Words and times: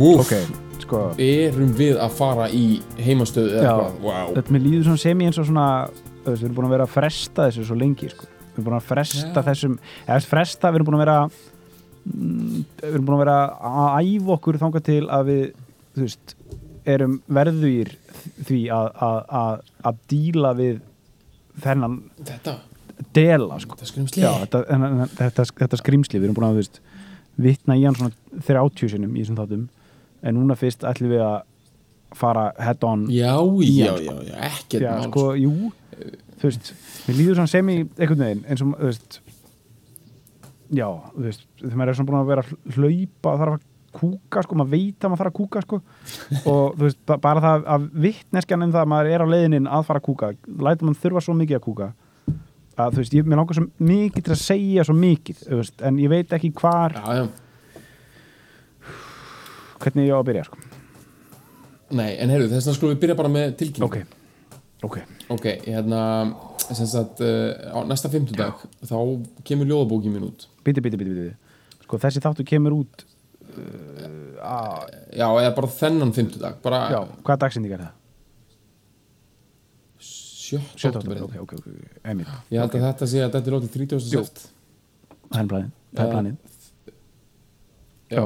Úf, 0.00 0.22
ok, 0.22 0.32
sko 0.80 1.00
erum 1.20 1.72
við 1.76 1.98
að 2.00 2.14
fara 2.16 2.46
í 2.56 2.80
heimastöðu 2.96 3.58
eða 3.60 3.74
hvað? 3.76 3.98
Wow. 4.06 4.30
Þetta 4.38 4.54
mér 4.54 4.62
líður 4.64 4.86
svona 4.88 5.02
semi 5.02 5.28
eins 5.28 5.40
og 5.40 5.48
svona 5.50 5.66
Við 6.20 6.42
erum 6.44 6.56
búin 6.56 6.68
að 6.68 6.74
vera 6.74 6.84
að 6.84 6.92
fresta 6.92 7.46
þessu 7.48 7.62
svo 7.64 7.76
lengi 7.80 8.10
sko. 8.12 8.26
Við 8.28 8.58
erum 8.58 8.66
búin 8.66 8.76
að 8.76 8.88
fresta 8.90 9.40
Já. 9.40 9.44
þessum 9.46 9.76
eða 10.04 10.18
fresta, 10.28 10.68
við 10.70 10.78
erum 10.78 10.88
búin 10.90 10.96
að 10.98 11.02
vera 11.04 11.16
mm, 11.24 12.58
Við 12.82 12.90
erum 12.90 13.06
búin 13.08 13.16
að 13.16 13.22
vera 13.24 13.36
að 13.70 14.10
æfa 14.10 14.34
okkur 14.36 14.58
þangað 14.60 14.86
til 14.90 15.00
að 15.08 15.30
við 15.30 15.42
þú 15.96 16.04
veist, 16.04 16.34
erum 16.94 17.16
verðugir 17.40 17.92
því 18.48 18.60
að, 18.76 18.88
að, 19.06 19.18
að, 19.40 19.64
að 19.90 20.00
díla 20.12 20.52
við 20.60 20.78
þennan 21.64 21.98
Þetta, 22.20 22.56
dela 23.16 23.58
sko. 23.60 23.76
þetta 23.76 23.90
skrimsli 23.90 24.24
Já, 24.24 24.30
þetta, 24.44 24.62
þetta, 25.18 25.46
þetta 25.64 25.80
skrýmsli, 25.80 26.20
við 26.20 26.30
erum 26.30 26.38
búin 26.38 26.48
að 26.48 26.56
þú 26.56 26.62
veist, 26.62 26.80
vitna 27.40 27.76
í 27.76 27.84
hann 27.88 27.98
svona 27.98 28.42
30 28.48 28.92
sinum 28.94 29.16
í 29.16 29.24
þessum 29.24 29.40
þáttum 29.40 29.68
en 30.22 30.36
núna 30.36 30.56
fyrst 30.58 30.84
ætlum 30.88 31.12
við 31.14 31.22
að 31.26 31.38
fara 32.20 32.48
head 32.58 32.84
on 32.84 33.06
Já, 33.12 33.34
já, 33.64 33.92
já, 34.02 34.14
já, 34.26 34.36
ekkert 34.50 34.82
Já, 34.84 34.92
mál 34.98 35.08
sko, 35.10 35.26
jú 35.38 35.52
þú 36.40 36.48
veist, 36.48 36.70
við 37.06 37.18
líður 37.20 37.38
svona 37.40 37.52
sem 37.52 37.68
í 37.70 37.76
einhvern 37.84 38.22
veginn 38.24 38.44
eins 38.48 38.62
og, 38.64 38.72
þú 38.80 38.88
veist 38.90 39.20
já, 40.70 40.86
þú 41.16 41.24
veist, 41.26 41.44
þegar 41.60 41.76
maður 41.80 41.92
er 41.92 41.98
svona 41.98 42.10
búin 42.10 42.20
að 42.20 42.30
vera 42.30 42.44
að 42.46 42.78
hlaupa, 42.78 43.34
þarf 43.42 43.56
að 43.58 43.66
kúka 44.00 44.42
sko, 44.46 44.54
maður 44.60 44.70
veit 44.76 45.02
að 45.02 45.10
maður 45.10 45.20
þarf 45.24 45.30
að 45.32 45.36
kúka 45.40 45.62
sko. 45.64 45.78
Og 46.46 46.76
þú 46.78 46.84
veist, 46.86 47.00
ba- 47.10 47.16
bara 47.24 47.42
það 47.42 47.64
að 47.74 47.86
vittneskjan 48.04 48.62
um 48.66 48.70
það 48.76 48.84
að 48.84 48.90
maður 48.92 49.10
er 49.16 49.24
á 49.26 49.32
leiðinin 49.34 49.66
að 49.66 49.86
fara 49.88 49.98
að 50.02 50.06
kúka 50.06 50.30
lætur 50.68 50.86
mann 50.86 50.98
þurfa 51.02 51.22
svo 51.26 51.34
mikið 51.40 51.58
að 51.58 51.64
kúka 51.66 51.88
að 52.80 52.94
þú 52.94 53.02
veist, 53.02 53.16
ég 53.18 53.26
mér 53.28 53.40
langar 53.42 53.58
svo 53.58 53.66
mikið 53.90 54.24
til 54.28 54.32
að 54.36 54.40
segja 54.44 54.84
svo 54.86 54.94
mikið, 54.96 55.40
þú 55.50 55.58
veist, 55.58 55.82
en 55.90 55.98
ég 56.00 56.12
veit 56.14 56.30
ekki 56.38 56.52
hvar, 56.62 56.94
Já, 56.96 57.18
já, 57.18 57.24
hvernig 59.80 60.08
ég 60.08 60.14
á 60.14 60.18
að 60.20 60.26
byrja 60.30 60.44
sko. 60.48 60.58
nei, 61.96 62.10
en 62.22 62.30
heyrðu, 62.32 62.48
þess 62.52 62.66
vegna 62.68 62.76
skulum 62.78 62.94
við 62.94 63.02
byrja 63.04 63.18
bara 63.18 63.32
með 63.34 63.54
tilkynning 63.60 63.88
ok, 63.90 64.18
ok 64.88 64.98
Ok, 65.30 65.44
hérna, 65.66 66.00
sem 66.70 66.86
sagt, 66.90 67.20
uh, 67.22 67.52
á 67.70 67.78
næsta 67.86 68.10
fimmtudag 68.10 68.64
þá 68.86 68.96
kemur 69.46 69.68
ljóðabókin 69.70 70.14
mín 70.14 70.26
út 70.30 70.48
biti, 70.66 70.82
biti, 70.82 70.98
biti, 71.00 71.14
biti 71.14 71.84
sko, 71.86 71.98
þessi 72.02 72.22
þáttu 72.24 72.46
kemur 72.50 72.74
út 72.80 73.04
uh, 73.04 74.36
að, 74.42 74.90
Já, 75.14 75.26
eða 75.28 75.54
bara 75.58 75.72
þennan 75.78 76.12
fimmtudag, 76.16 76.58
bara 76.64 76.82
já, 76.94 77.00
hvaða 77.26 77.42
dagsending 77.46 77.74
er 77.78 77.84
það? 77.86 77.96
sjötta 80.50 80.78
7. 80.78 80.96
oktober 80.98 81.22
ok, 81.26 81.34
ok, 81.44 81.52
ok, 81.60 81.66
einmitt 82.10 82.30
Ég 82.50 82.58
held 82.62 82.74
að 82.74 82.84
þetta 82.88 83.06
sé 83.10 83.20
að 83.22 83.34
þetta 83.36 83.50
er 83.50 83.54
lótið 83.54 83.74
30. 83.76 84.06
Jú. 84.10 84.22
seft 84.24 84.40
það 85.30 85.42
er 85.44 85.50
planið, 85.52 85.70
það 85.94 86.00
er 86.00 86.08
Eh, 86.08 86.14
planið 86.14 86.36
Já, 88.10 88.24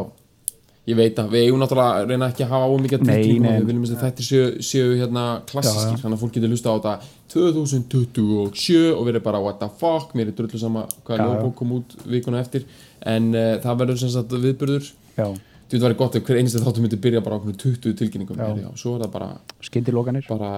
ég 0.84 0.96
veit 0.98 1.18
að 1.20 1.30
við 1.32 1.46
eigum 1.46 1.62
náttúrulega 1.62 2.00
að 2.02 2.10
reyna 2.10 2.26
ekki 2.28 2.44
að 2.44 2.50
hafa 2.52 2.72
ómikið 2.74 3.04
tilkynningum 3.06 3.46
nei. 3.46 3.60
við 3.60 3.68
viljum 3.70 3.84
að 3.86 4.02
þetta 4.02 4.24
séu, 4.26 4.48
séu 4.68 4.90
hérna 4.98 5.24
klassískir 5.48 6.00
þannig 6.02 6.16
að 6.18 6.22
fólk 6.24 6.34
getur 6.36 6.52
hlusta 6.52 6.74
á 6.74 6.76
þetta 6.76 6.94
2027 7.34 8.90
og 8.92 9.06
verið 9.08 9.24
bara 9.24 9.40
what 9.40 9.58
the 9.62 9.68
fuck, 9.80 10.12
mér 10.18 10.28
er 10.28 10.36
drullu 10.36 10.60
sama 10.60 10.84
hvað 11.06 11.16
Já, 11.16 11.22
já. 11.22 11.30
ljóðbók 11.30 11.54
kom 11.60 11.72
út 11.78 11.96
vikuna 12.04 12.42
eftir 12.44 12.66
en 13.00 13.30
uh, 13.32 13.54
það 13.64 13.80
verður 13.80 14.00
sem 14.02 14.12
sagt 14.12 14.36
viðburður 14.44 14.90
já, 15.16 15.28
Þú 15.64 15.72
veit, 15.72 15.80
það 15.80 15.86
væri 15.88 15.96
gott 16.02 16.18
ef 16.18 16.26
hver 16.28 16.38
einstu 16.42 16.60
þáttu 16.60 16.82
myndi 16.84 16.98
byrja 17.06 17.22
bara 17.24 17.36
á 17.36 17.40
okkur 17.40 17.56
20 17.62 17.96
tilkynningum 18.02 18.42
Já. 18.44 18.50
já. 18.60 18.68
svo 18.76 18.98
er 18.98 19.06
það 19.06 19.14
bara, 19.14 19.30
skyndilokanir 19.64 20.28
bara 20.28 20.50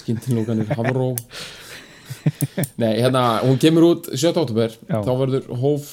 skyndinlókanir 0.00 0.72
hafró 0.72 1.10
Nei, 2.80 2.96
hérna, 3.00 3.42
hún 3.44 3.60
kemur 3.60 3.86
út 3.90 4.08
7. 4.14 4.32
oktober, 4.32 4.72
Já. 4.88 4.98
þá 5.04 5.12
verður 5.20 5.52
hóf 5.60 5.92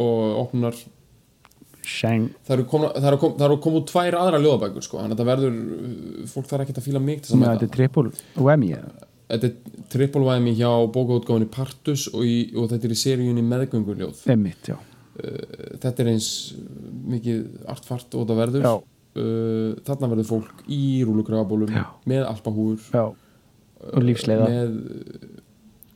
og 0.00 0.42
opnar 0.42 0.76
Shang, 1.82 2.28
það 2.46 2.52
eru 2.54 2.64
eru 3.10 3.16
kom- 3.18 3.36
komið 3.64 3.78
út 3.80 3.88
tvær 3.90 4.16
aðra 4.20 4.38
ljóðabækur 4.44 4.84
sko, 4.86 5.00
þannig 5.02 5.16
að 5.16 5.22
það 5.22 5.30
verður 5.32 5.56
uh, 5.56 6.26
fólk 6.30 6.46
þarf 6.52 6.64
ekkert 6.66 6.78
að 6.82 6.86
fíla 6.86 7.00
mig 7.02 7.22
til 7.26 7.38
með 7.40 7.48
þetta 7.56 7.66
er 7.68 7.72
triple 7.78 8.12
Whammy 8.38 8.68
þetta 9.32 9.48
er 9.48 9.82
trippulvæmi 9.94 10.52
hjá 10.58 10.70
bókaútgáfinni 10.92 11.48
Partus 11.50 12.06
og, 12.12 12.22
í, 12.28 12.36
og 12.54 12.68
þetta 12.70 12.88
er 12.88 12.94
í 12.94 12.98
seríunni 13.00 13.44
meðgönguljóð 13.48 14.22
Einmitt, 14.34 14.68
já, 14.70 14.76
þetta 15.82 16.04
er 16.04 16.10
eins 16.14 16.28
uh, 16.56 16.64
mikið 17.12 17.42
artfart 17.72 18.14
og 18.18 18.26
það 18.30 18.40
verður. 18.42 18.66
Já, 18.68 18.74
uh, 19.22 19.72
þarna 19.88 20.10
verður 20.14 20.28
fólk 20.30 20.62
í 20.72 20.80
rúlugrafabólum 21.08 21.72
með 22.08 22.26
alpahúur 22.28 22.86
og 23.02 24.04
lífsleiða, 24.06 24.46
með 24.52 24.76
uh, 24.76 25.40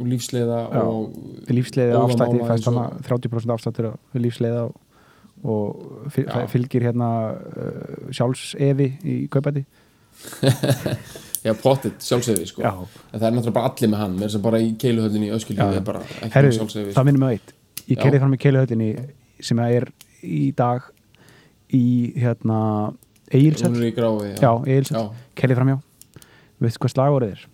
og 0.01 0.09
lífsleiða 0.11 0.59
Já. 0.75 0.81
og 0.83 1.53
lífsleiða 1.57 2.01
og- 2.03 2.17
hana 2.67 2.89
30% 3.07 3.55
afslættur 3.55 3.87
á 3.89 3.93
lífsleiða 4.21 4.65
og, 4.69 4.75
og 5.45 6.09
fylgir 6.51 6.87
hérna 6.89 7.11
uh, 7.37 8.11
sjálfsefi 8.15 8.89
í 9.05 9.17
kaupæti 9.33 9.65
já, 11.47 11.53
pottit, 11.61 12.01
sjálfsögði 12.03 12.47
sko. 12.49 12.65
Já, 12.65 12.73
en 13.13 13.21
það 13.21 13.27
er 13.29 13.35
náttúrulega 13.37 13.57
bara 13.59 13.71
allir 13.71 13.93
með 13.93 14.03
hann 14.03 14.19
mér 14.21 14.33
sem 14.33 14.45
bara 14.45 14.61
í 14.65 14.71
keiluhöllinni 14.81 15.29
í 15.29 15.35
öskilju 15.37 15.63
Já. 15.63 15.77
er 15.77 15.87
bara 15.87 16.03
ekki 16.07 16.33
herru, 16.35 16.51
með 16.51 16.59
sjálfsögði 16.61 16.97
það 16.97 17.09
minnum 17.11 17.25
mig 17.27 17.29
á 17.29 17.35
eitt. 17.37 17.55
Ég 17.87 18.01
kerði 18.01 18.23
fram 18.23 18.35
í 18.35 18.41
keiluhöllinni 18.43 18.91
sem 19.47 19.61
er 19.67 19.91
í 20.25 20.45
dag 20.57 20.89
í 21.77 21.85
hérna 22.17 22.61
grái 23.27 24.33
já, 24.39 24.53
Egilsöld 24.65 24.97
já. 24.97 25.05
kerði 25.35 25.59
fram 25.59 25.71
hjá 25.73 25.79
veistu 26.63 26.83
hvað 26.83 26.93
slagorðið 26.95 27.33
er? 27.37 27.47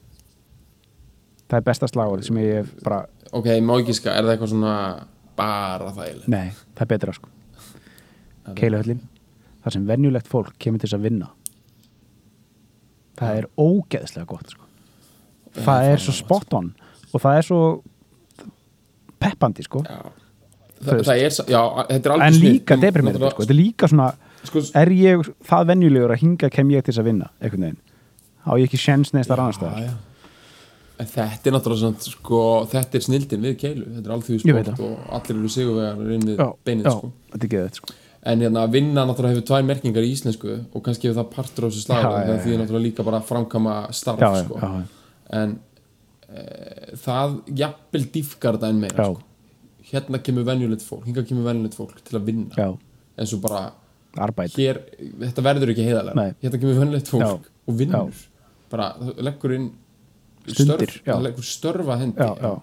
það 1.48 1.58
er 1.58 1.66
besta 1.68 1.88
slagorðið 1.90 2.28
sem 2.28 2.40
ég 2.42 2.72
bara 2.84 3.02
ok, 3.32 3.48
má 3.64 3.76
ekki 3.78 3.96
ska, 3.96 4.12
er 4.12 4.26
það 4.26 4.34
eitthvað 4.36 4.52
svona 4.52 4.74
bara 5.36 5.94
þægilegt? 5.96 6.28
Nei, 6.28 6.52
það 6.76 6.84
er 6.84 6.90
betra 6.92 7.16
sko 7.16 7.32
Keiluhöllin 8.58 9.02
þar 9.62 9.76
sem 9.76 9.86
venjulegt 9.86 10.30
fólk 10.30 10.56
kemur 10.58 10.82
til 10.82 10.88
þess 10.90 10.98
að 10.98 11.06
vinna 11.06 11.30
það 13.20 13.40
er 13.40 13.48
ógeðslega 13.60 14.28
gott 14.28 14.52
sko. 14.54 14.68
það 15.62 15.88
er 15.92 16.02
svo 16.02 16.16
spot 16.16 16.58
on 16.58 16.72
og 17.12 17.22
það 17.22 17.38
er 17.38 17.48
svo 17.48 17.62
peppandi 19.22 19.66
sko 19.66 19.84
já. 19.86 20.02
Þa, 20.82 20.94
það 21.06 21.20
er, 21.22 21.34
já, 21.46 21.60
þetta 21.92 22.10
er 22.10 22.22
en 22.26 22.38
líka 22.42 22.76
deprimerandi 22.82 23.28
sko. 23.30 23.44
þetta 23.44 23.54
er 23.54 23.60
líka 23.60 23.88
svona, 23.90 24.06
sko, 24.48 24.62
er 24.80 24.90
ég 24.98 25.28
það 25.46 25.68
venjulegur 25.70 26.14
að 26.16 26.24
hinga 26.24 26.50
kem 26.50 26.72
ég 26.74 26.82
til 26.82 26.90
þess 26.90 27.02
að 27.04 27.10
vinna 27.12 27.28
einhvern 27.38 27.68
veginn, 27.68 27.76
á 28.42 28.50
ég 28.58 28.66
ekki 28.66 28.80
sjens 28.82 29.14
neðst 29.14 29.30
að 29.30 29.68
já. 29.86 29.92
En 31.00 31.08
þetta 31.08 31.48
er 31.48 31.54
náttúrulega 31.54 31.84
svona, 31.84 32.08
sko, 32.16 32.40
þetta 32.70 32.98
er 32.98 33.04
snildin 33.06 33.46
við 33.46 33.54
keilu, 33.62 33.86
þetta 33.94 34.10
er 34.10 34.16
alþjóðu 34.16 34.50
Ég 34.50 34.58
veit 34.58 34.68
sport 34.72 34.82
og 34.88 35.14
allir 35.16 35.38
eru 35.38 35.52
sigurvegar 35.54 36.02
já, 36.02 36.48
beinið, 36.66 36.90
sko. 36.90 37.12
þetta 37.30 37.46
er 37.46 37.54
geðið 37.54 37.78
sko. 37.78 37.94
En 38.24 38.38
hérna, 38.38 38.66
vinna 38.70 39.02
náttúrulega 39.08 39.34
hefur 39.34 39.46
tvær 39.48 39.64
merkingar 39.66 40.04
í 40.06 40.12
íslensku 40.14 40.52
og 40.72 40.82
kannski 40.86 41.08
hefur 41.08 41.18
það 41.24 41.30
partur 41.34 41.64
á 41.66 41.68
þessu 41.72 41.80
Já, 41.80 41.86
slag 41.88 42.02
já, 42.04 42.10
það 42.12 42.36
já. 42.36 42.42
því 42.44 42.52
er 42.54 42.60
náttúrulega 42.60 42.84
líka 42.86 43.06
bara 43.08 43.18
að 43.18 43.26
framkama 43.32 43.74
starf, 43.98 44.20
já, 44.22 44.44
sko. 44.44 44.60
já, 44.62 44.82
En 45.40 45.56
e, 46.28 46.44
það 47.02 47.34
jafnvel 47.62 48.04
dýfkar 48.14 48.58
þetta 48.58 48.70
enn 48.70 48.80
meira, 48.84 49.06
sko. 49.10 49.22
Hérna 49.92 50.20
kemur 50.24 50.46
venjulegt 50.46 50.84
fólk, 50.86 51.04
hinga 51.08 51.24
kemur 51.28 51.48
venjulegt 51.50 51.74
fólk 51.76 51.98
til 52.06 52.18
að 52.20 52.28
vinna. 52.30 52.54
já, 52.56 52.68
En 53.18 53.26
svo 53.28 53.40
bara, 53.42 53.72
hér, 54.54 54.78
þetta 55.20 55.42
verður 55.44 55.72
ekki 55.74 55.84
heiðarlega 55.88 56.14
Nei. 56.22 56.34
hérna 56.44 56.60
kemur 56.62 56.78
vennlegt 56.84 57.08
fólk 57.10 57.50
og 57.66 57.76
vinnur. 57.78 58.22
Bara 58.70 58.92
það 59.00 59.18
leggur 59.26 59.52
inn 59.58 59.66
störf, 60.48 60.94
það 61.04 61.22
leggur 61.26 61.44
störfa 61.46 61.98
hendi. 62.00 62.22
Já, 62.22 62.36
já, 62.38 62.54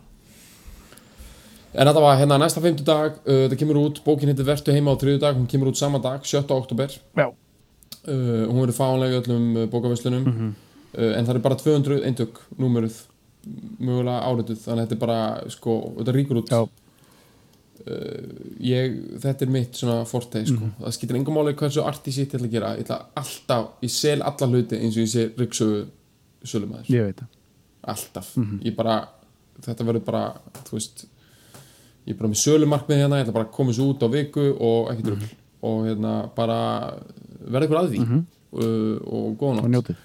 en 1.74 1.88
þetta 1.88 2.01
var 2.01 2.18
hérna 2.18 2.38
næsta 2.42 2.62
fimmtu 2.63 2.83
dag 2.88 3.12
uh, 3.25 3.44
þetta 3.48 3.57
kemur 3.60 3.77
út, 3.83 4.01
bókin 4.06 4.31
heitir 4.31 4.45
Vertu 4.48 4.71
heima 4.74 4.94
á 4.94 5.00
þriðu 5.01 5.19
dag 5.21 5.36
hún 5.38 5.48
kemur 5.51 5.69
út 5.71 5.77
sama 5.77 6.00
dag, 6.01 6.24
7. 6.25 6.44
oktober 6.56 6.89
já, 7.18 7.27
uh, 7.30 8.44
hún 8.50 8.62
verður 8.63 8.77
fáanlega 8.80 9.19
í 9.19 9.21
öllum 9.24 9.48
uh, 9.63 9.68
bókaverslunum 9.69 10.25
Mhm. 10.25 10.50
uh, 10.98 11.13
en 11.19 11.25
það 11.25 11.36
er 11.36 11.45
bara 11.45 11.56
200 11.56 12.04
eintök 12.10 12.39
númeruð 12.57 13.06
mögulega 13.80 14.25
árituð 14.27 14.60
þannig 14.66 14.83
að 14.83 14.88
þetta 14.89 14.95
er 14.98 15.04
bara, 15.06 15.50
sko, 15.50 15.75
þetta 16.00 16.13
ríkur 16.18 16.42
út 16.42 16.50
Já. 16.51 16.63
Uh, 17.80 18.50
ég, 18.60 18.98
þetta 19.24 19.45
er 19.45 19.51
mitt 19.54 19.77
svona 19.80 20.01
forte 20.06 20.42
sko. 20.45 20.57
Mhm. 20.60 20.74
það 20.83 20.95
skiptir 20.98 21.15
engum 21.15 21.38
máli 21.39 21.54
hversu 21.56 21.86
arti 21.88 22.12
sitt 22.12 22.33
ég 22.33 22.42
ætla 22.42 22.50
að 22.50 22.51
gera 22.57 22.72
ég 22.75 22.83
ætla 22.83 22.98
alltaf, 23.22 23.69
ég 23.86 23.89
sel 23.94 24.19
alla 24.22 24.48
hluti 24.51 24.75
eins 24.75 24.98
og 24.98 25.06
ég 25.06 25.13
sé 25.13 25.24
ryggsögu 25.39 25.86
sölumæður 26.44 26.89
ég 26.92 27.06
veit 27.07 27.22
það 27.22 27.30
alltaf, 27.94 28.33
Mhm. 28.36 28.60
ég 28.68 28.75
bara 28.75 28.98
þetta 29.63 29.86
verður 29.88 30.04
bara, 30.06 30.33
þú 30.68 30.75
veist 30.75 31.06
ég 32.10 32.16
er 32.16 32.20
bara 32.20 32.32
með 32.34 32.42
sölumarkmið 32.42 33.00
hérna, 33.04 33.20
ég 33.22 33.28
ætla 33.28 33.36
bara 33.38 33.46
að 33.48 33.54
koma 33.56 33.72
þessu 33.72 33.88
út 33.94 34.02
á 34.02 34.08
viku 34.10 34.46
og 34.58 34.90
ekki 34.96 35.06
drugl 35.06 35.22
Mhm. 35.22 35.30
og 35.62 35.80
hérna 35.86 36.14
bara 36.36 36.60
verða 37.46 37.68
ykkur 37.70 37.80
að 37.84 37.90
því. 37.94 38.26
Uh, 38.50 38.96
og 39.06 39.38
góða 39.38 39.50
og 39.50 39.58
nótt. 39.62 39.74
njótið. 39.76 39.96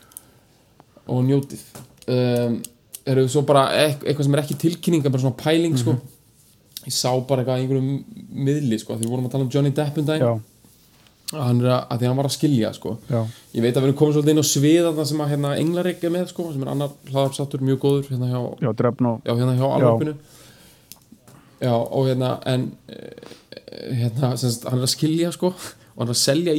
Og 1.09 1.25
njótið. 1.25 1.63
Um, 2.09 2.63
eru 3.07 3.27
svo 3.29 3.43
bara 3.45 3.69
eit- 3.73 4.03
eitthvað 4.05 4.25
sem 4.25 4.35
er 4.35 4.41
ekki 4.43 4.57
tilkynning 4.61 5.03
bara 5.03 5.19
svona 5.23 5.37
pæling 5.37 5.77
sko? 5.79 5.93
Mhm. 5.93 6.01
ég 6.87 6.93
sá 6.93 7.11
bara 7.27 7.43
eitthvað 7.43 7.59
í 7.59 7.63
einhverjum 7.65 8.05
miðli 8.35 8.79
sko, 8.81 8.95
því 8.97 9.05
við 9.07 9.09
vorum 9.11 9.25
að 9.27 9.31
tala 9.33 9.45
um 9.45 9.51
Johnny 9.51 9.71
Depp 9.71 9.97
um 9.99 10.05
daginn. 10.05 10.41
Að 11.33 11.43
hann 11.43 11.61
er 11.65 11.71
að, 11.73 11.87
að 11.91 12.03
hann 12.07 12.17
var 12.17 12.27
að 12.27 12.35
skilja 12.37 12.75
sko. 12.75 12.99
Já, 13.11 13.25
ég 13.55 13.63
veit 13.63 13.75
að 13.75 13.81
við 13.83 13.89
erum 13.89 13.97
komið 13.97 14.13
svolítið 14.19 14.31
inn 14.35 14.43
á 14.45 14.53
sviðarna 14.53 15.07
sem 15.09 15.19
að 15.25 15.31
hérna 15.33 15.59
Englarik 15.59 16.05
er 16.05 16.11
með 16.11 16.29
sko 16.29 16.53
sem 16.53 16.63
er 16.63 16.69
annar 16.69 16.91
hlaðarpsáttur 17.09 17.61
mjög 17.65 17.79
góður 17.81 18.09
hérna 18.13 18.29
hjá, 18.29 18.41
já, 18.61 18.73
já, 19.25 19.33
hérna 19.35 19.57
hjá 19.57 19.67
alvarpinu 19.73 20.15
já 21.61 21.75
og 21.75 22.09
hérna 22.09 22.39
en 22.47 22.73
eh, 22.89 23.95
hérna 24.01 24.37
sem 24.37 24.51
sagt, 24.51 24.69
hann 24.71 24.79
er 24.79 24.89
að 24.89 24.95
skilja 24.95 25.33
sko 25.35 25.53
og 25.55 25.99
hann 25.99 26.09
er 26.09 26.15
að 26.15 26.23
selja 26.23 26.55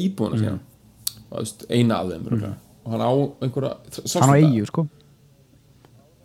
þú 1.36 1.40
veist, 1.40 1.66
eina 1.70 2.02
af 2.02 2.12
þeim 2.12 2.28
mm. 2.30 2.54
og 2.84 2.94
hann 2.94 3.04
á 3.04 3.12
einhverja 3.46 3.74
hann 4.22 4.30
á 4.30 4.38
eigu 4.40 4.66
sko. 4.70 4.88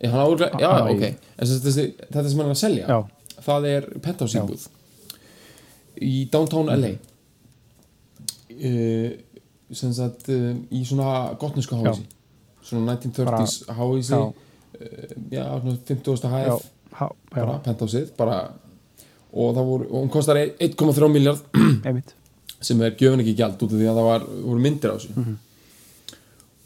Hann 0.01 0.21
á, 0.21 0.27
já, 0.61 0.69
á 0.69 0.89
ok. 0.89 1.03
en 1.03 1.47
sem 1.47 1.55
sagt, 1.57 1.65
þessi, 1.67 1.87
þetta 2.07 2.29
sem 2.29 2.39
hann 2.41 2.51
er 2.51 2.55
að 2.55 2.61
selja 2.63 2.87
Já. 2.89 2.99
það 3.47 3.67
er 3.71 3.89
penthouse 4.01 4.45
íbúð. 4.45 4.69
Í 6.01 6.15
downtown 6.33 6.71
LA 6.73 6.95
uh, 8.55 9.11
sem 9.77 9.93
sagt 9.97 10.31
uh, 10.33 10.55
í 10.73 10.85
svona 10.89 11.35
gotnesku 11.41 11.77
háísi 11.77 12.07
svona 12.65 12.97
1930s 12.97 13.65
háísi 13.77 14.15
já. 14.15 14.21
uh, 14.21 14.35
já, 15.33 15.45
svona 15.61 15.77
50. 15.91 16.17
já, 16.25 16.31
hæð. 16.37 16.51
Ha, 16.55 16.80
bara 17.35 17.59
bara 18.19 18.39
og 19.33 19.53
það 19.55 19.69
voru, 19.71 19.85
og 19.91 19.99
hún 20.03 20.11
kostar 20.11 20.37
1,3 20.59 21.09
miljard 21.13 21.43
sem 22.61 22.81
er 22.83 22.97
gjöfin 22.99 23.23
ekki 23.23 23.37
gjald 23.39 23.61
út 23.63 23.71
af 23.73 23.79
því 23.79 23.87
að 23.89 24.01
það 24.01 24.09
var, 24.09 24.25
voru 24.45 24.61
myndir 24.65 24.91
á 24.91 24.97
þessu. 24.99 25.13
Mhm. 25.17 25.37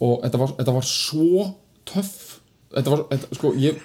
og 0.05 0.15
þetta 0.25 0.39
var, 0.41 0.55
þetta 0.59 0.73
var 0.75 0.87
svo 0.89 1.45
töff. 1.89 2.15
Þetta 2.75 2.91
var, 2.91 3.03
þetta, 3.13 3.37
sko, 3.39 3.51
ég 3.63 3.77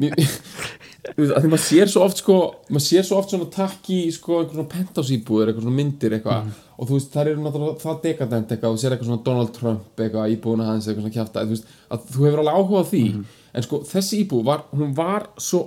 þú 0.06 1.20
veist, 1.20 1.32
að 1.36 1.42
því 1.44 1.50
maður 1.52 1.62
sér 1.66 1.90
svo 1.92 2.04
oft 2.06 2.20
sko, 2.22 2.36
maður 2.72 2.84
sér 2.86 3.04
svo 3.06 3.18
oft 3.20 3.32
svona 3.34 3.48
takk 3.52 3.90
í 3.92 3.98
sko, 4.14 4.38
einhvern 4.40 4.56
svona 4.56 4.70
penthouse 4.72 5.12
íbúður, 5.14 5.50
eitthvað 5.50 5.66
svona 5.66 5.76
myndir 5.76 6.16
eitthvað, 6.16 6.46
Mhm. 6.46 6.54
og 6.78 6.88
þú 6.88 6.96
veist, 6.96 7.10
það 7.12 7.30
eru 7.32 7.42
náttúrulega 7.44 7.82
það 7.84 8.00
dekadent 8.06 8.48
eitthvað, 8.54 8.72
þú 8.72 8.80
sér 8.82 8.94
eitthvað 8.96 9.10
svona 9.10 9.24
Donald 9.28 9.52
Trump 9.58 10.00
eitthvað, 10.00 10.32
íbúðuna 10.36 10.66
hans, 10.70 10.86
eitthvað 10.88 11.04
svona 11.04 11.16
veist, 11.52 11.68
að 11.90 12.08
þú 12.14 12.24
hefur 12.26 12.42
alveg 12.42 12.56
áhuga 12.56 12.80
á 12.80 12.84
því. 12.90 13.02
Mhm. 13.12 13.24
En 13.56 13.64
sko, 13.64 13.80
þessi 13.88 14.18
íbúð 14.26 14.44
var, 14.44 14.64
hún 14.76 14.92
var 14.96 15.30
svo 15.40 15.62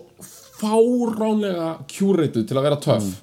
fáránlega 0.60 1.70
kjúreituð 1.90 2.48
til 2.50 2.58
að 2.60 2.66
vera 2.68 2.78
töff 2.84 3.04
Mhm. 3.04 3.16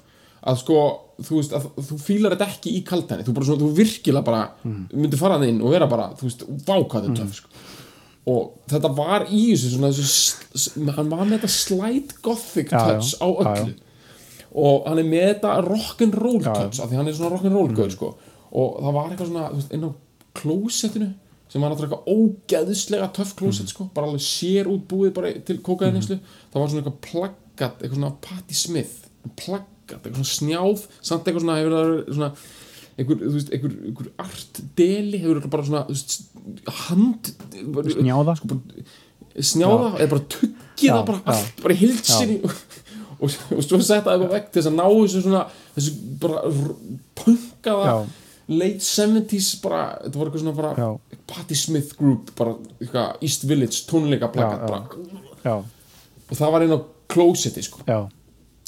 að 0.47 0.57
sko, 0.61 0.77
þú 1.21 1.35
veist, 1.39 1.51
að 1.53 1.69
þú 1.87 1.97
fílar 1.99 2.35
þetta 2.35 2.47
ekki 2.51 2.73
í 2.77 2.83
kaltæni, 2.85 3.23
þú 3.25 3.33
bara 3.33 3.45
svona, 3.45 3.61
þú 3.63 3.71
virkilega 3.77 4.23
bara 4.25 4.51
Mhm. 4.63 4.87
myndir 4.93 5.17
fara 5.19 5.33
hann 5.37 5.43
inn 5.49 5.61
og 5.61 5.71
vera 5.71 5.87
bara 5.87 6.09
þú 6.15 6.23
veist, 6.23 6.43
vákaðu 6.65 7.15
töff 7.15 7.33
sko. 7.35 7.49
og 8.27 8.51
þetta 8.67 8.95
var 8.95 9.25
í 9.25 9.51
þessu 9.53 9.69
svona 9.77 9.89
þessu, 9.93 10.91
hann 10.95 11.09
var 11.09 11.25
með 11.25 11.39
þetta 11.39 11.49
slight 11.49 12.21
gothic 12.21 12.69
Já, 12.69 12.77
já. 12.77 12.99
touch 12.99 13.15
á 13.21 13.27
Já, 13.27 13.63
öllu 13.63 13.73
og 14.55 14.87
hann 14.87 14.99
er 14.99 15.03
með 15.03 15.41
þetta 15.41 15.63
rock'n'roll 15.67 16.41
Já, 16.41 16.53
já. 16.53 16.53
touch 16.53 16.79
af 16.83 16.89
því 16.89 16.95
hann 16.95 17.07
er 17.07 17.13
svona 17.13 17.31
rock'n'roll 17.37 17.69
mm. 17.71 17.91
sko. 17.91 18.15
og 18.51 18.81
það 18.81 18.93
var 18.93 19.09
eitthvað 19.09 19.27
svona 19.27 19.53
veist, 19.53 19.71
inn 19.73 19.83
á 19.83 19.91
klósettinu 20.35 21.13
sem 21.57 21.65
var 21.65 21.73
náttúrulega 21.73 21.97
eitthvað 21.97 22.13
ógeðslega 22.13 23.07
töff 23.17 23.33
klósett 23.39 23.71
sko, 23.73 23.87
bara 23.95 24.11
alveg 24.11 24.23
sér 24.23 24.69
út 24.69 24.85
búið 24.91 25.13
bara 25.17 25.33
til 25.47 25.57
kókaðinslu, 25.65 26.19
það 26.53 26.61
var 26.61 26.71
svona 26.71 26.83
eitthvað 26.83 27.01
plaggat, 27.07 27.81
eitthvað 27.81 27.97
svona 27.97 28.13
Patti 28.27 28.57
Smith 28.57 29.07
plaggat, 29.41 29.97
eitthvað 30.05 30.21
svona 30.21 30.35
snjáð 30.35 30.85
samt 31.01 31.27
eitthvað 31.27 31.43
svona, 31.47 31.57
hefur 31.57 31.75
það 31.75 31.89
verið 31.89 32.17
svona 32.19 32.31
einhver, 32.97 33.19
þú 33.21 33.33
veist, 33.35 33.51
einhver, 33.53 33.73
einhver 33.89 34.11
artdeli 34.23 35.21
hefur 35.21 35.41
það 35.43 35.53
bara 35.53 35.67
svona, 35.67 35.83
þú 35.87 35.97
veist, 35.97 36.15
hand 36.87 37.31
Snjáða? 37.97 38.37
sko, 38.39 38.51
bara, 38.53 38.85
snjáða, 39.37 39.89
eða 39.97 40.11
bara 40.13 40.27
tuggið 40.37 40.87
Já, 40.87 40.93
það 40.93 41.03
bara 41.09 41.33
allt, 41.33 41.61
bara 41.63 41.73
í 41.75 41.81
hilsinni 41.81 42.37
og, 42.45 42.55
og, 43.17 43.35
og 43.57 43.65
svo 43.65 43.81
setja 43.81 44.03
það 44.05 44.25
á 44.25 44.33
vegg 44.33 44.47
til 44.51 44.61
þess 44.61 44.71
að 44.71 44.77
ná 44.77 44.85
þessu 44.93 45.25
svona, 45.25 45.43
þessu 45.77 45.93
bara 46.21 46.41
punkaða. 47.17 47.97
Late 48.47 48.79
70s 48.79 49.49
bara, 49.63 49.81
þetta 50.05 50.19
var 50.21 50.29
eitthvað 50.29 50.43
svona 50.45 50.55
bara 50.55 50.73
Já. 50.77 50.89
Patti 51.27 51.55
Smith 51.59 51.95
Group, 51.99 52.31
bara 52.37 52.53
eitthvað 52.79 53.23
East 53.27 53.43
Village 53.49 53.81
tónleika 53.89 54.29
Já, 54.31 54.47
já. 54.47 54.67
bara, 54.67 54.83
já, 55.43 55.55
og 56.29 56.37
það 56.39 56.51
var 56.55 56.63
inn 56.67 56.75
á 56.75 56.79
closeti 57.11 57.63
sko. 57.63 57.83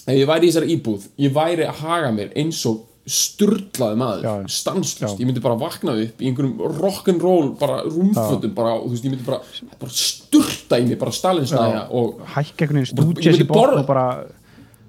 Ef 0.10 0.16
ég 0.16 0.28
væri 0.28 0.48
í 0.48 0.52
þessari 0.52 0.76
íbúð, 0.78 1.08
ég 1.20 1.34
væri 1.36 1.66
að 1.68 1.82
haga 1.84 2.12
mér 2.16 2.32
eins 2.40 2.60
og 2.66 2.86
sturlaði 3.10 3.98
maður 3.98 4.44
stanslust, 4.52 5.18
ég 5.20 5.26
myndi 5.26 5.42
bara 5.42 5.56
vakna 5.58 5.96
upp 5.98 6.20
í 6.22 6.28
einhverjum 6.30 6.60
rock'n'roll, 6.80 7.54
bara 7.60 7.80
rúmfötum 7.88 8.54
bara, 8.58 8.76
og 8.78 8.86
þú 8.90 8.92
veist, 8.94 9.06
ég 9.08 9.14
myndi 9.16 9.26
bara, 9.26 9.40
bara 9.82 9.92
sturta 9.96 10.78
í 10.80 10.86
mig, 10.88 11.00
bara 11.02 11.12
stalinsnæja 11.16 11.88
og 11.90 12.20
hækka 12.36 12.68
einhvern 12.68 12.84
veginn 12.84 13.00
Og 13.00 13.00
bara- 13.00 13.08
ég 13.10 13.34
stúdjes 13.34 13.42
í 13.42 13.48
bótt 13.50 13.80
og 13.80 13.88
bara 13.88 14.06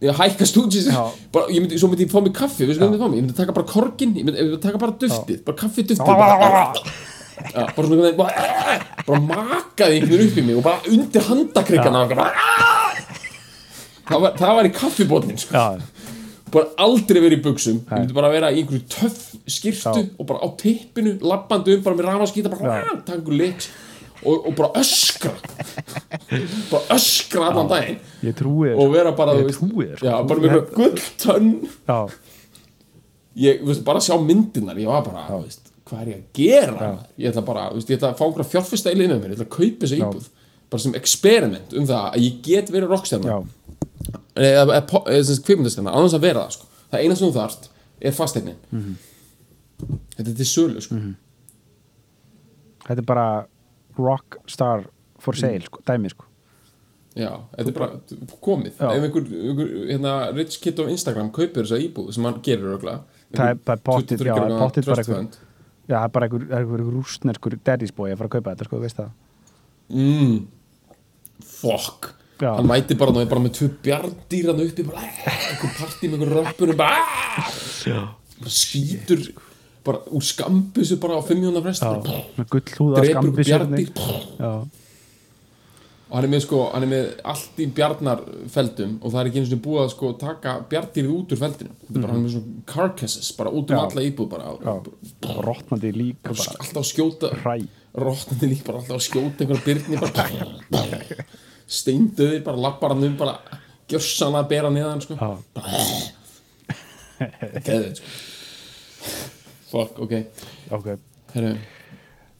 hækka 0.08 0.46
Já. 0.88 1.02
ég 1.52 1.60
myndi, 1.60 1.78
svo 1.78 1.90
myndi 1.92 2.06
ég 2.06 2.12
fá 2.12 2.22
mig 2.24 2.32
kaffi, 2.32 2.64
ég 2.64 2.80
myndi 3.12 3.34
taka 3.36 3.52
bara 3.52 3.66
korkin, 3.68 4.14
ég 4.16 4.24
myndi, 4.24 4.56
taka 4.62 4.78
bara 4.80 4.92
duftið. 4.96 5.42
Bara 5.44 5.56
kaffi 5.60 5.84
duftið. 5.84 6.06
Bara, 7.50 7.86
svona 7.86 8.12
bara, 8.16 8.32
bara 9.06 9.20
makaði 9.20 10.00
einhvern 10.00 10.26
upp 10.26 10.36
í 10.40 10.44
mig 10.44 10.56
og 10.60 10.64
bara 10.64 10.92
undir 10.92 11.24
handakrikana 11.28 12.02
bara, 12.10 12.26
það, 14.10 14.52
var, 14.58 14.68
í 14.68 14.72
kaffibotnin 14.76 15.38
sko. 15.40 15.64
bara 16.50 16.66
aldrei 16.82 17.20
verið 17.22 17.38
í 17.38 17.42
buksum 17.44 17.78
ég 17.84 17.92
myndi 17.94 18.16
bara 18.16 18.32
vera 18.32 18.50
í 18.50 18.60
einhverju 18.60 18.82
töff 18.90 19.20
skirtu 19.46 20.02
og 20.18 20.26
bara 20.26 20.42
á 20.42 20.48
tippinu, 20.60 21.16
labbandi 21.22 21.76
um 21.78 21.84
bara 21.86 21.96
með 22.00 22.08
ramaskýta, 22.10 22.52
bara 22.52 22.82
einhver 23.06 23.36
leiks 23.38 23.70
og, 24.24 24.46
og 24.46 24.54
bara 24.58 24.70
öskra. 24.80 25.32
Bara 26.70 26.82
öskra 26.96 27.46
allan 27.50 27.68
daginn. 27.70 27.98
ég 28.24 28.34
trúi 28.38 28.72
og 28.74 28.82
þér 28.84 28.92
vera 28.94 29.12
bara, 29.16 29.34
Ég 29.40 29.54
trúi 29.56 29.86
þér, 29.90 30.04
já, 30.06 30.14
bara 30.28 30.40
með 30.40 30.50
eitthvað 30.56 30.74
gulltönn 30.78 31.50
já, 31.88 31.98
ég, 33.46 33.62
veist, 33.66 33.84
bara 33.86 34.00
sjá 34.04 34.16
myndirnar. 34.20 34.76
Ég 34.80 34.90
var 34.90 35.04
bara, 35.06 35.24
þú 35.30 35.40
veist, 35.46 35.70
hvað 35.88 36.02
er 36.04 36.10
ég 36.12 36.18
að 36.20 36.40
gera? 36.40 36.90
Ég 37.18 37.30
ætla 37.32 37.44
bara, 37.46 37.68
veist, 37.74 37.90
ég 37.90 37.98
ætla 38.00 38.12
að 38.14 38.20
fá 38.20 38.50
fjárfesta 38.54 38.92
í 38.92 38.98
liðinu 39.00 39.20
mér, 39.22 39.32
ég 39.34 39.38
ætla 39.40 39.48
að 39.48 39.56
kaupa 39.56 39.86
þessa 39.86 39.98
Já. 40.00 40.06
íbúð. 40.10 40.28
Bara 40.70 40.82
sem 40.84 40.94
experiment 40.94 41.72
um 41.74 41.86
það 41.88 42.04
að 42.14 42.20
ég 42.26 42.40
get 42.46 42.70
verið 42.70 42.92
rockstjarna. 42.92 43.26
Já, 43.26 43.38
eða, 44.36 44.50
eða, 44.50 44.76
eða, 44.80 45.00
eða 45.16 45.38
kvikmyndastjarna, 45.46 45.94
annars 45.98 46.14
að 46.14 46.26
vera 46.28 46.44
það 46.46 46.52
sko. 46.58 46.66
það 46.92 47.02
eina 47.04 47.16
sem 47.18 47.26
þú 47.28 47.34
þarft 47.40 47.68
er 48.00 48.12
fastegnin 48.16 48.56
Mhm. 48.72 48.94
þetta 50.16 50.30
er 50.30 50.36
til 50.36 50.46
sölu 50.46 50.80
sko. 50.84 50.94
þetta 52.86 52.98
er 52.98 53.06
bara 53.06 53.26
rockstar 54.00 54.86
for 55.20 55.34
Mm. 55.34 55.40
sale, 55.40 55.60
sko, 55.68 55.80
dæmi, 55.86 56.10
sko 56.10 56.24
já, 57.16 57.30
þetta 57.56 57.68
er 57.68 57.74
bara 57.74 57.88
komið 58.40 58.72
Já. 58.78 58.90
ef 58.96 59.02
einhver, 59.04 59.24
einhver 59.26 59.70
hérna, 59.90 60.12
rich 60.36 60.60
kid 60.62 60.78
á 60.78 60.84
Instagram 60.88 61.30
kaupir 61.34 61.64
þessa 61.66 61.80
íbúð 61.82 62.12
sem 62.14 62.24
hann 62.24 62.40
gerir 62.42 62.68
örugglega, 62.70 63.00
Það 63.34 63.50
er- 63.50 63.80
23 63.84 64.26
já, 64.26 64.34
það 64.34 64.46
er 64.46 64.60
pottþétt 64.62 64.86
bara 64.86 65.02
einhver- 65.02 65.38
já, 65.88 65.96
það 65.98 66.04
er 66.04 66.08
bara 66.14 66.26
einhver, 66.28 66.42
einhver, 66.50 66.80
einhver 66.80 66.94
rústneskur 66.94 67.58
daddy's 67.64 67.94
boy 67.94 68.10
að 68.12 68.18
fara 68.18 68.28
að 68.28 68.34
kaupa 68.36 68.54
þetta, 68.54 68.64
sko, 68.64 68.76
þú 68.76 68.84
veist 68.86 68.96
það 68.96 69.10
mm. 69.90 70.46
fuck 71.44 72.14
Já. 72.40 72.54
hann 72.56 72.66
mæti 72.70 72.96
bara, 72.96 73.12
ná, 73.12 73.26
bara 73.28 73.40
með 73.44 73.52
tvö 73.58 73.68
bjarndýr 73.84 74.46
hann 74.48 74.62
uppi, 74.64 74.86
bara 74.86 75.02
eh, 75.04 75.50
einhver 75.50 75.74
partí 75.76 76.08
með 76.08 76.22
einhver 76.22 76.34
römpunum 76.38 76.76
bara, 76.78 77.02
ah! 77.36 78.14
bara 78.40 78.50
skýtur 78.54 79.26
bara 79.86 79.98
úr 80.12 80.24
skambusu 80.24 80.96
bara 81.02 81.18
á 81.18 81.22
500 81.24 81.62
frest 81.64 81.82
bara, 81.84 83.24
bjarndýr 83.40 83.90
já, 83.90 84.52
og 86.10 86.16
hann 86.18 86.26
er 86.26 86.32
með 86.32 86.42
sko, 86.42 86.58
hann 86.72 86.82
er 86.82 86.90
með 86.90 87.04
allt 87.32 87.60
í 87.62 87.66
bjarnarfeldum 87.76 88.96
og 88.98 89.12
það 89.12 89.20
er 89.20 89.28
ekki 89.30 89.40
eins 89.44 89.52
og 89.54 89.60
búið 89.66 89.82
að 89.84 89.92
sko 89.94 90.06
taka 90.18 90.54
bjarndýrið 90.72 91.12
út 91.14 91.34
úr 91.36 91.40
feldinu 91.44 91.72
þetta 91.76 91.94
er 91.94 92.02
bara 92.02 92.12
hann 92.12 92.20
er 92.20 92.24
með 92.24 92.34
svona 92.34 92.64
carcasses 92.72 93.28
bara 93.38 93.52
út 93.54 93.70
um 93.70 93.76
Já. 93.78 93.82
alla 93.84 94.06
íbúð 94.08 94.28
bara, 94.32 94.44
já, 94.50 94.72
bara, 95.26 95.38
rotnandi 95.46 95.92
líka 95.94 96.32
bara 96.32 96.40
bara. 96.42 96.56
alltaf 96.64 96.82
að 96.82 96.88
skjóta 96.90 97.26
hræ. 97.44 97.56
rótandi 98.04 98.46
líka 98.50 98.66
bara 98.70 98.78
alltaf 98.82 98.96
að 98.98 99.06
skjóta 99.06 99.38
einhverja 99.44 99.66
byrni 99.68 99.96
bara. 100.02 100.22
Steindöðir 101.70 102.42
bara 102.42 102.58
lappar 102.66 102.90
hann 102.96 103.06
um 103.06 103.16
bara 103.18 103.36
gjörsanlega 103.90 104.42
að 104.44 104.50
bera 104.50 104.70
niðan 104.74 105.04
sko. 105.06 105.14
Já, 105.14 105.30
Geðveit, 107.66 108.00
sko. 108.00 108.06
Fuck, 109.70 109.98
ok. 109.98 110.12
Ok, 110.76 110.86
herru 111.34 111.54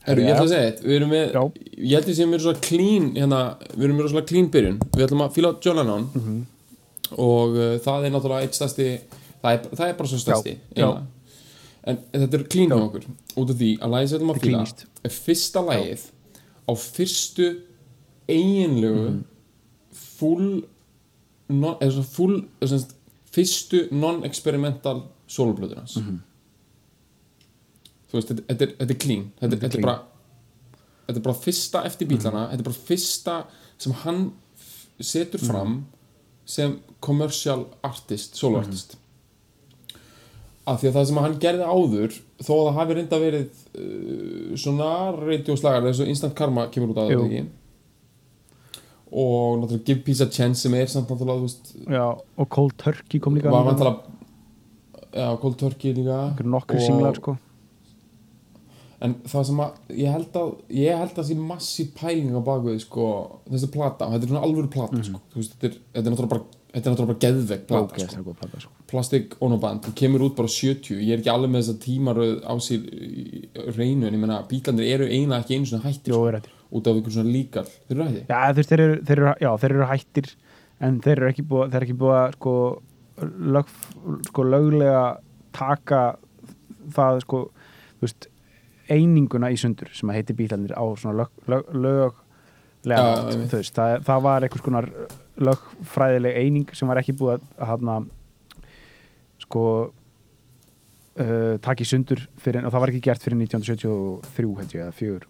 Herru, 0.07 0.23
ég 0.25 0.31
ætla 0.33 0.45
að 0.47 0.49
segja 0.49 0.69
eitt, 0.71 0.79
við 0.83 0.95
erum 0.97 1.11
með, 1.13 1.27
Já. 1.37 1.41
ég 1.77 1.91
held 1.99 2.07
því 2.09 2.15
sem 2.17 2.31
við 2.31 2.35
erum 2.39 2.45
svona 2.47 2.61
clean, 2.65 3.09
hérna, 3.19 3.41
við 3.77 3.85
erum 3.85 3.99
með 4.01 4.07
svona 4.15 4.27
clean 4.31 4.47
byrjun, 4.55 4.79
við 4.97 5.05
ætlum 5.07 5.25
að 5.27 5.35
fíla 5.37 5.51
John 5.67 5.77
Lennon 5.77 6.07
Mhm. 6.15 6.39
og 7.21 7.51
uh, 7.61 7.79
það 7.85 8.07
er 8.07 8.11
náttúrulega 8.15 8.47
eitt 8.47 8.57
stærsti, 8.57 8.87
það 9.43 9.51
er, 9.53 9.59
það 9.77 9.89
er 9.89 9.99
bara 10.01 10.09
svo 10.09 10.19
stærsti, 10.23 10.55
Já, 10.75 10.87
eiginlega. 10.87 11.07
en 11.85 11.99
þetta 12.15 12.39
er 12.41 12.47
clean 12.55 12.71
hjá 12.73 12.79
okkur, 12.87 13.05
út 13.37 13.51
af 13.51 13.57
því 13.61 13.71
að 13.79 13.93
lagið 13.95 14.09
sem 14.09 14.17
við 14.19 14.25
ætlum 14.25 14.35
að 14.35 14.41
fíla 14.47 15.11
fyrsta 15.21 15.61
lagið 15.69 16.07
á 16.65 16.73
fyrstu 16.81 17.47
eiginlegu 18.29 19.05
Mhm. 19.11 19.25
full, 19.93 20.63
non, 21.51 21.77
eða 21.81 21.93
svona 21.93 22.05
full, 22.17 22.45
svona 22.63 22.87
fyrstu 23.33 23.89
non-experimental 23.93 25.03
soloplötur 25.29 25.77
hans 25.77 25.97
Mhm. 25.97 26.19
Þú 28.11 28.19
veist, 28.19 28.29
þetta, 28.29 28.63
er, 28.63 28.75
þetta 28.79 28.91
er 28.91 28.99
clean 29.05 29.25
þetta, 29.41 29.57
er 29.57 29.65
er. 29.65 29.79
Mhm. 29.79 29.83
bara, 29.83 30.03
þetta 31.09 31.17
er 31.17 31.27
bara 31.29 31.35
fyrsta 31.47 31.85
eftir 31.87 32.07
bílana 32.09 32.49
þetta 32.51 32.59
er 32.61 32.69
bara 32.71 32.85
fyrsta 32.91 33.45
sem 33.79 33.93
hann 33.93 34.33
setur 35.01 35.39
Mhm. 35.41 35.47
fram 35.47 35.87
sem 36.45 36.81
commercial 37.01 37.67
artist 37.85 38.35
solo 38.37 38.59
Mhm. 38.59 38.67
artist 38.67 38.97
af 40.67 40.81
því 40.83 40.89
að 40.91 40.93
það 40.93 41.07
sem 41.07 41.17
hann 41.17 41.39
gerði 41.41 41.65
áður 41.67 42.21
þó 42.43 42.53
að 42.55 42.67
það 42.67 42.75
hafi 42.75 42.95
reynda 42.95 43.19
verið 43.19 43.49
uh, 43.75 44.57
svona 44.57 44.91
radioslagar 45.17 45.87
eins 45.89 46.01
og 46.01 46.09
Instant 46.09 46.35
Karma 46.35 46.67
kemur 46.69 46.91
út 46.95 46.99
af 46.99 47.09
þetta 47.09 47.25
ekki 47.27 47.47
og 49.13 49.59
náttúrulega 49.59 49.85
Give 49.87 50.01
Peace 50.07 50.21
a 50.23 50.27
Chance 50.31 50.61
sem 50.63 50.75
er 50.75 50.87
samt 50.87 51.09
náttúrulega 51.11 51.41
veist, 51.43 51.73
Já, 51.89 52.05
og 52.39 52.49
Cold 52.49 52.77
Turkey 52.79 53.19
kom 53.21 53.35
líka 53.35 53.51
var 53.51 53.65
þarna. 53.65 53.73
vantilega 53.73 54.01
já, 55.13 55.41
Cold 55.41 55.59
Turkey 55.59 55.95
líka 55.95 56.37
Og- 56.77 56.87
singlar 56.87 57.15
sko 57.17 57.37
en 59.01 59.15
það 59.25 59.45
sem 59.49 59.61
að 59.65 59.97
ég 59.97 60.13
held 60.13 60.35
að 60.37 60.49
ég 60.77 60.99
held 61.01 61.11
að 61.11 61.19
það 61.23 61.29
sé 61.31 61.37
massi 61.51 61.85
pæling 61.97 62.33
á 62.37 62.41
bakvið 62.45 62.81
sko, 62.85 63.05
þessi 63.51 63.71
plata, 63.73 64.09
þetta 64.13 64.23
er 64.27 64.33
svona 64.35 64.43
alvöru 64.47 64.71
plata 64.71 64.97
Mhm. 64.97 65.05
sko, 65.09 65.21
þú 65.33 65.37
veist, 65.41 65.55
þetta 65.59 65.67
er, 65.71 65.79
þetta 65.95 66.07
er 66.07 66.13
náttúrulega 66.15 66.35
bara 66.35 66.45
þetta 66.71 66.87
er 66.87 66.93
náttúrulega 66.93 67.11
bara 67.11 67.23
geðvegg 67.25 67.63
plata 67.67 67.83
Ok, 67.83 67.99
sko. 68.11 68.35
plata 68.41 68.61
sko. 68.61 68.71
Plastic 68.91 69.35
Onoband, 69.41 69.81
hún 69.87 69.95
kemur 69.99 70.21
út 70.29 70.37
bara 70.37 70.49
70 70.49 71.01
ég 71.01 71.13
er 71.15 71.19
ekki 71.23 71.33
alveg 71.33 71.51
með 71.51 71.63
þess 71.65 71.73
að 71.75 71.81
tímaröð 71.87 72.37
á 72.47 72.55
sér 72.61 73.75
reynu, 73.77 74.07
en 74.07 74.15
ég 74.15 74.21
menna 74.21 74.43
bílandir 74.47 74.87
eru 74.95 75.05
eiginlega 75.09 75.43
ekki 75.45 75.57
einu 75.57 75.67
svona 75.71 75.85
hættir 75.89 76.13
Jó, 76.15 76.21
sko, 76.31 76.55
út 76.79 76.87
af 76.87 76.95
einhver 77.01 77.15
svona 77.17 77.33
líkal 77.35 77.65
þeir 77.67 77.97
eru 77.97 78.07
hættir 78.07 78.27
Já, 78.31 78.41
þú 78.53 78.61
veist, 78.61 78.71
þeir 78.71 78.85
eru, 78.87 79.01
þeir 79.09 79.19
eru, 79.19 79.35
já, 79.41 79.51
þeir 79.65 79.75
eru 79.75 79.89
hættir 79.91 80.31
en 80.81 81.01
þeir 81.01 81.17
eru 81.19 81.31
ekki 81.33 81.47
búið, 81.51 81.71
þeir 81.73 81.81
eru 81.81 81.89
ekki 81.89 81.99
búið 82.05 82.19
að 82.21 82.37
sko, 82.39 82.55
lög, 83.57 83.73
sko 84.31 84.47
löglega 84.49 85.03
taka 85.53 86.03
það 86.95 87.21
sko, 87.27 87.43
þú 87.99 88.07
veist 88.07 88.30
eininguna 88.91 89.51
í 89.53 89.59
sundur 89.61 89.91
sem 89.97 90.11
að 90.11 90.21
heiti 90.21 90.37
bílarnir 90.39 90.75
á 90.75 90.85
svona 90.99 91.27
lög, 91.51 91.71
lög, 91.75 92.21
hátt, 92.87 93.31
einmitt. 93.31 93.51
þú 93.53 93.61
veist, 93.61 93.75
það, 93.77 93.97
það 94.09 94.25
var 94.27 94.47
einhvers 94.47 94.67
konar 94.67 94.89
lögfræðileg 95.41 96.39
eining 96.43 96.75
sem 96.77 96.91
var 96.91 97.01
ekki 97.01 97.17
búið 97.19 97.37
að, 97.37 97.49
að 97.57 97.73
hana, 97.73 97.99
sko 99.45 99.65
uh, 99.87 101.57
taka 101.65 101.85
í 101.85 101.89
sundur 101.89 102.25
fyrir, 102.41 102.65
og 102.65 102.75
það 102.75 102.85
var 102.85 102.95
ekki 102.95 103.05
gert 103.09 103.27
fyrir 103.27 103.41
1973 103.45 104.57
held 104.61 104.75
ég 104.77 104.87
eða 104.87 104.97
fjögur. 104.97 105.29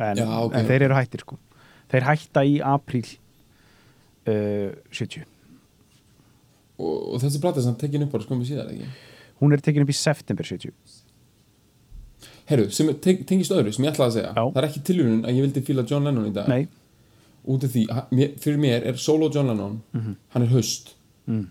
En, 0.00 0.16
Já, 0.16 0.28
ok. 0.46 0.54
en 0.56 0.70
þeir 0.70 0.86
eru 0.86 0.96
hættir 0.96 1.26
sko. 1.26 1.36
Þeir 1.90 2.06
hætta 2.06 2.46
í 2.46 2.56
apríl 2.64 3.04
uh, 4.30 4.72
70 4.94 5.26
og, 6.80 7.14
og 7.14 7.22
þessi 7.22 7.40
plata 7.42 7.62
sem 7.64 7.76
tekin 7.80 8.06
upp 8.06 8.14
bara 8.14 8.26
skömmu 8.26 8.46
síðar 8.48 8.70
ekki? 8.72 8.88
Hún 9.40 9.54
er 9.56 9.62
tekin 9.64 9.84
upp 9.84 9.92
í 9.92 9.96
september 9.96 10.46
70 10.46 10.72
Herru, 12.50 12.66
sem 12.74 12.88
te- 12.98 13.16
tengist 13.28 13.52
öðru 13.54 13.72
sem 13.72 13.84
ég 13.86 13.92
ætlaði 13.94 14.10
að 14.10 14.16
segja. 14.18 14.32
Já. 14.34 14.44
það 14.50 14.60
er 14.62 14.68
ekki 14.68 14.82
tilhörun 14.90 15.22
að 15.24 15.36
ég 15.38 15.44
vildi 15.46 15.62
fíla 15.68 15.84
John 15.90 16.04
Lennon 16.08 16.26
í 16.26 16.32
dag. 16.34 16.48
Nei, 16.50 16.66
út 17.46 17.64
af 17.64 17.70
því, 17.74 17.84
fyrir 18.42 18.58
mér 18.58 18.86
er 18.90 18.96
solo 19.00 19.28
John 19.32 19.46
Lennon 19.52 19.80
hann 20.34 20.42
er 20.42 20.50
haust. 20.54 20.94
Mm, 21.30 21.46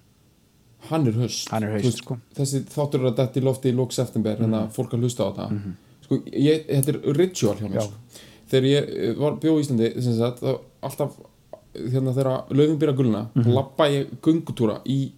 hann 0.89 1.07
er 1.07 1.13
haust, 1.21 1.49
hann 1.53 1.63
er 1.63 1.71
haust 1.77 1.85
veist, 1.87 2.03
sko. 2.03 2.17
þessi 2.35 2.61
þáttur 2.69 3.01
er 3.05 3.11
að 3.11 3.15
detti 3.21 3.39
í 3.39 3.43
lofti 3.47 3.71
í 3.71 3.75
lók 3.75 3.91
september 3.95 4.35
Mhm. 4.35 4.43
þannig 4.43 4.59
að 4.59 4.75
fólk 4.75 4.93
að 4.93 4.99
hlusta 5.05 5.23
á 5.23 5.29
þetta. 5.31 5.73
Sko, 6.03 6.19
ég, 6.33 6.65
þetta 6.67 6.89
er 6.95 7.13
ritual 7.15 7.55
hjá 7.55 7.69
mér 7.69 7.81
sko. 7.81 7.93
þegar 8.49 8.65
ég 8.69 8.89
eh, 9.09 9.13
var 9.13 9.31
bjóð 9.39 9.59
í 9.59 9.63
Íslandi 9.63 10.17
sagt, 10.17 10.41
þá 10.41 10.59
alltaf 10.83 11.11
hérna 11.75 12.13
þegar 12.13 12.49
löfum 12.51 12.79
byrja 12.79 12.95
gulna 12.97 13.27
Mhm. 13.35 13.45
mm 13.47 13.53
lappa 13.53 13.83
ég 13.89 14.07
göngutúra 14.21 14.81
í 14.85 15.11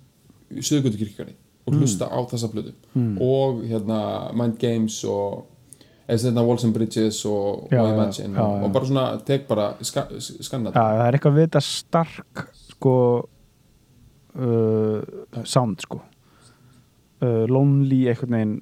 Suðugötukirkjari 0.52 1.34
og 1.68 1.74
hlusta 1.78 2.10
á 2.12 2.20
þessa 2.28 2.50
blödu 2.52 2.74
og 3.22 3.62
hérna 3.64 4.34
Mind 4.36 4.58
Games 4.60 5.04
og 5.06 5.46
eða 6.08 6.24
þetta 6.28 6.46
Walls 6.48 6.64
and 6.68 6.74
Bridges 6.76 7.20
og, 7.30 7.68
Já, 7.72 7.82
og 7.84 7.94
Imagine. 7.94 8.34
já, 8.36 8.42
og, 8.44 8.56
já. 8.58 8.66
og 8.66 8.74
bara 8.76 8.86
svona 8.90 9.06
tek 9.28 9.48
bara 9.48 9.68
ska, 9.82 10.08
skanna 10.42 10.72
Já, 10.74 10.82
það 10.82 11.06
er 11.08 11.18
eitthvað 11.20 11.38
við 11.38 11.48
þetta 11.50 11.62
stark 11.68 12.46
sko 12.72 12.96
uh, 14.36 15.44
sound 15.46 15.82
sko. 15.86 16.02
Uh, 17.22 17.46
lonely 17.52 18.08
einhvern 18.10 18.34
veginn. 18.38 18.54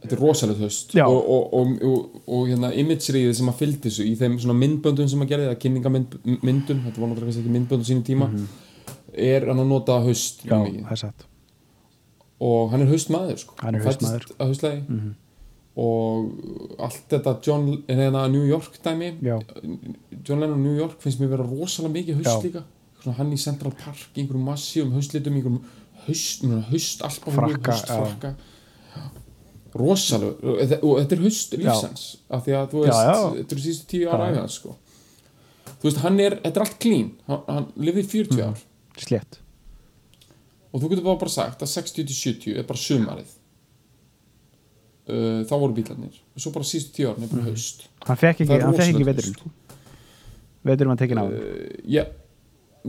Þetta 0.00 0.16
er 0.16 0.20
rosalegt 0.24 0.60
höst 0.64 0.94
og, 0.96 1.12
og, 1.28 1.50
og, 1.52 1.72
og, 1.84 2.20
og 2.32 2.46
hérna 2.48 2.70
imageryið 2.80 3.34
sem 3.36 3.50
að 3.52 3.58
fylgdi 3.60 3.90
þessu 3.90 4.06
í 4.08 4.14
þeim 4.16 4.38
svona 4.40 4.56
myndböndum 4.56 5.10
sem 5.12 5.20
að 5.20 5.28
gera 5.34 5.48
það 5.50 5.58
kynningamyndum, 5.66 6.78
þetta 6.86 7.02
var 7.02 7.10
náttúrulega 7.10 7.34
ekki 7.42 7.52
myndböndum 7.52 7.84
sínum 7.84 8.06
tíma 8.06 8.30
er 9.12 9.44
hann 9.50 9.60
að 9.60 9.68
nota 9.74 9.98
höst 10.06 10.40
já, 10.48 10.56
það 10.56 10.94
er 10.96 11.00
satt. 11.02 11.26
Og 12.40 12.70
hann 12.72 12.86
er 12.86 12.88
haustmaður 12.94 13.42
sko. 13.42 13.58
Hann 13.60 13.76
er 13.76 13.84
Fæddist 13.84 14.06
haustmaður. 14.06 14.30
að 14.40 14.54
haustlagi 14.54 14.80
og 15.80 16.78
allt 16.84 17.06
þetta 17.08 17.32
John, 17.46 17.66
hérna 17.88 18.26
New 18.28 18.44
York 18.44 18.74
dæmi 18.84 19.12
já, 19.24 19.38
John 20.26 20.40
Lennon 20.42 20.62
New 20.62 20.76
York 20.76 21.00
finnst 21.00 21.20
mér 21.22 21.30
vera 21.32 21.46
rosalega 21.46 21.94
mikið 21.94 22.18
haust 22.20 22.30
Já. 22.30 22.42
líka. 22.44 22.64
Hann 23.16 23.30
í 23.32 23.38
Central 23.40 23.72
Park, 23.72 24.10
einhverjum 24.14 24.44
massíum 24.44 24.90
haustlitum, 24.92 25.38
einhverjum 25.38 25.62
haust, 26.06 26.42
haust 26.70 27.22
Frakka, 27.24 27.72
haustfrakka 27.72 28.34
rosalega 29.74 30.34
og 30.42 30.60
þe- 30.66 30.80
og 30.82 30.96
þetta 30.98 31.16
er 31.16 31.22
haust 31.24 31.52
lífsens 31.60 32.04
af 32.30 32.44
því 32.44 32.54
að 32.58 32.70
þú 32.72 32.80
Já, 32.80 32.90
veist, 32.90 33.04
já. 33.06 33.18
þetta 33.38 33.54
eru 33.56 33.64
síðustu 33.64 33.86
tíu 33.92 34.08
ára 34.10 34.18
Já, 34.18 34.26
já. 34.26 34.32
æfið 34.34 34.40
hans 34.40 34.54
sko. 34.60 34.76
Þú 35.80 35.84
veist, 35.88 36.00
hann 36.04 36.20
er, 36.20 36.36
þetta 36.44 36.56
er 36.60 36.64
allt 36.66 36.78
clean. 36.82 37.10
Hann, 37.26 37.42
hann 37.48 37.66
lifið 37.78 38.06
40 38.10 38.36
Mhm. 38.36 38.48
ár. 38.50 38.58
Slétt. 38.98 39.38
Og 40.72 40.80
þú 40.82 40.88
getur 40.90 41.04
bara 41.18 41.28
sagt 41.30 41.62
að 41.62 41.68
60-70 41.68 42.58
er 42.58 42.62
bara 42.64 42.78
sumarið 42.78 43.30
uh, 45.10 45.42
þá 45.50 45.54
voru 45.58 45.76
bílarnir. 45.76 46.16
Svo 46.40 46.52
bara 46.54 46.68
síðustu 46.70 46.94
tíu 46.96 47.10
árin 47.10 47.26
er 47.26 47.32
bara 47.34 47.46
haust. 47.50 47.84
Hann 48.06 48.20
fekk 48.20 48.44
Það 48.44 48.54
ekki, 48.56 48.64
hann 48.64 48.78
fekk 48.78 48.94
ekki 48.94 49.08
veturinn. 49.10 49.36
sko. 49.36 49.52
veturinn 50.70 50.92
var 50.94 51.00
tekin 51.00 51.20
á 51.20 51.24
uh, 51.24 51.34
já, 51.88 52.04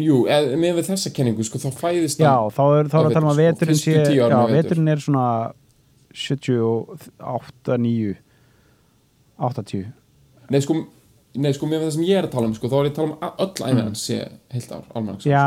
jú, 0.05 0.21
eð, 0.31 0.49
með 0.59 0.81
þessa 0.89 1.11
kenningu 1.15 1.43
sko, 1.47 1.59
þá 1.63 1.69
fæðist 1.81 2.19
já, 2.23 2.31
þá 2.51 2.61
er, 2.67 2.85
er 2.85 2.85
að 2.85 3.13
tala 3.15 3.25
um 3.25 3.31
að 3.31 3.41
vetur, 3.41 3.71
veturinn 3.71 3.79
sé 3.79 4.15
já, 4.17 4.27
veturinn 4.51 4.91
er 4.91 5.03
svona 5.03 5.25
78, 6.11 7.77
9 7.79 8.15
80 9.41 9.85
nei 10.51 10.59
sko, 10.63 10.75
nei, 11.39 11.51
sko, 11.55 11.67
með 11.71 11.85
það 11.85 11.91
sem 11.95 12.05
ég 12.09 12.17
er 12.19 12.25
að 12.27 12.31
tala 12.33 12.47
um 12.49 12.53
sko, 12.57 12.67
þá 12.71 12.75
er 12.79 12.87
ég 12.87 12.91
að 12.91 12.97
tala 12.97 13.11
um 13.11 13.43
öll 13.45 13.65
æfið 13.67 13.81
hans 13.85 14.01
sé 14.09 14.17
heilt 14.51 14.71
ár, 14.75 14.81
almanaks 14.99 15.27
já, 15.29 15.43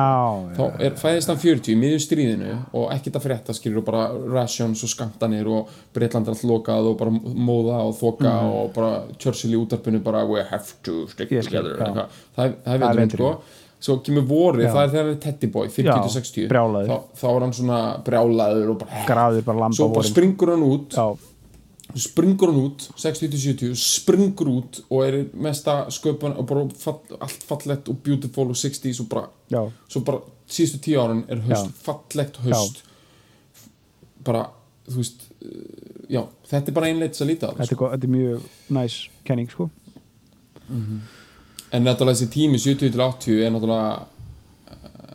þá 0.57 0.63
er, 0.87 0.95
fæðist 1.03 1.29
hann 1.33 1.41
40 1.43 1.73
í 1.75 1.77
miðjum 1.83 2.03
stríðinu 2.07 2.53
og 2.81 2.87
ekkert 2.95 3.19
að 3.21 3.27
frétta 3.27 3.57
skilur 3.59 3.83
og 3.83 3.89
bara 3.91 4.05
rations 4.33 4.85
og 4.87 4.93
skamtanir 4.95 5.51
og 5.53 5.75
Breitland 5.97 6.31
er 6.31 6.37
allt 6.37 6.47
lokað 6.49 6.89
og 6.93 6.97
bara 7.03 7.13
móða 7.21 7.83
og 7.85 7.99
þoka 8.01 8.33
og 8.49 8.73
bara 8.79 8.95
Churchill 9.21 9.53
í 9.53 9.61
útarpinu 9.61 10.01
bara 10.07 10.25
we 10.29 10.41
have 10.49 10.73
to 10.87 11.05
stick 11.13 11.29
together 11.29 11.77
já. 11.77 11.85
eitthvað. 11.91 12.17
það 12.39 12.41
það 12.41 12.57
Það 12.65 12.75
er 12.75 12.89
er 12.89 13.05
veiturinn 13.05 13.15
sko. 13.19 13.61
Svo 13.85 13.99
kemur 14.01 14.23
vorið, 14.25 14.63
Já. 14.65 14.71
það 14.73 14.83
er 14.87 14.91
þegar 14.95 15.03
hann 15.05 15.11
er 15.13 15.17
Teddy 15.21 15.49
Boy 15.53 15.67
50-60 15.69 16.47
brjálaður. 16.49 16.89
þá, 16.89 17.19
þá 17.21 17.25
er 17.35 17.43
hann 17.45 17.51
svona 17.53 17.81
brjálaður 18.07 18.71
og 18.73 18.79
bara 18.81 19.03
graður 19.11 19.43
bara 19.45 19.61
lamba 19.61 19.77
svo 19.77 19.89
bara 19.93 20.09
springur 20.09 20.53
hann 20.55 20.65
út 20.65 20.97
já, 20.97 21.05
springur 21.95 22.51
hann 22.51 22.59
út 22.65 22.89
60-70, 22.99 23.75
springur 23.79 24.49
út 24.51 24.81
og 24.89 25.05
er 25.07 25.19
mesta 25.39 25.85
sköpun 25.95 26.35
og 26.35 26.47
bara 26.49 26.65
fall, 26.79 27.01
allt 27.23 27.45
fallett 27.47 27.89
og 27.91 28.01
beautiful 28.03 28.51
og 28.51 28.59
60s 28.59 29.01
og 29.05 29.09
bara 29.13 29.29
já, 29.53 29.61
svo 29.89 30.03
bara 30.07 30.23
síðustu 30.51 30.81
tíu 30.85 31.01
árin 31.01 31.25
er 31.31 31.43
haust, 31.47 31.71
Já. 31.71 31.83
fallegt 31.87 32.41
haust. 32.45 32.83
Bara, 34.25 34.47
þú 34.89 34.97
veist 35.01 35.27
uh, 35.45 36.09
já, 36.11 36.23
þetta 36.51 36.73
er 36.73 36.77
bara 36.79 36.91
einleitt 36.91 37.21
að 37.21 37.31
líta 37.31 37.53
á 37.53 37.55
þetta 37.59 37.77
sko. 37.77 37.91
þetta 37.93 38.09
er 38.09 38.15
mjög 38.17 38.49
næs 38.79 38.97
kenning 39.29 39.53
sko. 39.53 39.69
En 41.75 41.83
náttúrulega 41.85 42.17
þessi 42.17 42.31
tími 42.33 42.59
70-80 42.61 43.45
er 43.45 43.55
náttúrulega 43.55 43.89
uh, 44.75 45.15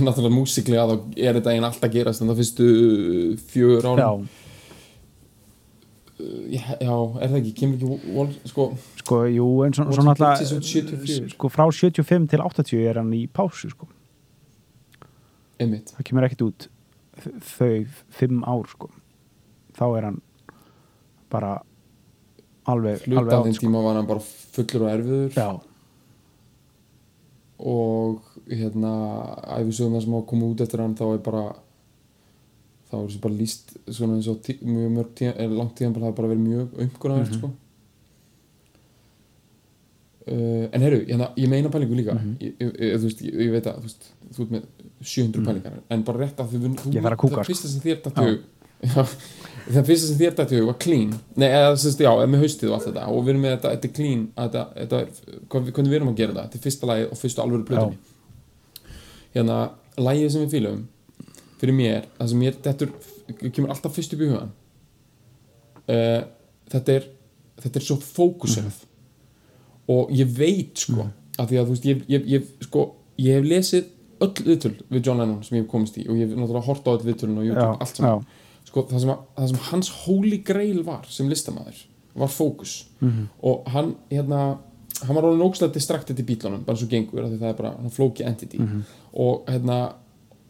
náttúrulega 0.06 0.34
músiklega 0.38 0.88
þá 0.88 0.96
er 1.18 1.38
þetta 1.40 1.54
einn 1.54 1.68
alltaf 1.68 1.92
gerast 1.92 2.24
en 2.24 2.32
það 2.32 2.42
fyrstu 2.42 2.70
fjögur 3.52 3.92
árin 3.92 4.26
já, 6.54 6.94
er 7.20 7.30
það 7.32 7.38
ekki, 7.40 7.52
kemur 7.58 7.76
ekki 7.78 8.14
vol, 8.14 8.30
sko, 8.48 8.66
sko, 9.00 9.18
jú, 9.32 9.48
en 9.66 9.76
svo, 9.76 9.86
náttúrulega 9.90 10.38
Gifts 10.40 10.54
is 10.54 10.70
74? 10.70 11.34
sko, 11.34 11.50
frá 11.52 11.66
75 11.68 12.30
til 12.32 12.44
80 12.44 12.86
er 12.90 13.00
hann 13.00 13.12
í 13.16 13.24
pásu 13.28 13.70
sko. 13.72 13.88
Einmitt. 15.62 15.92
Það 15.96 16.08
kemur 16.10 16.28
ekkert 16.28 16.46
út 16.48 16.68
þau 17.54 17.84
fimm 18.18 18.42
ár 18.50 18.66
sko. 18.72 18.90
Þá 19.74 19.84
er 19.98 20.08
hann 20.08 20.18
bara 21.32 21.52
alveg, 22.70 23.04
hluta 23.06 23.22
alveg 23.22 23.38
átt 23.38 23.58
sko. 23.58 23.66
tíma 23.66 23.84
var 23.84 24.00
hann 24.00 24.10
bara 24.10 24.24
fullur 24.24 24.86
og 24.86 24.92
erfiður. 24.94 25.30
Já, 25.38 25.48
og 27.64 28.22
hérna 28.50 28.94
æfisöguna 29.56 30.02
sem 30.02 30.12
hafa 30.12 30.26
komið 30.30 30.54
út 30.54 30.62
eftir 30.64 30.82
hann 30.82 30.96
þá 30.98 31.04
er 31.12 31.20
bara 31.24 31.44
þá 32.94 33.02
er 33.02 33.08
þessu 33.10 33.20
bara 33.26 33.34
líst 33.42 33.74
svona 33.90 34.16
eins 34.18 34.28
og 34.30 34.40
tí, 34.46 34.56
mjög 34.62 34.90
mörg 34.96 35.12
tíma, 35.18 35.34
er 35.36 35.48
langt 35.58 35.74
tíma 35.78 35.94
það 35.98 36.08
er 36.12 36.16
bara 36.20 36.30
verið 36.32 36.46
mjög 36.48 36.80
umkunnaverð 36.86 37.30
Mhm. 37.30 37.38
sko. 37.40 37.50
uh, 40.30 40.68
en 40.72 40.80
herru, 40.86 41.00
hérna, 41.08 41.28
ég 41.36 41.48
meina 41.52 41.68
pælingu 41.68 41.94
líka 41.98 42.14
Mhm. 42.14 42.36
ég, 42.40 42.52
ég, 42.60 42.72
ég, 42.80 42.96
þú 42.98 43.04
veist, 43.08 43.22
ég, 43.22 43.34
ég 43.44 43.50
veit 43.52 43.64
að 43.66 43.76
þú, 43.78 43.82
veist, 43.88 44.10
þú 44.34 44.42
ert 44.46 44.50
með 44.50 44.62
700 45.02 45.44
pælingar 45.44 45.72
en 45.90 46.02
bara 46.02 46.18
rétt 46.18 46.36
að 46.40 46.48
þú. 46.48 46.92
Ég 46.94 47.02
þarf 47.02 47.12
að 47.12 47.16
kúka, 47.16 47.36
það 47.36 47.44
sko. 47.44 47.52
fyrsta 47.52 47.68
sem 47.68 47.80
þér 47.80 48.02
dættu 48.02 48.40
Já, 48.84 49.02
það 49.72 49.86
fyrsta 49.88 50.06
sem 50.08 50.18
þér 50.18 50.34
dættu 50.36 50.66
var 50.66 50.74
clean 50.78 51.12
nei, 51.36 51.48
eða 51.48 51.76
sérst, 51.76 52.00
já, 52.00 52.10
eða 52.12 52.28
með 52.28 52.40
haustið 52.44 52.68
og 52.68 52.74
allt 52.74 52.88
þetta 52.88 53.04
og 53.08 53.24
við 53.24 53.28
erum 53.34 53.40
með 53.44 53.52
þetta, 53.54 53.70
þetta 53.74 53.88
er 53.88 53.94
clean 53.98 54.24
þetta, 54.36 54.64
þetta 54.74 54.98
er, 55.00 55.08
hvernig 55.48 55.88
við 55.92 55.94
erum 56.00 56.08
að 56.12 56.16
gera 56.16 56.32
þetta 56.34 56.44
þetta 56.44 56.58
er 56.58 56.64
fyrsta 56.66 56.86
lagið 56.90 57.06
og 57.14 57.18
fyrstu 57.22 57.42
alvöru 57.44 57.64
plötunni 57.64 57.98
hérna, 59.34 59.56
lagið 59.96 60.30
sem 60.34 60.44
við 60.44 60.52
fýlum 60.56 60.82
fyrir 61.64 61.76
mér, 61.80 62.06
það 62.18 62.30
sem 62.32 62.44
mér 62.44 62.60
dettur, 62.68 62.94
kemur 63.48 63.72
alltaf 63.74 63.96
fyrst 63.96 64.14
upp 64.14 64.22
í 64.22 64.30
hugan 64.30 64.52
uh, 65.88 66.22
þetta 66.72 66.98
er 66.98 67.08
þetta 67.62 67.80
er 67.80 67.86
svo 67.86 67.96
fókuserað 68.02 68.82
og 69.92 70.12
ég 70.16 70.30
veit 70.36 70.80
sko 70.86 71.08
að 71.38 71.50
því 71.50 71.58
að 71.58 71.66
þú 71.66 71.74
veist, 71.74 71.88
ég, 71.88 72.04
ég, 72.10 72.26
ég, 72.36 72.50
sko, 72.68 72.84
ég 73.20 73.38
hef 73.38 73.48
lesið 73.48 73.90
öll 74.24 74.44
viðtöl 74.46 74.74
við 74.92 75.00
John 75.08 75.20
Lennon 75.20 75.42
sem 75.44 75.58
ég 75.58 75.64
hef 75.64 75.70
komist 75.72 75.96
í 75.98 76.06
og 76.06 76.18
ég 76.18 76.28
hef 76.28 76.38
náttúrulega 76.38 76.68
hort 76.68 76.86
á 76.86 76.90
öll 76.94 77.06
viðtölun 77.08 77.40
og 77.42 77.48
YouTube, 77.48 77.72
allt 77.84 77.98
saman. 77.98 78.22
sko, 78.68 78.84
það, 78.90 79.02
sem 79.02 79.12
að, 79.14 79.24
það 79.38 79.50
sem 79.50 79.64
hans 79.70 79.90
holy 80.04 80.38
grail 80.46 80.84
var 80.86 81.10
sem 81.10 81.32
listamæður 81.32 81.82
var 82.14 82.30
fókus. 82.30 82.76
Mhm. 83.02 83.26
og 83.42 83.66
hann 83.74 83.96
hérna 84.12 84.40
hann 85.02 85.16
var 85.16 85.26
alveg 85.26 85.40
nógslega 85.42 85.74
distracted 85.74 86.20
í 86.22 86.24
bílunum 86.24 86.62
bara 86.64 86.78
svo 86.78 86.86
gengur, 86.88 87.26
það 87.26 87.48
er 87.48 87.58
bara, 87.58 87.74
hann 87.80 87.90
flóki 87.90 88.24
entity. 88.24 88.60
Mhm. 88.62 88.84
og 89.12 89.50
hérna 89.50 89.78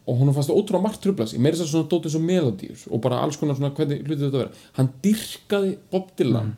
og 0.07 0.17
hún 0.19 0.33
fannst 0.33 0.49
ótrúlega 0.53 0.81
margt 0.83 1.01
trubla 1.01 1.25
sig 1.27 1.39
meira 1.39 1.57
þess 1.57 1.65
að 1.67 1.71
svona 1.73 1.89
dótið 1.89 2.09
svo 2.13 2.19
melodíur 2.21 2.83
og 2.91 3.01
bara 3.01 3.19
alls 3.23 3.37
konar 3.37 3.55
svona 3.57 3.71
hvernig 3.75 4.03
hlutið 4.05 4.25
þetta 4.27 4.37
vera 4.43 4.51
hann 4.77 4.89
dyrkaði 5.03 5.77
Bob 5.91 6.11
Dylan 6.17 6.45
Mhm. 6.45 6.57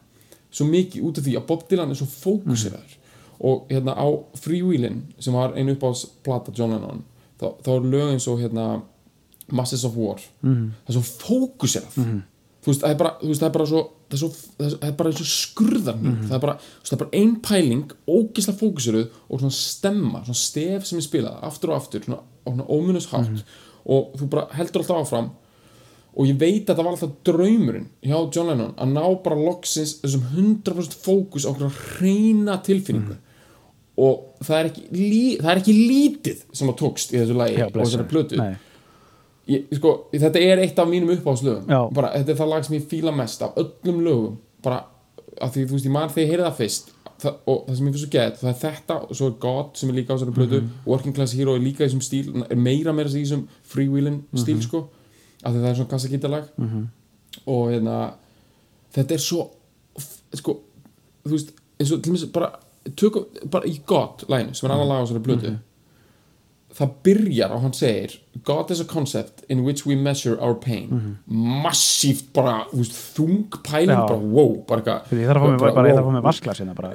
svo 0.51 0.65
mikið 0.65 1.01
út 1.03 1.17
af 1.17 1.23
því 1.23 1.35
að 1.37 1.45
Bob 1.47 1.67
Dylan 1.69 1.89
er 1.91 1.95
svo 1.95 2.07
fókuseraður 2.07 2.97
og 3.39 3.67
hérna 3.69 3.93
á 3.95 4.07
Freewheelin 4.35 5.03
sem 5.19 5.33
var 5.33 5.53
einu 5.55 5.71
upp 5.73 5.83
á 5.83 5.91
plata 6.23 6.51
John 6.55 6.71
Lennon 6.71 7.03
þá, 7.39 7.53
þá 7.63 7.69
er 7.75 7.81
lög 7.91 8.11
eins 8.13 8.27
og 8.27 8.39
hérna 8.39 8.81
Masses 9.51 9.83
of 9.85 9.95
War 9.95 10.17
Mhm. 10.41 10.71
það 10.87 10.89
er 10.89 10.93
svo 10.93 11.01
fókuserað 11.01 11.93
þú 12.63 12.67
veist, 12.67 12.81
það 12.81 12.89
er 12.91 12.95
bara, 12.95 13.17
veist, 13.23 13.41
það 13.41 13.47
er 13.47 13.53
bara 13.59 13.65
svo 13.65 13.89
það 14.07 14.15
er, 14.15 14.21
svo, 14.21 14.29
það 14.57 14.65
er- 14.67 14.77
það 14.81 14.95
bara 15.01 15.09
eins 15.11 15.21
og 15.23 15.29
skurðar 15.31 15.97
mm 16.01 16.19
það, 16.27 16.35
er 16.37 16.43
bara, 16.45 16.53
þú 16.57 16.79
veist, 16.81 16.91
það 16.91 16.95
er 16.97 17.01
bara 17.03 17.21
ein 17.21 17.33
pæling 17.47 17.91
ógislega 18.07 18.59
fókuseruð 18.61 19.07
og 19.29 19.41
svona 19.41 19.57
stemma 19.57 20.21
svona 20.25 20.41
stef 20.43 20.85
sem 20.87 20.99
er 21.01 21.07
spilað, 21.07 21.41
aftur 21.43 21.73
og 21.73 21.81
aftur 21.81 22.05
svona, 22.07 22.21
og 22.45 22.53
svona 22.55 22.67
ómunus 22.77 23.09
hátt. 23.11 23.43
Og 23.87 24.15
þú 24.19 24.29
bara 24.29 24.47
heldur 24.57 24.81
alltaf 24.83 25.03
áfram. 25.05 25.29
Og 26.17 26.25
ég 26.25 26.37
veit 26.41 26.65
að 26.65 26.75
það 26.79 26.83
var 26.87 26.93
alltaf 26.95 27.11
draumurinn 27.27 27.87
hjá 28.01 28.17
John 28.33 28.47
Lennon 28.49 28.71
að 28.81 28.93
ná 28.95 29.03
bara 29.23 29.35
loksins 29.37 29.99
þessum 30.01 30.23
100% 30.33 30.95
fókus 31.05 31.45
á 31.45 31.51
okkur 31.53 31.71
reyna 32.01 32.55
tilfinningu. 32.65 33.15
Og 33.97 34.41
það 34.45 34.57
er, 34.59 34.67
ekki, 34.71 34.83
lí, 34.93 35.21
það 35.41 35.51
er 35.51 35.61
ekki 35.61 35.75
lítið 35.77 36.41
sem 36.53 36.69
að 36.69 36.75
tókst 36.81 37.13
í 37.13 37.19
þessu 37.21 37.37
lagi 37.37 37.55
Já, 37.57 37.65
og 37.69 37.77
þessari 37.79 38.07
plötu. 38.11 38.37
Nei. 38.41 38.55
Ég, 39.47 39.65
sko, 39.77 39.93
þetta 40.13 40.39
er 40.41 40.59
eitt 40.63 40.79
af 40.79 40.87
mínum 40.89 41.09
uppáhaldslögum. 41.15 41.65
Þetta 41.67 42.31
er 42.31 42.35
það 42.41 42.49
lag 42.53 42.65
sem 42.67 42.75
ég 42.79 42.87
fíla 42.91 43.13
mest 43.15 43.41
af 43.41 43.55
öllum 43.61 44.01
lögum. 44.05 44.37
Bara, 44.63 44.83
af 45.41 45.53
því 45.55 45.65
þú 45.67 45.71
veist, 45.77 45.85
ég 45.85 45.91
man 45.91 46.09
þegar 46.09 46.23
ég 46.25 46.31
heyrði 46.33 46.47
það 46.49 46.57
fyrst 46.61 46.91
það, 47.21 47.33
og 47.47 47.63
það 47.67 47.75
sem 47.77 47.87
ég 47.87 47.93
finnst 47.93 48.03
svo 48.05 48.11
gett, 48.17 48.35
það 48.41 48.49
er 48.49 48.59
þetta 48.61 48.95
og 49.09 49.15
svo 49.17 49.27
er 49.27 49.35
God 49.41 49.69
sem 49.79 49.89
er 49.89 49.95
líka 49.97 50.13
á 50.13 50.15
þessari 50.17 50.35
plötu. 50.37 50.59
Mhm. 50.61 50.69
Working 50.85 51.15
Class 51.15 51.33
Hero 51.33 51.55
er 51.55 51.59
líka 51.63 51.83
í 51.83 51.87
þessum 51.87 52.03
stíl 52.05 52.45
er 52.49 52.55
meira 52.55 52.93
meira 52.93 53.09
í 53.09 53.23
þessum 53.23 53.47
freewheeling 53.63 54.23
Mhm. 54.31 54.41
stíl 54.43 54.61
sko, 54.61 54.83
af 55.43 55.53
því 55.53 55.61
það 55.63 55.69
er 55.69 55.75
svona 55.75 55.89
kassagítalag 55.89 56.43
og 57.47 57.69
hérna 57.71 58.13
þetta 58.93 59.11
er 59.13 59.17
svo 59.17 59.49
sko, 60.33 60.59
þú 61.25 61.31
veist, 61.31 61.51
eins 61.79 61.91
og 61.91 62.03
til 62.03 62.13
mér 62.13 62.31
bara, 62.33 62.51
tökum, 62.95 63.25
bara 63.49 63.65
í 63.65 63.79
God 63.85 64.25
læginu 64.29 64.53
sem 64.55 64.69
er 64.69 64.73
annar 64.73 64.85
lag 64.87 65.01
á 65.01 65.05
þessari 65.07 65.23
plötu 65.25 65.57
það 66.77 66.91
byrjar 67.07 67.53
og 67.55 67.63
hann 67.65 67.73
segir 67.73 68.17
God 68.45 68.69
is 68.71 68.79
a 68.79 68.85
concept 68.85 69.41
in 69.49 69.63
which 69.65 69.85
we 69.87 69.95
measure 69.95 70.37
our 70.39 70.53
pain. 70.53 71.17
Massíft 71.27 72.29
bara 72.35 72.67
þú 72.69 72.83
veist, 72.83 72.99
þung 73.17 73.57
pæling 73.65 73.95
Já. 73.97 74.03
bara 74.05 74.19
wow 74.21 74.53
bara 74.67 74.83
eitthvað. 74.83 75.17
Ég 75.17 75.31
þarf 75.31 75.41
að 75.41 75.47
fá 75.47 75.49
mig, 75.49 75.59
bara, 75.63 75.73
bara, 75.73 75.89
ég 75.89 75.97
þarf 75.97 76.05
að 76.05 76.07
fá 76.07 76.15
mig 76.17 76.27
vasklas 76.27 76.61
hérna 76.61 76.75
bara 76.77 76.93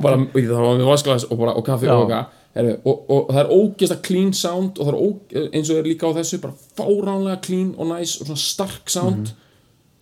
bara, 0.00 0.86
vasklas 0.88 1.28
og, 1.28 1.38
bara, 1.38 1.54
og 1.54 1.66
kaffi 1.66 1.90
Já. 1.90 1.94
og 1.94 2.10
eitthvað 2.10 2.42
og, 2.56 3.10
og 3.12 3.32
það 3.34 3.40
er 3.42 3.50
ógeðslega 3.52 4.02
clean 4.06 4.32
sound 4.32 4.78
og 4.80 4.88
það 4.88 4.94
er 4.94 5.00
ó, 5.04 5.08
eins 5.52 5.70
og 5.70 5.80
er 5.80 5.88
líka 5.90 6.08
á 6.08 6.16
þessu 6.16 6.40
bara 6.40 6.54
fáránlega 6.80 7.40
clean 7.44 7.74
og 7.76 7.90
nice 7.92 8.20
og 8.20 8.30
svona 8.30 8.40
stark 8.40 8.88
sound. 8.90 9.28
Mhm. 9.28 9.42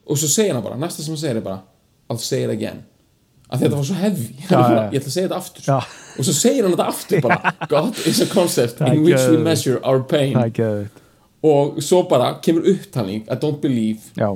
og 0.06 0.18
svo 0.20 0.28
segir 0.28 0.52
hann 0.54 0.62
bara, 0.62 0.76
næsta 0.76 1.02
sem 1.02 1.14
hann 1.14 1.18
segir 1.18 1.36
er 1.36 1.40
bara 1.40 1.62
I'll 2.10 2.18
say 2.20 2.44
it 2.44 2.50
again 2.50 2.84
að 3.50 3.60
þetta 3.60 3.76
var 3.76 3.84
svo 3.84 3.94
heavy. 3.94 4.28
Já, 4.50 4.58
ég 4.92 4.98
ætla 4.98 5.08
að 5.10 5.14
segja 5.14 5.28
þetta 5.28 5.36
aftur. 5.36 5.62
Já. 5.68 5.78
og 6.18 6.24
svo 6.24 6.32
segir 6.32 6.62
hann 6.64 6.72
þetta 6.74 6.86
aftur 6.88 7.20
bara. 7.22 7.52
God 7.72 7.98
is 8.06 8.20
a 8.20 8.26
concept 8.34 8.80
in 8.80 9.02
which 9.04 9.24
we 9.30 9.36
measure 9.38 9.80
our 9.84 10.00
pain. 10.02 10.36
Og 11.44 11.76
svo 11.84 12.02
bara 12.08 12.38
kemur 12.40 12.64
upptalning 12.70 13.26
I 13.28 13.34
don't 13.36 13.60
believe 13.60 14.00
Já, 14.16 14.30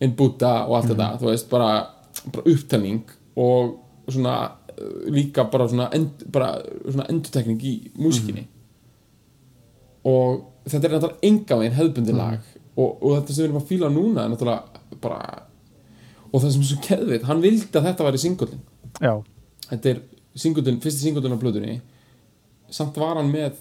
in 0.00 0.14
Buddha 0.16 0.64
og 0.66 0.76
allt 0.78 0.88
Mhm. 0.88 0.96
þetta 0.96 1.18
þú 1.20 1.30
veist, 1.30 1.48
bara, 1.50 1.86
bara 2.32 2.44
upptalning 2.54 3.02
og 3.36 3.76
svona 4.08 4.36
uh, 4.78 5.10
líka 5.10 5.44
bara 5.50 5.68
svona, 5.68 5.88
end, 5.94 6.24
bara 6.32 6.54
svona 6.90 7.06
endurtekning 7.10 7.60
í 7.60 7.90
músikinni 7.98 8.46
Mhm. 8.46 8.48
og 10.04 10.44
þetta 10.68 10.84
er 10.84 10.94
náttúrulega 10.96 11.22
enga 11.22 11.56
veginn 11.60 11.76
hefðbundi 11.78 12.12
Mhm. 12.12 12.18
lag. 12.18 12.38
Og, 12.76 13.02
og 13.02 13.10
þetta 13.22 13.32
sem 13.32 13.44
við 13.44 13.48
erum 13.48 13.62
að 13.62 13.68
fíla 13.70 13.90
núna 13.92 14.24
er 14.24 14.28
náttúrulega 14.30 14.62
bara 15.00 15.42
og 16.32 16.40
það 16.42 16.50
sem 16.52 16.60
er 16.64 16.70
svo 16.70 16.80
keðveit, 16.84 17.22
hann 17.28 17.40
vildi 17.44 17.78
að 17.78 17.86
þetta 17.90 18.04
væri 18.08 18.18
singullin. 18.22 18.60
Já, 19.00 19.12
þetta 19.70 19.90
er 19.94 20.00
singullin, 20.36 20.80
fyrsti 20.80 21.06
singullin 21.06 21.36
á 21.36 21.42
blöðunni. 21.42 21.78
Samt 22.70 22.96
var 22.98 23.16
hann 23.20 23.30
með 23.32 23.52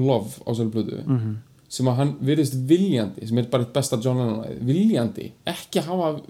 Love 0.00 0.40
á 0.46 0.50
þessari 0.50 0.70
blöðu 0.74 1.04
Mhm. 1.06 1.36
sem 1.68 1.86
að 1.86 1.96
hann 1.96 2.12
virðist 2.24 2.54
viljandi 2.66 3.26
sem 3.28 3.38
er 3.38 3.44
bara 3.50 3.62
eitt 3.64 3.72
besta 3.72 3.96
John 4.02 4.16
Lennon 4.18 4.58
viljandi 4.66 5.32
ekki 5.46 5.80
hafa 5.86 6.20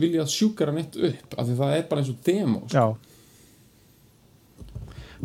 viljað 0.00 0.28
sjúkara 0.32 0.72
neitt 0.72 0.96
upp 0.96 1.34
af 1.38 1.46
því 1.46 1.56
það 1.58 1.76
er 1.76 1.82
bara 1.90 2.00
eins 2.00 2.08
og 2.10 2.22
demo 2.24 2.62
sko. 2.68 2.72
já. 2.78 2.96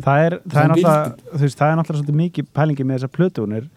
Það 0.04 0.24
er, 0.26 0.34
það 0.50 0.60
er 0.64 0.68
náttúrulega 0.72 1.16
þú 1.38 1.40
veist, 1.44 1.58
það 1.60 1.68
er 1.72 1.76
náttúrulega 1.78 2.00
svolítið 2.02 2.18
mikið 2.20 2.46
pælingi 2.58 2.84
með 2.88 2.96
þessar 2.98 3.12
plötunir 3.14 3.68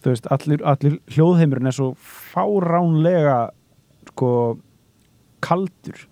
þú 0.00 0.12
veist, 0.12 0.26
allir, 0.36 0.62
allir 0.72 0.98
hljóðheimurinn 1.16 1.66
er 1.70 1.76
svo 1.76 1.88
fáránlega 2.32 3.38
sko 4.12 4.30
kaldur 5.40 6.06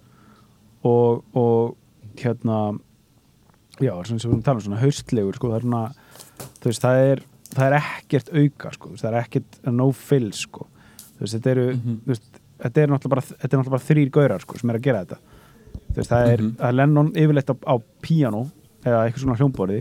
og, 0.85 1.25
og 1.35 1.77
hérna 2.19 2.79
já, 3.81 3.93
svona 4.05 4.21
sem 4.23 4.33
við 4.33 4.43
tala 4.47 4.59
um 4.59 4.64
svona 4.67 4.81
haustlegur 4.83 5.37
sko, 5.38 5.51
það 5.53 5.57
er 5.61 5.67
svona 5.67 5.83
veist, 6.64 6.83
það 6.83 7.03
er, 7.12 7.23
það 7.55 7.67
er 7.69 7.77
ekkert 7.79 8.33
auka 8.35 8.73
sko, 8.75 8.93
það 8.99 9.09
er 9.12 9.19
ekkert 9.23 9.59
no 9.73 9.91
fill 9.95 10.31
sko, 10.35 10.67
veist, 11.21 11.35
þetta 11.38 11.51
eru 11.55 11.67
Mhm. 11.77 11.99
þú 12.05 12.12
veist, 12.14 12.41
þetta 12.59 12.83
er 12.83 12.88
náttúrulega 12.91 13.14
bara, 13.14 13.27
þetta 13.29 13.53
er 13.53 13.59
náttúrulega 13.59 13.77
bara 13.77 13.88
þrýr 13.88 14.11
gaurar 14.11 14.41
sko, 14.43 14.59
sem 14.59 14.71
er 14.71 14.79
að 14.81 14.87
gera 14.88 15.05
þetta 15.05 15.19
það 15.99 16.29
er, 16.33 16.38
það 16.59 16.69
er 16.69 16.73
Lennon 16.79 17.12
yfirleitt 17.14 17.51
á, 17.51 17.57
á 17.67 17.75
píano 18.03 18.43
eða 18.85 19.05
eitthvað 19.07 19.23
svona 19.25 19.38
hljómborði 19.38 19.79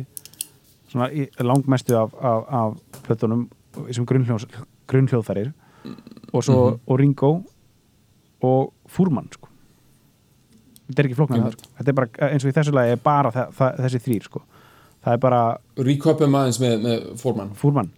svona 0.88 1.10
langmestu 1.43 1.97
af, 1.99 2.13
af, 2.21 2.45
af 2.47 3.01
plötunum 3.05 3.47
sem 3.93 4.05
grunnhljóð, 4.07 4.45
grunnhljóðfærir 4.88 5.51
og 6.33 6.43
svo 6.43 6.71
Mhm. 6.71 6.79
og 6.88 6.99
Ringo 6.99 7.31
og 8.45 8.73
Fúrmann 8.91 9.30
sko. 9.34 9.50
Þetta 10.88 11.02
er 11.04 11.10
ekki 11.10 11.17
það 11.19 11.34
Einmitt. 11.36 11.60
sko. 11.60 11.71
þetta 11.78 11.91
er 11.91 11.97
bara, 11.97 12.30
eins 12.32 12.45
og 12.45 12.50
í 12.52 12.56
þessu 12.56 12.73
lagi 12.76 13.00
bara 13.04 13.32
þa 13.36 13.47
þa 13.58 13.69
þessi 13.84 14.04
þrýr 14.06 14.28
sko. 14.30 14.43
Það 15.04 15.13
er 15.13 15.23
bara 15.23 15.41
Reköpum 15.78 16.36
aðeins 16.36 16.60
með, 16.60 16.78
með 16.84 17.08
formann 17.21 17.56
Fúrmann 17.56 17.91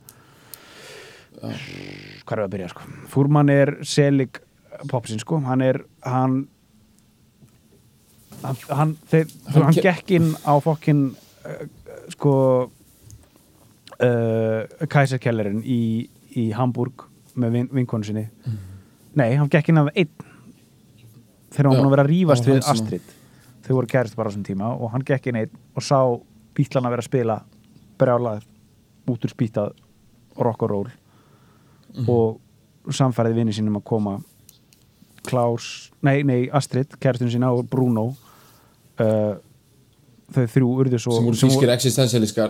hvað 1.40 2.36
er 2.36 2.44
að 2.44 2.54
byrja 2.54 2.70
sko? 2.74 2.88
Fúrmann 3.10 3.52
er 3.54 3.72
selig 3.88 4.42
popsin 4.90 5.22
sko. 5.22 5.40
Hann 5.46 5.62
er 5.64 5.82
hann 6.04 6.48
hann, 8.44 8.58
hann, 8.70 8.96
þeir, 9.12 9.28
Hann 9.54 9.68
hann 9.70 9.80
gekk 9.84 10.16
inn 10.18 10.32
á 10.48 10.54
fokkin 10.64 11.06
uh, 11.48 11.64
sko 12.14 12.34
uh, 14.00 14.88
Kaiserkellerin 14.90 15.62
í, 15.64 16.10
í 16.40 16.50
Hamburg 16.56 17.08
með 17.40 17.56
vin, 17.56 17.70
vinkonu 17.80 18.08
sinni. 18.08 18.26
Nei, 19.20 19.34
hann 19.36 19.50
gekk 19.52 19.72
inn 19.72 19.82
af 19.82 19.92
einn 19.96 20.29
þegar 21.54 21.70
hann 21.70 21.80
var 21.80 21.88
að 21.88 21.96
vera 21.96 22.06
að 22.06 22.26
var 22.30 22.44
við 22.46 22.70
Astrid. 22.74 23.16
Þau 23.66 23.74
voru 23.76 23.92
kærist 23.92 24.18
bara 24.18 24.30
á 24.30 24.32
þessum 24.32 24.46
tíma 24.48 24.72
og 24.74 24.94
hann 24.94 25.06
gekk 25.06 25.30
inn 25.30 25.42
einn 25.44 25.58
og 25.78 25.86
sá 25.86 26.00
bítlana 26.58 26.92
vera 26.92 27.04
að 27.04 27.10
spila 27.10 27.40
brjálað 28.00 28.46
út 29.10 29.26
úr 29.26 29.34
spýtað 29.34 29.76
rock 30.40 30.64
and 30.64 30.72
roll 30.72 30.90
og 32.10 32.94
samfærið 32.96 33.42
vinni 33.42 33.54
sínum 33.56 33.80
að 33.82 33.86
koma. 33.90 34.16
Klaus, 35.30 35.92
nei, 36.06 36.24
nei, 36.24 36.48
Astrid 36.56 36.96
kæristinu 37.02 37.32
sína 37.34 37.52
og 37.54 37.68
Bruno 37.70 38.08
uh, 38.10 39.36
þau 40.34 40.46
þrjú 40.54 40.70
urðu 40.84 41.02
svo 41.02 41.18
sem 41.18 41.28
voru 41.28 41.40
þýskir 41.40 41.74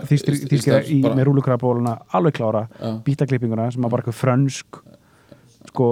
þýskir, 0.08 0.38
þýskir 0.50 0.90
í, 0.92 1.00
með 1.02 1.26
rúlukrabóluna 1.28 1.96
alveg 2.16 2.36
klára, 2.38 2.66
Já. 2.76 2.92
bítaklippinguna 3.04 3.68
sem 3.74 3.84
var 3.84 3.92
bara 3.94 4.04
eitthvað 4.04 4.18
frönsk 4.20 4.80
sko, 5.70 5.88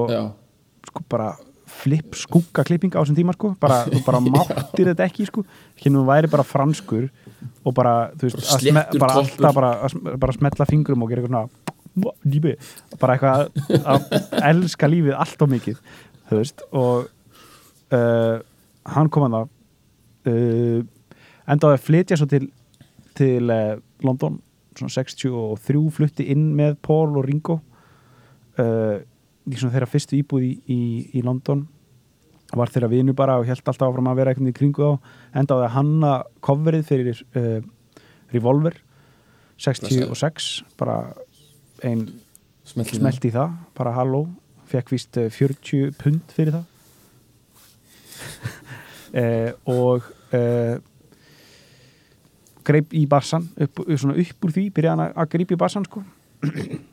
sko 0.89 1.05
bara 1.11 1.33
flip 1.69 2.17
skugga 2.19 2.65
klipping 2.67 2.95
á 2.97 3.01
þessum 3.01 3.19
tíma 3.19 3.35
sko. 3.37 3.53
Bara, 3.61 3.83
þú 3.93 4.03
bara 4.07 4.21
máttir 4.25 4.91
þetta 4.93 5.07
ekki 5.07 5.29
sko. 5.29 5.45
Ekki 5.77 5.93
nú 5.95 6.05
væri 6.09 6.31
bara 6.33 6.47
franskur 6.47 7.09
og 7.63 7.75
bara, 7.77 8.11
þú 8.19 8.31
veist, 8.31 8.69
Bara 8.99 9.15
að 9.15 9.23
alltaf 9.23 9.57
bara, 9.57 9.73
að 9.87 10.19
bara 10.21 10.37
smetla 10.37 10.69
fingrum 10.69 11.05
og 11.05 11.13
gera 11.13 11.25
eitthvað 11.25 11.35
svona 11.35 12.15
lífi, 12.31 12.53
bara 13.01 13.17
eitthvað 13.17 13.81
að 13.83 14.43
elska 14.53 14.87
lífið 14.91 15.17
allt 15.19 15.41
of 15.43 15.51
mikið 15.51 15.81
þú 16.29 16.39
veist, 16.39 16.63
og 16.77 17.09
uh, 17.97 18.37
hann 18.95 19.11
kom 19.11 19.27
hann 19.27 19.37
það 19.39 19.49
uh, 20.31 20.83
endaði 21.49 21.79
að 21.79 21.87
flytja 21.87 22.19
svo 22.21 22.29
til 22.31 22.47
til 23.19 23.51
uh, 23.51 23.79
London. 24.07 24.39
Svona 24.79 24.95
63 24.95 25.81
flutti 25.91 26.29
inn 26.31 26.53
með 26.55 26.77
Paul 26.87 27.17
og 27.19 27.25
Ringo. 27.27 27.59
Uh, 28.59 29.03
svona 29.57 29.73
þeirra 29.75 29.89
fyrstu 29.89 30.19
íbúð 30.19 30.45
í, 30.45 30.53
í, 30.69 30.79
í 31.19 31.23
London. 31.25 31.65
Var 32.57 32.71
þeirra 32.73 32.91
vinu 32.93 33.15
bara 33.17 33.39
og 33.41 33.47
held 33.49 33.61
alltaf 33.65 33.89
áfram 33.89 34.09
að 34.11 34.21
vera 34.21 34.33
eitthvað 34.33 34.53
í 34.53 34.57
kringu 34.57 34.85
þá. 34.85 35.11
Endaði 35.41 35.67
að 35.67 35.75
hanna 35.77 36.13
coverið 36.45 36.85
fyrir 36.89 37.23
uh, 37.37 37.61
Revolver 38.33 38.77
66 39.59 40.49
bara 40.79 41.01
ein 41.85 42.07
Smelt 42.69 43.25
í 43.25 43.31
það, 43.33 43.55
bara 43.79 43.95
halló. 43.97 44.27
Fekk 44.69 44.91
víst 44.93 45.17
eh, 45.17 45.31
40 45.33 45.95
pund 45.97 46.35
fyrir 46.37 46.59
það. 46.59 46.67
Eh, 49.09 49.55
og 49.65 50.05
eh, 50.37 50.77
greip 52.69 52.91
í 52.93 53.07
bassan 53.09 53.47
upp, 53.57 53.81
upp 53.81 54.45
úr 54.45 54.53
því, 54.53 54.65
byrjaði 54.77 54.91
hann 54.93 55.15
að- 55.17 55.31
greipa 55.33 55.55
í 55.57 55.61
bassan 55.63 55.87
sko. 55.89 56.03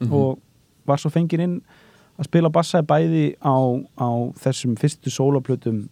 Og 0.08 0.40
var 0.88 1.02
svo 1.04 1.12
fengið 1.12 1.44
inn 1.44 1.58
að 2.16 2.30
spila 2.30 2.52
bassa 2.54 2.82
bæði 2.86 3.26
á, 3.44 3.56
á 4.00 4.10
þessum 4.40 4.76
fyrstu 4.80 5.12
sólaplötum 5.14 5.86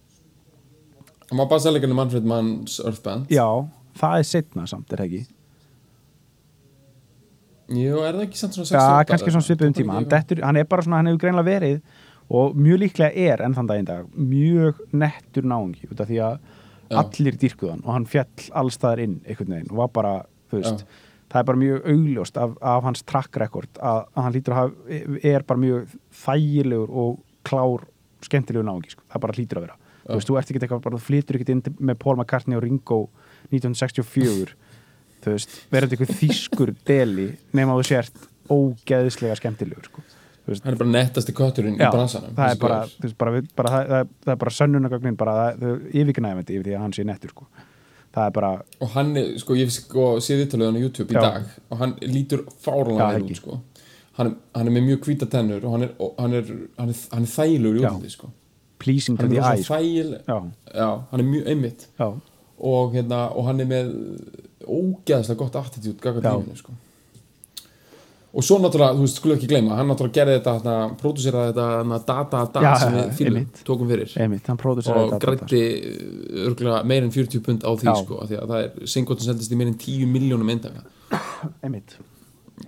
það 1.33 1.47
bara 1.49 1.63
sæleikarni 1.63 1.97
Manfred 1.97 2.27
Manns 2.29 2.79
Earth 2.83 3.03
Band 3.05 3.31
já, 3.33 3.47
það 3.99 4.19
er 4.19 4.29
setna 4.29 4.67
samt, 4.69 4.91
er 4.93 5.03
það 5.03 5.09
ekki? 5.09 5.23
Jú, 7.73 7.99
er 8.03 8.17
það 8.17 8.25
ekki 8.27 8.39
samt 8.39 8.57
svona 8.57 8.69
68 8.69 8.81
Já, 8.83 9.05
kannski 9.09 9.33
svona 9.33 9.47
svipið 9.47 9.69
um 9.69 9.73
Tók 9.73 9.79
tíma. 9.79 9.93
Hann 9.97 10.09
dettur, 10.12 10.41
hann 10.43 10.59
er 10.59 10.67
bara 10.69 10.83
svona, 10.86 10.99
hann 10.99 11.09
hefur 11.09 11.21
greinlega 11.23 11.47
verið 11.47 12.01
og 12.33 12.57
mjög 12.59 12.81
líklega 12.83 13.29
er 13.31 13.43
enn 13.45 13.55
þann 13.55 13.69
daginn 13.69 13.88
dag 13.88 14.12
mjög 14.15 14.83
nettur 14.91 15.47
af 15.53 16.09
því 16.09 16.19
að 16.27 16.36
Já. 16.91 16.99
allir 16.99 17.39
dýrkuðan 17.39 17.81
og 17.83 17.93
hann 17.95 18.05
fjall 18.09 18.49
allstaðar 18.59 19.01
inn 19.05 19.15
einhvern 19.23 19.55
veginn 19.55 19.71
og 19.71 19.79
var 19.79 19.91
bara, 19.95 20.13
þú 20.51 20.59
veist 20.59 20.83
Já. 20.83 21.02
Það 21.33 21.39
er 21.41 21.47
bara 21.49 21.61
mjög 21.63 21.87
augljóst 21.93 22.37
af, 22.37 22.57
af 22.61 22.87
hans 22.87 23.05
track 23.09 23.39
record 23.41 23.79
að, 23.81 24.03
að 24.13 24.25
hann 24.27 24.35
lítur 24.35 24.55
að 24.55 24.61
hafa 24.61 25.29
er 25.33 25.47
bara 25.49 25.63
mjög 25.63 25.95
þægilegur 26.23 26.93
og 27.03 27.23
klár 27.47 27.87
skemmtilegur 28.23 28.67
náungi, 28.67 28.93
sko. 28.93 29.03
það 29.11 29.25
bara 29.25 29.37
hlýtur 29.37 29.59
að 29.59 29.65
vera 29.67 29.79
þú 30.03 30.17
veist, 30.17 30.29
þú 30.29 30.37
ert 30.39 30.51
ekki 30.51 30.61
eitthvað, 30.61 30.83
bara 30.85 30.99
þú 30.99 31.07
flytur 31.07 31.39
ekki 31.39 31.55
inn 31.55 31.63
með 31.79 31.99
Paul 32.03 32.15
McCartney 32.17 32.59
og 32.59 32.63
Ringo 32.65 32.99
1964 33.49 34.55
þú 35.23 35.35
veist, 35.35 35.57
verður 35.71 35.95
eitthvað 35.95 36.17
þýskur 36.21 36.73
deli 36.87 37.29
nema 37.55 37.77
þú 37.79 37.87
sért 37.87 38.27
ógeðslega 38.51 39.37
skemmtilegur 39.39 39.87
sko. 39.87 40.03
Hann 40.43 40.73
er 40.73 40.75
bara 40.75 40.91
nettasti 40.91 41.31
kötturinn 41.35 41.77
já, 41.79 41.87
í 41.87 41.91
bransanum 41.93 42.33
það 42.35 42.49
er 42.51 42.57
bara, 42.59 42.79
bara, 43.21 43.43
bara 43.55 43.69
það, 43.71 43.91
það, 43.93 44.09
það 44.25 44.39
bara 44.41 44.55
sönnunagögnin 44.57 45.19
bara, 45.19 45.35
það, 45.37 45.61
þau 45.61 46.01
yfirgnæfandi 46.01 46.57
yfir 46.57 46.67
því 46.67 46.73
að 46.75 46.83
hann 46.83 46.95
sé 46.97 47.05
nettur 47.07 47.31
sko. 47.31 47.47
Það 48.13 48.30
er 48.30 48.36
bara, 48.38 48.52
Og 48.80 48.91
hann 48.93 49.15
er, 49.17 49.32
sko, 49.41 49.58
ég 49.58 49.71
sko, 49.73 50.08
sé 50.23 50.38
viðtöluðan 50.39 50.78
á 50.78 50.84
YouTube 50.84 51.13
í 51.13 51.17
Já. 51.17 51.21
dag 51.26 51.49
og 51.69 51.82
hann 51.82 51.95
lítur 52.02 52.43
Já, 52.45 52.54
fáranlega 52.65 53.10
vel 53.17 53.26
út, 53.26 53.36
sko. 53.41 53.60
Hann, 54.19 54.36
hann 54.54 54.69
er 54.69 54.76
með 54.76 54.88
mjög 54.91 55.08
hvíta 55.08 55.30
tennur 55.30 55.65
og 55.65 55.76
hann 55.76 55.88
er, 55.88 55.93
og 55.99 56.15
hann 56.21 56.38
er, 56.38 56.54
hann 56.78 56.93
er, 56.93 57.02
hann 57.15 57.28
er 57.28 57.34
þægilegur 57.34 57.82
í 57.82 57.84
útliti, 57.89 58.13
sko. 58.13 58.32
Pleasing 58.84 59.17
to 59.17 59.28
the 59.32 59.39
eye 59.41 59.63
sko. 59.63 59.80
hann 61.12 61.19
er 61.19 61.28
mjög 61.28 61.47
einmitt. 61.54 61.88
Og, 62.63 62.93
hérna, 62.93 63.26
og 63.34 63.47
hann 63.49 63.60
er 63.60 63.67
með 63.67 63.93
ógeðslega 64.63 65.39
gott 65.39 65.56
attitút 65.60 66.02
gagað 66.04 66.28
Já. 66.30 66.36
lífinu, 66.38 66.60
sko 66.62 66.76
og 68.33 68.45
svo 68.45 68.57
náttúrulega, 68.57 68.97
þú 68.97 69.03
veist, 69.05 69.19
skulum 69.19 69.37
ekki 69.37 69.47
gleyma 69.51 69.75
hann 69.77 69.89
náttúrulega 69.91 70.17
gerði 70.17 70.37
þetta, 70.39 70.53
hérna, 70.57 70.95
pródúseraði 70.97 71.51
þetta 71.51 71.65
hérna, 71.73 71.99
data 72.07 72.39
Já, 72.39 72.47
data 72.55 72.71
sem 72.81 72.95
við 72.95 73.11
fylgum, 73.19 73.45
tókum 73.67 73.91
fyrir. 73.91 74.15
Einmitt, 74.23 74.49
hann 74.49 74.59
próduseraði 74.61 75.03
og 75.03 75.13
þetta 75.13 75.27
grætti 75.27 75.61
örgulega 76.47 76.79
meir 76.89 77.05
en 77.05 77.13
40 77.13 77.43
pund 77.45 77.67
á 77.67 77.71
því 77.77 77.89
Já. 77.91 77.93
sko, 78.01 78.17
því 78.31 78.39
að 78.39 78.53
það 78.53 78.63
er 78.63 78.91
Singleton 78.95 79.27
seldist 79.27 79.53
í 79.53 79.59
meir 79.59 79.69
en 79.69 79.77
10 79.85 80.09
miljónum 80.15 80.49
eindaka 80.49 81.21
einmitt. 81.61 81.97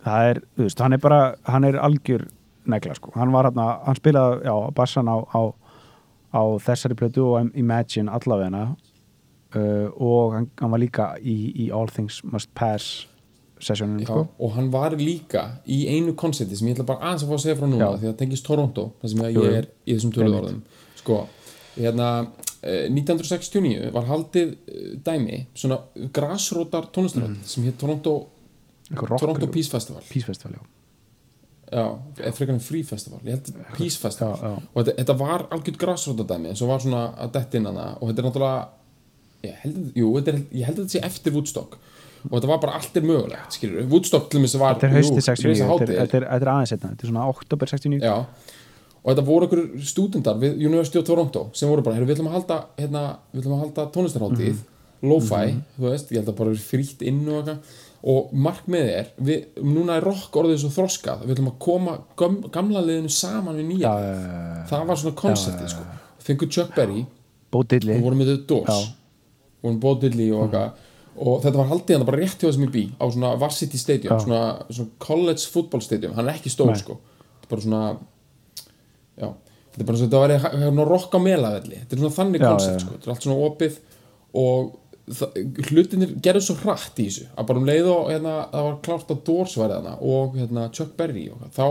Það 0.05 0.29
er, 0.29 0.41
þú 0.53 0.67
veist, 0.67 0.85
hann 0.85 0.97
er 0.97 1.01
bara 1.01 1.19
hann 1.49 1.67
er 1.71 1.79
algjör 1.81 2.27
negla 2.69 2.97
sko. 2.97 3.13
Hann 3.17 3.33
var 3.33 3.49
hann 3.49 3.61
hann 3.87 3.97
spilaði, 3.97 4.45
já, 4.45 4.55
bassan 4.77 5.09
á, 5.09 5.17
á, 5.33 5.41
á 6.29 6.41
þessari 6.61 6.97
plötu 6.99 7.25
og 7.31 7.49
Imagine 7.57 8.13
allavegna 8.13 8.67
uh, 9.55 9.89
og 9.97 10.37
hann, 10.37 10.49
hann 10.61 10.73
var 10.77 10.81
líka 10.81 11.09
í, 11.21 11.37
í 11.65 11.71
All 11.73 11.89
Things 11.89 12.21
Must 12.23 12.53
Pass 12.53 13.07
sessionunum 13.61 14.03
Já, 14.03 14.09
sko. 14.09 14.25
og 14.39 14.53
hann 14.57 14.69
var 14.73 14.95
líka 14.99 15.45
í 15.67 15.85
einu 15.87 16.15
koncerti 16.17 16.57
sem 16.57 16.67
ég 16.67 16.75
ætla 16.75 16.87
bara 16.89 17.11
aðeins 17.11 17.23
að 17.23 17.31
fá 17.31 17.35
að 17.37 17.43
segja 17.45 17.57
frá 17.59 17.67
núna 17.69 17.85
Já. 17.85 17.89
því 17.95 18.05
að 18.05 18.11
það 18.11 18.19
tengist 18.21 18.47
Toronto, 18.47 18.85
það 19.01 19.13
sem 19.13 19.23
ég 19.25 19.57
er 19.61 19.69
í 19.85 19.95
þessum 19.95 20.13
töluðorðum 20.15 20.61
sko, 20.99 21.19
hérna 21.77 22.09
eh, 22.61 22.85
1969 22.91 23.91
var 23.95 24.07
haldið 24.11 24.53
eh, 24.53 24.93
dæmi, 25.05 25.41
svona 25.55 25.79
grasrótar 26.15 26.89
tónlistarhald 26.95 27.43
sem 27.47 27.67
hétt 27.67 27.79
Toronto, 27.81 28.15
Toronto 28.91 29.49
Peace 29.51 29.71
Festival. 29.71 30.03
Peace 30.09 30.27
Festival, 30.27 30.59
já. 30.59 30.71
Já, 31.65 31.85
eða 32.21 32.31
frekar 32.37 32.53
en 32.53 32.61
Free 32.61 32.85
Festival 32.85 33.23
ég 33.25 33.39
held 33.39 33.47
Peace 33.73 33.97
Festival. 33.97 34.35
Já, 34.37 34.51
já. 34.51 34.67
og 34.69 34.83
þetta, 34.83 34.93
þetta 34.99 35.15
var 35.23 35.47
algjört 35.55 35.79
grasrótadæmi 35.81 36.51
en 36.51 36.59
svo 36.59 36.67
var 36.69 36.83
svona 36.83 37.07
að 37.23 37.31
detta 37.39 37.57
inn 37.57 37.69
hana 37.71 37.87
og 37.97 38.11
þetta 38.11 38.21
er 38.21 38.27
náttúrulega 38.27 38.59
ég 39.45 39.57
held, 39.63 39.79
jú, 39.97 40.11
þetta 40.19 40.33
er, 40.33 40.43
ég 40.51 40.69
held 40.69 40.77
að 40.79 40.85
þetta 40.85 40.95
sé 40.97 41.01
eftir 41.07 41.33
Woodstock 41.35 41.79
og 42.25 42.35
þetta 42.35 42.51
var 42.51 42.61
bara 42.65 42.77
allt 42.79 42.99
er 42.99 43.07
mögulegt 43.07 43.57
skilur, 43.57 43.87
Woodstock 43.91 44.29
til 44.31 44.43
mér 44.43 44.53
var 44.61 44.77
þetta 44.77 44.89
er 44.89 44.95
hausti 44.99 45.21
69, 45.21 45.49
risa 45.49 45.65
þetta 45.65 45.65
er, 45.65 45.71
hátíð. 45.71 45.95
þetta 46.01 46.21
þetta 46.25 46.45
er 46.45 46.53
aðeins 46.53 47.09
svona 47.09 47.25
oktober 47.31 47.71
69 47.71 48.05
Já, 48.05 48.15
og 49.05 49.09
þetta 49.11 49.25
voru 49.27 49.49
okkur 49.49 49.65
stúdendar 49.85 50.39
við 50.41 50.61
University 50.65 51.01
of 51.01 51.05
Toronto 51.07 51.47
sem 51.53 51.69
voru 51.69 51.85
bara, 51.85 52.01
við 52.01 52.15
ætlum 52.17 52.31
að 52.31 52.39
halda 52.39 52.61
hérna, 52.79 53.03
við 53.33 53.43
ætlum 53.43 53.57
að 53.57 53.65
halda 53.65 53.89
tónlistarháttið 53.95 54.63
lo-fi, 55.05 55.57
þú 55.75 55.89
veist, 55.89 56.13
ég 56.13 56.21
held 56.21 56.31
að 56.31 56.39
bara 56.39 56.55
frítt 56.59 57.03
inn 57.05 57.25
og 57.27 57.41
eitthvað. 57.41 57.75
Og 58.05 58.33
markmið 58.37 58.89
er 58.93 59.07
við, 59.25 59.45
núna 59.65 59.95
er 59.97 60.05
rock 60.05 60.35
orðið 60.37 60.59
svo 60.61 60.69
þroskað 60.75 61.23
við 61.25 61.35
ætlum 61.35 61.47
að 61.49 61.55
koma 61.65 61.95
gam, 62.19 62.35
gamla 62.53 62.83
liðinu 62.85 63.09
saman 63.09 63.57
við 63.57 63.69
nýja, 63.71 63.89
já, 63.89 64.03
já, 64.05 64.27
já. 64.35 64.59
það 64.69 64.83
var 64.91 64.99
svona 65.01 65.17
konceptið 65.21 65.71
sko, 65.73 65.85
fengur 66.27 66.51
Chuck 66.53 66.75
Berry 66.77 67.01
og 67.55 68.03
vorum 68.03 68.21
með 68.21 68.29
The 68.29 68.37
Doors. 68.51 68.69
Já. 68.69 68.93
vorum 69.65 69.79
Bo 69.81 69.95
Diddley 69.97 70.29
og 70.35 70.45
eitthvað 70.45 70.84
og 71.15 71.41
þetta 71.43 71.57
var 71.59 71.71
haldið 71.71 71.97
hann 71.97 72.07
bara 72.07 72.21
rétt 72.21 72.41
hjá 72.41 72.49
þessum 72.49 72.67
í 72.67 72.71
bí 72.73 72.83
á 72.99 73.05
svona 73.07 73.33
Varsity 73.39 73.79
Stadium, 73.79 74.19
svona, 74.19 74.43
svona 74.69 74.91
college 75.01 75.47
football 75.51 75.83
stadium, 75.83 76.15
hann 76.17 76.27
er 76.27 76.37
ekki 76.37 76.51
stór 76.51 76.73
sko. 76.79 76.97
Þetta 77.39 77.47
er 77.47 77.53
bara 77.53 77.65
svona 77.65 77.83
já, 79.15 79.29
þetta 79.71 79.83
er 79.83 79.89
bara 79.89 79.99
svona, 80.01 80.09
þetta 80.09 80.23
var 80.23 80.63
hérna 80.63 80.87
rock 80.89 81.15
á 81.15 81.19
melavelli, 81.23 81.83
þetta 81.83 81.95
er 81.95 82.03
svona 82.03 82.17
þannig 82.19 82.45
koncept 82.45 82.83
sko, 82.83 82.97
þetta 82.97 83.09
er 83.09 83.15
allt 83.15 83.27
svona 83.27 83.49
opið 83.49 83.79
og 84.35 84.73
hlutinir 85.69 86.15
gerðu 86.23 86.41
svo 86.47 86.55
hratt 86.63 86.97
í 86.97 87.05
þessu 87.05 87.27
að 87.37 87.49
bara 87.51 87.61
um 87.61 87.67
leið 87.69 87.89
og 87.91 88.07
hérna, 88.09 88.37
það 88.51 88.63
var 88.67 88.79
klárt 88.87 89.11
að 89.13 89.19
Doors 89.27 89.57
væri 89.59 89.75
þarna 89.75 89.93
og 90.01 90.39
hérna, 90.39 90.63
Chuck 90.73 90.95
Berry 90.97 91.27
og, 91.29 91.43
þá, 91.53 91.67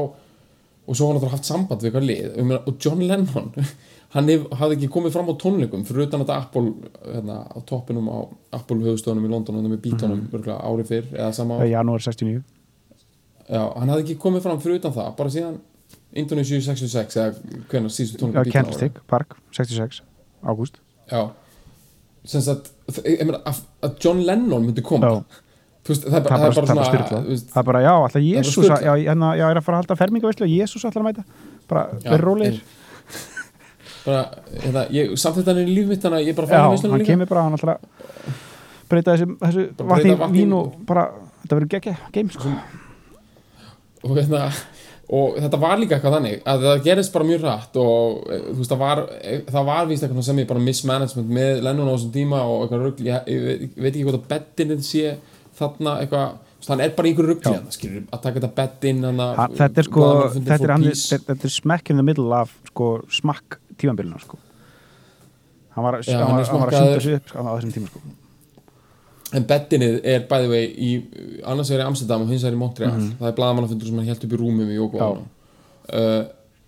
og 0.87 0.95
svo 0.95 1.09
hann 1.09 1.19
náttúrulega 1.19 1.35
haft 1.35 1.49
samband 1.49 1.83
við 1.83 1.91
eitthvað 1.91 2.07
lið. 2.11 2.55
Og 2.61 2.77
John 2.79 3.03
Lennon 3.03 3.51
hann 4.15 4.31
hef, 4.31 4.47
hafði 4.55 4.79
ekki 4.79 4.91
komið 4.95 5.15
fram 5.17 5.31
á 5.31 5.35
tónleikum. 5.43 5.85
Fyrir 5.89 6.07
utan 6.07 6.23
þetta 6.23 6.39
Apple 6.39 6.73
hérna, 7.03 7.39
á 7.51 7.59
toppinum 7.67 8.11
á 8.11 8.19
Apple 8.61 8.81
höfustöðunum 8.87 9.29
í 9.29 9.33
London 9.33 9.59
og 9.59 9.69
með 9.69 9.83
bítónum 9.89 10.25
mm 10.25 10.29
-hmm. 10.33 10.59
ári 10.63 10.87
fyrr 10.89 11.07
eða 11.13 11.33
sama 11.33 11.59
Það 11.59 11.67
ár 11.67 11.75
janúar 11.75 12.03
69 12.03 12.43
Já, 13.45 13.63
hann 13.77 13.89
hafði 13.89 14.03
ekki 14.05 14.21
komið 14.23 14.43
fram 14.47 14.61
fyrir 14.61 14.81
utan 14.81 14.93
það 14.93 15.17
bara 15.17 15.31
síðan 15.31 15.57
Indonesia 16.13 16.61
66 16.61 17.17
eða 17.17 17.35
hvernig 17.69 17.93
síðustu 17.93 18.21
tónleikum 18.21 18.53
Candlestick 18.53 19.01
Park 19.07 19.37
66 19.53 20.03
ágúst. 20.45 20.79
Já. 21.11 21.31
Sem 22.25 22.41
sagt, 22.41 22.71
ég 23.05 23.33
að, 23.45 23.59
John 24.01 24.23
Lennon 24.25 24.65
myndi 24.65 24.83
koma. 24.83 25.11
Já. 25.11 25.43
Þú 25.85 25.93
veist, 25.93 26.05
það 26.07 26.15
er 26.15 26.23
það 26.23 26.29
bara, 26.29 26.39
bara, 26.39 26.53
það 26.55 26.77
bara 26.77 26.85
svona 26.89 27.25
veist, 27.27 27.51
það 27.53 27.61
er 27.61 27.67
bara, 27.69 27.81
já, 27.85 27.93
alltaf 27.93 28.15
bara 28.15 28.25
Jésús 28.25 28.69
já, 28.71 28.93
hérna, 28.97 29.35
já, 29.37 29.45
er 29.51 29.59
að 29.61 29.65
fara 29.67 29.77
að 29.77 29.83
halda 29.83 29.97
fermingaveislu 30.01 30.47
og 30.47 30.55
Jésús 30.55 30.87
að 30.89 31.03
mæta. 31.05 31.25
Bara, 31.69 31.83
verður 32.07 32.25
rólegir 32.25 32.63
hérna, 34.05 34.85
hann 35.49 35.61
er 35.63 35.69
í 35.69 35.77
líf 35.79 35.89
mitt 35.89 36.05
þannig 36.05 36.21
að 36.21 36.29
ég 36.29 36.37
bara 36.39 36.49
já, 36.49 36.53
fara 36.55 36.73
veistluna 36.75 36.95
hann 36.95 37.03
líka. 37.05 37.13
kemur 37.15 37.31
bara, 37.31 37.47
hann 37.49 37.57
að 37.57 37.79
breyta 38.91 39.15
þessu, 39.15 39.37
þessu 39.41 39.67
vatni, 39.81 40.15
vatni 40.21 40.39
vín 40.39 40.53
í- 40.53 40.59
og 40.59 40.79
bara, 40.89 41.09
þetta 41.43 41.59
verður 41.59 41.73
geggja 41.75 41.97
game, 42.13 42.31
sko. 42.35 42.55
og, 44.05 44.17
hérna, 44.19 44.43
og 45.09 45.39
þetta 45.41 45.61
var 45.65 45.81
líka 45.81 45.97
eitthvað 45.97 46.17
þannig 46.19 46.41
að 46.53 46.67
það 46.69 46.85
gerist 46.89 47.13
bara 47.17 47.29
mjög 47.31 47.45
rætt 47.45 47.77
og 47.81 48.31
eh, 48.31 48.47
þú 48.51 48.57
veist, 48.61 48.73
það 48.75 48.83
var, 48.85 49.05
eh, 49.21 49.43
það 49.51 49.69
var 49.73 49.91
víst 49.91 50.07
eitthvað 50.07 50.29
sem 50.29 50.43
ég 50.43 50.51
bara 50.53 50.65
mismanagement 50.69 51.37
með 51.41 51.63
Lennon 51.65 51.89
á 51.89 51.95
þessum 51.97 52.15
tíma 52.15 52.43
og 52.45 52.65
eitthvað 52.65 52.85
rugl, 52.89 53.07
ég, 53.09 53.31
ég, 53.33 53.47
ég 53.65 53.79
veit 53.79 53.93
ekki 53.95 54.07
hvort 54.09 54.21
að 54.21 54.29
beddin 54.35 54.83
sé 54.85 55.17
þarna 55.59 55.99
eitthvað 56.03 56.41
hann 56.65 56.81
er 56.81 56.95
bara 56.97 57.09
í 57.09 57.13
einhverju 57.13 57.35
hann, 57.45 57.67
skilur, 57.75 58.05
að 58.09 58.23
taka 58.25 58.41
þetta 58.41 58.53
hann 59.05 59.19
Ha, 59.37 59.47
þetta 59.59 59.83
er 59.83 59.89
sko, 59.89 60.07
þetta 60.39 60.57
er, 60.57 60.73
hann, 60.73 60.87
þetta, 60.89 61.27
þetta 61.33 61.49
er 61.51 61.53
smack 61.53 61.91
in 61.93 62.01
the 62.01 62.07
middle 62.07 62.33
af 62.37 62.55
sko, 62.71 62.89
smakk 63.13 63.59
tímambilinu 63.81 64.21
sko. 64.23 64.39
hann 65.75 65.85
var, 65.85 65.99
Já, 66.03 66.19
hann 66.19 66.27
hann 66.27 66.39
var, 66.39 66.47
hann 66.51 66.61
var 66.61 66.73
að 66.73 66.79
synda 66.79 67.01
sig 67.01 67.19
upp 67.19 67.33
sko, 67.33 67.43
á 67.45 67.51
þessum 67.57 67.75
tíma 67.75 67.91
sko. 67.91 68.01
en 69.35 69.49
bettinnið 69.51 69.99
er 70.15 70.29
bæði 70.31 70.53
vei 70.53 70.65
í 70.69 70.91
annars 71.43 71.73
er 71.75 71.83
í 71.83 71.89
Amsterdam 71.89 72.25
og 72.27 72.33
hins 72.33 72.45
er 72.47 72.55
í 72.55 72.61
Montreal 72.61 72.95
það 73.19 73.29
er 73.31 73.37
blaðamannafundur 73.41 73.91
sem 73.91 73.99
hann 73.99 74.13
held 74.13 74.25
upp 74.29 74.37
í 74.37 74.41
rúmum 74.41 74.71
í 74.71 74.79
Yokohama 74.79 75.25
uh, 75.25 76.23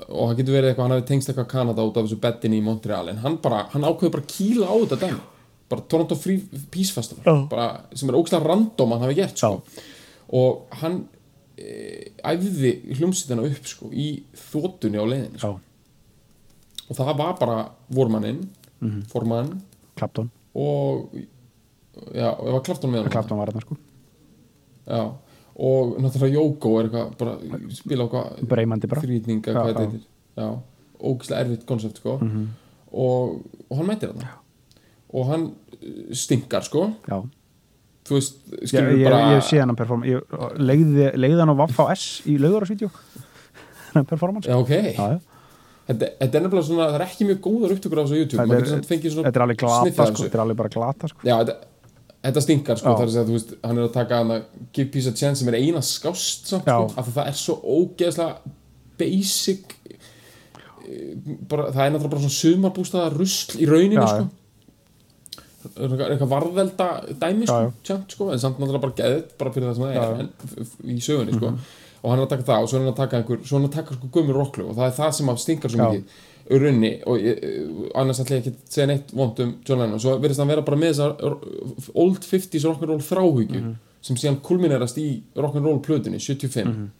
og 0.07 0.29
það 0.29 0.37
getur 0.40 0.57
verið 0.59 0.71
eitthvað 0.71 0.85
hann 0.85 0.97
hefði 0.97 1.09
tengst 1.12 1.31
eitthvað 1.31 1.49
Kanada 1.55 1.87
út 1.87 1.97
af 1.97 2.05
þessu 2.05 2.21
bettinni 2.21 2.59
í 2.61 2.64
Montreal 2.66 3.07
en 3.12 3.23
hann 3.23 3.38
bara, 3.42 3.62
hann 3.73 3.87
ákveður 3.87 4.16
bara 4.19 4.27
að 4.27 4.33
kýla 4.35 4.69
á 4.69 4.75
þetta 4.83 4.99
dæmi 5.07 5.23
bara 5.69 5.83
Toronto 5.88 6.14
Free 6.14 6.42
Peace 6.71 6.92
Festival 6.95 7.25
Já. 7.25 7.49
bara, 7.51 7.69
sem 7.95 8.11
er 8.11 8.19
ógslag 8.19 8.45
random 8.47 8.92
hann 8.95 9.07
hafi 9.07 9.16
gert 9.19 9.38
sko. 9.38 9.62
og 10.37 10.66
hann 10.83 11.01
e, 11.59 12.12
æfði 12.23 12.73
hljómsýtina 12.99 13.47
upp 13.49 13.71
sko, 13.71 13.90
í 13.90 14.23
þótunni 14.51 15.01
á 15.01 15.05
leiðinni 15.07 15.42
sko. 15.42 15.57
Og 16.87 16.94
það 16.99 17.12
var 17.18 17.37
bara 17.40 17.57
vormanninn 17.92 18.44
formann. 19.11 19.55
Clapton, 19.96 20.29
og 20.55 21.14
já, 22.12 22.29
og 22.31 22.51
var 22.59 22.64
Klafton 22.66 22.92
með 22.92 23.05
hann 23.07 23.14
Clapton 23.14 23.40
var 23.40 23.51
þarna 23.51 23.64
sko. 23.64 23.77
Já, 24.87 25.03
og 25.57 25.94
náttúrulega 26.05 26.37
Jóko 26.37 26.72
er 26.81 26.88
eitthvað 26.90 27.14
bara 27.20 27.37
spila 27.75 28.07
á 28.07 28.09
bara. 28.92 29.05
þrýtninga, 29.05 29.53
Já, 29.53 29.57
hvað 29.57 29.70
þetta 29.70 29.85
heitir. 29.87 30.03
Já, 30.37 30.49
ógislega 31.01 31.44
erfitt 31.46 31.64
koncept 31.68 32.03
sko. 32.03 32.18
Og, 32.92 33.40
og 33.70 33.81
hann 33.81 33.88
mætir 33.88 34.12
þarna. 34.12 34.35
Og 35.16 35.31
hann 35.31 35.46
uh, 35.49 36.12
stinkar 36.12 36.66
sko. 36.66 36.90
Já, 37.09 37.22
þú 38.07 38.18
veist, 38.18 38.42
skilur 38.68 38.92
ég, 39.01 39.07
bara 39.09 39.22
ég 39.35 39.46
sé 39.49 39.59
hann 39.62 39.72
að 39.72 39.81
performa 39.81 40.07
ég 40.07 40.37
legði, 40.62 41.09
hann 41.40 41.51
á 41.51 41.57
Vaffa 41.59 41.88
S 41.96 42.20
í 42.29 42.37
laugarasvídeó 42.38 42.92
hann 43.96 44.07
performance. 44.07 44.51
Já, 44.51 44.61
ok, 44.61 44.77
Já, 44.92 45.16
já. 45.16 45.36
Þetta, 45.87 46.11
er 46.27 46.44
nefnilega 46.44 46.66
svona 46.66 46.88
það 46.90 46.99
er 46.99 47.05
ekki 47.07 47.29
mjög 47.29 47.40
góðar 47.46 47.75
upptökur 47.77 48.01
á 48.01 48.05
þessu 48.07 48.20
YouTube. 48.20 48.42
Þetta 48.42 48.57
er- 48.57 48.61
getur 48.61 48.75
samt 48.75 48.90
fengið 48.90 49.14
svona 49.14 49.27
Þetta 49.29 49.40
er 49.40 49.44
alveg 49.46 49.59
glata 49.62 50.07
sko, 50.11 50.22
þetta 50.27 50.38
er 50.38 50.44
alveg 50.44 50.61
bara 50.61 50.72
glata 50.77 51.11
sko. 51.12 51.27
Já, 51.27 51.35
þetta, 52.27 52.42
stinkar 52.46 52.81
sko, 52.81 52.94
það 52.96 53.05
er 53.07 53.20
að 53.22 53.29
þú 53.31 53.37
veist, 53.37 53.53
hann 53.62 53.79
er 53.79 53.87
að 53.87 53.92
taka 53.94 54.20
hann 54.22 54.33
að 54.37 54.42
give 54.72 54.90
peace 54.94 55.11
a 55.11 55.14
chance 55.14 55.42
sem 55.42 55.53
er 55.53 55.59
eina 55.61 55.83
skást 55.87 56.51
samt, 56.51 56.66
sko, 56.66 56.88
af 56.96 57.07
því 57.07 57.14
það 57.18 57.31
er 57.31 57.38
svo 57.42 57.59
ógeðslega 57.77 58.55
basic 58.99 59.77
eh, 59.87 61.14
bara, 61.46 61.70
það 61.70 61.85
er 61.85 61.94
náttúrulega 61.94 62.14
bara 62.16 62.25
svona 62.25 62.40
sumarbústaða 62.40 63.12
rusl 63.14 63.61
í 63.61 63.70
rauninu 63.70 64.03
Já, 64.03 64.09
sko. 64.16 64.29
eitthvað 65.77 66.31
varðvelda 66.31 66.90
dæmi 67.20 67.46
sko, 67.46 67.72
tjánt, 67.87 68.14
sko, 68.14 68.31
en 68.33 68.42
samt 68.42 68.59
náttúrulega 68.59 68.85
bara 68.87 68.99
geðið 69.01 69.25
bara 69.38 69.55
fyrir 69.55 69.70
það 69.70 69.79
sem 69.79 69.85
það 69.87 69.96
er 70.20 70.94
í 70.96 71.01
sögunni 71.05 71.38
sko. 71.38 71.57
Og 72.07 72.12
hann 72.12 72.21
er 72.23 72.27
að 72.29 72.33
taka 72.37 72.47
það 72.47 72.62
og 72.62 72.71
svo 72.71 72.79
er 72.79 72.83
hann 72.85 72.92
að 72.92 72.99
taka 73.03 73.19
einhver 73.19 73.40
svo 73.42 73.57
er 73.57 73.61
hann 73.61 73.69
að 73.69 73.77
taka 73.81 73.95
sko 73.99 74.09
gömur 74.14 74.37
rocklu 74.38 74.66
og 74.71 74.77
það 74.79 74.87
er 74.92 74.95
það 75.01 75.12
sem 75.19 75.31
að 75.33 75.40
stingar 75.42 75.73
svo 75.75 75.79
mikið 75.90 76.03
í 76.47 76.59
rauninni 76.62 76.90
og 77.11 77.16
ég, 77.19 77.40
eh, 77.42 77.88
annars 77.99 78.21
ætla 78.23 78.37
ég 78.37 78.45
ekki 78.45 78.53
að 78.55 78.75
segja 78.77 78.87
neitt 78.92 79.09
vond 79.19 79.40
um 79.42 79.55
John 79.66 79.81
Lennon. 79.83 79.99
Svo 79.99 80.12
verðist 80.23 80.38
hann 80.38 80.53
vera 80.53 80.62
bara 80.62 80.79
með 80.79 80.92
þessar 80.95 81.16
old 82.05 82.21
50s 82.23 82.66
rock'n'roll 82.69 83.03
þráhugju 83.03 83.61
Mhm. 83.64 83.73
sem 84.07 84.16
síðan 84.23 84.37
kulminerast 84.47 85.01
í 85.03 85.09
rock'n'roll 85.35 85.81
plötunni 85.83 86.21
75 86.23 86.90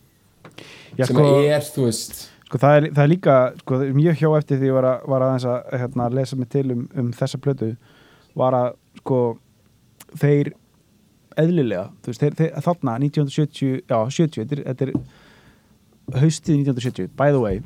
Já, 0.99 1.05
sem 1.07 1.15
sko, 1.17 1.29
er 1.47 1.61
þú 1.61 1.85
veist. 1.87 2.29
Sko 2.47 2.59
það, 2.59 2.77
er, 2.77 2.91
það 2.91 3.03
er 3.05 3.11
líka 3.13 3.37
sko, 3.61 3.79
mjög 3.95 4.19
hjá 4.21 4.29
eftir 4.39 4.59
því 4.59 4.67
ég 4.71 4.77
var 4.81 4.85
að, 4.91 5.07
var 5.13 5.21
aðeins 5.27 5.47
að 5.51 5.79
hérna, 5.81 6.11
lesa 6.15 6.37
mig 6.37 6.49
til 6.49 6.71
um, 6.73 6.89
um 6.97 7.13
þessa 7.13 7.39
plötu 7.43 7.77
var 8.35 8.53
að 8.55 8.69
sko 9.01 9.21
þeir 10.19 10.53
eðlilega 11.37 11.87
þú 12.03 12.13
veist, 12.13 12.23
þeir, 12.25 12.35
þeir, 12.39 12.53
þarna 12.67 12.95
1970 13.03 13.83
já, 13.91 13.99
70, 14.19 14.41
þetta 14.43 14.57
er, 14.57 14.63
þetta 14.71 14.87
er 14.87 16.21
haustið 16.23 16.59
1970, 16.63 17.11
by 17.19 17.31
the 17.35 17.41
way 17.43 17.61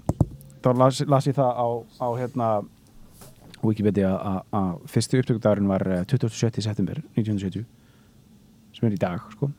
þá 0.65 0.71
las, 0.77 1.01
las 1.09 1.29
ég 1.31 1.37
það 1.39 1.51
á, 1.57 1.69
á 2.01 2.09
hérna 2.21 2.51
Wikipedia 3.61 4.11
að- 4.17 4.79
fyrstu 4.89 5.19
upptökudagurinn 5.21 5.69
var 5.69 5.83
eh, 5.93 6.05
27. 6.09 6.63
september 6.65 6.97
1970 7.17 7.67
sem 8.73 8.87
er 8.89 8.95
í 8.95 9.01
dag 9.01 9.21
sko. 9.35 9.51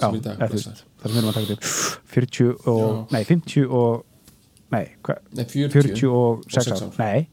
Dag 0.00 0.16
eða, 0.16 0.48
þú 0.50 0.56
veist, 0.56 0.80
það 0.98 1.12
sem 1.12 1.14
við 1.14 1.18
erum 1.20 1.30
að 1.30 1.36
taka 1.36 1.54
upp. 1.54 1.68
40 2.10 2.48
og, 2.72 2.80
Já. 2.80 3.14
nei 3.14 3.24
50 3.28 3.66
og 3.68 4.06
nei, 4.72 4.82
hva, 5.06 5.16
Nei, 5.36 5.44
40, 5.44 5.70
40 5.76 6.08
og 6.10 6.42
6 6.48 6.64
sex 6.70 6.82
ár. 6.82 6.98
nei, 6.98 7.28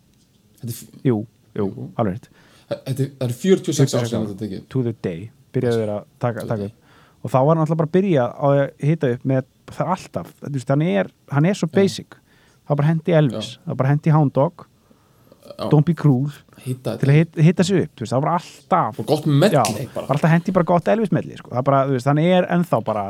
jú, 1.07 1.21
jú, 1.57 1.67
alveg 1.97 2.19
er, 2.19 2.29
það 2.67 3.01
er 3.23 3.33
46 3.39 3.95
ár 3.95 4.05
46 4.05 4.11
sem 4.11 4.27
þetta 4.27 4.37
tekið. 4.43 4.65
To 4.75 4.83
the 4.85 4.93
day, 5.01 5.29
byrjaðu 5.57 5.81
þeir 5.83 5.91
að 5.97 6.07
taka, 6.23 6.45
taka 6.53 6.69
upp. 6.69 6.95
Og 7.25 7.33
þá 7.33 7.37
var 7.41 7.51
hann 7.55 7.65
alltaf 7.65 7.81
bara 7.81 7.89
að 7.89 7.97
byrja 7.97 8.29
að 8.47 8.61
hita 8.87 9.11
upp 9.17 9.27
með 9.27 9.45
það 9.73 9.93
alltaf, 9.97 10.33
hann 10.71 10.87
er 10.87 11.11
hann 11.33 11.49
er 11.49 11.57
svo 11.59 11.69
basic, 11.73 12.17
það 12.63 12.73
var 12.73 12.81
bara 12.81 12.91
hendi 12.93 13.15
Elvis 13.17 13.53
var 13.65 13.79
bara 13.81 13.93
hendi 13.95 14.13
Hound 14.15 14.35
Dog. 14.37 14.67
Don't 15.71 15.85
Be 15.87 15.93
Cruel, 15.95 16.31
hitta 16.65 16.97
til 16.99 17.07
að 17.07 17.17
hita, 17.21 17.43
hita 17.45 17.65
sig 17.65 17.85
upp 17.85 18.01
veist, 18.01 18.11
það 18.11 18.23
var 18.25 18.33
alltaf 18.35 18.99
og 18.99 19.07
gott 19.07 19.27
medley 19.29 19.55
Já, 19.55 19.87
bara. 19.93 20.09
alltaf 20.13 20.33
hendi 20.33 20.53
bara 20.55 20.67
gott 20.67 20.89
Elvis 20.91 21.13
medley 21.15 21.39
sko. 21.39 21.53
það 21.55 22.19
er 22.19 22.19
er 22.19 22.47
ennþá 22.57 22.79
bara 22.85 23.05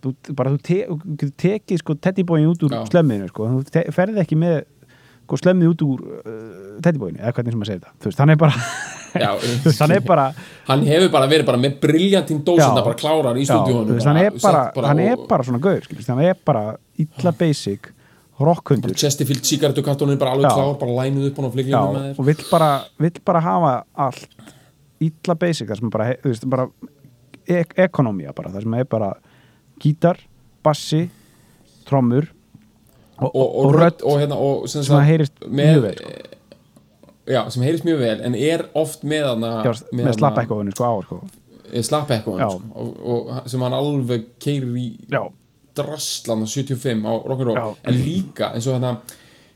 þú, 0.00 0.14
bara, 0.36 0.54
þú, 0.54 0.60
te, 0.64 0.78
tekið 1.44 1.82
sko, 1.82 1.96
teddybóin 2.00 2.48
út 2.48 2.64
úr 2.64 2.74
Já. 2.74 2.84
slemminu 2.88 3.28
sko. 3.28 3.48
þú 3.52 3.70
te, 3.70 3.84
ferði 3.92 4.22
ekki 4.24 4.38
með 4.40 4.62
sko, 5.30 5.38
slemmið 5.38 5.70
út 5.70 5.84
úr 5.86 6.00
uh, 6.02 6.32
teddybóinu, 6.82 7.20
eða 7.20 7.34
hvernig 7.36 7.54
sem 7.54 7.60
maður 7.60 7.70
segir 7.70 7.84
það 7.86 8.08
veist, 8.08 8.22
hann 8.24 8.32
er 8.34 8.40
bara, 8.40 8.64
hann 9.80 9.94
er 9.94 10.02
bara 10.06 10.26
hann 10.66 10.84
hefur 10.88 11.12
bara 11.14 11.30
verið 11.30 11.46
bara 11.46 11.60
með 11.62 11.76
briljantinn 11.84 12.42
dósenda 12.46 12.82
Já. 12.82 12.86
bara 12.88 12.98
klárar 12.98 13.38
í 13.38 13.46
stúdíónu 13.46 13.98
hann 14.02 14.20
er 14.24 14.34
hann 14.88 15.02
er 15.04 15.24
bara 15.30 15.46
svona 15.46 15.62
gaur, 15.62 15.86
skilur, 15.86 16.06
hann 16.10 16.24
er 16.26 16.38
bara 16.50 16.64
illa 16.98 17.34
basic 17.38 17.92
rockhundur 18.40 18.96
Chesterfield 18.96 19.46
sigarettukartónin 19.46 20.18
bara 20.18 20.34
alveg 20.34 20.50
Já. 20.50 20.56
klár 20.58 20.80
bara 20.82 20.96
lænuð 21.04 21.30
upp 21.30 21.38
á 21.38 21.42
þér 21.54 22.16
og 22.16 22.26
vill 22.26 22.42
bara, 22.50 22.70
vill 22.98 23.22
bara 23.30 23.44
hafa 23.46 23.74
allt 24.08 24.26
illa 25.00 25.38
basic 25.38 25.70
það 25.70 25.80
sem 25.82 25.90
er 25.92 25.94
bara, 25.94 26.10
veist, 26.26 26.50
bara 26.50 26.68
ek 27.50 27.78
ekonomía 27.86 28.34
bara, 28.34 28.50
það 28.50 28.66
sem 28.66 28.78
er 28.80 28.90
bara 28.90 29.14
gítar, 29.80 30.18
bassi 30.64 31.06
trommur 31.88 32.28
og, 33.20 33.30
og, 33.34 33.54
og, 33.64 33.74
rödd 33.74 34.04
og 34.04 34.20
hérna 34.20 34.38
og 34.40 34.68
sem, 34.70 34.84
sem 34.86 35.04
heyrist 35.06 35.44
mjög 35.46 35.82
vel. 35.86 36.00
Sko. 36.00 36.38
já, 37.30 37.42
sem 37.50 37.62
heyrist 37.66 37.86
mjög 37.86 38.00
vel 38.04 38.24
en 38.26 38.34
er 38.38 38.66
oft 38.74 39.04
með 39.06 39.28
hana 39.32 39.52
Já, 39.66 39.72
með 39.92 40.10
eitthvað 40.10 40.74
sko 40.74 40.86
á 40.86 40.92
sko. 41.06 41.20
sko, 42.26 42.50
og, 42.74 42.90
og 43.14 43.50
sem 43.50 43.62
hann 43.66 43.76
alveg 43.76 44.26
keirir 44.42 44.74
í 44.80 44.88
á 45.14 45.24
75 46.50 47.06
á 47.06 47.12
rock'n'roll 47.24 47.76
en 47.86 47.94
líka 48.04 48.50
eins 48.54 48.66
og 48.66 48.76
hérna, 48.78 48.96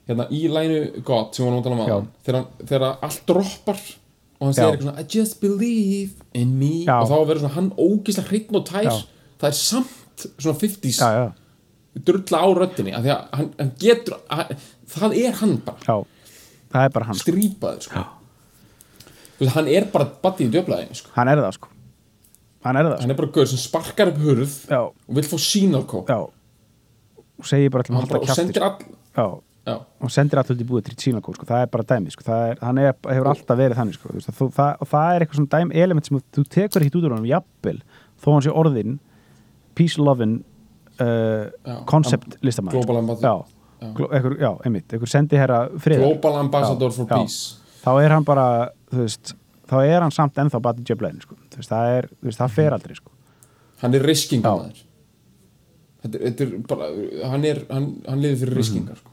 hérna 0.08 0.28
í 0.30 0.44
lænu 0.48 1.02
gott 1.06 1.34
sem 1.34 1.44
við 1.44 1.50
vorum 1.50 1.60
að 1.60 1.68
tala 1.68 1.98
um 1.98 2.08
þegar, 2.26 2.48
þegar 2.62 2.88
allt 3.08 3.24
droppar 3.28 3.80
og 4.38 4.46
hann 4.48 4.56
segir 4.56 4.74
eitthvað 4.74 4.86
svona 4.88 5.00
I 5.02 5.06
just 5.18 5.40
believe 5.42 6.12
in 6.34 6.54
me. 6.58 6.84
Já. 6.84 6.98
og 7.00 7.10
þá 7.10 7.16
verður 7.32 7.54
hann 7.56 7.70
ógislega 7.78 8.30
hreitn 8.30 8.58
og 8.58 8.66
tær. 8.68 8.88
Já. 8.88 8.94
það 9.40 9.48
er 9.50 9.58
samt 9.58 10.26
svona 10.38 10.58
50s 10.60 11.00
já, 11.00 11.24
já, 11.94 12.02
drulla 12.06 12.42
á 12.42 12.48
röddinni 12.58 12.94
af 12.94 13.04
því 13.04 13.14
að 13.14 13.38
hann, 13.38 13.52
hann 13.58 13.72
getur 13.80 14.18
hann, 14.28 14.66
það 14.96 15.16
er 15.20 15.40
hann 15.40 15.56
bara 15.64 15.78
já 15.86 15.96
það 16.74 16.88
er 16.88 16.94
bara 16.96 17.08
hann, 17.08 17.18
sko. 17.18 17.30
strýpaður 17.32 17.86
sko. 17.86 18.04
Veist, 19.38 19.54
hann 19.54 19.70
er 19.70 19.88
bara 19.92 20.10
batti 20.24 20.48
í 20.48 20.52
djöflaðinu 20.52 20.98
sko. 20.98 21.14
hann 21.14 21.30
er 21.30 21.42
það 21.44 21.56
sko 21.58 21.72
hann 22.64 22.78
er 22.80 22.88
það 22.88 22.94
sko, 22.96 23.02
hann 23.04 23.14
er 23.14 23.18
bara 23.22 23.32
gaur 23.38 23.50
sem 23.50 23.62
sparkar 23.62 24.12
upp 24.12 24.22
hurð 24.24 24.60
já, 24.68 24.80
og 24.82 25.18
vill 25.18 25.26
fá 25.30 25.36
sínalkó 25.46 26.04
og 26.04 27.48
segir 27.48 27.74
bara 27.74 27.86
að 27.86 27.98
hann 27.98 28.08
bara, 28.10 28.22
halda 28.22 28.38
sendir 28.38 28.64
kjafti 28.64 28.88
all 29.14 29.34
já, 29.34 29.42
já, 29.70 29.76
og 29.78 30.14
sendir 30.14 30.40
alltaf 30.40 30.58
til 30.58 30.68
búið 30.70 30.88
til 30.88 30.98
sínakó 31.02 31.34
sko. 31.36 31.48
það 31.50 31.66
er 31.66 31.70
bara 31.76 31.88
dæmi, 31.92 32.14
sko. 32.14 32.26
er, 32.34 32.58
hann 32.62 32.80
er, 32.82 32.96
hefur 33.10 33.30
alltaf 33.34 33.60
verið 33.60 33.80
þannig 33.80 33.98
sko. 33.98 34.14
Veist, 34.16 34.32
þú, 34.38 34.48
það, 34.56 34.72
og 34.80 34.90
það 34.94 35.10
er 35.12 35.24
eitthvað 35.24 35.40
svona 35.40 35.52
dæmi 35.58 35.84
element 35.84 36.08
sem 36.08 36.22
þú, 36.38 36.46
tekur 36.56 36.86
ekki 36.86 36.98
út 36.98 37.06
úr 37.06 37.16
honum 37.16 37.30
jafnvel, 37.30 37.78
þó 38.22 38.28
hann 38.32 38.46
sé 38.46 38.54
orðin 38.54 38.98
peace 39.74 40.00
loving 40.00 40.42
uh, 41.00 41.50
Já, 41.66 41.84
concept 41.86 42.36
listamæður 42.42 42.72
global 42.80 42.96
ambassador. 43.02 43.44
já, 43.44 44.40
Já. 44.40 44.50
Einmitt, 44.64 44.92
einhver 44.92 45.08
sendi 45.10 45.36
herra 45.36 45.68
friðar 45.78 46.06
global 46.14 46.36
ambassador 46.40 46.90
for 46.92 47.06
peace 47.06 47.56
þá 47.84 47.90
er 48.04 48.10
hann 48.14 48.24
bara, 48.24 48.70
þú 48.92 49.02
veist 49.02 49.34
þá 49.68 49.76
er 49.84 50.00
hann 50.00 50.10
samt 50.12 50.34
ennþá 50.40 50.60
bara 50.62 50.74
til 50.78 50.84
jöflegin 50.94 51.20
sko. 51.24 51.34
Það 51.54 51.90
er, 51.98 52.06
þú 52.20 52.24
veist, 52.30 52.38
það 52.40 52.50
fer 52.56 52.72
aldrei 52.72 52.94
sko. 52.96 53.10
hann 53.82 53.94
er 53.94 54.02
riskingar 54.06 54.72
þetta, 56.04 56.18
þetta 56.18 56.40
er 56.46 56.54
bara 56.68 56.88
hann, 57.30 57.44
er, 57.44 57.60
hann, 57.70 57.90
hann 58.08 58.18
Mhm. 58.20 58.36
fyrir 58.40 58.56
riskingar 58.56 58.96
sko. 58.96 59.10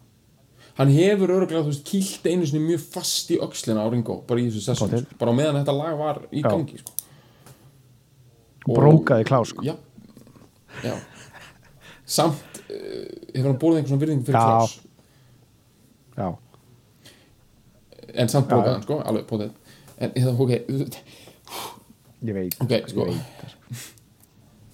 hann 0.78 0.88
hefur 0.90 1.28
öruglega 1.36 1.64
þú 1.66 1.72
veist 1.74 1.84
kýlt 1.86 2.26
einu 2.32 2.46
sinni 2.48 2.64
mjög 2.70 2.80
fast 2.94 3.30
í 3.32 3.38
öxlina 3.40 3.84
á 3.84 3.92
Ringo 3.92 4.22
bara 4.28 4.40
í 4.40 4.48
þessu 4.52 4.76
Pottet. 4.80 5.06
sko. 5.08 5.16
bara 5.20 5.32
meðan 5.32 5.60
þetta 5.66 5.74
lag 5.78 5.98
var 5.98 6.22
í 6.32 6.42
gangi 6.42 6.78
sko. 6.80 6.92
og 8.68 8.76
brókaði 8.78 9.26
klás 9.28 9.48
sko. 9.52 9.64
já, 9.66 9.76
já. 10.84 10.96
Samt 12.12 12.62
uh, 12.68 13.06
hefur 13.34 13.50
hann 13.52 13.60
búið 13.62 13.78
einhvern 13.80 13.92
svona 13.92 14.04
virðing 14.06 14.24
fyrir 14.28 14.40
Já. 14.40 14.46
klás 14.48 14.74
já, 16.18 16.28
en 18.22 18.30
samt 18.34 18.52
Já, 18.52 18.58
já. 18.58 18.72
hann 18.74 18.84
sko, 18.86 19.00
alveg 19.08 19.26
potið 19.30 19.52
en 20.02 20.14
hérna, 20.18 20.34
ok, 20.36 20.52
ég 22.28 22.36
veit 22.38 22.58
ok, 22.66 22.74
sko 22.92 23.06
veit, 23.08 23.22
það, 23.40 23.54
sko. 23.56 23.60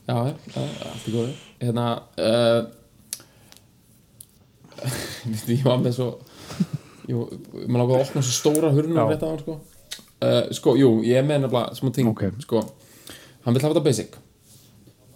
já, 0.07 0.15
já, 0.15 0.33
já, 0.55 0.89
allt 0.91 1.07
í 1.11 1.15
góðu 1.17 1.33
hérna 1.61 1.87
uh, 2.27 2.61
ég 5.49 5.63
var 5.65 5.79
með 5.81 5.95
svo 5.97 6.09
maður 7.07 7.79
lákaði 7.81 7.97
að 7.97 8.03
opna 8.03 8.21
svo 8.27 8.33
stóra 8.35 8.69
hurnu 8.75 8.97
Já. 8.97 9.05
rétt 9.09 9.23
á 9.25 9.27
hann 9.31 9.39
sko 9.41 9.55
uh, 9.57 10.43
sko, 10.57 10.73
jú, 10.79 10.89
ég 11.07 11.21
er 11.21 11.25
með 11.27 11.45
nefnilega 11.45 11.77
smá 11.77 11.91
ting 11.95 12.09
Ok. 12.11 12.25
sko, 12.43 12.61
hann 13.45 13.55
vil 13.55 13.63
hafa 13.63 13.73
þetta 13.77 13.85
basic 13.87 14.17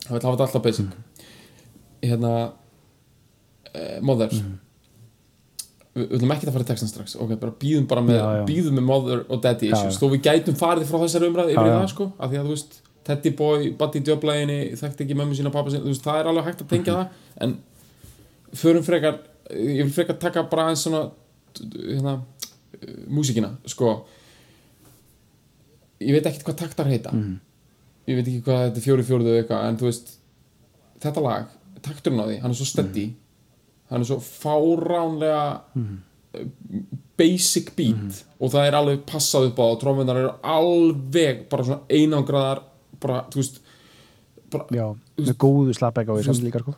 hann 0.07 0.15
vil 0.15 0.21
hafa 0.23 0.33
þetta 0.35 0.47
alltaf 0.47 0.63
basic 0.65 0.87
hérna 2.01 2.53
uh, 3.75 4.01
Mother 4.01 4.29
Mhm. 4.33 4.57
við 5.95 6.13
ætlum 6.15 6.31
ekki 6.31 6.47
að 6.47 6.53
fara 6.55 6.63
í 6.63 6.67
textan 6.71 6.87
strax 6.89 7.15
ok, 7.19 7.33
bara 7.39 7.51
býðum 7.59 7.87
bara 7.87 8.01
með, 8.01 8.15
Já, 8.21 8.27
já. 8.39 8.45
býðum 8.47 8.77
með 8.79 8.83
Mother 8.87 9.25
og 9.29 9.41
Daddy 9.43 9.71
issues 9.73 9.97
þó 9.99 10.07
við 10.13 10.21
gætum 10.23 10.55
farið 10.55 10.85
frá 10.87 10.99
þessari 11.03 11.27
umræði 11.27 11.51
yfir 11.57 11.71
það 11.75 11.87
sko, 11.91 12.05
af 12.19 12.31
því 12.31 12.37
að 12.39 12.45
þú 12.47 12.55
veist 12.55 12.77
Teddy 13.03 13.29
boy, 13.33 13.71
Buddy 13.79 13.99
djöflæginni, 14.05 14.59
þekkti 14.77 15.03
ekki 15.07 15.15
mömmu 15.17 15.33
sína 15.35 15.51
pappa 15.51 15.71
sína, 15.73 15.81
þú 15.83 15.89
veist, 15.91 16.03
það 16.05 16.19
er 16.21 16.27
alveg 16.29 16.45
hægt 16.45 16.61
að 16.61 16.69
tengja 16.69 16.93
Mhm. 16.93 17.01
það 17.01 17.43
en 17.43 17.57
förum 18.53 18.83
frekar 18.83 19.19
ég 19.51 19.83
vil 19.83 19.91
frekar 19.91 20.19
taka 20.19 20.43
bara 20.43 20.69
eins 20.69 20.83
svona 20.85 21.11
hérna, 21.59 22.13
uh, 22.21 23.05
músíkina 23.09 23.57
sko 23.65 24.05
ég 26.01 26.13
veit 26.15 26.25
ekkert 26.25 26.45
hvað 26.47 26.57
taktar 26.63 26.85
heita 26.89 27.11
Mhm. 27.13 27.35
ég 28.07 28.15
veit 28.15 28.27
ekki 28.27 28.41
hvað 28.45 28.61
þetta 28.71 28.77
er 28.77 28.85
fjóri 28.87 29.03
fjóruðu 29.03 29.35
eitthvað 29.43 29.65
en 29.67 29.77
þú 29.77 29.81
veist 29.89 30.15
þetta 31.01 31.21
lag, 31.21 31.47
takturinn 31.85 32.21
á 32.21 32.25
því, 32.29 32.39
hann 32.41 32.51
er 32.51 32.59
svo 32.61 32.65
steady 32.69 33.05
Mhm. 33.11 33.15
hann 33.91 34.01
er 34.01 34.07
svo 34.07 34.19
fáránlega 34.23 35.61
uh, 35.75 36.45
basic 37.17 37.73
beat 37.75 38.23
og 38.39 38.51
það 38.53 38.67
er 38.69 38.77
alveg 38.79 39.01
passað 39.05 39.49
upp 39.51 39.59
á 39.59 39.65
og 39.67 39.79
trómmunar 39.81 40.17
eru 40.21 40.31
alveg 40.43 41.43
bara 41.51 41.63
svona 41.67 41.81
einangraðar 41.89 42.61
bara, 43.01 43.25
þú 43.33 43.35
veist 43.41 43.59
bara, 44.51 44.65
já, 44.71 44.87
með 45.17 45.35
góðu 45.41 45.73
slapback 45.75 46.07
á 46.07 46.13
því 46.15 46.21
Þú 46.21 46.23
sem 46.29 46.33
veist- 46.33 46.47
líka 46.47 46.59
sko 46.63 46.75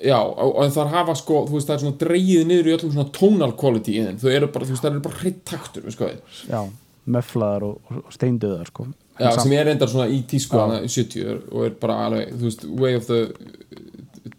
Já, 0.00 0.16
og, 0.16 0.56
það 0.72 0.88
hafa 0.94 1.14
sko, 1.20 1.42
þú 1.44 1.52
veist, 1.58 1.68
það 1.68 1.74
er 1.74 1.80
svona 1.82 1.98
dreigið 2.00 2.44
niður 2.48 2.68
í 2.70 2.72
öllum 2.78 2.92
svona 2.94 3.10
tonal 3.12 3.52
quality 3.52 3.98
í 3.98 4.04
þeim, 4.06 4.16
þau 4.22 4.30
eru 4.32 4.46
bara, 4.54 4.64
þú 4.64 4.72
veist, 4.72 4.82
það 4.86 4.90
eru 4.94 5.02
bara 5.04 5.18
hreitt 5.20 5.42
taktur, 5.44 5.82
við 5.84 5.92
sko 5.92 6.06
við. 6.08 6.22
já, 6.48 6.60
möflaðar 7.10 7.66
og, 7.66 7.92
og 8.00 8.12
steindöðar 8.14 8.68
sko. 8.70 8.86
Já, 9.20 9.30
sem 9.36 9.52
er 9.52 9.66
reyndar 9.68 9.90
svona 9.92 10.08
í 10.08 10.20
tísku 10.28 10.56
í 10.56 10.88
70 10.88 11.48
og 11.52 11.64
er 11.66 11.78
bara 11.80 11.96
alveg, 12.06 12.34
þú 12.34 12.48
veist, 12.48 12.66
way 12.80 12.96
of 12.96 13.08
the 13.08 13.20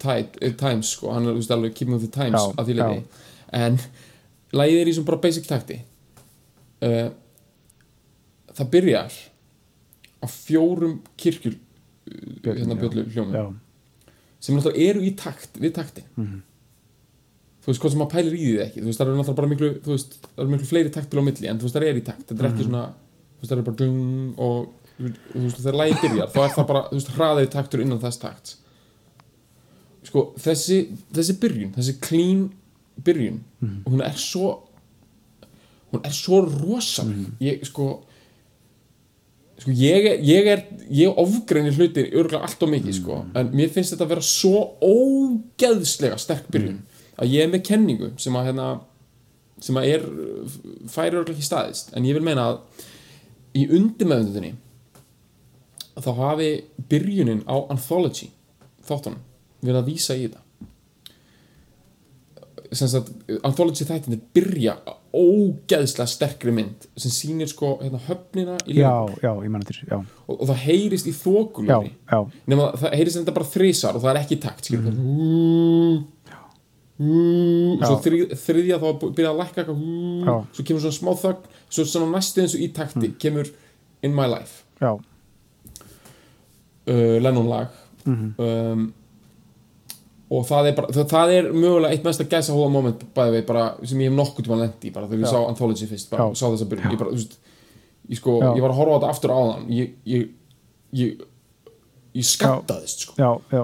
tide, 0.02 0.38
uh, 0.42 0.52
times, 0.58 0.94
sko, 0.96 1.12
hann 1.14 1.26
er, 1.26 1.36
þú 1.36 1.42
veist, 1.42 1.54
alveg 1.56 1.74
keeping 1.76 1.96
with 1.96 2.06
the 2.06 2.12
times 2.12 2.38
Já, 2.38 2.54
að 2.58 2.70
því 2.70 2.78
leiði. 2.78 3.02
En 3.58 3.80
lagið 4.58 4.80
er 4.80 4.90
í 4.90 4.94
svona 4.96 5.10
bara 5.10 5.22
basic 5.26 5.48
takti. 5.50 5.80
Uh, 6.82 7.10
það 8.52 8.72
byrjar 8.76 9.18
á 10.22 10.26
fjórum 10.30 10.96
kirkjul, 11.20 11.54
uh, 11.56 12.48
hérna 12.48 12.78
bjöllu 12.78 13.06
hljómum. 13.10 13.36
já, 13.36 13.44
sem 14.42 14.56
náttúrulega 14.58 14.90
eru 14.90 15.04
í 15.06 15.12
takt 15.18 15.60
við 15.62 15.76
taktin 15.78 16.42
þú 17.62 17.70
veist, 17.70 17.82
hvað 17.82 17.94
sem 17.94 18.02
maður 18.02 18.14
pælir 18.16 18.36
í 18.36 18.42
því 18.42 18.54
ekki. 18.66 18.82
Þú 18.82 18.90
veist, 18.90 19.00
það 19.00 19.06
eru 19.08 19.18
náttúrulega 19.18 19.40
bara 19.40 19.52
miklu 19.52 19.72
þú 19.84 19.94
veist, 19.94 20.16
það 20.26 20.44
eru 20.44 20.54
miklu 20.56 20.70
fleiri 20.72 20.94
taktil 20.96 21.22
á 21.22 21.26
milli 21.28 21.50
en 21.50 21.60
þú 21.60 21.68
veist, 21.68 21.76
það 21.78 21.88
er 21.88 22.00
í 22.00 22.06
takt. 22.08 22.24
Þetta 22.28 22.42
er 22.42 22.50
ekki 22.50 22.66
svona, 22.68 22.86
þú 23.36 23.44
veist, 23.44 23.52
það 23.52 23.58
er 23.58 23.66
bara 23.68 23.80
dung 23.82 24.42
og 24.42 24.58
þú 25.02 25.44
veist, 25.46 25.62
þegar 25.62 25.78
lægi 25.80 26.00
byrjar 26.02 26.32
þá 26.34 26.40
er 26.42 26.52
það 26.56 26.68
bara, 26.72 26.82
þú 26.90 26.98
veist, 26.98 27.14
hraðið 27.16 27.48
taktur 27.54 27.84
innan 27.84 28.02
þess 28.02 28.22
takt 28.22 28.56
sko, 30.06 30.26
þessi 30.42 30.78
þessi 31.14 31.38
byrjun, 31.42 31.74
þessi 31.76 31.96
clean 32.02 32.46
byrjun, 33.02 33.40
hún 33.88 34.04
er 34.04 34.16
svo 34.20 34.54
hún 35.92 36.06
er 36.08 36.14
svo 36.16 36.40
rosaleg. 36.46 37.28
Ég, 37.42 37.62
sko 37.68 37.86
sko 39.60 39.74
ég 39.76 40.08
er, 40.10 40.22
ég 40.26 40.48
er 40.48 40.62
ég 40.90 41.20
ofgreinir 41.20 41.76
hlutir 41.76 42.08
örgulega 42.10 42.46
allt 42.46 42.64
og 42.64 42.72
mikið 42.72 42.96
sko, 42.98 43.18
en 43.38 43.52
mér 43.54 43.70
finnst 43.72 43.94
þetta 43.94 44.08
að 44.08 44.14
vera 44.16 44.26
svo 44.26 44.62
ógeðslega 44.82 46.18
sterk 46.20 46.48
byrjun 46.52 46.80
að 47.22 47.32
ég 47.36 47.44
er 47.46 47.52
með 47.52 47.64
kenningu 47.68 48.10
sem 48.20 48.36
að 48.38 48.48
hérna, 48.50 48.68
sem 49.62 49.78
að 49.78 49.88
er 49.94 50.06
færi 50.90 51.18
örgulega 51.20 51.36
ekki 51.36 51.46
staðist, 51.46 51.92
en 51.96 52.06
ég 52.08 52.18
vil 52.18 52.26
meina 52.26 52.48
að 52.50 52.86
í 53.58 53.66
undirmeðundinni 53.78 54.54
þá 56.02 56.12
hafi 56.18 56.50
byrjunin 56.90 57.44
á 57.46 57.56
Anthology 57.72 58.30
þáttunum 58.88 59.20
verið 59.62 59.78
að 59.82 59.90
vísa 59.92 60.16
í 60.16 60.24
þetta. 60.26 60.40
Sem 62.72 62.88
sagt, 62.88 63.10
Anthology 63.44 63.84
þættinir 63.86 64.22
byrja 64.34 64.78
á 64.80 64.92
ógeðslega 65.12 66.08
sterkri 66.08 66.54
mynd 66.56 66.86
sem 66.96 67.12
sýnir 67.12 67.50
sko 67.50 67.74
hérna, 67.82 68.00
höfnina 68.06 68.54
já, 68.64 68.88
já, 69.20 69.32
já, 69.90 69.98
og, 70.24 70.38
og 70.38 70.46
það 70.48 70.62
heyrist 70.64 71.10
í 71.10 71.12
já, 71.12 72.20
nema 72.48 72.70
það- 72.80 72.96
heyrist 72.96 73.18
þetta 73.20 73.34
bara 73.36 73.50
þrisar 73.52 73.98
og 73.98 74.04
það 74.06 74.14
er 74.14 74.20
ekki 74.22 74.38
takt 74.40 74.70
skilur 74.70 74.96
mm. 74.96 75.98
Og 77.02 77.84
svo 77.88 77.98
þrið, 78.04 78.32
þriðja 78.44 78.78
þá 78.82 78.88
byrja 79.02 79.30
að 79.32 79.40
lækka 79.42 79.64
svo 79.68 80.64
kemur 80.68 80.82
svona 80.84 80.98
smá 80.98 81.12
þögn 81.22 81.52
svo 81.72 81.84
svona 81.88 82.10
næstu 82.16 82.42
eins 82.44 82.54
og 82.56 82.60
í 82.64 82.68
takti 82.76 83.08
Mm. 83.08 83.16
kemur 83.18 83.52
In 84.02 84.14
My 84.14 84.26
Life. 84.26 84.64
Uh, 86.86 87.18
Lennon 87.22 87.46
lag. 87.48 87.68
Mhm. 88.04 88.34
um, 88.38 88.92
og 90.32 90.46
það 90.48 90.66
er, 90.70 90.74
bara, 90.74 90.88
það, 90.96 91.04
það 91.12 91.30
er 91.36 91.48
mögulega 91.52 91.92
eitt 91.92 92.04
mest 92.06 92.20
að 92.24 92.30
gæsa 92.32 92.54
hóða 92.56 92.70
moment 92.72 93.02
við 93.14 93.42
bara, 93.46 93.66
sem 93.84 94.00
ég 94.00 94.08
hef 94.08 94.16
nokkuð 94.16 94.46
tíma 94.46 94.56
lendi 94.62 94.90
bara 94.94 95.06
þegar 95.06 95.20
ég 95.20 95.28
Já. 95.28 95.32
sá 95.34 95.48
Anthology 95.50 95.86
fyrst 95.90 96.10
bara, 96.10 96.24
sá 96.34 96.46
byrjun. 96.70 96.94
Ég, 96.94 97.02
veist, 97.12 97.36
ég, 98.08 98.16
sko, 98.16 98.38
ég 98.40 98.62
var 98.64 98.72
að 98.72 98.78
horfa 98.80 98.96
á 98.96 98.98
þetta 99.02 99.10
aftur 99.12 99.34
á 99.36 99.40
þann 99.52 99.66
ég, 99.76 99.90
ég, 100.08 100.30
ég, 100.96 101.20
ég 102.16 102.24
skattaðist 102.30 103.04
sko. 103.04 103.14
já, 103.20 103.30
já 103.52 103.62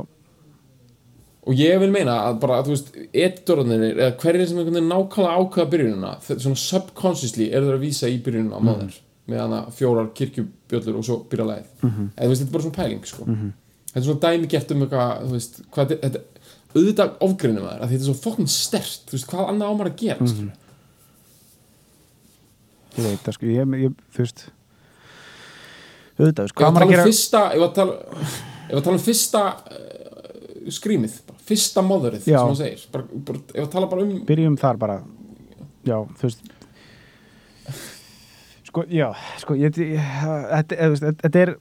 og 1.48 1.56
ég 1.56 1.78
vil 1.80 1.90
meina 1.92 2.14
að 2.28 2.40
bara, 2.42 2.60
þú 2.66 2.74
veist, 2.74 2.90
editorarnir 3.08 3.84
eða 3.90 4.10
hverjir 4.20 4.48
sem 4.50 4.58
einhvern 4.60 4.78
veginn 4.78 4.92
nákvæmlega 4.92 5.42
ákveða 5.42 5.70
byrjunina 5.74 6.10
þetta 6.26 6.44
svona 6.44 6.62
subconsciously 6.62 7.50
eru 7.50 7.70
þeir 7.70 7.78
að 7.78 7.86
vísa 7.86 8.10
í 8.12 8.18
byrjunina 8.24 8.60
á 8.60 8.62
maður 8.68 8.98
með 9.28 9.42
hana 9.44 9.62
fjórar 9.76 10.10
kirkjubjöllur 10.16 11.00
og 11.00 11.04
svo 11.04 11.18
byrja 11.28 11.48
lagið. 11.48 11.72
Mhm. 11.82 12.10
eða 12.16 12.28
þú 12.28 12.32
veist, 12.32 12.42
þetta 12.42 12.48
er 12.48 12.56
bara 12.56 12.66
svona 12.66 12.78
pæling 12.78 13.04
sko. 13.08 13.24
þetta 13.88 14.00
er 14.00 14.06
svona 14.08 14.24
dæmi 14.26 14.48
gert 14.54 14.72
um 14.72 14.82
eitthvað 14.86 15.26
þú 15.26 15.34
veist, 15.38 15.60
hvað 15.72 15.96
þetta, 15.96 16.24
auðvitað 16.74 17.12
ofgreinum 17.26 17.64
maður, 17.64 17.82
að 17.82 17.90
þetta 17.92 18.02
er 18.04 18.08
svo 18.08 18.18
fokkin 18.28 18.48
stert 18.48 19.04
þú 19.08 19.16
veist, 19.16 19.28
hvað 19.32 19.48
annað 19.48 19.68
á 19.68 19.72
maður 19.72 19.92
að 19.92 20.00
gera 20.04 20.24
mm 20.24 20.48
ég 22.98 23.06
veit 23.06 23.26
það 23.26 23.36
sko, 23.36 23.50
ég, 23.52 23.74
ég, 23.78 23.98
þú 24.14 24.24
veist 24.24 24.44
auðvitað, 26.18 26.48
sko, 26.50 26.58
hvað 26.58 26.68
að 26.68 26.74
maður 26.74 26.84
að 26.84 26.88
um 26.88 26.94
gera 26.94 27.04
ef 27.54 27.64
að 27.66 27.74
tala, 27.78 28.94
um 28.94 29.02
fyrsta 29.04 29.42
skrýmið, 30.74 31.16
fyrsta 31.48 31.84
móðurið 31.84 32.26
Já. 32.28 32.38
sem 32.38 32.50
hann 32.50 32.58
segir, 32.60 32.84
bara, 32.94 33.04
bara, 33.30 33.42
ef 33.54 33.64
að 33.64 33.72
tala 33.74 33.90
bara 33.90 34.04
um 34.06 34.14
byrjum 34.28 34.58
þar 34.60 34.80
bara. 34.80 34.98
Já, 35.88 35.96
þú 36.18 36.28
veist. 36.28 36.54
Sko, 38.68 38.84
já, 38.92 39.08
sko 39.40 39.56
þetta, 39.56 40.76
er 41.40 41.54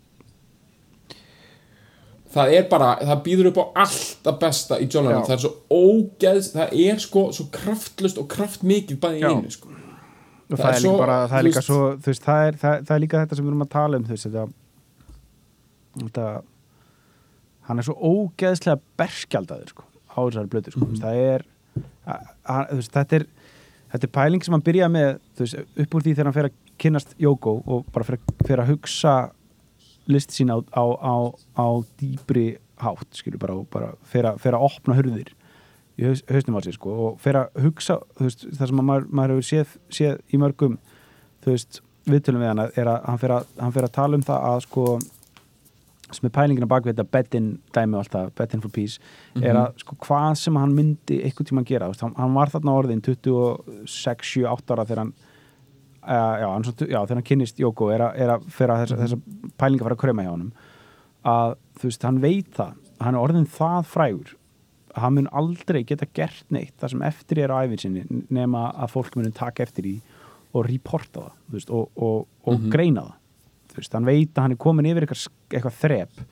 það 2.37 2.53
er 2.57 2.67
bara, 2.69 2.89
það 3.07 3.21
býður 3.25 3.49
upp 3.51 3.59
á 3.63 3.65
allt 3.85 4.27
að 4.29 4.39
besta 4.43 4.79
í 4.83 4.87
John 4.91 5.07
Lennon, 5.07 5.25
það 5.27 5.37
er 5.37 5.43
svo 5.45 5.53
ógeðs 5.71 6.51
það 6.55 6.75
er 6.83 7.01
sko 7.03 7.23
svo 7.35 7.47
kraftlust 7.53 8.19
og 8.21 8.27
kraftmikið 8.33 8.99
bæði 9.03 9.21
í 9.21 9.27
einu 9.31 9.53
sko. 9.53 9.71
og 9.71 10.57
Það 10.57 10.61
það, 10.61 10.67
er 10.67 10.75
er 10.75 10.81
svo, 10.83 10.91
líka 10.91 11.03
bara, 11.03 11.17
það 11.31 11.39
er 11.39 11.47
líka 11.47 11.63
svo 11.65 11.79
þú 11.95 12.11
veist, 12.11 12.27
það 12.27 12.43
er, 12.49 12.59
það, 12.61 12.83
það 12.89 12.95
er 12.97 13.03
líka 13.03 13.23
þetta 13.23 13.39
sem 13.39 13.47
við 13.47 13.51
erum 13.53 13.65
að 13.65 13.73
tala 13.77 13.99
um 13.99 14.05
þú 14.07 14.15
veist, 14.15 14.27
þetta, 14.27 14.45
þetta 16.03 16.27
hann 17.67 17.81
er 17.81 17.87
svo 17.87 17.95
ógeðslega 17.99 18.79
berskjaldaður 18.99 19.73
sko, 19.73 19.87
á 20.11 20.17
þessari 20.19 20.51
blötu 20.51 20.73
sko, 20.73 20.87
þú 20.87 22.79
veist, 22.79 22.93
þetta 22.95 23.19
er 23.21 23.27
þetta 23.91 24.07
er 24.07 24.13
pæling 24.13 24.43
sem 24.43 24.55
hann 24.55 24.65
byrja 24.65 24.89
með 24.91 25.09
veist, 25.39 25.57
upp 25.83 25.97
úr 25.97 26.05
því 26.05 26.13
þegar 26.13 26.29
hann 26.29 26.37
fer 26.37 26.49
að 26.49 26.61
kynnast 26.81 27.15
Jóko 27.21 27.57
og 27.65 27.87
bara 27.93 28.07
fer, 28.07 28.19
fer 28.45 28.61
að 28.61 28.73
hugsa 28.73 29.15
list 30.07 30.35
sín 30.35 30.51
á, 30.53 30.57
á, 30.71 30.83
á, 30.83 31.15
á 31.59 31.67
dýbri 31.99 32.47
hátt 32.83 33.17
skilur 33.17 33.41
bara 33.41 33.57
bara 33.73 33.91
fer 34.07 34.27
að, 34.29 34.39
fer 34.43 34.55
að 34.55 34.67
opna 34.67 34.97
hurðir 34.97 35.33
í 35.97 36.05
hausnum 36.05 36.59
á 36.59 36.61
sig 36.61 36.77
sko 36.77 36.93
og 37.07 37.19
fer 37.21 37.39
að 37.41 37.63
hugsa 37.65 37.97
veist, 38.19 38.45
það 38.53 38.71
sem 38.71 38.81
að 38.83 38.87
maður, 38.91 39.07
maður 39.09 39.35
hefur 39.35 39.47
séð, 39.49 39.75
séð 39.89 40.19
í 40.29 40.41
mörgum 40.41 40.77
þú 41.43 41.55
veist, 41.55 41.81
viðtölum 42.07 42.43
við 42.43 42.51
hana 42.53 42.67
er 42.75 42.91
að 42.91 43.07
hann 43.09 43.21
fer 43.23 43.35
að, 43.39 43.53
hann 43.59 43.75
fer 43.75 43.87
að 43.87 43.95
tala 43.97 44.19
um 44.19 44.27
það 44.27 44.47
að 44.51 44.59
sko 44.67 44.85
sem 46.15 46.27
er 46.27 46.33
pælingina 46.35 46.69
bak 46.69 46.85
við 46.85 46.95
þetta 46.95 47.11
bettin 47.11 47.47
dæmi 47.75 47.97
og 47.97 48.03
allt 48.03 48.13
það, 48.13 48.29
bettin 48.39 48.63
for 48.63 48.73
peace 48.73 49.01
er 49.41 49.57
að 49.59 49.81
sko 49.81 49.97
hvað 50.05 50.37
sem 50.39 50.59
hann 50.59 50.75
myndi 50.75 51.19
einhvern 51.25 51.49
tíma 51.49 51.63
gera, 51.67 51.89
þú 51.89 51.95
veist, 51.95 52.05
hann, 52.05 52.15
hann 52.19 52.37
var 52.37 52.53
þarna 52.53 52.75
orðin 52.79 53.03
26, 53.03 54.29
7, 54.31 54.45
8 54.53 54.75
ára 54.75 54.87
þegar 54.87 55.03
hann 55.03 55.13
uh, 56.07 56.35
já, 56.41 56.47
hann, 56.47 56.67
já, 56.69 56.99
þegar 57.01 57.15
hann 57.17 57.27
kynnist 57.27 57.61
Jóko 57.61 57.91
er 57.93 58.05
að, 58.07 58.19
er 58.23 58.33
að 58.37 58.49
fyrir 58.55 58.73
að 58.73 58.83
þessa, 58.85 58.99
þessa 59.03 59.53
pælinga 59.59 59.87
fara 59.87 59.97
að 59.97 60.03
krema 60.05 60.25
hjá 60.25 60.33
honum 60.33 60.51
að 61.27 61.55
þú 61.81 61.91
veist, 61.91 62.07
hann 62.07 62.21
veit 62.23 62.51
það 62.55 62.75
hann 63.03 63.17
er 63.17 63.23
orðin 63.27 63.49
það 63.57 63.91
frægur 63.91 64.35
að 64.97 65.03
hann 65.03 65.17
mun 65.19 65.31
aldrei 65.43 65.83
geta 65.85 66.07
gert 66.17 66.47
neitt 66.53 66.75
það 66.79 66.95
sem 66.95 67.05
eftir 67.11 67.43
er 67.43 67.53
á 67.53 67.61
æfin 67.61 67.83
sinni 67.83 68.23
nema 68.33 68.69
að 68.73 68.95
fólk 68.95 69.17
munum 69.19 69.35
taka 69.35 69.67
eftir 69.67 69.91
í 69.91 69.95
og 70.55 70.65
reporta 70.69 71.27
það 71.27 71.55
veist, 71.57 71.73
og, 71.73 71.91
og, 71.99 72.27
og 72.47 72.69
greina 72.71 73.09
það 73.09 73.23
veist, 73.77 73.93
hann 73.95 74.07
veit 74.07 74.31
að 74.35 74.45
hann 74.45 74.55
er 74.55 74.61
komin 74.61 74.89
yfir 74.89 75.05
eitthvað, 75.05 75.27
eitthvað 75.53 75.81
þrep 75.81 76.23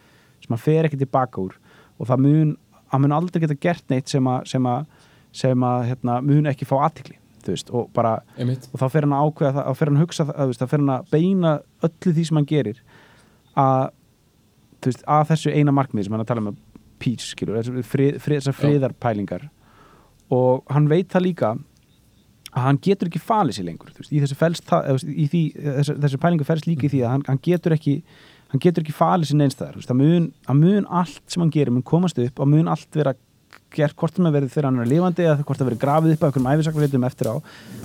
sem 0.43 0.53
hann 0.53 0.63
fer 0.63 0.87
ekki 0.87 1.01
tilbaka 1.01 1.41
úr 1.41 1.57
og 1.99 2.09
það 2.09 2.23
mun, 2.25 2.55
hann 2.93 3.05
mun 3.05 3.15
aldrei 3.15 3.43
geta 3.43 3.57
gert 3.67 3.85
neitt 3.93 4.11
sem 4.11 4.27
að, 4.29 4.49
sem 4.51 4.69
að, 4.69 4.89
sem 5.35 5.67
að 5.69 5.87
hérna, 5.91 6.19
mun 6.25 6.51
ekki 6.51 6.67
fá 6.69 6.77
aðtikli 6.87 7.19
og 7.45 7.91
bara 7.93 8.15
og 8.41 8.79
þá 8.81 8.85
fer 8.89 9.05
hann 9.05 9.13
að 9.13 9.27
ákveða 9.27 9.51
það, 9.53 9.65
þá 9.67 9.79
fer 9.79 9.89
hann 9.91 9.97
að 9.97 10.05
hugsa 10.05 10.25
það, 10.29 10.53
þá 10.57 10.63
fer 10.71 10.81
hann 10.81 10.93
að 10.95 11.11
beina 11.11 11.51
öllu 11.85 12.13
því 12.15 12.23
sem 12.25 12.39
hann 12.39 12.47
gerir 12.49 12.79
að, 13.55 13.83
veist, 14.85 15.03
að 15.05 15.27
þessu 15.31 15.53
eina 15.53 15.75
markmið 15.75 16.07
sem 16.07 16.15
hann 16.15 16.23
er 16.23 16.25
að 16.25 16.31
tala 16.31 16.45
um 16.45 16.57
peace, 17.01 17.31
skilur, 17.33 17.59
þessar 17.59 18.55
friðarpælingar. 18.55 19.49
Og 20.33 20.65
hann 20.73 20.89
veit 20.89 21.11
það 21.13 21.25
líka 21.27 21.51
að 22.56 22.68
hann 22.70 22.80
getur 22.88 23.10
ekki 23.10 23.22
falið 23.22 23.58
sér 23.58 23.68
lengur 23.68 23.91
veist, 23.97 24.14
í 24.16 24.39
felst 24.39 24.70
það, 24.70 25.03
í 25.12 25.28
því, 25.32 25.43
þessu, 25.60 25.97
þessu 26.06 26.22
pælingu 26.24 26.47
felst 26.47 26.70
líka 26.70 26.88
í 26.88 26.91
því 26.93 27.03
að 27.03 27.14
hann, 27.14 27.28
hann 27.28 27.43
getur 27.43 27.76
ekki 27.76 27.99
hann 28.53 28.64
getur 28.64 28.86
ekki 28.86 28.95
falið 28.95 29.32
sér 29.32 29.41
neinstæðar 29.41 29.88
það 29.89 30.01
mun, 30.01 30.28
að 30.47 30.60
mun 30.62 30.89
allt 31.01 31.24
sem 31.32 31.43
hann 31.43 31.53
gerir 31.53 31.76
mun 31.76 31.86
komast 31.86 32.20
upp 32.22 32.39
og 32.39 32.51
mun 32.51 32.72
allt 32.72 32.95
vera 32.95 33.16
gert 33.76 33.95
hvort 33.99 34.16
sem 34.16 34.28
að 34.28 34.38
verið 34.38 34.53
þegar 34.53 34.70
hann 34.70 34.84
er 34.84 34.91
lifandi 34.91 35.26
eða 35.26 35.43
hvort 35.43 35.60
það 35.60 35.70
verið 35.72 35.82
grafið 35.82 36.14
upp 36.16 36.24
af 36.24 36.30
einhverjum 36.30 36.51
æfisakvarleitum 36.53 37.08
eftir 37.08 37.32
á 37.32 37.36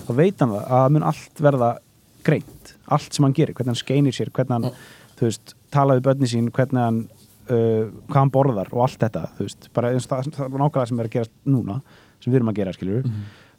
þá 0.07 0.13
veit 0.21 0.43
hann 0.43 0.53
það 0.53 0.61
að 0.61 0.75
það 0.77 0.93
mun 0.95 1.07
allt 1.11 1.43
verða 1.47 1.71
greint, 2.27 2.75
allt 2.93 3.17
sem 3.17 3.27
hann 3.27 3.37
gerir, 3.37 3.57
hvernig 3.57 3.73
hann 3.73 3.81
skeinir 3.81 4.15
sér 4.15 4.31
hvernig 4.35 4.57
hann, 4.59 4.85
þú 5.19 5.27
veist, 5.27 5.55
tala 5.73 5.97
við 5.97 6.07
börni 6.07 6.31
sín, 6.31 6.51
hvernig 6.55 6.85
hann 6.85 7.01
uh, 7.07 7.89
hvað 8.11 8.21
hann 8.21 8.35
borðar 8.35 8.71
og 8.75 8.85
allt 8.87 9.01
þetta 9.01 9.25
þú 9.39 9.49
veist, 9.49 9.71
bara 9.77 9.93
eins 9.95 10.07
og 10.07 10.13
það, 10.13 10.31
það 10.37 10.47
er 10.47 10.63
nákvæmlega 10.65 10.91
sem 10.91 11.01
er 11.01 11.11
að 11.11 11.17
gerast 11.17 11.35
núna, 11.49 11.81
sem 12.21 12.31
við 12.33 12.41
erum 12.41 12.53
að 12.53 12.61
gera, 12.61 12.77
skilur 12.77 13.11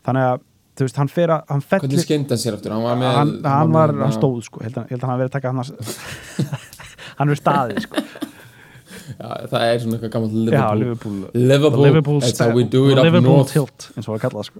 þannig 0.05 0.29
að, 0.29 0.45
þú 0.81 0.85
veist, 0.89 0.97
hann 1.01 1.11
fer 1.13 1.29
að 1.37 1.41
hann 1.53 1.61
Mhm. 1.61 1.67
hvernig 1.69 1.85
fellir, 1.91 2.05
skeindi 2.07 2.31
hann 2.35 2.41
sér 2.43 2.53
aftur? 2.57 2.71
Hann 2.75 2.85
var 2.89 2.97
með 3.01 3.09
hann, 3.19 3.31
hann 3.45 3.71
var, 3.77 3.89
hann 4.01 4.17
stóð 4.17 4.41
sko, 4.49 4.57
held 4.65 4.77
að, 4.81 4.85
held 4.89 5.01
að 5.05 5.09
hann 5.13 5.19
verið 5.21 5.31
að 5.31 5.37
taka 5.37 5.49
hann 7.21 7.29
er 7.29 7.37
staðið, 7.39 7.79
sko. 7.87 7.97
Já, 9.11 9.27
það 9.51 9.61
er 9.65 9.75
svona 9.81 9.95
eitthvað 9.97 10.11
gammalt 10.13 10.31
já, 10.53 10.65
Liverpool. 10.79 10.79
Liverpool. 10.79 11.17
Liverpool, 11.33 11.81
Liverpool 11.83 12.19
that's 12.23 12.39
how 12.39 12.47
we 12.55 12.63
do 12.63 12.87
it 12.91 12.97
up 12.97 13.03
Liverpool 13.03 13.37
north. 13.41 13.51
tilt, 13.51 13.89
eins 13.97 14.07
og 14.07 14.15
að 14.15 14.21
kalla 14.23 14.37
það 14.39 14.45
sko. 14.49 14.59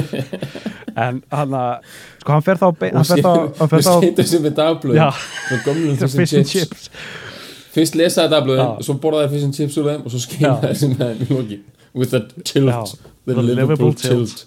En 1.00 1.20
hann 1.30 1.52
að 1.54 1.82
sko 2.22 2.32
hann 2.34 2.42
fer 2.46 2.58
þá 2.60 2.66
hann 2.68 2.76
fer 3.10 3.20
þá, 3.24 3.32
hann 3.60 3.70
fer 3.70 3.82
þá 3.84 3.94
fyrst 7.74 7.94
lesaði 8.00 8.28
dagblöðin, 8.34 8.64
Já. 8.64 8.68
svo 8.86 8.94
borðaði 9.02 9.28
fish 9.34 9.44
and 9.46 9.54
chips 9.54 9.76
úr 9.78 9.86
þeim 9.92 10.02
og 10.08 10.12
svo 10.14 10.18
Já. 10.18 10.22
skeinaði 10.26 10.74
sem 10.80 10.92
þeim 10.98 11.18
í 11.22 11.24
loki 11.30 11.58
with 11.94 12.10
the 12.14 12.20
tilt, 12.42 12.96
the, 13.26 13.32
Liverpool, 13.34 13.56
Liverpool 13.60 13.94
tilt. 13.94 14.38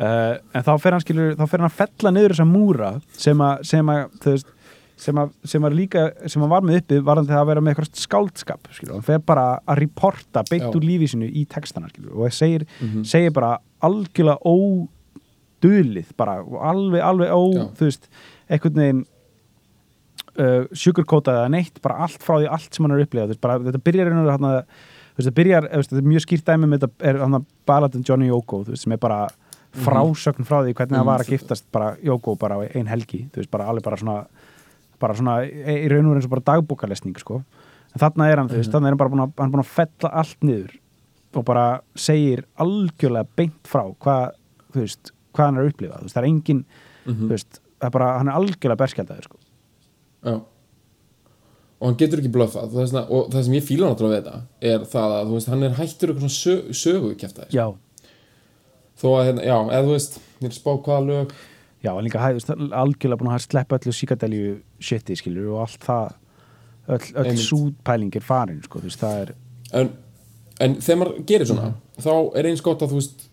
Uh, 0.00 0.38
en 0.56 0.64
þá 0.66 0.72
fer 0.82 0.96
hann 0.96 1.04
skilur 1.04 1.36
þá 1.38 1.44
fer 1.50 1.60
hann 1.62 1.70
að 1.70 1.76
fella 1.82 2.12
niður 2.16 2.34
þessa 2.34 2.48
múra 2.48 2.90
sem 3.12 3.44
að 3.46 3.62
sem 3.70 3.92
að, 3.94 4.06
þú 4.24 4.34
veist 4.36 4.56
sem 5.00 5.16
að, 5.16 5.30
sem 5.48 5.64
að 5.64 5.72
líka, 5.78 6.00
sem 6.28 6.42
að 6.44 6.50
var 6.52 6.64
með 6.68 6.82
uppi 6.82 6.96
varðan 7.06 7.28
þegar 7.30 7.40
að 7.40 7.46
vera 7.48 7.60
með 7.64 7.70
eitthvað 7.72 8.00
skáldskap 8.02 8.66
skilur, 8.76 8.98
hann 8.98 9.06
fer 9.06 9.22
bara 9.24 9.44
að 9.64 9.78
reporta 9.80 10.42
beint 10.50 10.66
Já. 10.66 10.72
úr 10.76 10.84
lífi 10.84 11.08
sinu 11.14 11.24
í 11.40 11.46
textana 11.48 11.88
skilur, 11.88 12.18
og 12.20 12.34
segir, 12.36 12.66
Mhm. 12.82 13.06
segir 13.08 13.32
bara 13.32 13.54
algjörlega 13.80 14.36
ódulið 14.44 16.12
bara, 16.20 16.34
alveg, 16.44 17.00
alveg 17.00 17.32
ó 17.32 17.40
Já. 17.54 17.64
þú 17.80 17.88
veist, 17.88 18.08
einhvern 18.50 18.80
veginn 18.82 19.02
uh, 20.36 20.64
sugarkótað 20.76 21.40
eða 21.42 21.50
neitt 21.56 21.80
bara 21.84 22.00
allt 22.06 22.20
frá 22.24 22.36
því 22.40 22.48
allt 22.52 22.74
sem 22.76 22.84
hann 22.86 22.96
er 22.98 23.04
upplegað 23.06 23.34
þetta 23.38 23.82
byrjar 23.88 24.10
einhverju 24.12 24.34
hann 24.36 24.48
að 24.50 24.60
þetta 25.20 25.34
byrjar, 25.40 25.68
þetta 25.74 25.96
er 26.00 26.08
mjög 26.12 26.24
skýrt 26.26 26.44
dæmi 26.48 26.68
með 26.70 26.84
þetta 26.84 27.08
er 27.10 27.18
hann 27.24 27.38
að 27.40 27.48
ballatin 27.68 28.04
Johnny 28.08 28.28
Yoko 28.30 28.62
veist, 28.68 28.84
sem 28.84 28.92
er 28.92 29.00
bara 29.02 29.22
frásögn 29.72 30.44
frá 30.44 30.62
því 30.64 30.74
hvernig 30.74 30.98
það 30.98 31.04
var 31.06 31.20
að 31.20 31.26
Mhm. 31.28 31.36
giftast 31.38 31.64
bara 31.72 31.96
Yoko 32.02 32.36
bara 32.38 32.56
á 32.58 32.60
ein 32.74 32.86
helgi, 32.86 33.28
þú 33.30 33.36
veist, 33.36 33.50
bara 33.50 33.64
alveg 33.66 33.82
bara 33.82 33.96
svona 33.96 34.26
bara 35.00 35.14
svona, 35.14 35.40
í 35.48 35.88
raun 35.88 36.06
og 36.06 36.12
raun 36.12 36.16
eins 36.20 36.24
og 36.24 36.30
bara 36.30 36.42
dagbókalesning, 36.60 37.18
sko 37.18 37.36
en 37.94 37.98
þarna 37.98 38.30
er 38.30 38.36
hann, 38.36 38.48
þú 38.48 38.56
veist, 38.58 38.68
Mhm. 38.68 38.74
þarna 38.74 38.86
er 38.86 38.90
hann 38.90 38.96
bara 38.98 39.10
búin 39.10 39.20
að, 39.26 39.32
hann 39.38 39.52
búin 39.52 39.62
að 39.64 39.66
fella 39.66 40.10
allt 40.12 40.40
niður 40.42 40.70
og 41.34 41.44
bara 41.44 41.80
segir 41.96 42.44
algjörlega 42.58 43.26
beint 43.36 43.62
frá 43.64 43.94
hvað, 43.98 44.32
þú 44.72 44.80
veist, 44.80 45.12
hvað 45.34 45.44
hann 45.46 45.56
er 45.56 45.62
að 45.64 45.72
upplifa, 45.72 45.98
þú 45.98 46.02
veist, 46.02 46.14
það 46.16 46.22
er 46.22 46.28
engin 46.28 46.64
Mhm. 47.06 47.14
þú 47.24 47.28
veist, 47.28 47.60
það 47.80 47.86
er 47.86 47.90
bara, 47.90 48.18
hann 48.18 48.28
er 48.28 48.32
algjörlega 48.32 48.76
berskjaldaður, 48.76 49.22
sko 49.24 49.36
Já. 50.24 50.32
og 51.80 51.86
hann 51.88 51.96
getur 51.96 52.18
ekki 52.20 52.30
svona, 52.90 53.10
og 53.10 53.30
það 53.30 53.44
sem 53.44 53.54
ég 53.54 53.62
fíla 53.64 53.88
náttúrulega 53.88 54.20
við 54.20 54.24
þetta 54.24 54.42
er 54.60 54.78
það 54.80 55.14
að 55.16 55.26
þú 55.30 55.32
veist, 55.38 55.48
hann 55.48 55.62
er 55.62 55.70
hættur 55.70 56.12
eitthvað 56.12 56.74
sögu 56.76 57.14
kæftæðis 57.16 57.50
Já, 57.56 57.74
þó 59.00 59.06
að 59.16 59.24
hérna, 59.30 59.46
já, 59.48 59.56
eða 59.70 59.82
þú 59.86 59.94
veist 59.96 60.18
að 60.44 60.56
spá 60.56 60.70
hvaða 60.76 61.06
lög. 61.08 61.32
Já, 61.80 61.90
en 61.96 62.04
líka 62.04 62.20
hæðist 62.20 62.50
algjörlega 62.52 63.20
búin 63.22 63.32
að 63.32 63.46
sleppa 63.46 63.78
öllu 63.78 63.92
síkadelju 63.96 64.50
shiti, 64.84 65.16
skilur, 65.16 65.54
og 65.54 65.62
allt 65.64 65.86
það 65.86 66.10
öll, 66.90 67.06
öll 67.24 67.36
sútpæling 67.40 68.16
er 68.20 68.24
farin, 68.26 68.60
sko, 68.66 68.82
þú 68.82 68.90
veist, 68.90 69.00
það 69.00 69.22
er 69.24 69.32
en, 69.80 69.90
en 70.60 70.74
þegar 70.82 70.98
maður 71.04 71.24
gerir 71.30 71.46
svona 71.48 71.70
Mhm. 71.70 71.74
þá 72.04 72.12
er 72.36 72.48
eins 72.50 72.60
gott 72.66 72.82
að 72.82 72.90
þú 72.92 72.98
veist 73.00 73.26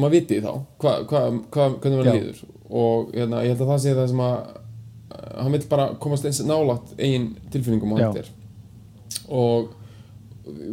maður 0.00 0.10
viti 0.16 0.40
þá 0.40 0.50
hva, 0.80 0.92
hva, 1.10 1.20
hva, 1.50 1.68
hvernig 1.80 1.98
maður 1.98 2.12
líður. 2.14 2.42
Og 2.70 3.12
hérna, 3.12 3.42
ég 3.44 3.52
held 3.52 3.60
að 3.66 3.70
það 3.74 3.80
sé 3.84 3.94
það 3.98 4.08
sem 4.12 4.20
að 4.24 4.56
hann 5.40 5.52
vil 5.52 5.62
bara 5.68 5.86
komast 6.00 6.24
eins 6.24 6.40
nálægt 6.46 6.92
eigin 6.98 7.36
tilfinningum 7.50 7.96
hægt 7.98 8.20
er. 8.22 8.28
Og 9.28 9.72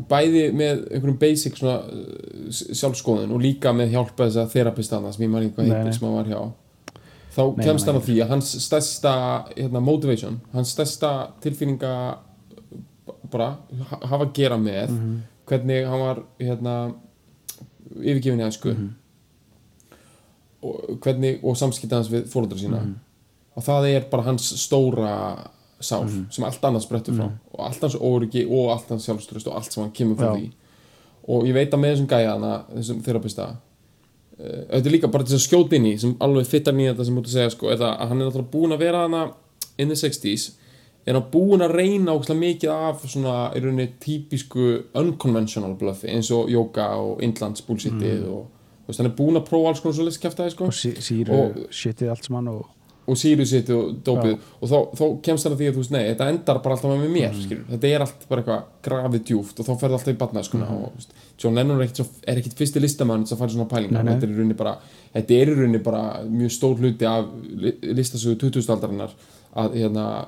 bæði 0.09 0.43
með 0.53 0.83
einhverjum 0.91 1.17
basic 1.21 1.57
svona 1.57 1.79
uh, 1.87 2.51
sjálfskoðun 2.51 3.31
og 3.35 3.41
líka 3.43 3.73
með 3.73 3.91
hjálpa 3.95 4.27
þess 4.27 4.37
að 4.43 4.51
þerapistana 4.55 5.11
sem 5.13 5.23
ég 5.25 5.29
maður 5.33 5.47
ekki 5.47 5.55
hvað 5.57 5.67
Nei, 5.67 5.75
heitir 5.77 5.93
sem 5.97 6.07
hann 6.07 6.15
var 6.17 6.31
hjá 6.31 6.41
þá 7.37 7.41
Nei, 7.57 7.65
kemst 7.67 7.85
hann 7.89 7.99
að 7.99 8.05
því 8.07 8.15
að 8.23 8.29
hans 8.33 8.51
stærsta 8.65 9.11
hérna, 9.55 9.79
motivation, 9.85 10.39
hans 10.53 10.71
stærsta 10.73 11.11
tilfinninga 11.43 11.91
bara 13.31 13.49
ha- 13.89 13.99
hafa 14.07 14.23
að 14.25 14.33
gera 14.33 14.57
með 14.57 14.89
Mhm. 14.89 15.17
hvernig 15.47 15.85
hann 15.87 15.99
var 15.99 16.23
hérna, 16.39 16.93
yfirgefin 18.01 18.39
í 18.41 18.47
æsku 18.47 18.73
Mhm. 18.73 18.87
og, 20.63 20.97
hvernig, 21.03 21.39
og 21.43 21.57
samskipta 21.57 21.95
hans 21.99 22.09
við 22.11 22.25
fóröldra 22.31 22.57
sína 22.59 22.81
Mhm. 22.81 22.95
og 23.55 23.63
það 23.63 23.89
er 23.95 24.09
bara 24.11 24.23
hans 24.23 24.53
stóra 24.67 25.49
sál 25.79 26.03
Mhm. 26.05 26.25
sem 26.31 26.43
allt 26.43 26.61
annað 26.61 26.81
sprettur 26.87 27.13
frá 27.13 27.29
og 27.53 27.59
allt 27.59 27.81
hans 27.81 27.95
óryggi 27.95 28.45
og 28.49 28.71
allt 28.71 28.89
hans 28.89 29.05
sjálfströst 29.07 29.47
og 29.47 29.55
allt 29.55 29.71
sem 29.73 29.83
hann 29.83 29.91
kemur 29.91 30.15
frá 30.15 30.33
Já. 30.33 30.35
því 30.35 30.51
og 31.27 31.43
ég 31.43 31.53
veit 31.53 31.71
að 31.71 31.79
með 31.79 31.95
þessum 31.95 32.07
gæja 32.07 32.31
hana, 32.33 32.63
þessum 32.75 33.01
þerapista 33.03 33.55
þetta 34.37 34.85
er 34.85 34.91
líka 34.93 35.07
bara 35.11 35.23
til 35.23 35.35
að 35.35 35.45
skjóta 35.47 35.73
inn 35.75 35.85
í 35.85 35.97
sem 35.99 36.13
alveg 36.21 36.45
fittar 36.45 36.73
nýja 36.73 36.93
þetta 36.93 37.05
sem 37.05 37.15
mútu 37.17 37.29
segja 37.33 37.49
sko, 37.51 37.69
er 37.73 37.77
það 37.77 37.99
að 37.99 38.07
hann 38.07 38.21
er 38.21 38.25
náttúrulega 38.29 38.51
búin 38.51 38.73
að 38.75 38.79
vera 38.79 39.01
hana 39.07 39.21
in 39.77 39.87
the 39.89 39.95
60s 39.95 40.51
er 41.07 41.13
hann 41.13 41.31
búin 41.31 41.61
að 41.65 41.73
reyna 41.73 42.11
ógæslega 42.13 42.39
mikið 42.43 42.69
af 42.75 43.01
svona 43.09 43.35
í 43.55 43.61
rauninni 43.63 43.87
típisku 43.99 44.83
unconventional 44.95 45.73
bluffi 45.79 46.09
eins 46.13 46.29
og 46.31 46.49
yoga 46.49 46.89
og 46.97 47.21
indlands 47.23 47.61
bullshitið 47.61 48.21
Mm. 48.23 48.29
og 48.33 48.45
þú 48.85 48.87
veist, 48.87 48.97
hann 48.97 49.07
er 49.11 49.15
búin 49.15 49.37
að 49.41 49.45
prófa 49.49 49.67
alls 49.69 49.79
konar 49.81 49.93
svo 49.95 50.03
leys 50.05 50.17
kæftæði 50.17 50.51
sko 50.51 50.63
og 50.65 51.57
Og- 51.57 51.69
shitið 51.71 52.09
allt 52.09 52.23
saman 52.25 52.47
og 52.47 52.65
og 53.07 53.15
sírusitið 53.15 53.75
og 53.77 53.91
dópið 54.03 54.33
Já. 54.33 54.37
og 54.61 54.69
þá, 54.71 54.77
þá 54.99 55.03
kemst 55.23 55.45
það 55.47 55.53
að 55.53 55.57
því 55.61 55.67
að 55.69 55.75
þú 55.77 55.81
veist, 55.83 55.91
nei, 55.95 56.03
þetta 56.09 56.27
endar 56.33 56.57
bara 56.63 56.75
alltaf 56.75 56.91
með 56.91 57.13
mér, 57.13 57.37
mm. 57.37 57.61
þetta 57.71 57.87
er 57.87 58.01
allt 58.05 58.25
bara 58.29 58.41
eitthvað 58.41 58.63
grafið 58.87 59.23
djúft 59.29 59.59
og 59.59 59.65
þá 59.69 59.73
ferði 59.79 59.97
alltaf 59.97 60.13
í 60.13 60.17
batnaðskuna 60.23 60.65
Mhm. 60.67 60.83
og 60.83 60.91
veist, 60.97 61.13
John 61.39 61.55
Lennon 61.55 61.81
er 61.81 61.87
svo, 61.93 62.05
er 62.27 62.37
ekkit 62.41 62.57
fyrsti 62.57 62.79
listamann 62.83 63.25
sem 63.27 63.37
færi 63.37 63.53
svona 63.55 63.69
pælingar, 63.69 64.03
Nei, 64.03 64.11
nei. 64.11 64.13
þetta 64.19 64.27
er 64.27 64.33
í 64.33 64.37
rauninni 64.37 64.57
bara 64.57 64.77
þetta 65.15 65.33
er 65.41 65.47
í 65.47 65.55
rauninni 65.55 65.83
bara 65.83 66.03
mjög 66.27 66.51
stór 66.51 66.75
hluti 66.81 67.05
af 67.05 67.25
li- 67.55 67.77
listasögu 67.93 68.35
2000-aldarinnar 68.43 69.11
að 69.57 69.73
hérna 69.79 70.27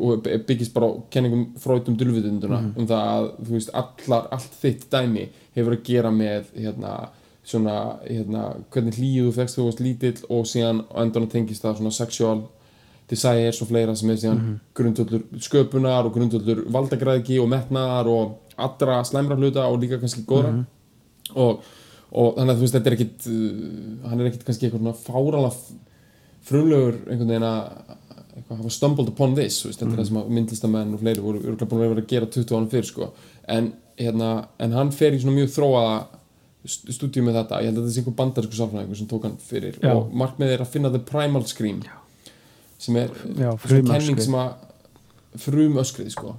og 0.00 0.22
byggist 0.46 0.72
bara 0.72 0.92
kenningum 1.10 1.48
fröytum 1.58 1.96
dulvitunduna 1.98 2.60
Mhm. 2.60 2.72
um 2.78 2.86
það 2.86 3.02
að 3.08 3.30
þú 3.44 3.50
veist, 3.56 3.70
allar, 3.74 4.28
allt 4.30 4.54
þitt 4.62 4.86
dæmi 4.90 5.28
hefur 5.56 5.72
að 5.76 5.82
gera 5.84 6.10
með 6.10 6.44
hérna 6.56 7.08
svona, 7.44 7.98
hérna, 8.06 8.42
hvernig 8.70 8.94
hlýðu 8.98 9.28
þú 9.28 9.32
fegst 9.34 9.56
þú 9.58 9.64
varst 9.66 9.80
lítill 9.80 10.18
og 10.30 10.44
síðan 10.46 10.84
endan 11.02 11.26
tengist 11.28 11.62
það 11.64 11.78
svona 11.80 11.90
sexual 11.92 12.42
desires 13.10 13.60
og 13.62 13.68
fleira 13.68 13.94
sem 13.96 14.10
er 14.10 14.16
síðan 14.16 14.38
Mhm. 14.42 14.58
grundvöldur 14.74 15.22
sköpunar 15.42 16.06
og 16.06 16.14
grundvöldur 16.14 16.64
valdagræðki 16.70 17.40
og 17.42 17.48
metnaðar 17.48 18.06
og 18.06 18.38
allra 18.58 19.02
slæmra 19.04 19.36
hluta 19.36 19.66
og 19.66 19.80
líka 19.80 19.98
kannski 19.98 20.22
góðra 20.24 20.52
Mhm. 20.52 20.66
og, 21.36 21.60
og 22.12 22.36
þannig 22.36 22.50
að 22.54 22.56
þú 22.56 22.60
veist 22.60 22.74
þetta 22.74 22.86
er 22.86 22.96
ekkit 22.96 23.26
uh, 23.26 24.08
hann 24.08 24.20
er 24.20 24.26
ekkit 24.30 24.44
kannski 24.44 24.66
eitthvað 24.70 24.80
svona 24.80 24.94
fárala 24.94 25.52
frumlegur 26.42 26.96
einhvern 27.10 27.28
veginn 27.28 27.46
að 27.46 27.98
hafa 28.48 28.70
stumbled 28.72 29.08
upon 29.12 29.34
this 29.34 29.60
veist, 29.66 29.80
þetta 29.80 29.92
er 29.92 29.98
það 30.02 30.06
sem 30.08 30.16
að 30.22 30.32
myndlistamenn 30.38 30.94
og 30.94 31.00
fleiri 31.02 31.20
voru 31.24 31.38
búin 31.42 31.84
að 31.84 31.88
vera 31.94 32.02
að 32.02 32.08
gera 32.08 32.26
20 32.26 32.56
árum 32.56 32.70
fyrir 32.72 32.88
sko. 32.88 33.10
en, 33.48 33.72
hérna, 33.98 34.46
en 34.58 34.72
hann 34.72 34.90
fer 34.90 35.12
í 35.12 35.20
svona 35.20 35.36
mjög 35.36 35.52
þróaða 35.56 36.06
stúdíu 36.66 37.22
með 37.26 37.34
þetta, 37.40 37.60
ég 37.62 37.66
held 37.72 37.78
að 37.78 37.82
þetta 37.86 37.92
sé 37.94 38.00
einhver 38.02 38.14
bandarsku 38.20 38.54
sálfræðingur 38.58 38.96
sem 39.00 39.06
tók 39.10 39.24
hann 39.26 39.36
fyrir 39.42 39.78
Já. 39.82 39.92
og 39.96 40.12
markmiðið 40.14 40.52
er 40.56 40.60
að 40.62 40.70
finna 40.74 40.90
the 40.94 40.98
primal 40.98 41.44
scream 41.50 41.80
Já. 41.82 41.94
sem 42.78 42.96
er 42.96 43.10
kenning 43.66 44.20
sem 44.22 44.34
að 44.34 44.52
frumöskrið 45.42 46.10
sko 46.14 46.34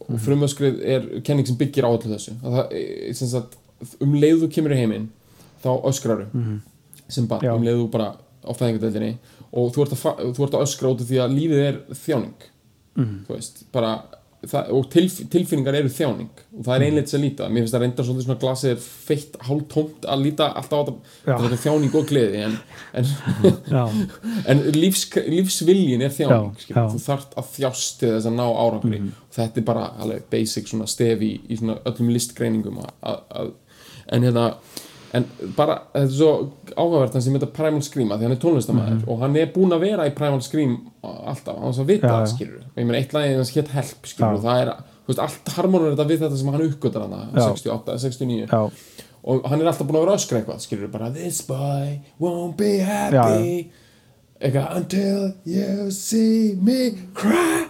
og 0.00 0.20
frumöskrið 0.24 0.80
er 0.94 1.08
kenning 1.26 1.46
sem 1.48 1.58
byggir 1.60 1.84
á 1.86 1.90
öllu 1.92 2.12
þessu 2.14 2.36
að 2.40 2.56
það, 2.56 2.74
er 3.10 3.14
sem 3.18 3.28
sagt, 3.34 3.56
um 4.00 4.14
leið 4.16 4.44
þú 4.44 4.50
kemur 4.56 4.74
í 4.76 4.80
heiminn 4.80 5.08
þá 5.64 5.70
öskraru 5.90 6.26
Mhm. 6.32 6.60
sem 7.08 7.26
barn, 7.26 7.42
Já. 7.44 7.54
um 7.56 7.62
leið 7.66 7.80
þú 7.82 7.90
bara 7.90 8.16
á 8.16 8.50
fæðingadeldinni 8.54 9.16
og 9.52 9.72
þú 9.74 9.82
ert, 9.82 9.92
að, 9.92 10.32
þú 10.36 10.44
ert 10.46 10.54
að 10.56 10.64
öskra 10.64 10.88
út 10.94 11.00
af 11.02 11.06
því 11.10 11.18
að 11.20 11.34
lífið 11.36 11.62
er 11.68 11.80
þjáning 11.92 12.34
Mhm. 12.96 13.24
þú 13.26 13.34
veist, 13.36 13.62
bara 13.72 14.02
það, 14.48 14.70
og 14.76 14.86
tilf, 14.92 15.16
tilfinningar 15.32 15.76
eru 15.78 15.90
þjáning. 15.92 16.42
Og 16.56 16.64
það 16.66 16.74
er 16.74 16.84
einleitt 16.86 17.12
sem 17.12 17.22
líta. 17.22 17.48
Mér 17.50 17.64
finnst 17.64 17.76
það 17.76 17.84
reyndar 17.84 18.06
svolítið 18.08 18.26
svona 18.26 18.40
glasið 18.40 18.72
er 18.72 18.82
feitt 18.84 19.38
hálf 19.46 19.66
tómt 19.72 20.08
að 20.08 20.24
líta 20.24 20.48
alltaf 20.60 20.76
á 20.76 20.82
þetta. 20.88 21.14
Já. 21.26 21.32
þetta 21.32 21.56
er 21.56 21.62
þjáning 21.64 21.96
og 22.00 22.10
gleði 22.10 22.42
en, 22.46 22.58
en, 23.00 23.10
en 24.54 24.62
lífs, 24.76 25.06
lífsviljin 25.36 26.04
er 26.06 26.14
þjáning 26.16 26.64
Já, 26.64 26.68
já. 26.72 26.82
Þú 26.94 27.02
þarft 27.06 27.40
að 27.40 27.50
þjást 27.56 27.98
til 28.02 28.12
þess 28.16 28.30
að 28.30 28.38
ná 28.38 28.46
árangri. 28.48 29.02
Og 29.28 29.34
þetta 29.38 29.62
er 29.62 29.66
bara 29.72 29.88
alveg 30.00 30.28
basic 30.32 30.70
svona 30.70 30.88
stef 30.90 31.24
í, 31.26 31.34
í 31.50 31.60
öllum 31.60 32.14
listgreiningum 32.14 32.80
að, 32.84 32.94
að, 33.12 33.26
að, 33.42 33.52
en 34.10 34.28
hérna 34.28 34.46
en 35.12 35.24
bara, 35.56 35.74
þetta 35.94 36.06
er 36.06 36.12
svo 36.14 36.30
áhugavert 36.76 37.16
hann 37.16 37.22
sem 37.24 37.34
þetta 37.34 37.48
Primal 37.56 37.82
Scream 37.82 38.12
að 38.14 38.20
því 38.20 38.26
hann 38.28 38.34
er 38.36 38.40
tónlistamæður 38.44 39.00
og 39.10 39.18
hann 39.24 39.36
er 39.40 39.48
búinn 39.54 39.74
að 39.74 39.80
vera 39.86 40.06
í 40.06 40.14
Primal 40.14 40.40
Scream 40.46 40.76
alltaf, 41.02 41.58
hann 41.58 41.74
að 41.74 41.88
vita 41.90 42.06
Mhm. 42.06 42.10
Já, 42.10 42.14
það 42.14 42.26
já. 42.26 42.32
skilur 42.36 42.62
ég 42.76 42.86
meina 42.86 42.98
eitt 43.00 43.12
lagið 43.16 43.36
hans 43.40 43.50
hétt 43.56 43.68
Help 43.74 44.06
skilur 44.06 44.30
Já. 44.30 44.36
og 44.36 44.44
það 44.44 44.62
er, 44.62 44.72
þú 45.04 45.10
veist, 45.10 45.22
allt 45.26 45.52
harmonur 45.56 45.94
þetta 45.96 46.08
við 46.12 46.18
þetta 46.24 46.36
sem 46.38 46.52
hann 46.54 46.66
uppgötar 46.68 47.02
hana 47.02 47.20
Já. 47.34 47.48
68, 47.50 47.98
69 47.98 48.46
já, 48.46 48.70
og 49.24 49.44
hann 49.50 49.60
er 49.60 49.66
alltaf 49.72 49.86
búinn 49.86 49.98
að 50.00 50.06
vera 50.06 50.14
að 50.14 50.20
öskra 50.22 50.38
eitthvað 50.40 50.60
skilur 50.64 50.90
bara 50.94 51.10
this 51.10 51.42
boy 51.42 52.00
won't 52.20 52.56
be 52.56 52.78
happy. 52.78 53.70
Eitthvað 54.40 54.76
until 54.76 55.32
you 55.44 55.90
see 55.90 56.54
me 56.56 56.92
cry. 57.12 57.66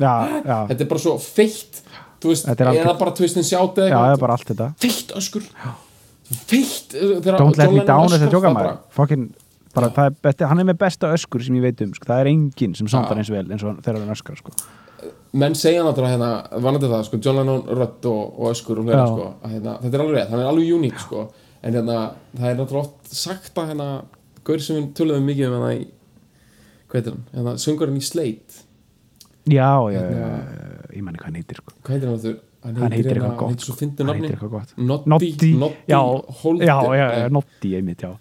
Já, 0.00 0.14
já, 0.46 0.58
þetta 0.70 0.80
er 0.80 0.88
bara 0.88 1.02
svo 1.02 1.18
feitt 1.20 1.82
þú 2.22 2.30
veist, 2.32 2.48
er 2.48 2.70
eða 2.72 2.98
bara 2.98 3.12
twistin 3.12 3.44
sjátt 3.44 3.76
já, 3.76 3.90
eða 3.90 4.00
það 4.00 4.08
er 4.08 4.34
eitthvað 4.38 4.74
feitt 4.80 5.12
öskur 5.18 5.42
feitt 6.30 6.92
þegar 6.94 7.38
Don't 7.38 7.56
let 7.58 7.72
me 7.72 7.84
down 7.84 8.06
öskrar, 8.06 8.18
þessi 8.18 8.30
tjóka 8.30 8.52
maður 8.54 8.54
bara- 8.64 8.80
er 10.06 10.14
besti, 10.22 10.44
hann 10.50 10.58
er 10.58 10.64
með 10.64 10.78
besta 10.78 11.10
öskur 11.14 11.42
sem 11.44 11.54
ég 11.56 11.62
veit 11.62 11.80
um 11.82 11.92
sko. 11.94 12.04
það 12.06 12.20
er 12.20 12.26
enginn 12.26 12.74
sem 12.76 12.86
Já. 12.86 12.90
samtar 12.96 13.18
eins 13.18 13.30
vel 13.30 13.46
eins 13.50 13.62
og 13.64 13.76
þegar 13.82 14.00
hann 14.00 14.14
öskar 14.14 14.36
sko. 14.38 14.50
menn 15.32 15.54
segja 15.54 15.82
náttúrulega 15.86 16.16
hérna, 16.18 16.60
vanandi 16.60 16.86
það 16.90 17.04
sko, 17.06 17.18
John 17.22 17.36
Lennon 17.36 17.62
rödd 17.66 18.04
og, 18.10 18.40
og 18.40 18.50
öskur 18.50 18.82
Já. 18.86 19.06
sko, 19.06 19.34
að, 19.42 19.50
hérna, 19.54 19.76
þetta 19.82 19.94
er 19.94 20.00
alveg 20.00 20.16
rétt, 20.18 20.30
hann 20.30 20.40
er 20.40 20.46
alveg 20.50 20.72
uník 20.74 20.98
sko, 20.98 21.32
en 21.62 21.74
hérna, 21.74 21.98
það 22.36 22.50
er 22.50 22.56
náttúrulega 22.58 22.84
oft 22.84 23.14
sagt 23.14 23.54
að 23.62 23.68
hérna, 23.70 23.88
gaur 24.44 24.58
sem 24.58 24.76
við 24.76 24.92
töluðum 24.98 25.26
mikið 25.30 25.46
um 25.46 25.54
hérna 25.60 25.72
í 25.78 25.86
hvað 26.90 26.98
heitir 26.98 27.12
hann, 27.14 27.24
hérna, 27.34 27.54
sungurinn 27.58 27.96
í 27.96 28.02
Slate 28.02 28.64
já, 29.46 29.70
já, 29.90 30.00
já, 30.00 30.00
Hérna- 30.00 30.44
já, 30.50 30.96
ég 30.96 31.02
manni 31.06 31.18
hvað 31.18 31.24
hann 31.30 31.34
heitir 31.40 31.56
sko. 31.62 31.72
hvað 31.84 31.94
heitir 31.94 32.08
hann 32.10 32.18
aftur? 32.18 32.38
Hann 32.64 32.92
heitir 32.92 33.16
eitthvað 33.20 33.36
gott 33.40 33.60
sko. 33.64 33.76
hann 33.80 34.08
heitir 34.16 34.34
eitthvað 34.36 34.50
gott 34.50 34.74
já, 35.88 36.02
Nei, 36.58 37.28
Noddy 37.36 37.74
einmitt, 37.78 38.02
já 38.04 38.12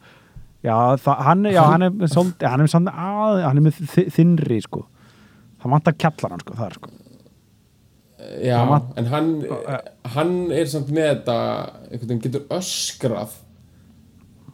já, 0.64 0.76
hann, 1.26 1.44
já, 1.52 1.62
hann 1.64 1.82
er 1.88 1.92
svolítið 2.12 2.48
hann 2.54 2.62
er 2.62 2.68
svolítið, 2.72 2.96
að, 3.10 3.42
hann 3.48 3.58
er 3.58 3.64
með 3.68 3.82
þi- 3.96 4.08
þinnri 4.16 4.62
sko. 4.64 4.86
það 5.62 5.72
vantar 5.76 5.94
kjallaran 6.04 6.40
sko, 6.44 6.54
það 6.60 6.66
er 6.70 6.78
sko 6.80 6.90
já, 8.44 8.56
hann 8.60 8.72
vant- 8.74 8.98
en 9.00 9.06
hann 9.14 9.30
hann 10.16 10.34
er 10.52 10.66
samt 10.72 10.90
með 10.92 11.08
þetta 11.14 11.38
einhvern 11.92 12.10
veginn 12.10 12.24
getur 12.26 12.48
öskrað 12.58 13.38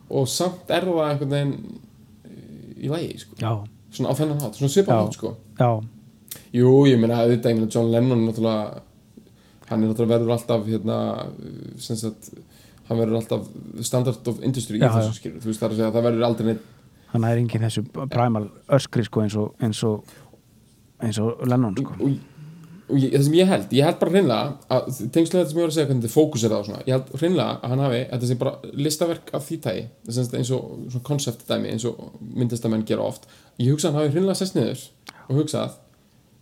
og 0.10 0.28
samt 0.30 0.70
er 0.70 0.86
það 0.86 1.02
einhvern 1.10 1.34
veginn 1.34 1.80
í 2.86 2.90
lagi 2.92 3.18
sko. 3.24 3.34
já, 3.42 3.54
svona 3.92 4.10
á 4.14 4.18
þennan 4.18 4.42
hátt, 4.46 4.58
svona 4.60 4.74
svipað 4.76 4.94
Já. 4.94 5.02
hátt 5.06 5.18
sko. 5.18 5.36
já, 5.60 5.70
jú, 6.54 6.74
ég 6.90 7.00
meina 7.02 7.22
auðvitað, 7.24 7.50
ég 7.54 7.58
meina 7.62 7.72
John 7.74 7.90
Lennon 7.94 8.22
er 8.22 8.28
náttúrulega 8.34 8.82
hann 9.70 9.82
er 9.82 9.90
náttúrulega 9.90 10.20
verður 10.20 10.36
alltaf 10.36 10.68
hérna, 10.70 11.00
sem 11.82 11.98
sagt 12.00 12.30
hann 12.90 13.00
verður 13.02 13.22
alltaf 13.22 13.48
standard 13.86 14.30
of 14.30 14.44
industry 14.46 14.80
Já, 14.80 14.88
í 14.88 14.94
þessu 15.00 15.18
skilur, 15.20 15.42
þú 15.42 15.52
veist 15.52 15.62
það 15.62 15.68
er 15.68 15.74
að 15.74 15.80
segja 15.80 15.90
að 15.90 15.98
það 15.98 16.08
verður 16.10 16.28
aldrei 16.30 16.48
neitt 16.52 16.72
hann 17.16 17.26
er 17.26 17.42
enginn 17.42 17.66
þessu 17.66 17.84
primal 18.12 18.46
öskri 18.78 19.06
sko, 19.08 19.26
eins 19.26 19.36
og 19.40 19.66
eins 19.66 19.82
og 19.88 20.16
eins 21.04 21.20
og 21.22 21.44
Lennon 21.50 21.76
sko. 21.80 21.96
og, 21.98 22.18
og 22.86 23.00
ég, 23.02 23.16
það 23.16 23.26
sem 23.28 23.38
ég 23.40 23.50
held, 23.50 23.74
ég 23.76 23.88
held 23.90 24.00
bara 24.02 24.14
hreinlega 24.14 24.76
að 24.78 25.02
tengslega 25.16 25.42
þetta 25.42 25.54
sem 25.54 25.60
ég 25.60 25.64
var 25.64 25.72
að 25.72 25.78
segja 25.78 25.90
hvernig 25.90 26.06
þetta 26.06 26.16
fókus 26.16 26.46
er 26.46 26.56
það 26.56 26.76
ég 26.76 26.94
held 26.94 27.14
hreinlega 27.16 27.56
að 27.56 27.74
hann 27.74 27.84
hafi 27.86 28.04
þetta 28.12 28.30
sem 28.32 28.42
bara 28.44 28.74
listaverk 28.86 29.34
af 29.40 29.48
því 29.48 29.60
tægi 29.66 29.86
eins 30.12 30.54
og 30.56 30.70
svona 30.94 31.08
koncept 31.10 31.46
dæmi 31.50 31.74
eins 31.74 31.88
og 31.90 32.06
myndistamenn 32.22 32.86
gera 32.88 33.08
oft 33.08 33.30
ég 33.58 33.72
hugsa 33.74 33.90
að 33.90 33.98
hann 33.98 34.04
hafi 34.04 34.18
hreinlega 34.18 34.42
sest 34.42 34.60
niður 34.60 34.86
og 35.26 35.42
hugsað 35.42 35.80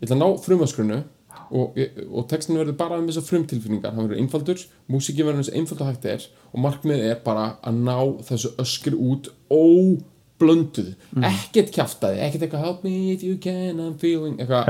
ég 0.02 0.10
ætla 0.10 0.18
að 0.18 0.24
ná 0.26 0.44
frumöskrunu 0.44 1.04
og, 1.52 1.78
og 2.14 2.28
textin 2.30 2.58
verður 2.58 2.78
bara 2.78 2.98
um 3.00 3.08
þessar 3.08 3.26
frumtilfinningar 3.28 3.94
hann 3.94 4.08
verður 4.08 4.22
einfaldur, 4.22 4.64
músíkin 4.90 5.26
verður 5.28 5.44
eins 5.44 5.50
einfald 5.54 5.82
og 5.82 5.88
hægt 5.92 6.06
er 6.06 6.26
og 6.54 6.60
markmið 6.64 7.04
er 7.12 7.20
bara 7.26 7.58
að 7.64 7.74
ná 7.84 7.98
þessu 8.30 8.54
öskri 8.64 8.96
út 8.96 9.30
óblönduð, 9.54 10.94
Mm. 11.14 11.24
ekkert 11.30 11.70
kjaftaði 11.76 12.20
ekkert 12.26 12.42
eitthvað 12.48 12.64
help 12.66 12.84
me 12.84 13.12
if 13.14 13.24
you 13.24 13.38
can 13.38 13.80
I'm 13.80 13.98
feeling 14.00 14.38
eitthvað, 14.40 14.68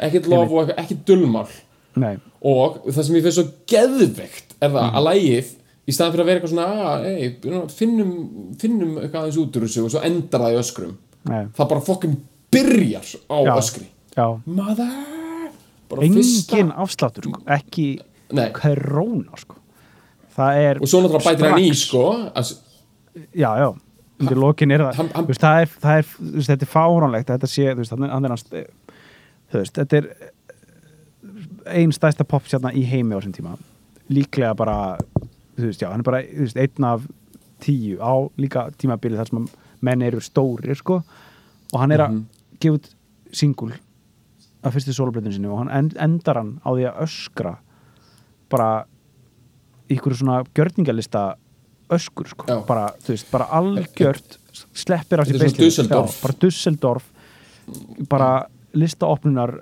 Ekkert 0.00 0.26
lof 0.26 0.50
og 0.50 0.70
ekkert 0.74 1.04
dulmál. 1.06 1.46
Nei, 1.96 2.16
og 2.42 2.80
það 2.88 3.04
sem 3.06 3.14
ég 3.14 3.22
finnst 3.22 3.38
svo 3.38 3.44
geðveikt 3.70 4.56
er 4.60 4.68
Mm. 4.68 4.74
það 4.74 4.96
að 4.98 5.04
lægið 5.08 5.52
í 5.86 5.92
staðan 5.94 6.12
fyrir 6.14 6.22
að 6.24 6.26
vera 6.26 6.40
eitthvað 6.40 6.52
svona 6.54 6.66
að, 6.88 7.04
hey, 7.04 7.28
finnum, 7.68 8.12
finnum 8.58 8.96
eitthvað 8.98 9.20
aðeins 9.22 9.38
út 9.44 9.56
úr 9.56 9.66
þessu 9.68 9.84
og 9.84 9.90
svo 9.92 10.00
endar 10.02 10.40
það 10.40 10.54
í 10.54 10.58
öskrum. 10.58 10.94
Nei, 11.28 11.44
það 11.56 11.68
bara 11.68 11.80
fokkin 11.80 12.16
byrjar 12.50 13.06
á 13.30 13.36
Já. 13.44 13.54
öskri 13.58 13.86
engin 16.02 16.72
afsláttur 16.72 17.24
sko. 17.28 17.40
ekki 17.46 17.86
Nei. 18.32 18.50
króna 18.56 19.36
sko. 19.38 19.56
það 20.36 20.60
er 20.68 20.80
og 20.82 20.88
svo 20.90 21.00
náttúrulega 21.04 21.30
bætir 21.30 21.50
hann 21.50 21.60
í 21.62 21.74
sko. 21.78 22.04
Að, 22.34 22.52
já, 23.34 23.50
já, 23.60 23.68
er 24.74 24.80
það. 24.86 24.94
Hann- 25.14 25.26
veist, 25.28 25.40
það 25.44 25.60
er, 25.62 25.68
það 25.84 25.98
er 25.98 26.06
veist, 26.34 26.48
þetta 26.50 26.66
er 26.66 26.72
fáránlegt. 26.72 27.28
Þetta 27.30 27.50
sé, 27.50 27.66
þú 27.70 27.82
veist, 27.84 27.90
hann 27.94 28.24
er, 28.24 28.34
hans 28.34 28.44
þú 29.52 29.60
veist, 29.60 29.74
þetta 29.78 30.00
er 30.00 30.08
ein 31.66 31.92
stæsta 31.94 32.24
popstjarna 32.28 32.72
í 32.74 32.82
heimi 32.88 33.14
á 33.14 33.18
þessum 33.20 33.36
tíma. 33.36 33.54
Líklega 34.10 34.54
bara 34.58 34.78
þú 35.56 35.68
veist, 35.68 35.80
já, 35.82 35.90
hann 35.90 36.00
er 36.02 36.08
bara 36.10 36.22
þú 36.26 36.42
veist, 36.48 36.56
einn 36.58 36.84
af 36.90 37.06
tíu 37.64 38.00
á 38.02 38.12
líka 38.36 38.66
tímabili 38.76 39.16
þar 39.16 39.30
sem 39.30 39.46
menn 39.84 40.02
eru 40.02 40.18
stórir 40.20 40.74
sko, 40.76 41.02
og 41.72 41.80
hann 41.80 41.92
er 41.92 41.98
að 42.04 42.10
Mhm. 42.10 42.24
gefa 42.60 42.74
út 42.80 42.90
singul 43.32 43.72
af 44.64 44.74
fyrstu 44.74 44.94
soloplötun 44.96 45.32
sinni 45.34 45.50
og 45.50 45.62
hann 45.62 45.70
end, 45.70 45.96
endar 46.00 46.40
hann 46.40 46.52
á 46.64 46.70
því 46.72 46.86
að 46.88 47.00
öskra 47.04 47.54
bara 48.50 48.68
ykkur 49.92 50.16
svona 50.16 50.42
gjörningalista 50.56 51.34
öskur 51.92 52.28
sko, 52.30 52.46
Já. 52.48 52.60
bara, 52.66 52.88
þú 53.04 53.12
veist, 53.12 53.30
bara 53.30 53.48
algjört 53.52 54.38
sleppir 54.72 55.20
af. 55.20 55.28
Düsseldorf. 55.28 56.14
Já, 56.14 56.22
bara 56.22 56.38
Dusseldorf 56.40 57.10
bara 58.08 58.30
listaopnunar 58.74 59.58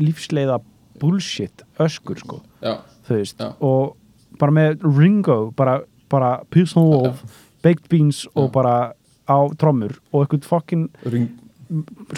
lífsleiða 0.00 0.58
bullshit 1.00 1.62
öskur 1.80 2.18
sko, 2.18 2.40
já, 2.62 2.78
þú 3.06 3.18
veist 3.20 3.40
Já. 3.40 3.52
og 3.60 3.96
bara 4.40 4.52
með 4.54 4.84
Ringo 4.98 5.52
bara, 5.56 5.80
bara 6.10 6.38
Peace 6.50 6.76
and 6.78 6.90
Love 6.90 7.18
Baked 7.62 7.88
Beans 7.90 8.24
og 8.34 8.50
bara 8.52 8.92
á 9.28 9.38
trommur 9.58 9.96
og 10.12 10.24
eitthvað 10.24 10.48
fokkin 10.48 10.88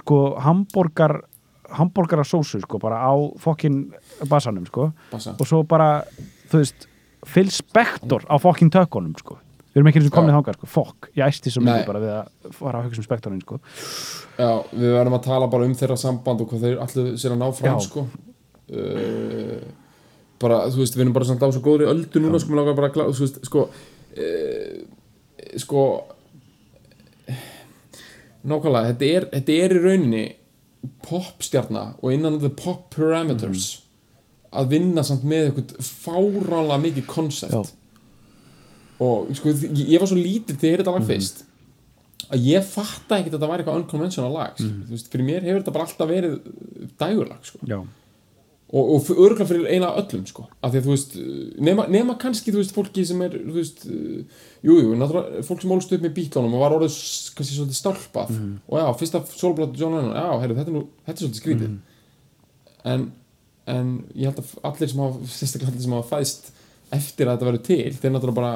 sko 0.01 0.37
hambúrgar 0.43 1.21
hambúrgara 1.75 2.25
sósu 2.27 2.61
sko 2.63 2.79
bara 2.83 3.01
á 3.03 3.13
fokkin 3.43 3.93
bassanum 4.29 4.67
sko. 4.67 4.93
Bassa. 5.13 5.35
og 5.39 5.47
svo 5.49 5.63
bara 5.67 6.05
þú 6.51 6.63
veist 6.63 6.87
Phil 7.27 7.51
Spector 7.51 8.27
á 8.31 8.37
fokkin 8.39 8.71
tökkunum 8.71 9.17
sko. 9.19 9.39
Við 9.75 9.81
erum 9.83 9.89
ekki 9.91 10.01
eins 10.01 10.09
og 10.09 10.15
komnið 10.15 10.33
Já. 10.33 10.37
þangað 10.39 10.57
sko. 10.57 10.67
Fokk, 10.73 11.09
ég 11.19 11.27
æsti 11.27 11.51
svo 11.53 11.63
mikið 11.67 11.89
bara 11.91 12.01
við 12.01 12.13
að 12.15 12.53
fara 12.57 12.79
að 12.79 12.87
hugsa 12.87 13.03
um 13.03 13.07
Spectorin 13.09 13.43
sko. 13.43 13.59
Já, 14.39 14.51
við 14.73 14.95
verðum 14.95 15.17
að 15.19 15.27
tala 15.27 15.49
bara 15.53 15.67
um 15.69 15.75
þeirra 15.77 15.99
samband 16.01 16.41
og 16.41 16.49
hvað 16.53 16.63
þeir 16.65 16.79
allir 16.87 17.11
sér 17.21 17.35
að 17.35 17.43
ná 17.43 17.49
fram 17.59 17.77
Já. 17.77 17.85
sko. 17.85 18.07
Uh, 18.67 19.59
bara, 20.41 20.63
þú 20.73 20.81
veist, 20.81 20.97
við 20.97 21.05
erum 21.05 21.17
bara 21.19 21.29
samt 21.29 21.45
á 21.45 21.49
svo 21.53 21.61
góðri 21.65 21.91
öldu 21.91 22.23
núna, 22.23 22.41
sko, 22.41 22.55
mér 22.55 22.63
langar 22.63 22.79
bara 22.79 22.89
að 22.89 22.97
glá, 22.97 23.05
þú 23.13 23.27
veist, 23.27 23.37
sko 23.47 23.67
uh, 23.69 24.81
sko 25.61 25.85
nákvæmlega, 28.47 28.93
þetta 28.95 29.13
er, 29.13 29.29
þetta 29.35 29.57
er 29.61 29.75
í 29.77 29.83
rauninni 29.85 30.25
popstjarna 31.07 31.89
og 32.01 32.15
innan 32.15 32.39
the 32.43 32.53
pop 32.53 32.89
parameters 32.95 33.73
að 34.57 34.71
vinna 34.77 35.05
samt 35.07 35.27
með 35.29 35.51
eitthvað 35.51 35.91
fáránlega 35.91 36.79
mikið 36.85 37.11
koncept 37.11 37.75
og 39.03 39.29
sko, 39.37 39.53
ég, 39.53 39.85
ég 39.93 40.01
var 40.01 40.09
svo 40.09 40.19
lítið 40.19 40.57
til 40.57 40.69
að 40.69 40.73
heyra 40.73 40.85
þetta 40.85 40.97
lag 40.97 41.09
fyrst 41.11 41.45
að 42.33 42.49
ég 42.49 42.65
fatta 42.67 43.19
ekki 43.19 43.31
að 43.31 43.37
þetta 43.37 43.51
var 43.51 43.63
eitthvað 43.63 43.81
unconventional 43.83 44.33
lag 44.35 44.63
mm. 44.63 44.79
veist, 44.91 45.11
fyrir 45.13 45.29
mér 45.29 45.47
hefur 45.47 45.63
þetta 45.63 45.75
bara 45.77 45.87
alltaf 45.87 46.11
verið 46.11 46.37
dægurlag 47.03 47.47
sko. 47.47 47.61
já, 47.69 47.79
og, 48.67 48.89
og 48.97 49.11
örgulega 49.15 49.47
fyrir 49.47 49.69
eina 49.71 49.93
öllum 50.01 50.25
sko. 50.27 50.47
af 50.59 50.73
því 50.73 50.81
að 50.81 50.87
þú 50.87 50.95
veist 50.95 51.13
nema, 51.69 51.85
nema 51.93 52.17
kannski 52.19 52.51
þú 52.51 52.63
veist 52.63 52.75
fólki 52.75 53.05
sem 53.07 53.21
er 53.23 53.37
þú 53.37 53.55
veist, 53.55 53.85
uh, 53.87 54.41
jú, 54.67 54.79
jú, 54.83 54.97
náttúrulega 54.99 55.45
fólk 55.47 55.63
sem 55.63 55.75
ólst 55.77 55.93
upp 55.95 56.03
með 56.03 56.17
bítlónum 56.17 56.57
og 56.59 56.65
var 56.65 56.75
orðið 56.75 56.97
kannski 57.39 57.59
svolítið 57.61 57.79
stálpað 57.79 58.33
og 58.67 58.81
já, 58.81 58.87
fyrsta 59.03 59.23
sólblótt 59.31 59.79
John 59.79 59.95
Lennon, 59.95 60.17
já, 60.19 60.27
heyrðu, 60.43 60.59
þetta 60.59 60.73
er 60.73 60.77
nú 60.79 60.83
þetta 61.07 61.15
er 61.15 61.23
svolítið 61.23 61.43
skrítið. 61.43 61.77
En, 62.87 63.07
en 63.71 63.95
ég 64.15 64.31
held 64.31 64.43
að 64.43 64.51
allir 64.73 64.93
sem 64.93 65.05
hafa 65.05 65.31
sérstaklega 65.39 65.73
allir 65.73 65.87
sem 65.87 65.97
hafa 65.99 66.11
fæðst 66.17 66.51
eftir 66.97 67.31
að 67.31 67.37
þetta 67.37 67.51
verður 67.51 67.65
til, 67.71 67.95
þeir 68.01 68.17
náttúrulega 68.17 68.41
bara 68.41 68.55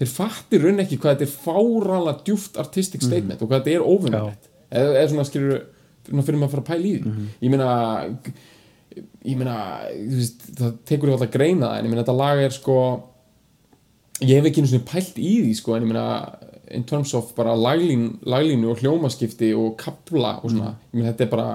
þeir 0.00 0.10
fattir 0.10 0.64
raun 0.64 0.82
ekki 0.82 0.98
hvað 1.00 1.14
þetta 1.14 1.28
er 1.28 1.36
fáránlega 1.44 2.24
djúft 2.26 2.58
artistic 2.60 3.04
statement 3.04 3.44
og 3.44 3.52
hvað 3.52 3.62
þetta 3.62 3.76
er 3.76 3.84
óvinnulegt 3.86 4.48
eða, 4.74 4.96
eða 4.98 5.06
svona 5.12 5.28
skilur 5.28 5.62
fyrir 6.04 6.40
maður 6.40 6.48
að 6.48 6.54
fara 6.56 6.64
að 6.64 6.68
pæla 6.72 6.88
í 6.88 6.94
því. 6.96 7.12
Mhm. 7.12 7.28
ég 7.44 7.52
meina 7.52 7.68
ég 8.94 9.36
meina, 9.38 9.56
veist, 10.10 10.46
það 10.58 10.78
tekur 10.88 11.10
ég 11.10 11.16
alltaf 11.16 11.30
að 11.30 11.36
greina 11.36 11.68
það 11.68 11.78
en 11.78 11.86
ég 11.86 11.92
meina 11.92 12.04
þetta 12.04 12.16
lag 12.20 12.42
er 12.44 12.54
sko 12.54 12.78
ég 14.22 14.38
hef 14.38 14.48
ekki 14.48 14.62
einu 14.62 14.70
svona 14.70 14.88
pælt 14.90 15.18
í 15.18 15.32
því 15.42 15.54
sko 15.58 15.76
en 15.76 15.86
ég 15.86 15.92
meina 15.92 16.06
in 16.74 16.86
terms 16.88 17.12
of 17.14 17.34
bara 17.36 17.54
laglín, 17.58 18.18
laglínu 18.24 18.70
og 18.72 18.80
hljómaskipti 18.80 19.52
og 19.58 19.74
kapla 19.80 20.38
og 20.40 20.50
svona, 20.52 20.74
ég 20.92 21.00
meina 21.00 21.12
þetta 21.12 21.26
er 21.26 21.32
bara 21.34 21.48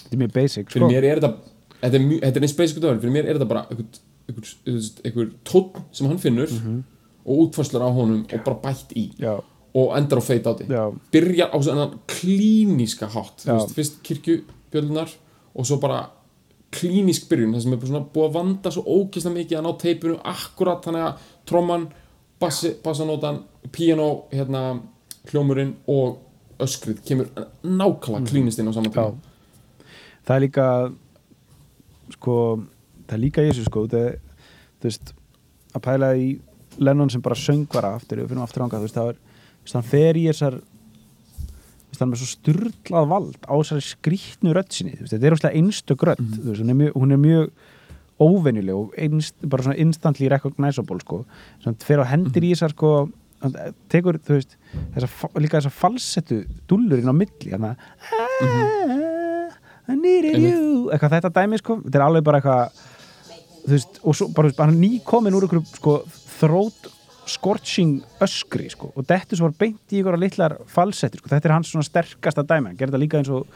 þetta 0.00 0.16
er 0.16 0.22
mjög 0.24 0.34
basic 0.34 0.72
fyrir 0.72 0.84
sko. 0.84 0.92
mér 0.92 1.08
er 1.08 1.22
þetta 1.22 1.32
þetta 1.82 2.00
er, 2.00 2.08
er 2.30 2.48
eins 2.48 2.56
basic 2.58 2.80
döður, 2.80 3.02
fyrir 3.04 3.14
mér 3.14 3.28
er 3.28 3.38
þetta 3.38 3.50
bara 3.52 3.66
einhver, 4.28 5.30
tónn 5.48 5.84
sem 5.92 6.08
hann 6.10 6.20
finnur 6.22 6.52
og 7.28 7.44
útfærslar 7.44 7.84
á 7.84 7.90
honum 7.92 8.24
og 8.24 8.44
bara 8.44 8.60
bætt 8.64 8.92
í 8.96 9.08
já, 9.20 9.36
og 9.78 9.96
endar 9.96 10.20
á 10.20 10.24
feit 10.24 10.46
á 10.48 10.52
því. 10.56 10.66
Já, 10.72 10.84
byrjar 11.12 11.50
á 11.52 11.56
svona 11.60 11.86
klíníska 12.08 13.08
hátt 13.12 13.44
veist, 13.44 13.74
fyrst 13.76 13.98
kirkjubjöldunar 14.06 15.12
og 15.54 15.66
svo 15.68 15.78
bara 15.82 16.06
klínísk 16.74 17.28
byrjun 17.30 17.54
það 17.56 17.62
sem 17.64 17.72
er 17.72 17.78
búið 18.12 18.26
að 18.28 18.34
vanda 18.34 18.70
svo 18.74 18.82
ógeðslega 18.84 19.36
mikið 19.38 19.58
að 19.58 19.66
ná 19.66 19.72
teipinu 19.80 20.18
akkurat 20.24 20.84
þannig 20.84 21.06
að 21.06 21.26
tromman, 21.48 21.86
bassi, 22.40 22.74
bassanótan 22.84 23.42
piano, 23.72 24.08
hérna 24.32 24.80
hljómurinn 25.30 25.74
og 25.88 26.18
öskrið 26.60 27.00
kemur 27.06 27.28
nákvæmlega 27.64 28.28
klínist 28.30 28.58
inn 28.60 28.68
á 28.68 28.72
saman 28.74 28.90
Mhm. 28.90 28.94
tíma 28.94 29.14
það 30.26 30.36
er 30.36 30.40
líka 30.44 30.66
sko, 32.12 32.34
það 33.08 33.14
er 33.16 33.22
líka 33.22 33.44
þessu 33.46 33.64
sko 33.68 33.86
það, 33.88 34.04
er, 34.08 34.18
þú 34.80 34.88
veist 34.90 35.12
að 35.74 35.82
pæla 35.88 36.10
í 36.16 36.28
Lennon 36.78 37.10
sem 37.10 37.20
bara 37.22 37.34
söngvara 37.34 37.94
aftur, 37.96 38.18
við 38.22 38.28
finnum 38.28 38.44
aftur 38.44 38.62
ánga, 38.62 38.78
þú 38.78 38.86
veist, 38.86 38.94
það 38.94 39.08
er 39.08 39.16
veist, 39.64 39.74
hann 39.74 39.82
fer 39.82 40.14
í 40.20 40.26
þessar 40.28 40.60
hann 42.00 42.08
er 42.08 42.14
með 42.14 42.22
svo 42.22 42.30
styrlað 42.34 43.08
vald 43.12 43.38
á 43.48 43.54
þessari 43.58 43.84
skrýtnu 43.88 44.54
rödd 44.56 44.72
sinni, 44.72 44.94
þú 44.96 45.00
veist, 45.04 45.12
þetta 45.14 45.26
er 45.26 45.36
óslega 45.38 45.56
einstök 45.62 46.04
Mhm. 46.18 46.38
þú 46.38 46.48
veist, 46.52 46.62
hún 46.62 46.70
er 46.70 46.78
mjög, 46.82 46.92
er 47.12 47.22
mjög 47.24 47.50
óvenjuleg 48.18 48.74
og 48.74 48.94
einst, 48.98 49.34
bara 49.46 49.62
svona 49.62 49.78
instantly 49.78 50.28
recognizable 50.28 50.98
sko, 51.00 51.24
sem 51.62 51.74
fer 51.74 51.98
á 52.02 52.04
hendir 52.06 52.42
Mhm. 52.42 52.48
í 52.48 52.54
þessar 52.54 52.70
sko 52.74 53.08
tekur, 53.88 54.18
þú 54.18 54.34
veist, 54.34 54.56
þessa, 54.96 55.08
líka 55.38 55.60
þessa 55.60 55.70
falsettu 55.70 56.44
dúllurinn 56.66 57.06
á 57.06 57.14
milli 57.14 57.50
þannig 57.52 57.76
að 57.76 58.88
I 59.88 59.94
needed 59.96 60.36
you 60.42 60.90
eitthvað 60.92 61.14
þetta 61.16 61.30
dæmi 61.32 61.58
sko, 61.62 61.78
þetta 61.84 61.94
er 62.00 62.04
alveg 62.04 62.24
bara 62.26 62.40
eitthvað 62.40 62.70
þú 63.68 63.72
veist, 63.72 64.00
og 64.04 64.14
svo 64.18 64.28
bara, 64.36 64.50
bara 64.56 64.72
ný 64.72 64.98
komin 65.04 65.32
úr 65.36 65.46
ykkur 65.48 65.62
sko, 65.78 65.94
þrótt 66.40 66.90
scorching 67.30 67.98
öskri 68.24 68.68
sko, 68.72 68.92
og 68.94 69.06
þetta 69.08 69.38
svo 69.38 69.48
var 69.48 69.56
beint 69.60 69.94
í 69.94 70.00
ykkur 70.00 70.18
litlar 70.20 70.56
falsettir 70.70 71.22
sko. 71.22 71.30
þetta 71.32 71.48
er 71.48 71.54
hans 71.56 71.72
svona 71.72 71.86
sterkasta 71.86 72.44
dæmi. 72.44 72.72
Hann 72.72 72.78
gerir 72.78 72.92
þetta 72.92 73.02
líka 73.02 73.20
eins 73.20 73.32
og 73.32 73.46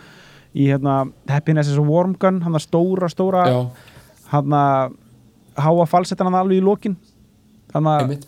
í 0.53 0.69
hérna, 0.69 0.99
Happiness 1.29 1.73
is 1.73 1.81
a 1.81 1.85
Warm 1.87 2.15
Gun 2.21 2.43
hann 2.45 2.57
það 2.59 2.67
stóra, 2.67 3.09
stóra 3.13 3.47
hann 4.33 4.57
að 4.57 4.99
háa 5.57 5.87
falsettan 5.89 6.29
hann 6.31 6.41
alveg 6.43 6.61
í 6.61 6.65
lokin. 6.65 6.97
Hann 7.73 7.89
að 7.89 8.19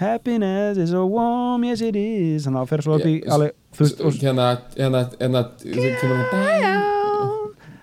Happiness 0.00 0.78
is 0.80 0.92
a 0.96 1.04
warm, 1.04 1.64
yes 1.64 1.82
it 1.84 1.96
is. 1.96 2.46
Hann 2.48 2.56
að 2.56 2.70
fer 2.70 2.82
svo 2.84 2.96
upp 2.96 3.04
í 3.04 3.20
hérna, 3.20 4.46
hérna, 4.78 5.04
hérna 5.20 5.42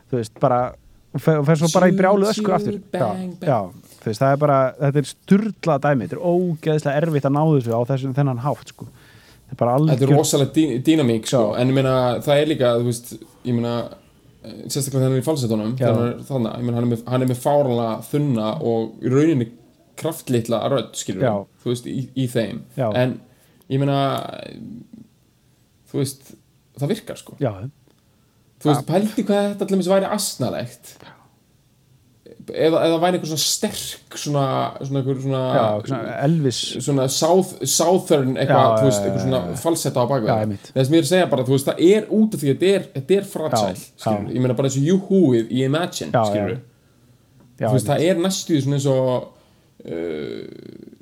þú 0.08 0.18
veist, 0.18 0.34
bara 0.42 0.62
og 1.14 1.22
fer, 1.24 1.60
svo 1.60 1.70
bara 1.74 1.90
í 1.92 1.96
brjálu 1.98 2.32
Shoot, 2.32 2.50
aftur. 2.58 2.80
Já, 2.94 3.08
já, 3.42 3.60
veist, 4.12 4.24
það 4.24 4.34
er 4.34 4.42
bara 4.42 4.58
þetta 4.80 5.02
er 5.02 5.10
sturlað 5.12 5.84
dæmi, 5.86 6.08
þetta 6.08 6.18
er 6.18 6.26
ógeðslega 6.32 7.04
erfitt 7.04 7.30
að 7.30 7.36
ná 7.38 7.44
þessu 7.44 7.78
á 7.78 7.82
þessum 7.92 8.18
þennan 8.18 8.42
hátt 8.46 8.74
sko. 8.74 8.88
þetta 8.88 9.56
er 9.56 9.62
bara 9.62 9.78
Þetta 9.78 9.94
er 9.94 10.12
alveg 10.12 10.18
rosalega 10.18 10.56
dý, 10.58 10.66
dýnamík 10.88 11.30
sko. 11.30 11.44
En 11.58 11.72
ég 11.72 11.78
meina 11.78 11.96
það 12.26 12.42
er 12.42 12.52
líka 12.54 12.74
þú 12.80 12.90
veist, 12.90 13.14
ég 13.48 13.58
meina 13.58 13.76
eh, 13.86 14.58
sérstaklega 14.68 15.12
er 15.12 15.22
í 15.22 15.28
falsetunum 15.28 15.78
Já. 15.80 15.92
þannig 16.28 16.52
að 16.52 16.68
hann 16.68 16.82
er 16.82 16.92
með, 16.92 17.06
hann 17.08 17.26
er 17.26 17.32
með 17.32 17.42
fáranlega 17.46 17.96
þunna 18.10 18.52
og 18.74 19.00
í 19.04 19.14
rauninni 19.14 19.52
kraftlitla 19.98 20.62
rödd 20.72 20.94
skilur 20.98 21.26
Já. 21.26 21.34
þú 21.64 21.74
veist, 21.74 21.88
í, 21.90 22.08
í 22.14 22.28
þeim 22.32 22.62
Já. 22.78 22.90
en 22.94 23.18
ég 23.72 23.82
meina 23.82 24.00
þú 25.92 26.02
veist, 26.02 26.34
það 26.78 26.94
virkar 26.94 27.20
sko 27.20 27.38
já, 27.42 27.52
þú 28.62 28.72
veist, 28.72 28.88
pældi 28.88 29.26
hvað 29.28 29.50
þetta 29.54 29.68
allir 29.68 29.92
væri 29.94 30.12
asnalegt 30.18 30.94
eða, 32.54 32.82
eða 32.86 32.98
væri 33.02 33.18
einhver 33.18 33.30
svona 33.32 33.44
sterk 33.44 34.18
svona, 34.18 34.46
svona 34.82 35.02
einhver 35.02 35.20
svona, 35.24 35.42
já, 35.58 35.66
svona 35.90 36.16
Elvis 36.26 36.60
svona 36.86 37.08
south, 37.12 37.54
southern 37.68 38.36
eitthvað, 38.38 38.74
þú 38.80 38.90
veist, 38.90 39.08
já, 39.08 39.20
svona 39.24 39.42
falsetta 39.62 40.04
á 40.04 40.06
einmitt. 40.42 40.72
þess 40.74 40.88
að 40.88 40.96
mér 40.96 41.08
segja 41.10 41.30
bara, 41.32 41.46
þú 41.48 41.56
veist, 41.56 41.70
það 41.70 41.84
er 41.88 42.10
út 42.18 42.38
af 42.38 42.44
því 42.44 42.54
að 42.54 42.66
þetta 42.66 42.74
er, 42.74 42.88
er 43.18 43.30
Já, 43.68 43.80
skilur 44.04 44.34
ég 44.34 44.44
meina 44.44 44.58
bara 44.58 44.72
eins 44.72 44.80
og 44.80 44.90
Juhúið 44.92 45.52
í 45.52 45.64
Imagine, 45.68 46.26
skilur 46.32 46.60
þú 47.62 47.74
veist, 47.74 47.90
það 47.92 48.06
er 48.08 48.22
næstuði 48.26 48.66
svona 48.66 48.80
eins 48.80 48.90
og 48.92 49.14
uh, 49.18 50.44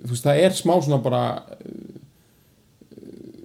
þú 0.05 0.13
veist, 0.13 0.29
það 0.29 0.43
er 0.45 0.59
smá 0.61 0.75
svona 0.79 1.01
bara 1.05 1.23
uh, 1.45 1.97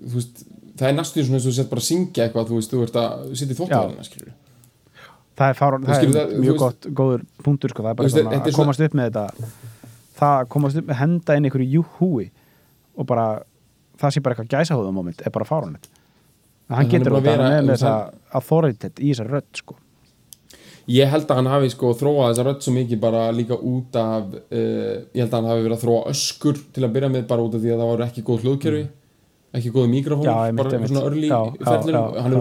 þú 0.06 0.14
veist 0.18 0.44
það 0.80 0.88
er 0.88 0.96
næstuði 0.96 1.26
svona 1.26 1.40
eins 1.40 1.48
og 1.48 1.52
þú 1.52 1.58
sett 1.60 1.72
bara 1.72 1.84
að 1.84 1.90
syngja 1.90 2.26
eitthvað 2.26 2.52
þú 2.52 2.60
veist, 2.60 2.72
þú 2.72 2.86
ert 2.86 3.02
að 3.02 3.26
sitja 3.34 3.56
í 3.56 3.60
þóttavæðina, 3.60 4.06
skilur 4.08 4.36
það 5.40 5.52
er, 5.52 5.58
fár, 5.58 5.76
það 5.86 5.94
er 5.96 6.10
það- 6.14 6.34
mjög 6.44 6.58
gott, 6.60 6.88
góður 7.00 7.22
punktur 7.44 7.72
sko, 7.72 7.84
það 7.86 7.92
er 7.94 7.98
bara 8.00 8.08
veist, 8.08 8.20
er 8.20 8.50
að 8.50 8.58
komast 8.60 8.84
upp 8.86 8.96
með 9.00 9.10
þetta 9.10 9.26
það 10.20 10.34
að 10.40 10.48
komast 10.54 10.80
upp 10.82 10.90
með 10.90 11.00
henda 11.00 11.36
inn 11.38 11.48
einhverju 11.48 11.70
júhúi 11.78 12.26
og 13.00 13.06
bara 13.08 13.26
það 14.00 14.14
sé 14.16 14.22
bara 14.24 14.36
eitthvað 14.36 14.52
gæsahóðum 14.56 14.98
moment 15.00 15.22
er 15.24 15.32
bara 15.34 15.48
fáránlegt 15.48 15.88
hann, 15.90 16.76
hann 16.82 16.90
getur 16.92 17.16
að 17.16 17.28
vera 17.30 17.46
að 17.48 17.54
með, 17.56 17.70
veist, 17.72 17.84
þessa 17.84 18.36
authority 18.40 18.92
í 19.00 19.12
þessar 19.14 19.32
rödd 19.38 19.62
sko. 19.64 19.78
Ég 20.90 21.06
held 21.12 21.28
að 21.30 21.38
hann 21.38 21.46
hafi 21.52 21.68
sko 21.70 21.90
þróað 21.94 22.30
þessa 22.32 22.44
rödd 22.48 22.62
svo 22.64 22.72
mikið 22.74 23.00
bara 23.02 23.24
líka 23.34 23.54
út 23.56 23.96
af 24.00 24.32
uh, 24.34 24.94
ég 25.14 25.20
held 25.22 25.28
að 25.32 25.36
hann 25.38 25.50
hafi 25.52 25.64
verið 25.66 25.76
að 25.76 25.84
þróa 25.84 26.00
öskur 26.12 26.60
til 26.74 26.84
að 26.86 26.94
byrja 26.96 27.10
með 27.16 27.26
bara 27.30 27.44
út 27.46 27.54
af 27.54 27.62
því 27.62 27.72
að 27.74 27.82
það 27.82 27.90
var 27.92 28.04
ekki 28.06 28.24
góð 28.26 28.46
hljóðkerfi 28.46 28.82
ekki 29.54 29.70
góð 29.74 29.88
mikrofón 29.90 30.56
bara 30.56 30.70
svona 30.86 31.02
örli 31.08 31.26
Já, 31.28 31.40
í 31.50 31.58
já, 31.58 31.66
ferlinum 31.66 31.94
já, 31.94 32.22
hann 32.22 32.32
já. 32.32 32.38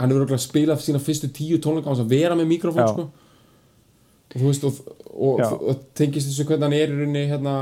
hann 0.00 0.10
hefur 0.10 0.20
örugglega 0.20 0.36
að 0.40 0.44
spila 0.44 0.76
sína 0.76 0.98
fyrstu 1.00 1.30
tíu 1.32 1.58
tónleika 1.58 1.88
á 1.88 1.92
þess 1.94 2.04
að 2.04 2.12
vera 2.16 2.34
með 2.36 2.50
mikrofón 2.52 2.88
sko. 2.92 3.04
og 4.30 4.36
þú 4.40 4.46
veist 4.50 4.64
og, 4.68 4.80
og, 5.10 5.40
og, 5.40 5.62
og 5.72 5.80
tengist 5.94 6.28
þessu 6.28 6.44
hvernig 6.46 6.66
hann 6.68 6.76
er 6.76 6.92
rauninni 6.92 7.24
hérna 7.30 7.54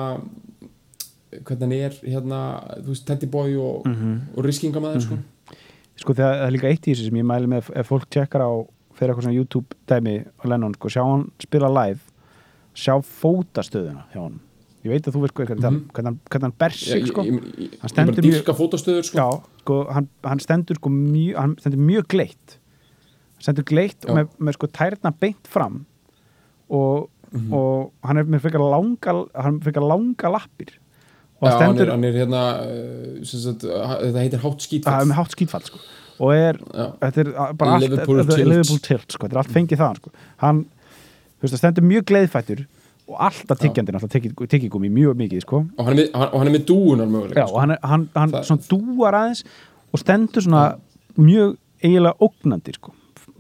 hvernig 1.45 1.63
hann 1.63 1.73
er 1.77 1.97
hérna 2.09 2.41
þú 2.83 2.89
veist 2.93 3.07
Teddy 3.07 3.27
Boy 3.31 3.55
og, 3.57 3.87
Mhm. 3.87 4.19
og 4.37 4.45
riskingamæður 4.45 5.01
sko. 5.07 5.19
sko 5.97 6.13
þegar 6.15 6.35
það 6.35 6.47
er 6.47 6.53
líka 6.57 6.69
eitt 6.73 6.87
í 6.89 6.93
þessu 6.95 7.07
sem 7.09 7.17
ég 7.23 7.25
mæli 7.31 7.47
með 7.47 7.71
ef 7.77 7.89
fólk 7.89 8.09
tjekkar 8.11 8.43
á 8.45 8.51
fyrir 8.99 9.13
eitthvað 9.15 9.25
svona 9.29 9.39
YouTube 9.39 9.67
dæmi 9.87 10.17
á 10.27 10.45
Lennon 10.49 10.75
sko, 10.75 10.89
sjá 10.89 11.03
hann 11.07 11.31
spila 11.39 11.69
live 11.71 12.01
sjá 12.75 12.99
fótastöðuna 12.99 14.05
hjá 14.13 14.21
hann 14.27 14.41
ég 14.85 14.91
veit 14.93 15.07
að 15.09 15.15
þú 15.17 15.21
veist 15.25 15.35
hvað 15.35 15.49
Mhm. 15.49 15.59
mm 15.59 16.05
hann- 16.05 16.21
hvernig 16.31 16.43
hann 16.43 16.53
ber 16.59 16.71
sig 16.71 17.07
sko. 17.07 17.23
Hann 17.23 17.91
stendur 17.91 18.23
mjög- 18.23 18.45
sko. 19.03 19.19
Já, 19.19 19.43
sko, 19.61 19.85
hann, 19.93 20.09
hann 20.25 20.39
stendur 20.41 20.75
sko 20.77 20.89
mjög, 20.89 21.37
hann 21.37 21.57
stendur 21.59 21.79
mjög 21.81 22.07
gleitt 22.09 22.59
hann 23.39 23.43
stendur 23.43 23.65
gleitt 23.65 24.01
Já. 24.05 24.11
og 24.11 24.17
með, 24.17 24.29
með 24.41 24.53
sko 24.55 24.67
tærna 24.67 25.11
beint 25.21 25.47
fram 25.47 25.85
og, 26.71 27.09
Mhm. 27.33 27.53
og 27.53 27.93
hann 28.05 28.17
er 28.19 28.25
með 28.25 28.41
frekar 28.41 28.61
langa 28.61 29.27
hann 29.35 29.57
er 29.57 29.61
frekar 29.61 29.83
langa 29.87 30.29
lappir 30.33 30.71
og 31.41 31.49
Já, 31.49 31.51
hann 31.51 31.63
hann, 31.63 31.77
stendur 31.77 31.87
er, 31.87 31.91
hann 31.91 32.05
er 32.05 32.13
hérna 32.13 32.43
uh, 33.21 33.25
sagt, 33.25 33.65
uh, 33.65 33.99
þetta 34.01 34.23
heitir 34.25 34.41
hátt 34.41 34.61
með 35.07 35.15
hátt 35.19 35.35
skýtfall 35.37 35.65
sko 35.65 35.79
og 36.21 36.33
er, 36.35 36.55
þetta 37.01 37.19
er 37.19 37.29
a- 37.37 37.53
bara 37.53 37.71
allt 37.75 37.85
er. 37.85 38.45
Liverpool 38.45 38.79
tilt 38.83 39.13
sko, 39.13 39.27
þetta 39.29 39.33
er 39.33 39.39
allt 39.39 39.53
fengið 39.55 39.79
það 39.79 39.97
sko. 39.97 40.11
hann, 40.39 40.65
þú 40.65 41.43
veist, 41.43 41.55
það 41.55 41.59
stendur 41.63 41.85
mjög 41.85 42.05
gleiðfættur 42.11 42.67
og 43.09 43.17
alltaf 43.25 43.61
tyggjandi 43.63 43.95
alltaf 43.97 44.13
tyggjagumi 44.13 44.91
mjög 44.93 45.17
mikið 45.23 45.45
sko. 45.45 45.63
Og 45.79 45.89
hann 45.89 45.97
er 45.97 46.03
með, 46.03 46.09
hann, 46.13 46.29
og 46.29 46.43
hann 46.43 46.51
er 46.51 46.55
með 46.59 46.65
dúunar 46.69 47.11
mögulega 47.11 47.41
Já, 47.41 47.49
og 47.49 47.61
hann, 47.63 47.75
er, 47.75 47.83
hann, 47.89 48.07
hann 48.15 48.35
svona 48.45 48.69
dúar 48.69 49.17
aðeins 49.17 49.45
og 49.89 50.03
stendur 50.03 50.45
svona 50.45 50.65
mjög 51.17 51.57
eiginlega 51.83 52.29
ógnandi 52.29 52.75
sko. 52.77 52.95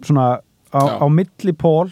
svona 0.06 0.28
á, 0.72 0.80
Já. 0.80 0.94
á 1.04 1.06
milli 1.12 1.52
Paul 1.52 1.90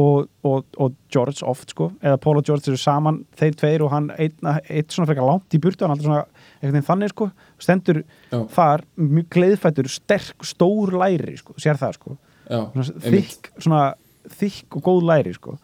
og, 0.00 0.30
og, 0.42 0.64
og 0.80 0.94
George 1.12 1.44
oft 1.46 1.70
sko, 1.70 1.90
eða 2.02 2.18
Paul 2.18 2.40
og 2.40 2.46
George 2.48 2.72
eru 2.72 2.80
saman 2.80 3.20
þeir 3.38 3.58
tveir 3.60 3.84
og 3.84 3.92
hann 3.92 4.08
eitt, 4.16 4.40
svona 4.90 5.06
frekar 5.06 5.28
langt 5.28 5.54
í 5.54 5.60
burtu, 5.62 5.84
hann 5.84 5.94
alltaf 5.94 6.08
svona 6.08 6.82
þannig 6.88 7.12
sko, 7.12 7.28
stendur 7.62 8.00
Já. 8.32 8.40
þar 8.56 8.86
mjög 8.96 9.28
gleiðfættur, 9.36 9.90
sterk, 9.92 10.48
stór 10.48 10.96
læri 10.98 11.36
sko, 11.38 11.54
sér 11.60 11.78
það 11.78 12.00
sko. 12.00 12.16
Já, 12.48 12.60
svona 12.72 13.06
þykk, 13.06 13.52
svona 13.60 13.84
þykk 14.34 14.78
og 14.80 14.88
góð 14.88 15.06
læri 15.12 15.36
sko 15.36 15.58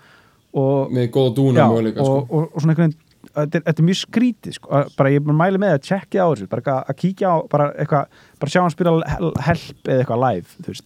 og, 0.55 0.91
með 0.93 1.11
góða 1.15 1.35
dúunar 1.37 1.63
Já, 1.63 1.69
mögulega 1.71 2.01
og, 2.03 2.07
sko. 2.27 2.37
og, 2.41 2.51
og 2.55 2.61
svona 2.65 2.75
einhvern 2.75 2.91
veginn 2.91 3.07
þetta 3.31 3.61
er, 3.71 3.85
mjög 3.87 3.99
skrítið 4.01 4.55
sko. 4.57 4.83
bara 4.97 5.11
ég 5.15 5.27
mæli 5.31 5.59
með 5.63 5.75
að 5.77 5.83
tjekkja 5.87 6.25
á 6.25 6.29
þessu 6.33 6.49
bara 6.51 6.77
að 6.89 6.97
kíkja 6.99 7.31
á, 7.31 7.37
bara 7.53 7.67
eitthvað 7.79 8.07
bara 8.41 8.51
sjá 8.55 8.61
hann 8.65 8.71
spila 8.75 8.95
hel- 9.07 9.35
help 9.47 9.85
eða 9.85 10.01
eitthvað 10.05 10.25
live 10.25 10.47
að 10.67 10.83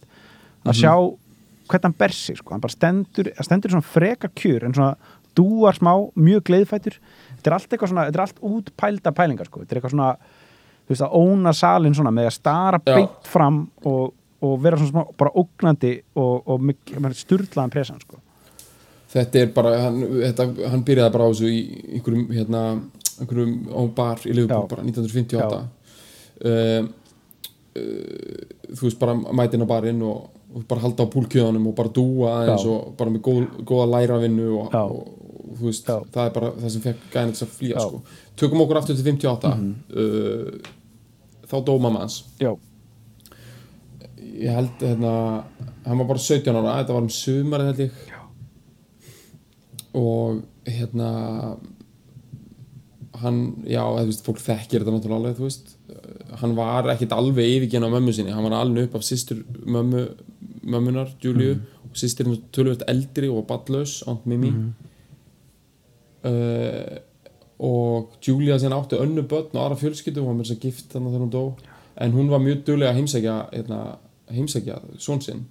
Mhm. 0.65 0.79
sjá 0.81 0.93
hvernig 1.65 1.83
hann 1.87 1.95
ber 1.97 2.11
sig, 2.13 2.37
sko, 2.37 2.51
hann 2.53 2.61
bara 2.61 2.73
stendur 2.75 3.31
stendur 3.41 3.71
svona 3.73 3.81
freka 3.89 4.29
kjur 4.35 4.63
en 4.65 4.73
svona 4.73 4.95
dúar 5.35 5.73
smá, 5.75 5.91
mjög 6.15 6.43
gleiðfætur 6.47 6.99
þetta 7.37 7.47
er 7.49 7.53
allt 7.57 7.69
eitthvað 7.69 7.89
svona, 7.89 8.05
þetta 8.11 8.19
er 8.19 8.25
allt 8.27 8.41
útpælda 8.41 9.11
pælingar 9.15 9.45
sko, 9.49 9.59
þetta 9.63 9.71
er 9.75 9.79
eitthvað 9.81 9.95
svona 9.95 10.17
veist 10.87 11.01
að 11.01 11.15
óna 11.17 11.53
salin 11.55 11.95
svona 11.97 12.11
með 12.13 12.27
að 12.29 12.35
stara 12.37 12.79
Já. 12.85 12.93
beint 12.95 13.25
fram 13.25 13.63
og, 13.85 14.13
og 14.45 14.59
vera 14.61 14.77
svona 14.77 14.91
smá, 14.91 15.07
bara 15.17 15.31
ógnandi 15.33 15.95
og, 16.15 16.43
og 16.45 16.61
með 16.61 17.15
sturlaðan 17.17 17.71
presan 17.73 17.99
sko. 18.03 18.19
Þetta 19.15 19.39
er 19.41 19.49
bara 19.55 19.71
hann, 19.85 19.99
þetta, 20.21 20.45
hann 20.73 20.83
byrjaði 20.87 21.13
bara 21.15 21.25
á 21.27 21.29
þessu 21.31 21.49
í 21.55 21.59
einhverjum 21.97 22.27
hérna, 22.35 22.61
einhverjum 23.21 23.53
á 23.71 23.81
bar 23.95 24.23
í 24.27 24.35
Liverpool 24.35 24.69
bara 24.73 24.83
1958 24.83 25.59
um, 26.51 26.89
uh, 27.79 28.39
þú 28.75 28.87
veist 28.89 28.99
bara 29.01 29.15
mætin 29.15 29.63
á 29.63 29.67
barinn 29.69 30.01
og, 30.05 30.29
og 30.55 30.65
bara 30.69 30.83
halda 30.85 31.05
á 31.07 31.13
púlkjöðanum 31.13 31.69
og 31.71 31.75
bara 31.77 31.93
dúa 31.95 32.33
aðeins 32.41 32.65
Já. 32.67 32.71
og 32.75 32.95
bara 32.99 33.13
með 33.15 33.23
góð, 33.27 33.45
góða 33.67 33.87
læravinnu 33.95 34.47
og, 34.59 34.75
og, 34.75 34.95
og 35.45 35.57
þú 35.59 35.69
veist 35.69 35.89
Já. 35.91 35.97
það 36.15 36.23
er 36.29 36.35
bara 36.39 36.51
það 36.59 36.73
sem 36.75 36.85
fekk 36.89 37.07
gæðin 37.13 37.33
þess 37.35 37.45
að 37.47 37.55
flýja 37.59 37.83
sko. 37.87 38.01
tökum 38.41 38.63
okkur 38.65 38.81
aftur 38.81 38.99
til 38.99 39.07
58 39.13 39.53
Mhm. 39.55 39.73
uh, 39.95 40.73
þá 41.45 41.55
dó 41.67 41.75
mamma 41.79 41.99
hans 42.03 42.15
já, 42.41 42.51
ég 44.35 44.49
held 44.55 44.81
hérna 44.81 45.11
hann 45.85 45.99
var 46.01 46.07
bara 46.09 46.19
17 46.19 46.55
ára, 46.57 46.79
þetta 46.81 46.95
var 46.97 47.03
um 47.05 47.09
sumarið 47.13 47.67
held 47.69 47.81
ég. 47.85 47.91
Og 49.95 50.41
hérna 50.67 51.09
hann, 53.21 53.37
já, 53.63 53.79
þú 53.79 54.05
veist, 54.09 54.25
fólk 54.27 54.41
þekkir 54.43 54.83
þetta 54.83 54.93
náttúrulega 54.95 55.19
alveg, 55.21 55.37
þú 55.39 55.45
veist. 55.47 55.69
Hann 56.41 56.55
var 56.57 56.89
ekkit 56.91 57.13
alveg 57.15 57.47
yfirgen 57.53 57.85
á 57.87 57.89
mömmu 57.93 58.11
sinni. 58.15 58.33
Hann 58.35 58.43
var 58.49 58.57
alveg 58.59 58.89
upp 58.89 58.97
af 58.99 59.05
sýstur 59.07 59.43
mömmu 59.63 60.01
mömmunar, 60.65 61.11
Júliu 61.21 61.53
Mhm. 61.55 61.61
og 61.85 61.93
sýstirinn 61.95 62.41
tölvöld 62.51 62.81
eldri 62.89 63.27
og 63.29 63.45
ballaus 63.47 64.03
Aunt 64.07 64.25
Mimi. 64.25 64.49
Mhm. 64.51 64.73
uh, 66.25 66.97
og 67.59 68.15
Julia 68.27 68.57
síðan 68.59 68.73
átti 68.75 68.97
önnu 68.99 69.23
börn 69.29 69.53
og 69.53 69.61
aðra 69.61 69.77
fjölskyldu 69.79 70.19
hún 70.19 70.27
var 70.33 70.35
með 70.39 70.47
þess 70.49 70.55
að 70.57 70.63
gift 70.65 70.89
þannig 70.93 71.13
þegar 71.13 71.23
hún 71.25 71.31
dó. 71.31 71.43
En 71.97 72.11
hún 72.11 72.27
var 72.29 72.39
mjög 72.43 72.63
duglega 72.67 72.91
að 72.91 72.97
heimsækja 72.99 73.35
hérna, 73.53 73.77
heimsækja 74.35 74.79
són 74.99 75.21
sinn. 75.23 75.45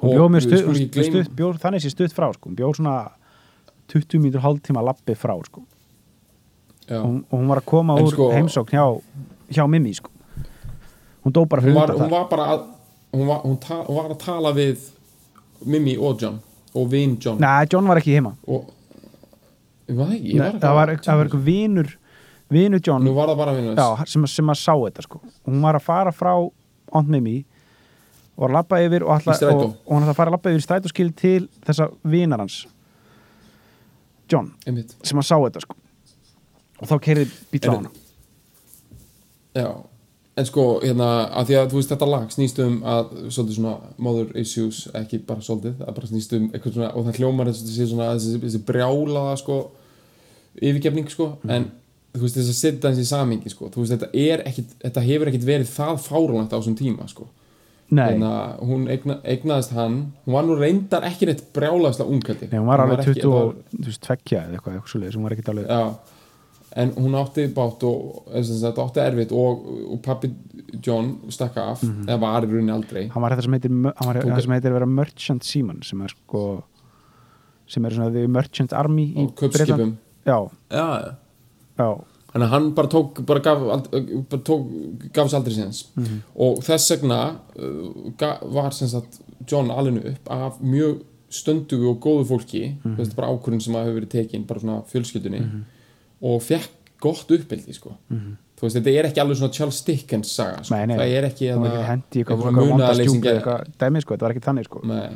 Hún 0.00 0.14
bjóð 0.14 0.30
gleyma- 0.30 1.24
stutt 1.24 1.36
bjóð, 1.36 1.58
þannig 1.60 1.82
sé 1.84 1.90
stutt 1.90 2.14
frá 2.16 2.32
sko. 2.32 2.48
bjóð 2.50 2.76
svona 2.80 3.10
20 3.90 4.20
mínútur 4.22 4.44
hálftíma 4.44 4.82
lappi 4.86 5.14
frá 5.18 5.34
sko. 5.46 5.62
Og, 6.90 7.04
hún, 7.04 7.18
og 7.30 7.36
hún 7.38 7.50
var 7.50 7.60
að 7.60 7.68
koma 7.70 7.96
En 7.98 8.06
úr 8.06 8.14
sko- 8.14 8.30
heimsókn 8.34 8.74
hjá, 8.74 8.84
hjá 9.54 9.66
Mimmi 9.70 9.94
sko. 9.94 10.10
hún 11.24 11.32
dó 11.32 11.44
bara 11.46 11.62
hún, 11.62 11.68
fyrir 11.70 11.74
var, 11.78 11.90
undan 11.90 12.06
hún 12.06 12.10
var 12.10 12.28
bara 12.30 12.46
að 12.54 12.64
hún 13.12 13.26
var, 13.26 13.40
hún, 13.44 13.56
ta, 13.60 13.82
hún 13.86 13.96
var 13.96 14.10
að 14.10 14.18
tala 14.18 14.52
við 14.56 14.88
Mimi 15.66 15.96
og 15.98 16.20
John 16.22 16.40
og 16.74 16.90
vin 16.90 17.18
John. 17.20 17.38
Nei, 17.42 17.66
John 17.70 17.86
var 17.86 17.98
ekki 18.00 18.14
heima. 18.16 18.32
Og 18.48 18.70
var 19.90 20.14
ekki, 20.14 20.34
Nei, 20.38 20.46
var 20.46 20.60
það 20.62 20.74
var, 20.78 20.86
var 20.86 21.26
eitthvað 21.26 21.44
vinur 21.44 21.96
vinur 22.50 22.80
John. 22.86 23.04
Var 23.14 23.34
já, 23.76 24.06
sem, 24.06 24.26
sem 24.26 24.50
að 24.50 24.58
sá 24.58 24.74
þetta 24.74 25.06
sko. 25.06 25.20
hún 25.46 25.62
var 25.62 25.78
að 25.78 25.86
fara 25.86 26.12
frá 26.14 26.32
Aunt 26.90 27.08
Mimi 27.08 27.44
og 28.36 28.48
að 28.48 28.54
labba 28.56 28.80
yfir 28.82 29.04
og, 29.04 29.20
ætla, 29.20 29.36
og, 29.52 29.62
og 29.86 29.94
hann 29.94 30.06
ætla 30.06 30.14
að 30.14 30.18
fara 30.18 30.30
að 30.32 30.36
labba 30.38 30.52
yfir 30.54 30.64
strætóskil 30.64 31.12
til 31.14 31.48
þessa 31.66 31.90
vinar 32.02 32.42
hans 32.42 32.62
John, 34.30 34.52
einmitt. 34.66 34.94
sem 35.02 35.18
að 35.20 35.28
sá 35.28 35.36
þetta 35.36 35.62
sko. 35.64 35.76
og 36.80 36.88
þá 36.88 36.96
keirði 37.04 37.26
bíl 37.50 37.62
á 37.66 37.72
hana. 37.74 37.90
Já, 39.58 39.66
en 40.38 40.46
sko, 40.48 40.66
hérna, 40.84 41.08
að 41.40 41.50
því 41.50 41.58
að 41.58 41.66
þú 41.72 41.80
veist 41.80 41.92
þetta 41.92 42.08
lag 42.08 42.30
snýst 42.32 42.62
um 42.64 42.78
að, 42.86 43.10
svolítið 43.34 43.58
svona 43.58 43.74
mother 43.98 44.30
issues, 44.40 44.84
ekki 44.96 45.20
bara 45.26 45.44
svolítið 45.44 45.82
það 45.82 45.98
bara 45.98 46.12
snýst 46.12 46.36
um 46.38 46.46
eitthvað 46.52 46.78
svona, 46.78 46.92
og 46.94 47.08
það 47.08 47.20
hljómar 47.20 47.50
eins 47.50 47.64
og 47.64 47.74
sé 47.74 47.88
svona, 47.90 48.08
þessi, 48.14 48.38
þessi 48.46 48.62
brjálaða 48.70 49.34
sko, 49.42 49.58
yfirgefning 50.60 51.10
sko, 51.12 51.28
en 51.50 51.68
þú 52.14 52.24
veist 52.24 52.38
þess 52.38 52.54
að 52.54 52.60
setja 52.62 52.94
þessi 52.94 53.10
samingi 53.10 53.52
sko, 53.52 53.68
þú 53.74 53.82
veist 53.84 53.96
þetta 53.96 54.10
er 54.30 54.46
ekkit, 54.48 54.72
þetta 54.86 55.04
hefur 55.10 55.32
ekkit 55.32 55.46
verið 55.50 55.74
það 55.74 56.00
fárunlegt 56.06 56.54
á 56.54 56.58
þessum 56.58 56.78
tíma 56.78 57.10
sko 57.10 57.28
Nei, 57.90 58.04
hérna, 58.12 58.30
hún 58.62 58.84
eigna, 58.92 59.16
eignaðist 59.26 59.72
hann. 59.74 59.96
Hún 60.26 60.34
var 60.36 60.44
nú 60.46 60.54
reyndar 60.60 61.02
ekki 61.08 61.26
neitt 61.26 61.40
brjálaðslega 61.56 62.12
ungkaldi 62.14 62.46
Nei, 62.52 62.58
hún 62.60 62.68
var 62.70 62.84
alveg 62.84 63.00
ekki- 63.02 63.24
22 63.24 64.38
eða 64.38 64.54
eitthvað, 64.54 64.76
eitthvað 64.78 65.16
hún 65.16 65.26
var 65.26 65.34
ekki 65.34 65.46
alveg 65.50 65.66
Já, 65.66 65.80
en 66.84 66.92
hún 66.94 67.16
átti 67.18 67.48
bát 67.54 67.82
og 67.88 68.28
sagt, 68.46 68.78
átti 68.78 69.02
erfitt 69.02 69.32
og, 69.34 69.64
og 69.90 70.02
pappi 70.06 70.30
John 70.86 71.16
stakka 71.34 71.64
af 71.72 71.82
eða 71.82 72.20
var 72.22 72.46
í 72.46 72.52
rauninni 72.52 72.70
aldrei. 72.76 73.08
Hann 73.10 73.22
var 73.24 73.34
þetta 73.34 73.42
sem 73.48 73.56
heitir, 73.58 73.70
hann 73.74 74.06
var 74.06 74.20
Tók- 74.20 74.30
það 74.30 74.42
sem 74.46 74.54
heitir 74.54 74.70
að 74.70 74.78
vera 74.78 74.86
merchant 74.86 75.42
seaman 75.50 75.82
sem 75.82 76.02
er 76.06 76.14
sko 76.14 76.44
sem 77.70 77.84
er 77.86 77.90
svona 77.90 78.12
the 78.14 78.26
merchant 78.30 78.72
army 78.72 79.08
í 79.14 79.26
köpskipum 79.38 79.96
já, 80.26 80.38
já, 80.70 81.14
já, 81.78 81.88
þannig 82.32 82.46
að 82.46 82.52
hann 82.54 82.72
bara 82.74 82.88
tók 82.88 83.20
bara 83.26 83.40
gaf, 83.44 83.62
bara 84.30 84.42
tók, 84.46 84.66
gaf 85.12 85.30
sér 85.30 85.40
aldrei 85.40 85.54
síðans. 85.56 85.84
Og 86.36 86.60
þess 86.66 86.94
vegna 86.94 87.20
uh, 87.58 88.50
var 88.54 88.76
sem 88.76 88.88
sagt 88.88 89.20
John 89.50 89.70
alveg 89.70 90.12
upp 90.14 90.30
af 90.30 90.60
mjög 90.60 91.00
stöndugu 91.30 91.88
og 91.92 92.02
góðu 92.02 92.26
fólki 92.26 92.62
mm 92.74 92.96
-hmm. 92.96 93.14
bara 93.14 93.28
ákvörðin 93.30 93.62
sem 93.62 93.74
að 93.74 93.84
hefur 93.84 94.00
verið 94.00 94.08
tekin 94.10 94.46
bara 94.46 94.60
svona 94.60 94.82
fjölskyldunni 94.92 95.42
og 96.22 96.42
fekk 96.42 96.70
gott 97.00 97.30
uppeldi 97.30 97.72
sko. 97.72 97.94
Þú 98.10 98.66
veist, 98.66 98.76
þetta 98.76 98.90
er 98.90 99.06
ekki 99.08 99.20
alveg 99.22 99.36
svona 99.40 99.52
Charles 99.56 99.82
Dickens 99.86 100.34
saga 100.36 100.62
sko. 100.62 100.74
nei, 100.74 100.86
nei, 100.86 100.96
það 100.98 101.14
er 101.16 101.24
ekki 101.30 101.46
hendi 101.48 102.20
eitthvað, 102.20 102.42
munaðarleysingja- 102.58 103.08
stjúpi 103.08 103.30
eitthvað 103.32 103.70
dæmi 103.80 104.02
sko, 104.02 104.14
þetta 104.14 104.26
var 104.26 104.34
ekki 104.34 104.46
þannig 104.46 104.64
sko. 104.64 104.80
Nei. 104.84 105.08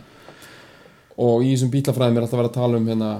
og 1.17 1.43
í 1.45 1.51
þessum 1.53 1.71
bílafræðum 1.71 2.17
er 2.17 2.23
alltaf 2.23 2.39
verið 2.41 2.51
að 2.51 2.55
tala 2.55 2.77
um 2.77 2.87
hérna 2.89 3.11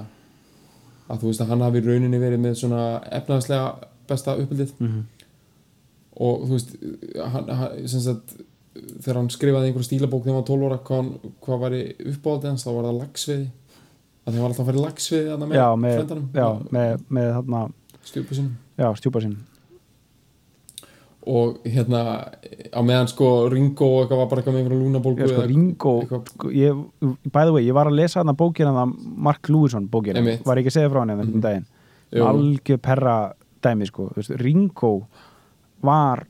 að 1.09 1.19
þú 1.21 1.29
veist 1.29 1.41
að 1.45 1.51
hann 1.53 1.61
hafi 1.65 1.81
í 1.81 1.85
rauninni 1.85 2.19
verið 2.21 2.39
með 2.45 2.55
svona 2.61 2.81
efnaðslega 3.19 3.67
besta 4.09 4.35
uppeldið 4.41 4.71
Mhm. 4.79 5.03
og 6.25 6.45
þú 6.47 6.51
veist 6.55 6.75
hann, 7.33 7.49
hann, 7.49 7.87
sagt 7.87 8.35
þegar 8.75 9.15
hann 9.21 9.29
skrifaði 9.31 9.69
einhverja 9.69 9.89
stílabók 9.89 10.23
þegar 10.25 10.33
hann 10.35 10.41
var 10.41 10.49
12 10.49 10.65
ára 10.69 10.79
hvað, 10.87 11.11
hvað 11.45 11.59
var 11.65 11.75
uppáhaldið 12.11 12.49
hans 12.51 12.65
þá 12.65 12.71
var 12.75 12.87
það 12.89 12.99
lagsviði 13.01 13.47
að 14.25 14.33
hann 14.33 14.41
var 14.41 14.49
alltaf 14.49 14.63
að 14.63 14.69
fara 14.71 14.79
í 14.81 14.85
lagsviði 14.85 15.35
með 15.51 15.57
já, 16.35 16.47
með, 16.71 17.03
með, 17.09 17.41
með 17.55 17.73
stjúpa 18.99 19.21
sinn 19.21 19.37
og 21.27 21.57
hérna 21.65 22.01
á 22.73 22.79
meðan 22.85 23.07
sko 23.09 23.47
Ringo 23.49 23.85
og 23.85 24.03
eitthvað 24.03 24.17
var 24.21 24.27
bara 24.29 24.41
eitthvað 24.41 24.53
með 24.55 24.61
einhverja 24.61 24.81
lúnabólgu 24.83 25.27
sko, 25.31 25.45
Ringo, 25.49 25.93
eitthvað- 26.01 26.29
sko, 26.35 26.51
ég, 26.53 26.83
by 27.31 27.43
the 27.45 27.51
way, 27.53 27.63
ég 27.65 27.73
var 27.73 27.87
að 27.87 27.95
lesa 27.95 28.19
þarna 28.21 28.35
bókina 28.37 28.85
Mark 29.17 29.49
Lewison 29.49 29.87
bókina, 29.89 30.19
Einmitt. 30.21 30.45
var 30.45 30.57
ekki 30.57 30.67
að 30.69 30.77
segja 30.77 30.89
frá 30.93 30.99
henni 31.05 31.17
þessum 31.23 31.41
daginn, 31.41 31.65
Jú. 32.13 32.25
algjör 32.29 32.77
perra 32.81 33.33
dæmi, 33.61 33.87
sko, 33.87 34.11
veist, 34.15 34.29
Ringo 34.39 35.07
var 35.81 36.25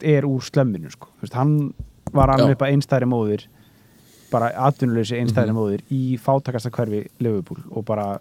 er 0.00 0.22
úr 0.24 0.40
slömminu, 0.40 0.90
sko. 0.90 1.08
Veist, 1.20 1.34
hann 1.34 1.74
var 2.14 2.28
alveg 2.30 2.52
upp 2.56 2.62
að 2.62 2.72
einstæðri 2.76 3.08
móðir 3.10 3.46
bara 4.30 4.50
atvinnuleysi 4.68 5.18
einstæðri 5.20 5.52
Mhm. 5.52 5.56
móðir 5.56 5.80
í 5.90 6.18
fátakasta 6.18 6.70
hverfi 6.70 7.08
Liverpool 7.20 7.58
og 7.72 7.84
bara 7.84 8.18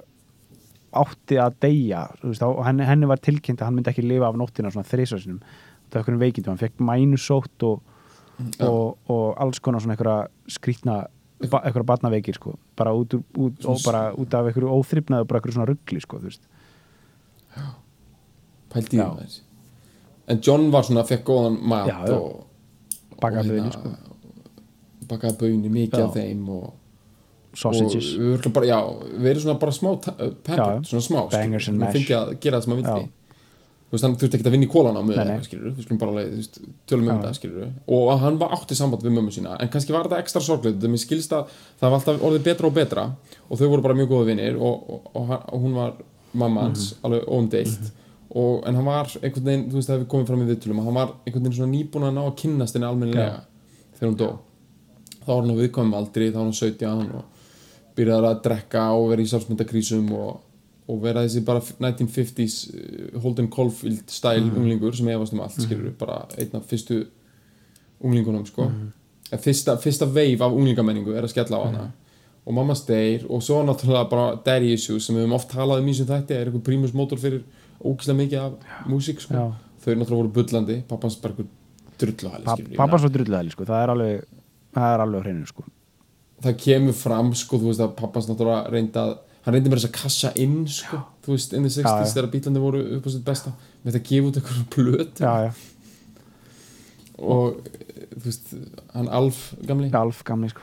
átti 1.00 1.40
að 1.42 1.60
deyja 1.64 2.06
veist, 2.24 2.44
og 2.46 2.64
henni, 2.66 2.86
henni 2.88 3.10
var 3.10 3.22
tilkynnt 3.24 3.62
að 3.62 3.70
hann 3.70 3.78
myndi 3.78 3.92
ekki 3.94 4.06
lifa 4.06 4.30
af 4.32 4.40
nóttina 4.40 4.72
svona 4.74 4.88
þrísasinum 4.88 5.40
það 5.42 5.94
var 5.94 6.02
einhverjum 6.02 6.24
veikindum, 6.24 6.54
hann 6.54 6.62
fekk 6.62 6.84
mænusótt 6.84 7.68
og, 7.68 7.82
Já. 8.38 8.68
og, 8.68 8.98
og 9.14 9.28
alls 9.44 9.62
konar 9.64 9.84
svona 9.84 9.96
einhverja 9.96 10.28
skrýtna 10.58 10.98
ba, 11.48 11.62
einhverja 11.62 11.88
barnaveikir 11.88 12.38
sko, 12.38 12.56
bara 12.78 12.94
út, 12.98 13.16
út, 13.16 13.66
og 13.66 13.82
bara 13.86 14.10
út 14.18 14.34
af 14.38 14.50
einhverju 14.50 14.74
óþrifnaði 14.78 15.26
og 15.26 15.30
bara 15.30 15.42
einhverju 15.42 15.58
svona 15.58 15.70
ruggli 15.72 16.04
sko, 16.04 16.22
veist 16.24 16.44
pældi 18.74 19.00
í 19.00 19.02
Já. 19.02 19.10
þess 19.22 19.44
en 20.28 20.42
John 20.44 20.68
var 20.74 20.84
svona, 20.84 21.06
fekk 21.08 21.24
góðan 21.28 21.62
mat 21.64 21.88
Já, 21.88 22.02
já. 22.10 22.18
og 22.18 23.22
bakaði 23.22 23.48
og 23.48 23.54
böðni 23.54 23.64
hérna, 23.64 23.78
sko, 23.78 25.06
bakaði 25.08 25.40
böðni, 25.44 25.72
mikið 25.72 26.04
Já. 26.04 26.08
af 26.10 26.18
þeim 26.18 26.50
og, 26.52 26.66
sausages. 27.58 28.10
Og 28.22 28.48
bara, 28.54 28.68
já, 28.70 28.80
verið 29.28 29.46
svona 29.46 29.60
bara 29.62 29.74
smá 29.76 29.92
uh, 29.96 30.34
Já, 30.48 30.66
svona 30.92 31.06
smá 31.08 31.22
Bangers 31.34 31.70
and 31.72 31.80
mash. 31.82 31.96
að 32.20 32.36
gera 32.44 32.60
það 32.60 32.68
sem 32.68 32.74
Já. 32.78 32.82
vildi 32.82 33.08
þú 33.88 33.96
þurfti 34.20 34.36
ekki 34.36 34.44
að 34.50 34.52
vinna 34.58 34.68
í 34.68 34.72
kólan 34.72 34.98
á 35.00 35.04
möðu 35.08 35.16
við 35.78 35.78
skulum 35.86 36.00
bara 36.02 36.16
veist, 36.18 36.58
tölum 36.92 37.06
um 37.08 37.22
skilur 37.38 37.70
og 37.88 38.10
að 38.12 38.18
hann 38.26 38.40
var 38.42 38.56
átti 38.58 38.76
samband 38.76 39.06
við 39.06 39.14
mömmu 39.16 39.32
sína 39.32 39.54
en 39.64 39.70
kannski 39.72 39.96
var 39.96 40.10
þetta 40.10 40.20
ekstra 40.26 40.42
þetta 40.44 40.90
að 41.38 41.54
það 41.80 41.88
var 41.94 41.96
alltaf 42.02 42.26
orðið 42.28 42.44
betra 42.50 42.68
og 42.68 42.76
betra. 42.76 43.06
Og 43.48 43.62
þau 43.62 43.70
voru 43.72 43.86
bara 43.86 43.96
mjög 43.96 44.10
góða 44.12 44.28
vinnir 44.28 44.58
og, 44.60 44.90
og, 44.92 45.08
og, 45.16 45.32
hún 45.64 45.78
var 45.80 45.94
mamma 46.34 46.66
hans, 46.68 46.90
Mhm. 46.98 47.06
alveg 47.08 47.32
óumdeilt 47.32 47.88
og, 48.36 48.68
en 48.68 48.76
hann 48.76 48.86
var 48.86 49.08
einhvern 49.24 49.48
veginn, 49.48 49.66
þú 49.72 49.80
veist, 49.80 49.88
það 49.90 49.96
hefur 50.02 50.12
komið 50.18 50.28
fram 50.28 50.44
í 50.44 50.50
viðtölum 50.52 50.80
að 50.82 50.84
hann 50.90 51.00
var 51.00 51.14
einhvern 51.24 51.44
veginn 51.48 51.58
svona 51.62 51.72
nýbúin 51.78 52.08
að 52.10 52.14
ná 52.18 52.24
að 52.28 52.36
kynnast 52.44 52.76
henni 52.76 52.90
almennilega 52.92 53.40
þegar 53.98 54.12
hún 54.12 54.20
dó. 54.20 54.30
Þá 55.24 55.28
var 55.32 55.42
hann 55.42 55.56
á 55.56 55.62
viðkomum 55.64 55.96
aldri, 55.96 56.28
þá 56.32 56.38
var 56.42 56.44
hann 56.44 56.60
17 56.60 57.16
og 57.16 57.24
byrjaði 57.98 58.30
að 58.30 58.44
drekka 58.46 58.84
og 58.96 59.10
vera 59.12 59.24
í 59.24 59.32
sjálfsmyndakrísum 59.32 60.08
og, 60.16 60.40
og 60.88 61.02
vera 61.04 61.26
þessi 61.26 61.44
bara 61.48 61.64
1950s 61.64 62.58
uh, 62.70 63.20
Holden 63.24 63.50
Caulfield 63.54 64.14
stæl 64.14 64.46
unglingur 64.48 64.96
sem 64.98 65.10
efast 65.14 65.36
um 65.36 65.44
allt, 65.46 65.60
skilur 65.64 65.94
bara 66.00 66.24
einn 66.38 66.58
af 66.60 66.66
fyrstu 66.70 67.04
unglingunum 68.00 68.46
sko. 68.48 68.70
En 69.28 69.44
fyrsta, 69.44 69.76
fyrsta 69.84 70.08
veif 70.08 70.42
af 70.42 70.54
unglingamenningu 70.56 71.16
er 71.18 71.26
að 71.26 71.34
skella 71.34 71.60
á 71.60 71.62
hana. 71.66 71.88
Og 72.48 72.56
mamma 72.56 72.78
steir 72.80 73.26
og 73.28 73.42
svo 73.44 73.60
náttúrulega 73.68 74.08
bara 74.08 74.28
daddy 74.46 74.72
issues 74.78 75.10
sem 75.10 75.18
við 75.18 75.26
höfum 75.26 75.36
oft 75.36 75.50
talað 75.52 75.82
um 75.82 75.90
í 75.92 75.96
sem 75.98 76.08
þætti 76.08 76.36
er 76.36 76.48
eitthvað 76.48 76.68
prímus 76.70 76.94
mótor 76.96 77.20
fyrir 77.20 77.42
ógislega 77.82 78.22
mikið 78.22 78.44
af 78.46 78.86
músík 78.88 79.20
sko. 79.20 79.34
Já. 79.36 79.48
þau 79.84 79.96
náttúrulega 79.96 80.22
voru 80.22 80.34
bullandi 80.36 80.78
pappans 80.88 81.18
bara 81.22 81.36
einhver 81.36 81.50
drulluhæli 82.02 82.46
skilur, 82.46 82.72
ég 82.74 82.78
pappa 82.78 82.92
meina, 82.92 83.02
svo 83.04 83.12
drulluðæli 83.14 83.54
sko, 83.54 83.68
það 83.68 83.84
er 83.84 83.94
alveg 83.94 84.24
það 84.78 84.94
er 84.94 85.04
alveg 85.06 85.26
hreinu 85.26 85.50
sko 85.50 85.66
það 86.44 86.58
kemur 86.64 86.94
fram 86.94 87.32
sko, 87.36 87.58
þú 87.62 87.72
veist 87.72 87.82
að 87.82 87.96
pappans 87.98 88.28
náttúrulega 88.30 88.70
reynda 88.74 89.06
hann 89.48 89.54
reyndi 89.56 89.70
með 89.72 89.80
þess 89.80 89.90
að 89.90 89.96
kassa 90.02 90.32
inn 90.44 90.58
sko, 90.68 91.00
þú 91.26 91.34
veist, 91.34 91.54
in 91.56 91.64
the 91.64 91.70
60s 91.72 91.88
Já, 91.88 92.04
já. 92.04 92.14
þegar 92.14 92.32
bílandi 92.34 92.60
voru 92.62 92.82
upp 92.98 93.06
á 93.08 93.10
sitt 93.14 93.24
besta. 93.26 93.54
Með 93.84 93.94
þetta 93.94 94.02
að 94.04 94.10
gefa 94.12 94.28
út 94.32 94.40
eitthvað 94.42 94.66
plöt 94.76 95.22
já, 95.24 95.34
já, 95.48 95.52
og 97.18 97.62
þú 98.18 98.26
veist, 98.28 98.52
hann 98.94 99.08
Alf 99.10 99.40
gamli. 99.66 99.90
Alf 99.98 100.20
gamli 100.28 100.50
sko. 100.52 100.62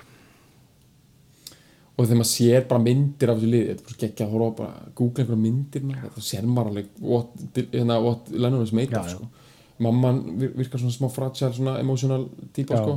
Og 1.95 2.09
þegar 2.09 2.19
maður 2.19 2.31
sér 2.33 2.65
bara 2.71 2.83
myndir 2.83 3.31
af 3.31 3.39
þessu 3.39 3.51
liði 3.53 3.67
þetta 3.71 3.83
er 3.85 3.89
bara 3.89 4.01
geggja 4.03 4.25
að 4.27 4.33
horfa 4.35 4.55
bara 4.59 4.93
googla 4.99 5.23
einhverja 5.23 5.43
myndir 5.45 5.85
þá 6.17 6.21
sér 6.27 6.47
maður 6.51 6.71
alveg 6.73 6.89
what, 7.01 7.35
hérna, 7.55 7.99
what 8.03 8.31
Lennon 8.35 8.65
is 8.67 8.73
made 8.75 8.97
of 8.99 9.11
sko. 9.13 9.29
mamman 9.79 10.19
vir- 10.41 10.55
virkar 10.59 10.83
svona 10.83 10.95
smá 10.97 11.07
fragile 11.15 11.53
svona 11.55 11.77
emotional 11.83 12.27
típa 12.55 12.81
sko. 12.83 12.97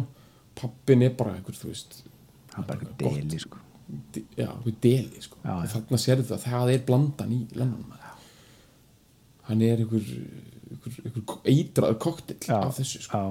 pappin 0.57 1.03
er 1.05 1.13
bara 1.17 1.35
einhver 1.37 1.53
þú 1.57 1.69
veist 1.69 1.99
hann 2.57 2.65
er 2.65 2.69
bara 2.73 2.83
eitthvað 2.83 3.21
deli 3.21 3.41
sko 3.45 3.63
já, 4.35 4.49
einhver 4.51 4.75
deli 4.81 5.21
sko. 5.21 5.37
Já, 5.43 5.49
já. 5.49 5.55
og 5.63 5.71
þarna 5.71 5.99
sér 6.01 6.21
þetta 6.21 6.37
það 6.43 6.73
er 6.73 6.85
blandan 6.87 7.33
í 7.33 7.39
maður. 7.55 8.05
hann 9.47 9.61
er 9.63 9.83
einhver, 9.83 10.07
einhver, 10.71 10.97
einhver 11.05 11.37
eitraður 11.47 11.99
koktill 12.03 12.55
af 12.57 12.75
þessu 12.79 13.03
sko. 13.05 13.23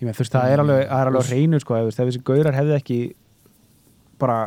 ég 0.00 0.08
með 0.08 0.18
þú 0.18 0.24
veist, 0.24 0.36
það 0.36 0.52
er 0.52 0.64
alveg, 0.64 0.86
það 0.90 1.00
er 1.00 1.12
alveg 1.12 1.30
hreinu 1.30 1.60
sko, 1.60 1.76
ef, 1.76 1.96
þessi 1.96 2.24
gaurar 2.24 2.58
hefði 2.58 2.76
ekki 2.76 3.00
bara 4.20 4.38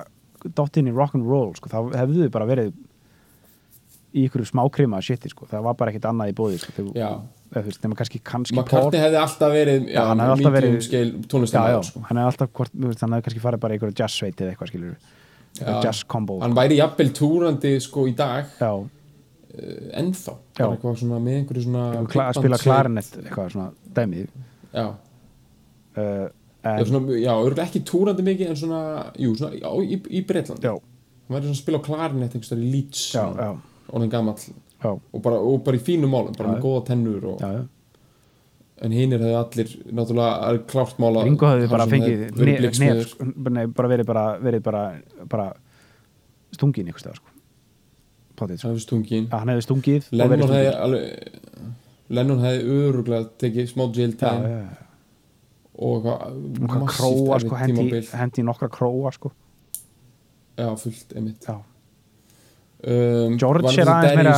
dótt 0.44 0.78
inn 0.78 0.92
í 0.92 0.94
rock'n'roll 0.94 1.56
sko, 1.58 1.72
þá 1.72 1.80
hefðu 2.04 2.28
þau 2.28 2.34
bara 2.38 2.50
verið 2.50 2.74
í 4.14 4.28
ykkur 4.28 4.46
smákrima 4.46 5.02
shiti 5.02 5.32
sko, 5.32 5.48
það 5.50 5.66
var 5.66 5.78
bara 5.80 5.94
ekkit 5.94 6.06
annað 6.06 6.34
í 6.34 6.38
bóði 6.38 6.60
sko, 6.62 6.76
þegar, 6.76 7.18
Já. 7.54 7.62
nema 7.84 7.96
kannski 8.00 8.20
kannski 8.24 8.56
McCartney 8.58 9.00
hefði 9.04 9.20
alltaf 9.22 9.52
verið 9.54 9.90
Já, 9.94 10.02
hann 10.10 10.20
hefði 10.24 10.36
alltaf 10.38 10.54
verið- 10.56 10.78
já, 10.90 11.02
já, 11.04 11.28
tónlistamæður 11.34 11.84
sko. 11.90 12.02
hann 12.10 12.18
hefði 12.18 12.32
alltaf 12.32 12.50
hvort, 12.58 12.74
hann 13.02 13.14
hefði 13.18 13.26
kannski 13.28 13.44
farið 13.46 13.60
bara 13.60 13.74
í 13.74 13.78
ykkur 13.80 13.94
jazzsveit 14.00 14.42
eða 14.42 14.54
eitthvað 14.56 14.72
skilur 14.74 14.96
Já. 15.60 15.82
jazz 15.86 16.04
combo 16.10 16.40
hann 16.42 16.56
væri 16.58 16.78
jafnvel 16.80 17.12
túrandi 17.14 17.76
sko 17.82 18.08
í 18.10 18.16
dag. 18.18 18.46
Já, 18.60 18.72
uh, 18.74 20.00
ennþá. 20.02 20.34
Já. 20.58 20.66
eitthvað 20.66 20.98
svona 20.98 21.20
með 21.22 21.36
einhverju 21.44 21.64
svona 21.68 22.08
kla, 22.10 22.30
að 22.32 22.40
spila 22.40 22.58
klarinett 22.58 23.12
eitthvað 23.22 23.52
svona 23.54 23.68
dæmið 23.94 24.28
já, 24.74 24.88
uh, 25.98 26.30
já, 26.64 26.74
já 27.22 27.34
örugglega 27.38 27.68
ekki 27.68 27.84
túrandi 27.86 28.24
mikið 28.26 28.50
en 28.50 28.56
svona, 28.56 28.82
jú, 29.20 29.36
svona 29.38 29.62
á, 29.62 29.72
í, 29.86 30.00
í 30.10 30.24
Breitlandi 30.26 30.66
já, 30.66 30.74
hann 30.74 31.38
væri 31.38 31.46
svona 31.46 31.58
að 31.58 31.62
spila 31.62 31.80
klarinett 31.86 32.34
einhvers 32.34 32.50
staðar 32.50 32.66
í 32.66 32.72
Leeds 32.74 33.04
já, 33.14 33.26
já, 33.38 33.52
orðin 33.94 34.10
gamall. 34.10 34.42
já, 34.42 34.73
og 34.92 35.22
bara, 35.24 35.40
og 35.40 35.64
bara 35.66 35.80
í 35.80 35.84
fínum 35.84 36.12
málum, 36.14 36.36
bara 36.38 36.52
Já. 36.52 36.56
með 36.56 36.66
góða 36.66 36.84
tennur 36.90 37.26
og, 37.32 37.42
já, 37.42 37.64
en 38.84 38.96
hinnir 38.96 39.22
hefði 39.24 39.36
allir 39.40 39.74
náttúrulega 39.96 40.50
er 40.50 40.60
klárt 40.70 41.00
mála 41.02 41.24
Ringo 41.28 41.52
hefði 41.52 41.70
bara 41.72 41.88
fengið 41.90 42.24
nef, 42.36 42.80
nef, 42.82 43.04
sko, 43.14 43.28
nei, 43.54 43.66
bara 43.72 43.92
verið 43.92 44.10
bara, 44.10 44.26
verið 44.44 44.66
bara, 44.66 44.84
bara 45.32 45.48
stungin 46.54 46.90
einhvers 46.90 47.06
staðar 47.06 47.22
sko. 47.22 47.34
Potið, 48.40 48.60
sko. 48.64 48.74
stungin 48.84 49.28
ja, 49.30 49.40
hann 49.40 49.54
hefði 49.54 49.66
stungið 49.68 50.10
Lennon 50.20 50.48
hefði 50.52 50.72
alveg 50.88 51.42
Lennon 52.14 52.42
hefði 52.44 52.80
öruglega 52.80 53.30
tekið 53.42 53.70
smá 53.72 53.86
jail 53.96 54.16
time 54.20 54.50
já, 54.52 54.64
og 55.74 56.10
eitthvað 56.10 56.90
króa 56.94 57.38
massíft 57.38 57.48
sko, 57.48 57.62
hendi, 57.64 58.42
í 58.44 58.48
nokkra 58.48 58.70
króa 58.74 59.14
sko. 59.16 59.32
já, 60.60 60.68
fullt, 60.82 61.16
einmitt 61.16 61.48
já. 61.48 61.62
Um, 62.84 63.38
George 63.42 63.74
er 63.80 63.92
aðeins 63.94 64.18
meira 64.20 64.34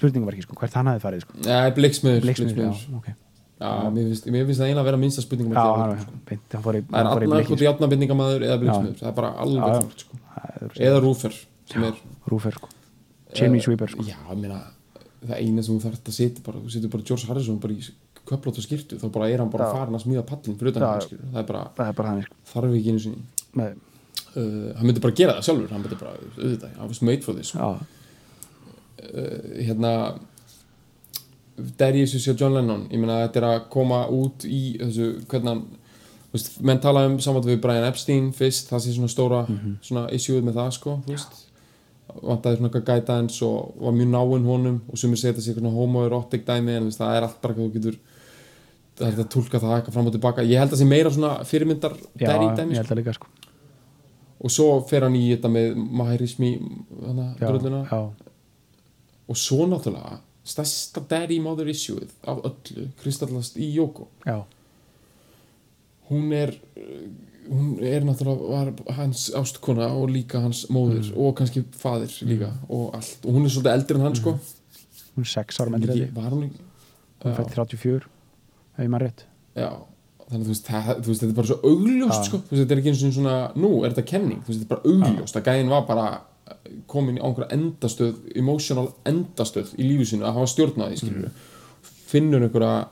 spurningaverki 0.00 0.42
sko, 0.46 0.58
hvert 0.60 0.76
hann 0.78 0.90
hefði 0.90 1.04
farið 1.06 1.24
sko. 1.26 1.38
Nei, 1.46 1.70
Bliksmiður 1.76 2.26
Bliksmiður, 2.26 2.58
Bliksmiður. 2.58 2.82
já, 2.82 2.98
ok 3.00 3.14
Já, 3.56 3.68
mér 3.88 4.08
mér 4.28 4.42
finnst 4.44 4.60
það 4.60 4.66
eiginlega 4.66 4.82
að 4.82 4.88
vera 4.90 4.98
minnsta 5.00 5.22
gera, 5.24 6.00
sko. 6.02 6.16
í, 6.76 6.82
Það 6.90 6.98
er 7.00 7.06
allar 7.08 7.46
hvort 7.48 7.62
játnabindingamæður 7.64 8.42
eða 8.44 8.58
Bliksmiður 8.60 8.98
Það 9.00 9.08
er 9.08 9.14
bara 9.16 9.30
alveg 9.44 9.56
já. 9.56 9.68
klart 9.70 10.02
sko. 10.04 10.18
sko. 10.66 10.82
Eða 10.90 10.98
Rúfer 11.06 11.38
er 11.88 12.02
Rúfer 12.28 12.58
sko. 12.58 12.68
Eh, 13.32 13.60
Sweeper 13.64 13.94
sko. 13.94 14.04
Já, 14.04 14.18
ég 14.28 14.42
meina 14.42 14.60
það 15.26 15.40
eina 15.40 15.64
sem 15.64 15.78
þú 15.78 15.86
þarft 15.86 16.10
að 16.12 16.18
setja 16.18 16.44
bara 16.44 16.60
þú 16.60 16.74
setur 16.74 16.92
bara 16.92 17.06
George 17.08 17.30
Harrison 17.30 17.58
bara 17.62 17.72
í 17.72 17.88
köplót 18.26 18.60
og 18.60 18.66
skýrtu 18.66 18.98
þá 19.00 19.06
bara 19.14 19.30
er 19.32 19.42
hann 19.42 19.50
bara 19.50 19.70
farin 19.72 19.96
að 19.96 20.04
smíða 20.04 20.24
pallin 20.28 20.58
fyrir 20.58 20.74
utan 20.74 20.84
hann 20.86 21.00
það 21.32 21.40
er 21.40 21.48
bara, 21.48 21.64
er 21.88 21.96
sko. 22.28 22.38
þarf 22.52 22.76
ekki 22.76 22.92
einu 22.92 23.02
sinni 23.06 23.70
uh, 24.36 24.76
hann 24.76 24.86
myndi 24.86 25.00
bara 25.04 25.14
gera 25.18 25.36
það 25.38 25.46
sjálfur 25.48 25.72
hann 25.74 25.82
myndi 25.84 25.98
bara, 26.00 26.14
auðvitað, 26.36 26.76
hann 26.78 26.88
was 26.92 27.02
made 27.02 27.22
for 27.26 27.34
this 27.34 27.52
já, 27.56 27.66
uh, 27.66 27.80
hérna 29.66 29.92
Darius 31.78 32.12
og 32.28 32.36
John 32.40 32.52
Lennon 32.54 32.82
ég 32.92 33.00
meina 33.00 33.22
þetta 33.24 33.40
er 33.40 33.46
að 33.48 33.66
koma 33.72 34.02
út 34.12 34.44
í 34.44 34.76
þessu, 34.80 35.06
hvernig 35.30 35.48
hann 35.54 35.62
veist, 36.34 36.58
menn 36.60 36.80
tala 36.84 37.06
um 37.08 37.14
saman 37.24 37.46
við 37.46 37.62
Brian 37.64 37.86
Epstein 37.88 38.26
fyrst, 38.36 38.68
það 38.72 38.82
sé 38.84 38.92
svona 38.96 39.08
stóra 39.12 39.42
Mhm. 39.48 39.78
svona 39.82 40.06
issue 40.12 40.42
með 40.44 40.58
það 40.60 40.72
sko, 40.76 40.98
vantaði 42.22 42.58
svona 42.58 42.68
eitthvað 42.70 42.84
guidance 42.90 43.42
og 43.44 43.72
var 43.80 43.92
mjög 43.96 44.10
náinn 44.12 44.44
honum 44.50 44.76
og 44.92 44.98
sumir 45.00 45.16
segja 45.16 45.32
þetta 45.32 45.46
sé 45.46 45.54
eitthvað 45.54 45.78
homoerotic 45.80 46.44
dæmi 46.46 46.76
en 46.76 46.84
veist, 46.90 47.00
það 47.00 47.16
er 47.16 47.22
allt 47.26 47.40
bara 47.42 47.54
eitthvað 47.54 47.70
þú 47.70 47.74
getur 47.78 47.96
það 48.96 49.06
er 49.06 49.12
þetta 49.16 49.24
að 49.26 49.32
tólka 49.34 49.60
það 49.64 49.74
eitthvað 49.80 49.92
fram 49.96 50.06
og 50.06 50.12
tilbaka 50.12 50.44
ég 50.46 50.58
held 50.60 50.70
að 50.70 50.76
það 50.76 50.82
sé 50.84 50.86
meira 50.92 51.10
svona 51.10 51.32
fyrirmyndar 51.44 51.96
já 52.20 52.26
Daddy 52.28 52.46
ég 52.46 52.56
dæmi 52.60 52.74
sko. 52.74 52.82
held 52.82 52.92
að 52.92 53.00
líka 53.00 53.14
sko. 53.16 53.26
Og 54.40 54.50
svo 54.50 54.80
fer 54.88 55.02
hann 55.06 55.14
í 55.16 55.24
þetta 55.36 55.48
með 55.48 55.76
Maherismi 55.76 56.50
og 59.28 59.36
svo 59.36 59.66
náttúrulega 59.66 60.18
stærsta 60.46 61.02
daddy 61.10 61.40
mother 61.42 61.66
issue 61.68 62.06
af 62.30 62.38
öllu 62.46 62.88
kristallast 63.02 63.56
í 63.58 63.72
Jóko 63.74 64.06
hún 66.10 66.32
er 66.32 66.52
hún 67.50 67.78
er 67.82 68.04
náttúrulega 68.06 68.94
hans 68.98 69.30
ástkona 69.34 69.88
og 69.94 70.08
líka 70.10 70.40
hans 70.42 70.66
móðir 70.70 71.10
Mm. 71.12 71.18
og 71.18 71.34
kannski 71.36 71.64
faðir 71.78 72.12
líka 72.26 72.52
og 72.68 72.94
allt. 72.94 73.18
Og 73.26 73.32
hún 73.34 73.44
er 73.44 73.48
svolítið 73.50 73.72
eldri 73.74 73.94
en 73.94 74.00
hann 74.02 74.14
sko. 74.14 74.32
Hún 75.16 75.22
er 75.22 75.24
sex 75.24 75.60
ára 75.60 75.70
með 75.70 75.84
Ekki- 75.86 76.06
þetta 76.10 76.14
var 76.22 76.30
hún 76.30 76.50
hún 77.22 77.34
fætt 77.36 77.50
34 77.54 77.96
ef 78.78 78.84
ég 78.84 78.88
maður 78.90 79.06
rétt. 79.08 79.22
Já 79.56 79.70
þannig 80.26 80.40
að 80.40 80.46
þú 80.46 80.52
veist, 80.54 80.70
það, 80.70 80.88
þú 81.02 81.10
veist 81.10 81.22
þetta 81.22 81.32
er 81.32 81.38
bara 81.40 81.50
svo 81.50 81.58
augljóst 81.70 82.16
Já. 82.16 82.28
sko, 82.28 82.40
þú 82.40 82.54
veist 82.54 82.62
þetta 82.62 82.74
er 82.74 82.80
ekki 82.82 82.92
eins 82.92 83.04
og 83.06 83.14
svona 83.16 83.36
nú 83.54 83.70
er 83.80 83.92
þetta 83.92 84.10
kenning, 84.10 84.40
þú 84.42 84.52
veist 84.52 84.62
þetta 84.62 84.66
er 84.66 84.74
bara 84.74 84.94
augljóst 84.94 85.38
að 85.38 85.46
gæðin 85.50 85.72
var 85.74 85.86
bara 85.86 86.08
komin 86.90 87.18
í 87.18 87.22
einhverja 87.22 87.56
endastöð 87.56 88.18
emotional 88.38 88.88
endastöð 89.06 89.72
í 89.78 89.86
lífi 89.86 90.10
sinu 90.12 90.26
að 90.26 90.40
hafa 90.40 90.50
stjórnaði 90.50 91.00
skilur 91.00 91.30
finnur 92.06 92.46
einhverja 92.46 92.86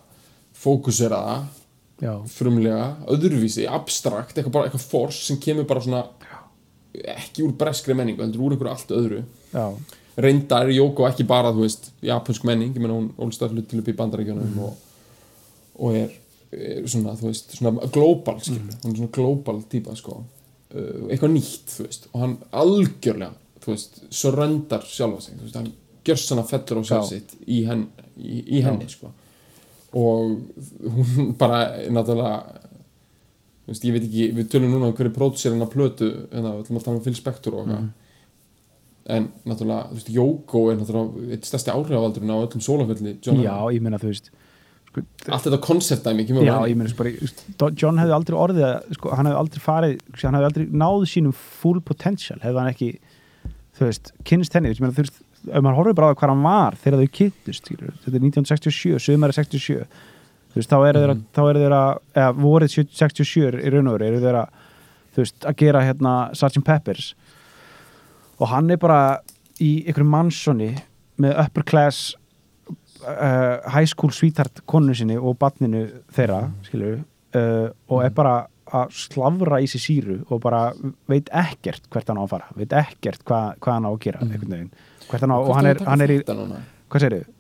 fókuseraða 0.65 1.37
frumlega, 2.29 2.97
öðruvísi, 3.11 3.67
abstrakt 3.71 4.37
eitthvað 4.37 4.55
bara 4.57 4.69
eitthvað 4.69 4.87
force 4.91 5.29
sem 5.29 5.39
kemur 5.41 5.67
bara 5.69 5.83
svona 5.85 6.03
ekki 7.15 7.45
úr 7.47 7.55
breskri 7.59 7.95
menningu 7.97 8.23
heldur 8.25 8.45
úr 8.45 8.55
einhverju 8.55 8.73
allt 8.73 8.95
öðru. 8.95 9.23
Já, 9.55 9.65
reyndar 10.21 10.69
er 10.69 10.75
Jóko 10.77 11.07
ekki 11.09 11.27
bara, 11.27 11.53
þú 11.55 11.65
veist 11.65 11.91
japansk 12.05 12.45
menning, 12.47 12.75
ég 12.75 12.83
meina 12.83 12.99
hún 12.99 13.09
ólstað 13.19 13.55
hlut 13.55 13.71
til 13.71 13.81
upp 13.81 13.91
í 13.91 13.97
bandaríkjunum 13.99 14.61
og, 14.67 14.77
og 15.79 15.97
er, 15.99 16.13
er 16.13 16.24
svona, 16.91 17.15
þú 17.19 17.31
veist 17.31 17.55
svona 17.59 17.89
global, 17.95 18.41
skilur, 18.43 18.77
hún 18.83 18.93
er 18.93 18.99
svona 19.01 19.15
global 19.15 19.63
típa, 19.71 19.97
sko, 19.99 20.19
uh, 20.75 21.07
eitthvað 21.09 21.35
nýtt 21.35 21.79
þú 21.79 21.89
veist, 21.89 22.11
og 22.13 22.25
hann 22.25 22.37
algjörlega 22.65 23.33
þú 23.65 23.73
veist, 23.73 24.03
surrendar 24.13 24.85
sjálfa 24.89 25.25
sig 25.25 25.39
þú 25.39 25.47
veist, 25.47 25.59
hann 25.61 25.73
gjörsanna 26.05 26.45
fellur 26.49 26.83
á 26.83 26.85
sjálf 26.85 27.09
Já. 27.09 27.17
sitt 27.17 27.35
í, 27.47 27.63
henn, 27.69 27.87
í, 28.19 28.43
í 28.59 28.63
henni, 28.65 28.89
sko. 28.93 29.13
Og 29.95 30.35
hún 30.85 31.35
bara, 31.41 31.65
náttúrulega 31.89 32.61
þú 33.65 33.73
veist, 33.73 33.85
ég 33.89 33.97
veit 33.97 34.07
ekki, 34.09 34.31
við 34.37 34.49
tölum 34.53 34.75
núna 34.75 34.91
um 34.91 34.97
hverju 34.97 35.15
pródusir 35.17 35.55
hennar 35.55 35.73
plötu, 35.73 36.11
en 36.29 36.45
það, 36.45 36.57
við 36.57 36.65
ætlum 36.65 36.81
að 36.81 36.89
tala 36.89 37.01
um 37.01 37.05
Phil 37.07 37.19
Spector 37.19 37.57
og 37.57 37.63
eitthvað. 37.65 37.93
En 39.15 39.29
náttúrulega, 39.45 39.89
þú 39.91 39.99
veist, 39.99 40.13
Jóko 40.19 40.65
er 40.71 40.79
náttúrulega 40.81 41.37
eitt 41.37 41.49
stærsti 41.49 41.73
áhrifavaldurinn 41.73 42.33
á 42.33 42.39
öllum 42.41 42.65
sólafölli 42.65 43.17
John 43.25 43.43
já, 43.45 43.57
ég 43.73 43.85
meina 43.85 44.01
þú 44.01 44.13
veist 44.13 44.31
allt 44.95 45.45
þetta 45.47 45.59
konceptdæmi 45.65 46.27
kemur 46.29 46.45
já, 46.47 46.55
ég 46.71 46.89
sko 46.91 47.03
bara, 47.59 47.73
John 47.81 47.99
hefði 47.99 48.15
aldrei 48.19 48.37
orðið 48.39 48.65
að- 48.69 48.95
sko, 48.99 49.11
hann 49.17 49.27
hefði 49.27 49.41
aldrei 49.43 49.61
farið, 49.65 49.95
sko, 50.15 50.27
hann 50.29 50.35
hefði 50.39 50.49
aldrei 50.51 50.67
náð 50.85 51.07
sínum 51.11 51.35
full 51.35 51.81
potential, 51.81 52.39
hefði 52.43 52.59
hann 52.63 52.73
ekki 52.73 52.91
þú 53.79 53.87
veist, 53.89 54.13
kynst 54.25 54.53
henni 54.55 54.75
þú 54.75 54.93
veist, 54.95 55.21
ef 55.51 55.61
maður 55.63 55.79
horfir 55.81 55.95
bara 55.99 56.13
á 56.13 56.17
hvað 56.17 56.31
hann 56.35 56.43
var 56.47 56.77
þegar 56.85 57.01
þau 57.03 57.11
kynntust, 57.19 57.65
þetta 57.69 58.15
er 58.15 58.27
1967 58.29 59.03
sömur 59.03 59.29
er 59.29 59.33
67 59.33 59.87
þú 60.55 60.61
veist, 60.61 60.71
þá 60.71 60.79
eru 60.89 61.01
þeirra, 61.03 61.15
Mhm. 61.15 61.25
þá 61.35 61.43
eru 61.51 61.59
þeirra 61.65 61.83
eða 62.15 62.37
vorið 62.39 62.71
67 62.71 63.59
í 63.65 63.71
raun 63.75 63.89
og 63.89 63.99
veru 63.99 64.07
eru 64.15 64.21
þeirra, 64.23 64.45
þú 65.15 65.23
veist, 65.25 65.41
að 65.45 65.57
gera 65.57 65.81
hérna 65.83 66.31
Sgt. 66.35 66.65
Peppers 66.65 67.15
og 68.41 68.49
hann 68.49 68.71
er 68.71 68.77
bara 68.77 69.19
í 69.61 69.85
einhverjum 69.87 70.11
mannsoni 70.11 70.71
með 71.19 71.39
upper 71.45 71.63
class 71.63 72.15
uh, 73.05 73.71
high 73.75 73.87
school 73.91 74.11
sweetheart 74.15 74.63
konu 74.67 74.95
sinni 74.97 75.17
og 75.19 75.37
barninu 75.39 75.85
þeirra 76.15 76.43
skilur 76.67 76.99
uh, 77.37 77.69
og 77.89 78.05
er 78.05 78.11
bara 78.17 78.35
að 78.75 78.95
slavra 78.97 79.61
í 79.63 79.67
sig 79.71 79.83
síru 79.85 80.19
og 80.33 80.41
bara 80.43 80.73
veit 81.11 81.29
ekkert 81.37 81.85
hvert 81.93 82.09
hann 82.11 82.19
á 82.19 82.25
að 82.25 82.33
fara 82.33 82.49
veit 82.57 82.73
ekkert 82.73 83.23
hva, 83.29 83.41
hvað 83.61 83.77
hann 83.77 83.87
á 83.87 83.91
að 83.93 84.01
gera 84.07 84.25
Mhm. 84.25 84.71
hvert 85.11 85.21
hann 85.21 85.31
á, 85.31 85.39
og 85.39 85.55
hann 85.55 85.67
er, 85.67 85.85
hann 85.85 86.01
er 86.01 86.09
í, 86.11 86.19
hvað 86.25 87.01
segir 87.01 87.19
þið? 87.21 87.31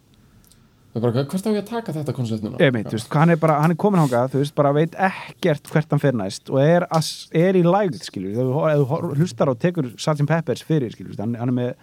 bara, 0.95 1.25
hvert 1.25 1.47
á 1.47 1.51
ég 1.51 1.59
að 1.59 1.67
taka 1.73 1.93
þetta 1.97 2.13
koncept 2.15 2.45
núna 2.45 2.59
þú 2.61 2.93
veist, 2.95 3.09
hann 3.11 3.31
er 3.31 3.37
bara, 3.37 3.57
hann 3.63 3.73
er 3.73 3.79
komin 3.81 4.01
hangað 4.05 4.31
þú 4.35 4.43
veist, 4.45 4.55
bara 4.55 4.73
veit 4.77 4.95
ekkert 4.95 5.67
hvert 5.73 5.91
hann 5.91 5.99
fer 5.99 6.13
næst 6.15 6.51
og 6.51 6.61
er, 6.63 6.87
as, 6.95 7.29
er 7.35 7.57
í 7.59 7.65
lægð, 7.67 7.99
skilur 8.05 8.37
þú, 8.37 9.15
hlustar 9.19 9.51
og 9.51 9.59
tekur 9.59 9.91
Sgt. 9.97 10.27
Peppers 10.29 10.63
fyrir, 10.63 10.93
skilur, 10.95 11.17
hann, 11.19 11.35
hann 11.35 11.49
er 11.49 11.57
með 11.57 11.75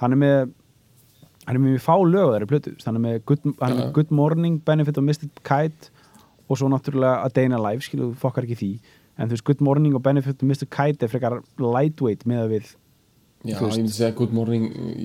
hann 0.00 0.12
er 0.12 0.16
með 0.22 0.54
hann 1.46 1.58
er 1.58 1.62
mjög 1.64 1.82
fá 1.84 1.94
lög 2.00 2.32
þeirri 2.34 2.50
plötu, 2.50 2.72
þú 2.72 2.78
veist, 2.78 2.88
hann 2.88 3.00
er 3.00 3.04
með 3.04 3.18
Good, 3.30 3.48
hann 3.60 3.72
er 3.74 3.80
með 3.80 3.92
good 3.98 4.14
Morning, 4.14 4.60
Benefit 4.64 5.00
of 5.00 5.04
Mr. 5.04 5.28
Kite 5.44 5.90
og 6.48 6.60
svo 6.60 6.68
náttúrulega 6.72 7.24
A 7.24 7.32
Day 7.32 7.48
in 7.48 7.56
a 7.56 7.60
Life, 7.60 7.86
skilur, 7.88 8.12
þú 8.14 8.22
fokkar 8.24 8.46
ekki 8.48 8.56
í 8.58 8.62
því 8.62 8.72
en 9.14 9.28
þú 9.28 9.36
veist, 9.36 9.44
Good 9.50 9.60
Morning 9.64 9.94
og 9.96 10.02
Benefit 10.04 10.40
of 10.42 10.48
Mr. 10.48 10.66
Kite 10.70 11.06
er 11.06 11.12
frekar 11.12 11.38
lightweight 11.60 12.26
með 12.28 12.46
að 12.46 12.56
við 12.56 12.72
Já, 13.44 13.58
veist. 13.60 13.76
ég 13.76 13.82
myndi 13.82 13.92
segja 13.92 14.14
good 14.16 14.32
morning 14.32 14.62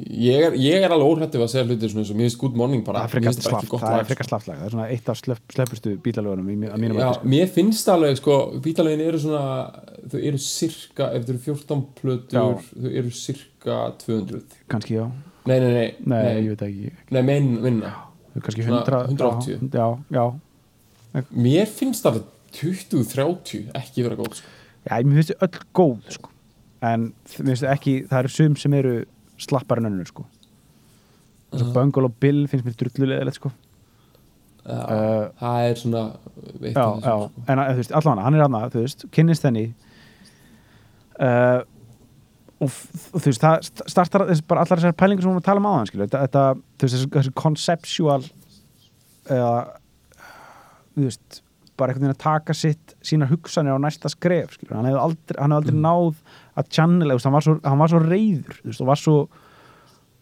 ég 0.07 0.45
er, 0.47 0.53
ég 0.55 0.85
er 0.85 0.93
alveg 0.95 1.09
óhrættið 1.11 1.41
að 1.43 1.49
segja 1.51 1.65
hlutir 1.67 1.91
svona 1.91 2.05
og 2.05 2.15
mér 2.15 2.29
finnst 2.29 2.39
good 2.39 2.55
morning 2.55 2.85
bara 2.87 3.01
það 3.01 3.09
er 3.09 3.11
frekar 3.11 3.33
finnst 3.33 3.41
bara 3.43 3.57
ekki 3.57 3.67
slaft, 3.67 3.71
gott 3.73 4.53
það 4.55 4.63
er 4.63 4.73
svona 4.73 4.85
eitt 4.93 5.09
af 5.11 5.19
slöpp, 5.19 5.41
slöppustu 5.51 5.95
bílalögunum 6.05 6.47
í, 6.53 6.59
Já, 6.63 7.09
sko. 7.17 7.31
mér 7.33 7.51
finnst 7.51 7.91
alveg 7.91 8.15
sko, 8.21 8.37
bílalögin 8.63 9.03
eru 9.09 9.19
svona 9.19 9.43
þau 10.13 10.19
eru 10.31 10.39
cirka, 10.45 11.09
ef 11.17 11.27
þau 11.27 11.33
eru 11.35 11.43
14 11.49 11.83
plötur 11.99 12.39
Já. 12.39 12.45
þau 12.71 12.95
eru 13.03 13.11
cirka 13.19 13.81
200 14.05 14.39
kannski 14.71 14.95
já, 15.01 15.03
Nei, 15.47 15.59
nei, 15.59 15.71
nei, 15.73 15.87
nei, 16.05 16.23
ég 16.43 16.49
veit 16.51 16.61
ekki 16.67 16.91
nei 17.15 17.21
mein, 17.23 17.47
minna 17.63 17.93
100, 18.35 18.59
180. 19.09 19.69
já, 19.73 19.87
já, 20.13 20.25
Mér 21.33 21.65
finnst 21.73 22.05
alveg 22.05 22.23
20-30 22.53 23.71
ekki 23.79 24.03
vera 24.05 24.17
góð 24.19 24.35
sko. 24.41 24.51
já, 24.89 24.99
mér 25.03 25.15
finnst 25.21 25.31
þið 25.31 25.47
öll 25.47 25.63
góð 25.79 26.11
sko. 26.17 26.29
en 26.81 27.07
mér 27.13 27.47
finnst 27.47 27.63
þið 27.63 27.71
ekki 27.73 27.95
það 28.11 28.19
eru 28.23 28.33
sum 28.35 28.55
sem 28.59 28.73
eru 28.77 28.93
slappar 29.39 29.81
en 29.81 29.89
önnur 29.89 30.07
sko. 30.11 30.25
þess 31.53 31.65
að 31.65 31.73
Bungle 31.79 32.05
og 32.11 32.15
Bill 32.21 32.43
finnst 32.51 32.65
mér 32.67 32.77
drullulegilegt 32.83 33.39
sko. 33.41 33.51
Já, 33.55 33.55
Uh, 34.69 35.31
það 35.39 35.59
er 35.65 35.77
svona 35.79 36.01
já, 36.61 36.69
já, 36.75 36.99
sko. 37.01 37.43
en 37.49 37.59
að, 37.63 37.69
þú 37.71 37.77
veist, 37.79 37.93
allan 37.95 38.19
hann 38.21 38.35
er 38.37 38.41
aðna, 38.43 38.59
þú 38.69 38.81
veist, 38.83 39.05
kynnist 39.15 39.45
henni 39.47 39.63
uh, 41.23 41.63
og 42.59 42.71
þú 42.73 43.25
veist, 43.29 43.41
það 43.43 43.57
st- 43.67 43.85
startar 43.93 44.25
bara 44.49 44.63
allar 44.65 44.81
þessar 44.81 44.95
pælingar 44.99 45.23
sem 45.23 45.29
við 45.29 45.33
vorum 45.33 45.43
að 45.43 45.49
tala 45.49 45.61
um 45.63 45.85
skilur, 45.89 46.07
þetta, 46.09 46.23
þetta, 46.25 46.45
þú 46.79 46.87
veist, 46.87 46.95
þessi, 46.97 47.11
þessi 47.17 47.35
conceptual 47.39 48.23
eða 49.29 49.53
þú 50.95 51.05
veist, 51.05 51.41
bara 51.79 51.93
einhvern 51.93 52.09
veginn 52.09 52.17
að 52.17 52.23
taka 52.25 52.55
sitt 52.57 52.95
sínar 53.07 53.29
hugsanir 53.31 53.77
á 53.77 53.79
næsta 53.79 54.11
skref 54.11 54.57
skilur, 54.57 54.75
hann 54.75 54.89
hefði 54.89 55.03
aldrei, 55.05 55.37
hefði 55.39 55.59
aldrei 55.61 55.77
náð 55.85 56.23
að 56.59 56.71
channela, 56.75 57.15
hann 57.23 57.37
var 57.37 57.45
svo, 57.47 57.55
hann 57.63 57.79
var 57.83 57.93
svo 57.93 58.01
reyður 58.03 58.57
veist, 58.65 58.81
og 58.83 58.89
var 58.91 58.99
svo 58.99 59.17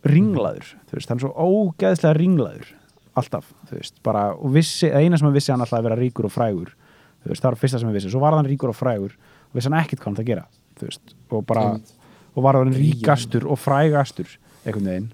ringlaður, 0.08 0.70
þú 0.92 1.00
veist, 1.00 1.10
hann 1.12 1.18
er 1.20 1.26
svo 1.26 1.34
ógeðslega 1.48 2.18
ringlaður 2.20 2.70
alltaf, 3.18 3.50
þú 3.72 3.80
veist, 3.80 3.98
bara 4.06 4.28
og 4.38 4.54
vissi, 4.54 4.92
eina 4.94 5.18
sem 5.18 5.26
hann 5.26 5.36
vissi 5.36 5.50
hann 5.54 5.64
alltaf 5.66 5.80
að 5.82 5.88
vera 5.90 5.98
ríkur 6.00 6.30
og 6.30 6.36
frægur 6.36 6.76
þú 7.24 7.32
veist, 7.34 7.42
það 7.42 7.50
var 7.50 7.60
fyrsta 7.64 7.82
sem 7.82 7.90
hann 7.90 7.98
vissi, 7.98 8.12
svo 8.14 8.22
var 8.22 8.38
hann 8.38 8.46
ríkur 8.48 8.70
og 8.72 8.78
frægur 8.78 9.16
og 9.18 9.58
vissi 9.58 9.72
hann 9.72 9.80
ekkert 9.82 10.04
hvað 10.04 10.12
hann 10.12 10.20
átti 10.20 10.28
að 10.28 10.32
gera 10.36 10.46
þú 10.78 10.92
veist, 10.92 11.16
og 11.34 11.48
bara, 11.50 11.66
Einmitt. 11.74 11.96
Og 12.38 12.46
var 12.46 12.60
hann 12.60 12.74
ríkastur 12.76 13.48
og 13.50 13.58
frægastur 13.60 14.30
einhvern 14.64 14.90
veginn 14.92 15.10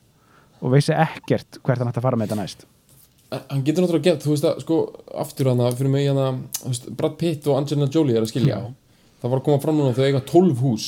og 0.63 0.75
vissi 0.75 0.95
ekkert 0.95 1.59
hvert 1.63 1.81
hann 1.81 1.91
ætti 1.91 1.99
að 2.01 2.05
fara 2.07 2.19
með 2.19 2.29
þetta 2.29 2.39
næst. 2.39 2.61
Hann 3.33 3.63
getur 3.65 3.83
náttúrulega 3.83 4.11
gett, 4.11 4.23
þú 4.23 4.31
veist 4.35 4.45
að 4.47 4.61
sko 4.63 4.77
aftur 5.23 5.49
hana, 5.49 5.71
fyrir 5.73 5.91
mig 5.91 6.05
þú 6.07 6.69
veist, 6.69 6.85
Brad 6.99 7.17
Pitt 7.19 7.47
og 7.49 7.57
Angelina 7.57 7.89
Jolie 7.91 8.19
er 8.19 8.23
að 8.23 8.31
skilja. 8.31 8.59
Já. 8.61 9.01
það 9.23 9.33
var 9.33 9.41
að 9.41 9.45
koma 9.47 9.63
fram 9.63 9.79
núna 9.79 9.95
þau 9.97 10.05
eiga 10.05 10.21
12 10.29 10.61
hús. 10.61 10.87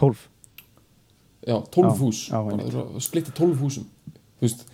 12, 0.00 0.26
já, 1.46 1.56
12 1.76 1.86
Já, 1.86 1.94
hús, 2.02 2.20
já, 2.32 2.38
veist, 2.48 3.06
splitti 3.06 3.34
12 3.38 3.62
húsum. 3.62 3.86
Þú 4.40 4.48
veist, 4.48 4.66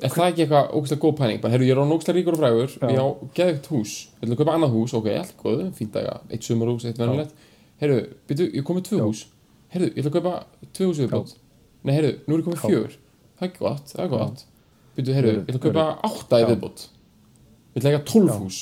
er 0.00 0.12
það 0.16 0.28
ekki 0.32 0.44
eitthvað 0.44 0.74
ógæslega 0.76 1.04
góð 1.04 1.16
pæling, 1.20 1.40
bara, 1.44 1.54
herru, 1.54 1.68
ég 1.68 1.76
er 1.76 1.80
á 1.84 1.86
nógstlega 1.86 2.18
ríkur 2.18 2.36
og 2.36 2.42
frægur 2.42 2.74
Já. 2.74 2.88
ég 2.88 3.00
á 3.00 3.06
geðugt 3.38 3.70
hús, 3.72 3.94
ég 4.18 4.26
ætla 4.26 4.34
að 4.34 4.42
kaupa 4.42 4.56
annað 4.56 4.76
hús? 4.76 4.94
Ok, 4.98 5.08
allt 5.12 5.34
góð, 5.38 5.64
fínt 5.78 5.98
að 6.00 6.08
eitt 6.32 6.48
sumarhús, 6.48 6.88
eitt 6.88 7.00
venulegt 7.00 7.36
herru, 7.82 7.98
byrju, 8.30 8.48
ég 8.56 8.66
kom 8.66 8.78
með 8.78 8.88
tvö 8.88 9.00
Já. 9.00 9.04
hús 9.06 9.22
herru, 9.72 9.88
ég 9.90 10.00
ætla 10.02 10.10
að 10.12 10.16
kaupa 10.18 10.34
tvö 10.76 10.88
hús 10.90 11.00
viðbót. 11.02 11.32
Nei, 11.82 11.94
herru, 11.96 12.12
nú 12.26 12.36
er 12.36 12.42
ég 12.42 12.46
komið 12.48 12.62
fjögur. 12.66 12.92
Það 13.38 13.48
er 13.48 13.54
gott, 13.58 13.86
það 13.92 14.04
er 14.04 14.10
gott. 14.12 14.44
Byrju, 14.96 15.14
Heyrðu, 15.16 15.32
ég 15.32 15.48
ætla 15.48 15.58
að 15.58 15.64
kaupa 15.66 15.84
átta 16.08 16.38
í 16.38 16.42
Já. 16.42 16.48
viðbót. 16.52 16.84
Ég 17.72 17.80
ætla 17.80 17.88
að 17.88 17.94
eiga 17.96 18.04
12 18.12 18.28
Já. 18.28 18.36
hús. 18.42 18.58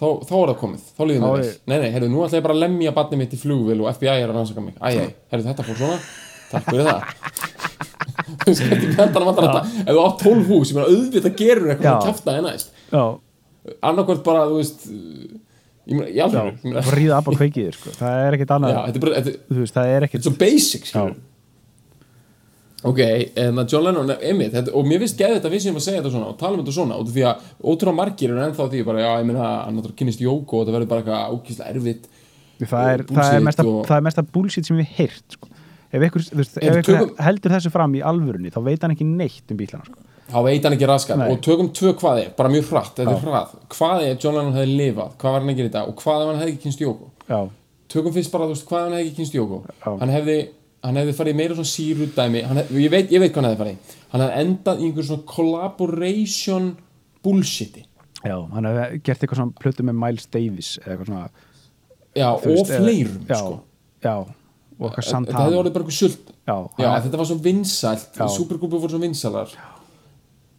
Þá, 0.00 0.06
þá 0.24 0.32
er 0.40 0.48
það 0.48 0.58
komið, 0.62 0.84
þá 0.96 1.02
líður 1.04 1.20
mér 1.26 1.34
vel. 1.36 1.48
nei, 1.68 1.78
nei, 1.82 1.90
herru, 1.92 2.08
nú 2.08 2.22
ætla 2.24 2.38
ég 2.40 2.44
bara 2.46 2.56
að 2.56 2.62
lemja 2.64 2.92
barnið 2.96 3.20
mitt 3.20 3.34
í 3.36 3.40
flugvél 3.42 3.82
og 3.84 3.90
FBI 3.98 4.14
er 4.16 4.30
að 4.30 4.36
rannsaka 4.38 4.64
mig. 4.64 4.78
Æj, 4.80 4.96
herru, 5.28 5.44
þetta 5.44 5.66
fór 5.66 5.76
svona. 5.82 5.98
Takk 6.50 6.64
fyrir 6.70 6.86
það. 6.88 7.00
Þú 8.40 8.54
þetta 8.56 9.04
er 9.04 9.26
mentan 9.26 9.26
að 9.26 9.38
þetta. 9.44 9.62
Ef 9.84 9.90
þú 9.92 10.00
átt 10.06 10.24
12 10.24 10.48
hús, 10.48 10.70
ég 10.70 10.76
meina 10.78 10.88
auðvitað 10.88 11.34
gerur 11.36 11.68
eitthvað 11.74 12.00
Já. 15.90 16.40
að 16.44 16.62
það 16.62 16.86
bara 16.86 16.98
ríða 17.00 17.18
upp 17.20 17.28
á 17.28 17.32
kveikiðir 17.40 17.74
sko. 17.80 17.90
það 17.98 18.20
er 18.26 18.36
ekkert 18.38 18.54
annað 18.56 18.70
já, 18.74 18.80
þetta 18.86 19.00
er 19.00 19.04
bara, 19.06 19.20
þetta, 19.20 19.58
veist, 19.60 19.74
það 19.76 19.90
er 19.96 20.06
ekkert 20.06 20.20
er 20.20 20.26
svo 20.28 20.36
basic, 20.40 20.92
ok, 22.90 23.00
en 23.44 23.60
að 23.60 23.72
John 23.74 23.84
Lennon 23.84 24.12
einmitt, 24.16 24.54
þetta, 24.54 24.72
og 24.78 24.86
mér 24.88 25.02
finnst 25.02 25.18
geðið 25.20 25.36
þetta 25.40 25.50
við 25.52 25.64
sem 25.66 25.76
að 25.80 25.84
segja 25.84 26.00
þetta 26.00 26.12
svona 26.14 26.30
og 26.32 26.38
tala 26.40 26.56
um 26.56 26.62
þetta 26.62 26.76
svona, 26.78 26.96
af 27.02 27.10
því 27.12 27.24
að 27.28 27.42
ótrúlega 27.72 27.98
margir 27.98 28.32
eru 28.32 28.44
ennþá 28.46 28.68
því 28.72 28.84
bara, 28.88 29.02
já, 29.04 29.10
ég 29.20 29.26
meina, 29.28 29.48
hann 29.66 29.76
náttúrulega 29.76 30.00
kynist 30.00 30.22
jóko 30.24 30.60
og 30.60 30.64
þetta 30.64 30.76
verður 30.78 30.90
bara 30.94 31.02
eitthvað 31.04 31.34
ókýrslega 31.36 31.74
erfitt 31.74 32.08
það 32.60 32.92
er, 32.94 33.02
og 33.04 33.16
það, 33.16 33.34
er 33.36 33.44
og- 33.68 33.84
það 33.90 33.96
er 34.00 34.06
mesta 34.08 34.24
bullshit 34.32 34.66
sem 34.70 34.76
við 34.80 34.88
heyrt 34.96 35.36
sko. 35.36 35.48
ef 36.70 36.74
tökum- 36.86 37.14
heldur 37.26 37.50
þessu 37.56 37.70
fram 37.74 37.94
í 37.98 38.00
alvörunni 38.04 38.52
þá 38.54 38.60
veit 38.64 38.82
hann 38.86 38.94
ekki 38.96 39.06
neitt 39.08 39.50
um 39.50 39.56
bílana 39.60 39.84
sko. 39.84 39.98
Þá 40.30 40.38
veit 40.46 40.64
hann 40.66 40.76
ekki 40.76 40.88
raskat. 40.90 41.24
Og 41.30 41.40
tökum 41.44 41.68
tvö 41.76 41.92
hvað 42.00 42.20
er, 42.24 42.28
bara 42.38 42.48
mjög 42.52 42.68
hratt, 42.70 42.92
þetta 42.96 43.10
er 43.10 43.24
Já. 43.24 43.30
hratt. 43.30 43.56
Hvað 43.74 44.04
er 44.06 44.16
John 44.22 44.34
Lennon 44.38 44.54
hefði 44.56 44.76
lifað, 44.80 45.10
hvað 45.20 45.34
var 45.36 45.40
hann 45.44 45.56
gera 45.58 45.68
í 45.70 45.74
dag? 45.74 45.88
Og 45.90 45.96
hvað 46.04 46.22
ef 46.24 46.30
hann 46.30 46.40
hefði 46.40 46.54
ekki 46.54 46.62
kynst 46.68 46.80
jóko 46.84 47.10
já, 47.30 47.40
tökum 47.90 48.12
fyrst 48.14 48.32
bara, 48.32 48.46
þú 48.48 48.54
veist, 48.54 48.66
hvað 48.70 48.80
ef 48.80 48.86
hann 48.88 48.96
hefði 48.98 49.06
ekki 49.10 49.16
kynst 49.20 49.36
jóko 49.38 49.60
Já. 49.68 49.90
hann 50.00 50.14
hefði, 50.14 50.38
hann 50.86 50.96
hefði 51.00 51.14
farið 51.20 51.36
meira 51.40 51.54
svona 51.58 51.70
síru 51.74 52.06
dæmi, 52.16 52.42
hefði, 52.50 52.82
ég, 52.84 52.90
veit, 52.94 53.10
ég 53.14 53.20
veit 53.24 53.32
hvað 53.34 53.42
hann 53.42 53.50
hefði 53.50 53.62
farið 53.64 53.94
hann 54.12 54.24
hefði 54.24 54.42
endað 54.44 54.80
í 54.80 54.88
einhver 54.90 55.06
svona 55.10 55.26
collaboration 55.34 56.68
bullshiti 57.24 57.84
já, 58.24 58.36
hann 58.54 58.68
hefði 58.70 59.00
gert 59.06 59.22
eitthvað 59.24 59.40
svona 59.42 59.58
plötu 59.60 59.86
með 59.86 59.98
Miles 60.04 60.26
Davis 60.32 60.72
eða 60.82 60.94
eitthvað 60.96 61.10
svona 61.10 61.24
já, 62.16 62.28
og 62.32 62.46
veist, 62.46 62.70
eða- 62.70 62.80
fleirum 62.84 63.26
já, 63.28 63.36
sko. 63.40 63.60
já, 64.04 64.14
og 64.80 64.86
eitthvað 64.90 65.10
þetta 65.26 65.44
hefði 65.44 65.58
orðið 65.60 65.74
bara 65.76 65.84
eitthvað 65.84 65.98
sult. 66.00 66.30
Já, 66.50 66.56
já, 66.80 66.88
þetta 67.04 67.18
var 67.20 67.26
svo 67.28 67.36
vinsælt, 67.44 68.06
Já. 68.16 68.26
supergrúpu 68.34 68.78
voru 68.80 68.90
svo 68.90 68.98
vinsalar 69.02 69.50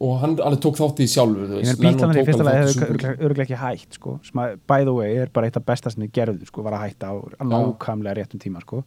og 0.02 0.18
hann 0.22 0.34
alveg 0.42 0.62
tók 0.64 0.78
þátt 0.80 1.00
í 1.00 1.06
því 1.06 1.12
sjálfur 1.14 1.44
ég 1.46 1.52
veist, 1.60 1.82
meina 1.82 1.92
Lennon 1.92 2.00
bílanar 2.00 2.18
í 2.18 2.22
tók 2.22 2.30
fyrsta 2.30 2.46
alveg 2.46 2.58
lagi 2.58 2.74
þátt 2.74 2.82
í 2.82 3.06
hefur 3.06 3.26
örgulega 3.28 3.46
ekki 3.46 3.60
hætt 3.62 3.98
sko, 4.00 4.14
að, 4.32 4.54
by 4.72 4.86
the 4.88 4.96
way, 4.96 5.16
er 5.22 5.32
bara 5.34 5.50
eitt 5.50 5.60
af 5.60 5.66
besta 5.68 5.92
sem 5.94 6.06
þið 6.06 6.14
gerðu, 6.18 6.48
sko, 6.50 6.64
var 6.66 6.78
að 6.78 6.86
hætta 6.88 7.12
á 7.12 7.16
nákvæmlega 7.52 8.16
réttum 8.18 8.42
tíma, 8.42 8.64
sko. 8.66 8.82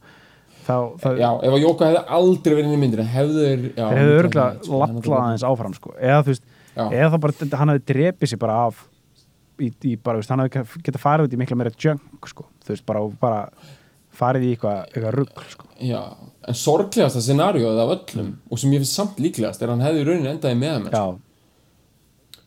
Þá, 0.65 0.75
þá 0.97 1.07
já, 1.21 1.29
ef 1.45 1.55
að 1.55 1.61
Jóka 1.61 1.87
hefði 1.91 2.03
aldrei 2.17 2.51
verið 2.55 2.67
inn 2.67 2.75
í 2.75 2.81
myndinu 2.81 3.05
hefðu 3.13 3.45
þeir 3.45 3.65
hefðu 3.77 4.17
hann 4.17 4.43
lallað 4.65 5.17
aðeins 5.21 5.47
áfram, 5.51 5.77
sko. 5.77 5.93
Eða 6.01 6.23
þú 6.25 6.33
veist, 6.33 6.45
eða 6.85 7.09
þá 7.13 7.17
bara, 7.27 7.49
hann 7.61 7.73
hefði 7.75 7.85
drepið 7.93 8.31
sér 8.31 8.41
bara 8.41 8.59
af 8.65 8.83
í, 9.61 9.69
í 9.69 9.95
bara, 9.95 10.19
veist, 10.19 10.33
hann 10.33 10.41
hefði 10.41 10.83
geta 10.89 11.03
farið 11.05 11.29
út 11.29 11.37
í 11.37 11.41
mikla 11.43 11.59
meira 11.61 11.75
junk, 11.85 12.31
sko, 12.31 12.47
þú 12.65 12.73
veist, 12.73 12.87
bara, 12.89 13.05
bara 13.21 13.43
farið 14.17 14.47
í 14.47 14.53
eitthvað, 14.55 14.81
eitthvað 14.93 15.15
rugg, 15.19 15.43
sko. 15.51 15.67
Já, 15.83 16.01
en 16.45 16.57
sorglegasta 16.59 17.21
scenarióið 17.25 17.81
af 17.83 17.93
öllum 17.97 18.33
og 18.51 18.61
sem 18.61 18.73
ég 18.75 18.83
finnst 18.83 18.99
samt 18.99 19.21
líklegast 19.21 19.61
er 19.61 19.71
að 19.71 19.77
hann 19.77 19.85
hefði 19.87 20.03
í 20.03 20.07
rauninni 20.09 20.31
endaði 20.33 20.59
með 20.61 20.89
já, 20.93 21.05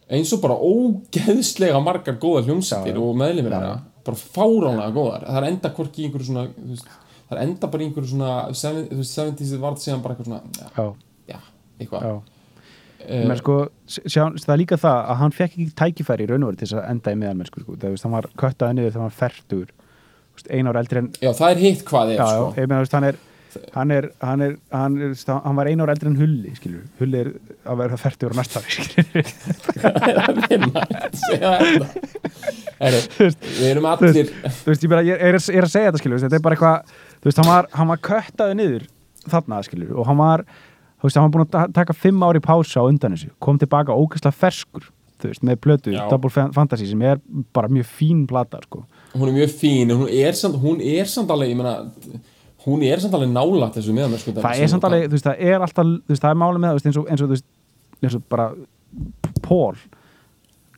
eins 0.08 0.32
og 0.32 0.40
bara 0.44 0.56
ógeðslega 0.56 1.80
margar 1.84 2.16
góðar 2.20 2.46
hljómsættir 2.48 2.96
og 3.00 3.12
Já. 3.52 3.58
þeirra 3.58 3.74
bara 4.08 4.16
fáránlega 4.16 4.94
góðar. 4.96 5.26
Það 5.28 5.38
er 5.42 5.48
enda 5.50 5.70
hvorki 5.76 6.00
í 6.00 6.08
einhverju 6.08 6.28
svona 6.30 6.46
veist, 6.70 6.88
það 7.28 7.36
er 7.36 7.42
enda 7.44 7.68
bara 7.68 7.82
í 7.84 7.88
einhverju 7.88 8.10
svona 8.14 8.32
seven- 8.56 8.88
þú 8.88 9.00
veist, 9.02 9.18
70s 9.18 9.60
varð 9.60 9.82
síðan 9.84 10.02
bara 10.02 10.14
eitthvað 10.14 10.30
svona 10.30 10.42
já, 10.78 10.86
já, 11.28 11.38
eitthvað. 11.80 12.20
Menn 13.08 13.38
sko, 13.38 13.58
sjá, 13.86 14.24
það 14.34 14.54
er 14.54 14.58
líka 14.62 14.76
það 14.80 14.96
að 15.12 15.20
hann 15.20 15.30
fekk 15.36 15.52
ekki 15.52 15.74
tækifæri 15.78 16.24
í 16.24 16.30
raun 16.30 16.42
og 16.42 16.50
veru 16.50 16.58
til 16.58 16.66
þess 16.68 16.78
að 16.80 16.88
enda 16.90 17.12
í 17.12 17.18
meðalmennsku 17.20 17.60
sko. 17.62 17.76
það, 17.76 18.10
var 18.16 18.26
köttaði 18.36 18.74
niður 18.74 18.90
þegar 18.90 19.04
hann 19.04 19.12
var 19.12 19.20
fertur 20.38 20.54
ein 20.58 20.70
ár 20.72 20.78
eldri 20.80 21.02
en 21.04 21.10
já, 21.20 21.32
það 21.34 21.50
er 21.56 21.64
hitt 21.66 21.82
hvað 21.88 22.14
er 22.14 22.22
já, 22.22 22.28
sko. 22.30 22.52
já, 22.54 22.62
ég 22.62 22.68
meina, 22.70 22.84
veist, 22.86 22.96
hann 22.98 23.08
er 23.12 23.24
hann 23.74 23.90
er, 23.90 24.06
hann 24.22 24.42
er, 24.44 24.52
hann 24.70 24.96
er, 25.02 25.12
hann 25.44 25.56
var 25.56 25.66
ein 25.70 25.80
ár 25.82 25.90
eldri 25.90 26.10
en 26.10 26.18
Hulli, 26.20 26.50
skilur 26.58 26.82
Hulli 27.00 27.22
er 27.24 27.30
að 27.72 27.78
vera 27.80 27.96
fertur 27.98 28.34
og 28.34 28.36
næsta 28.38 28.60
ári, 28.60 28.84
skilur 28.84 29.30
Segja 31.18 31.52
þetta. 31.58 31.88
Heru, 32.78 33.00
við 33.18 33.64
erum 33.72 33.88
allir 33.90 34.28
þú 34.30 34.68
veist, 34.70 34.84
ég, 34.84 34.90
bara, 34.92 35.02
er, 35.02 35.22
er 35.24 35.38
að 35.40 35.42
segja 35.72 35.88
þetta, 35.88 36.02
skilur 36.02 36.20
þetta 36.22 36.38
er 36.38 36.44
bara 36.44 36.58
eitthvað, 36.58 36.92
þú 37.18 37.30
veist, 37.30 37.40
hann 37.42 37.50
var, 37.50 37.68
hann 37.74 37.90
var 37.90 38.02
köttaði 38.10 38.58
niður 38.60 38.84
þarna, 39.32 39.62
skilur 39.66 39.96
og 39.98 40.06
hann 40.08 40.20
var, 40.20 40.44
þú 41.00 41.08
veist, 41.08 41.18
hann 41.18 41.26
var 41.26 41.34
búin 41.34 41.46
að 41.48 41.50
ta- 41.56 41.66
taka 41.80 41.96
fimm 41.96 42.22
ári 42.28 42.44
pása 42.44 42.84
á 42.84 42.86
undan 42.86 43.16
þessu, 43.16 43.32
kom 43.42 43.58
tilbaka 43.58 43.96
ógeðslega 43.96 44.38
ferskur, 44.44 44.86
þú 45.18 45.32
veist, 45.32 45.42
með 45.48 45.58
plötu. 45.64 45.96
Double 46.12 46.30
Fan- 46.30 46.54
Fantasy 46.54 46.86
sem 46.92 47.02
er 47.02 47.18
bara 47.56 47.72
mjög 47.72 47.90
fín 47.98 48.22
plata, 48.30 48.60
sko 48.68 48.84
hún 49.18 49.30
er 49.30 49.36
mjög 49.36 49.54
fín, 49.60 49.92
hún 49.94 50.08
er 50.08 50.36
samt, 50.38 50.58
hún 50.62 50.82
er 50.84 51.08
samt 51.10 51.30
alveg, 51.34 51.52
ég 51.52 51.58
meina 51.58 51.74
hún 52.64 52.82
er 52.86 53.02
samt 53.02 53.14
alveg 53.16 53.30
nálægt 53.32 53.78
þessu 53.78 53.94
meðan 53.96 54.16
það 54.18 54.50
er 54.54 54.72
samt 54.72 54.88
alveg, 54.88 55.06
þú 55.08 55.16
veist, 55.16 55.28
það 55.28 55.44
er 55.52 55.64
alltaf 55.66 55.92
veist, 56.08 56.24
það 56.24 56.32
er 56.32 56.40
málið 56.42 56.62
með 56.62 56.68
það, 56.68 56.78
veist, 56.78 56.90
eins 56.90 57.00
og, 57.00 57.08
eins 57.08 57.22
og, 57.22 57.28
þú 57.30 57.36
veist, 57.36 57.48
eins 58.02 58.18
og 58.18 58.26
bara 58.32 58.48
Paul 59.44 59.76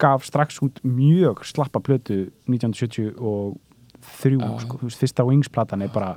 gaf 0.00 0.24
strax 0.24 0.60
út 0.64 0.80
mjög 0.86 1.44
slappa 1.48 1.82
plötu 1.84 2.20
1973 2.48 4.36
Já. 4.40 4.50
sko, 4.64 4.80
þú 4.80 4.88
veist, 4.88 5.00
fyrsta 5.00 5.26
Wings-platan 5.28 5.84
er 5.84 5.92
bara 5.92 6.14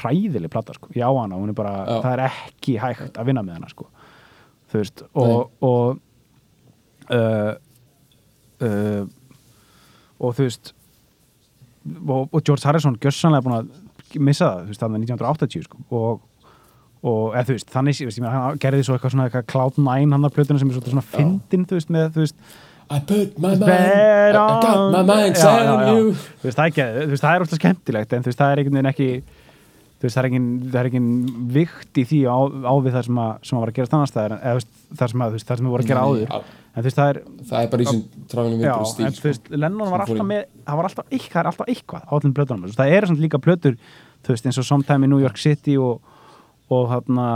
hræðileg 0.00 0.52
plata 0.52 0.72
sko, 0.76 0.88
ég 0.96 1.04
á 1.04 1.12
hana, 1.12 1.36
hún 1.36 1.52
er 1.52 1.56
bara 1.56 1.74
Já. 1.84 1.98
það 2.06 2.12
er 2.14 2.24
ekki 2.30 2.78
hægt 2.80 3.20
að 3.20 3.28
vinna 3.28 3.44
með 3.44 3.60
hana 3.60 3.72
sko 3.72 3.88
þú 4.72 4.80
veist, 4.80 5.02
og 5.12 5.50
og 5.60 5.98
uh, 7.12 7.52
uh, 8.62 9.04
og 10.22 10.36
þú 10.38 10.46
veist 10.46 10.72
og, 12.08 12.28
og 12.28 12.42
George 12.42 12.66
Harrison 12.68 12.98
gjörsanlega 13.02 13.46
búin 13.46 13.56
að 13.60 13.72
missa 14.22 14.48
það, 14.50 14.60
þú 14.66 14.72
veist, 14.72 14.84
þannig 14.84 15.06
1980 15.06 15.66
sko, 15.68 15.82
og 15.90 16.20
og 17.02 17.32
eða 17.34 17.48
þú 17.48 17.54
veist, 17.56 17.70
þannig, 17.74 17.96
veist, 18.06 18.18
ég 18.20 18.22
meina, 18.22 18.34
hann 18.36 18.58
gerði 18.62 18.84
svo 18.86 18.94
eitthvað 18.94 19.14
svona 19.16 19.24
eitthvað 19.26 19.48
Cloud9 19.50 19.94
hann 20.14 20.28
að 20.28 20.34
plötuna 20.36 20.60
sem 20.62 20.68
er 20.70 20.76
svona, 20.76 20.92
svona 20.92 21.08
fyndin, 21.16 21.64
þú 21.66 21.78
veist, 21.80 21.90
með, 21.90 22.12
þú 22.14 22.22
veist 22.22 22.36
I 22.92 22.98
put 23.08 23.38
my 23.40 23.56
mind 23.56 23.66
I, 23.66 24.32
got 24.36 24.92
my 24.92 25.02
mind 25.08 25.38
Já, 25.40 25.50
já, 25.64 25.72
on 25.72 25.82
já. 25.82 25.94
veist, 26.44 26.58
það 26.58 26.78
er 26.84 27.16
það 27.16 27.34
er 27.34 27.44
alltaf 27.46 27.58
skemmtilegt 27.58 28.14
en 28.14 28.22
þú 28.22 28.30
veist, 28.30 28.40
það 28.42 28.52
er 28.52 28.62
einhvern 28.62 28.78
veginn 28.78 28.90
ekki 28.92 29.08
veist, 30.06 30.16
það 30.16 30.22
er 30.22 30.28
engin, 30.28 30.48
það 30.72 30.80
er 30.80 30.88
engin 30.90 31.10
vikt 31.54 32.00
í 32.00 32.04
því 32.10 32.20
á, 32.26 32.38
á 32.42 32.74
við 32.82 32.96
það 32.96 33.06
sem 33.08 33.20
að, 33.22 33.32
sem 33.48 33.56
að 33.58 33.62
var 33.62 33.72
að 33.72 33.78
gera 33.78 33.96
annars 33.98 34.12
staðar, 34.12 34.34
eða 34.40 34.98
það 34.98 35.12
sem 35.12 35.24
að, 35.24 35.36
veist, 35.36 35.48
það 35.48 35.60
sem 35.60 35.68
við 35.68 35.74
voru 35.74 35.86
að 35.86 35.92
gera 35.92 36.04
áður, 36.06 36.36
en 36.72 36.78
þú 36.78 36.86
veist, 36.88 37.00
það 37.00 37.12
er 37.12 37.20
það 37.50 37.58
er 37.60 37.72
bara 37.72 37.82
í 37.82 37.96
travelum 38.32 38.62
já, 38.62 38.72
viðbúr 38.72 38.86
en 38.86 38.92
stíl 38.92 39.22
þú 39.22 39.28
veist, 39.28 39.50
Lennon 39.56 39.92
var 39.92 40.04
alltaf 40.06 40.28
með, 40.28 40.44
það 40.66 40.80
var 40.80 40.90
alltaf 40.90 41.08
eitthvað, 41.08 41.32
það 41.32 41.42
er 41.42 41.50
alltaf 41.52 41.72
eitthvað 41.74 42.06
á 42.08 42.12
öllum 42.18 42.36
plötunum, 42.38 42.76
það 42.78 42.94
eru 42.98 43.10
svona 43.10 43.26
líka 43.26 43.42
plötur 43.42 43.78
þú 44.22 44.34
veist, 44.34 44.48
eins 44.48 44.60
og 44.62 44.68
Sometime 44.68 45.06
in 45.06 45.12
New 45.14 45.22
York 45.22 45.40
City 45.42 45.78
og, 45.80 46.14
og 46.72 46.88
þarna 46.92 47.28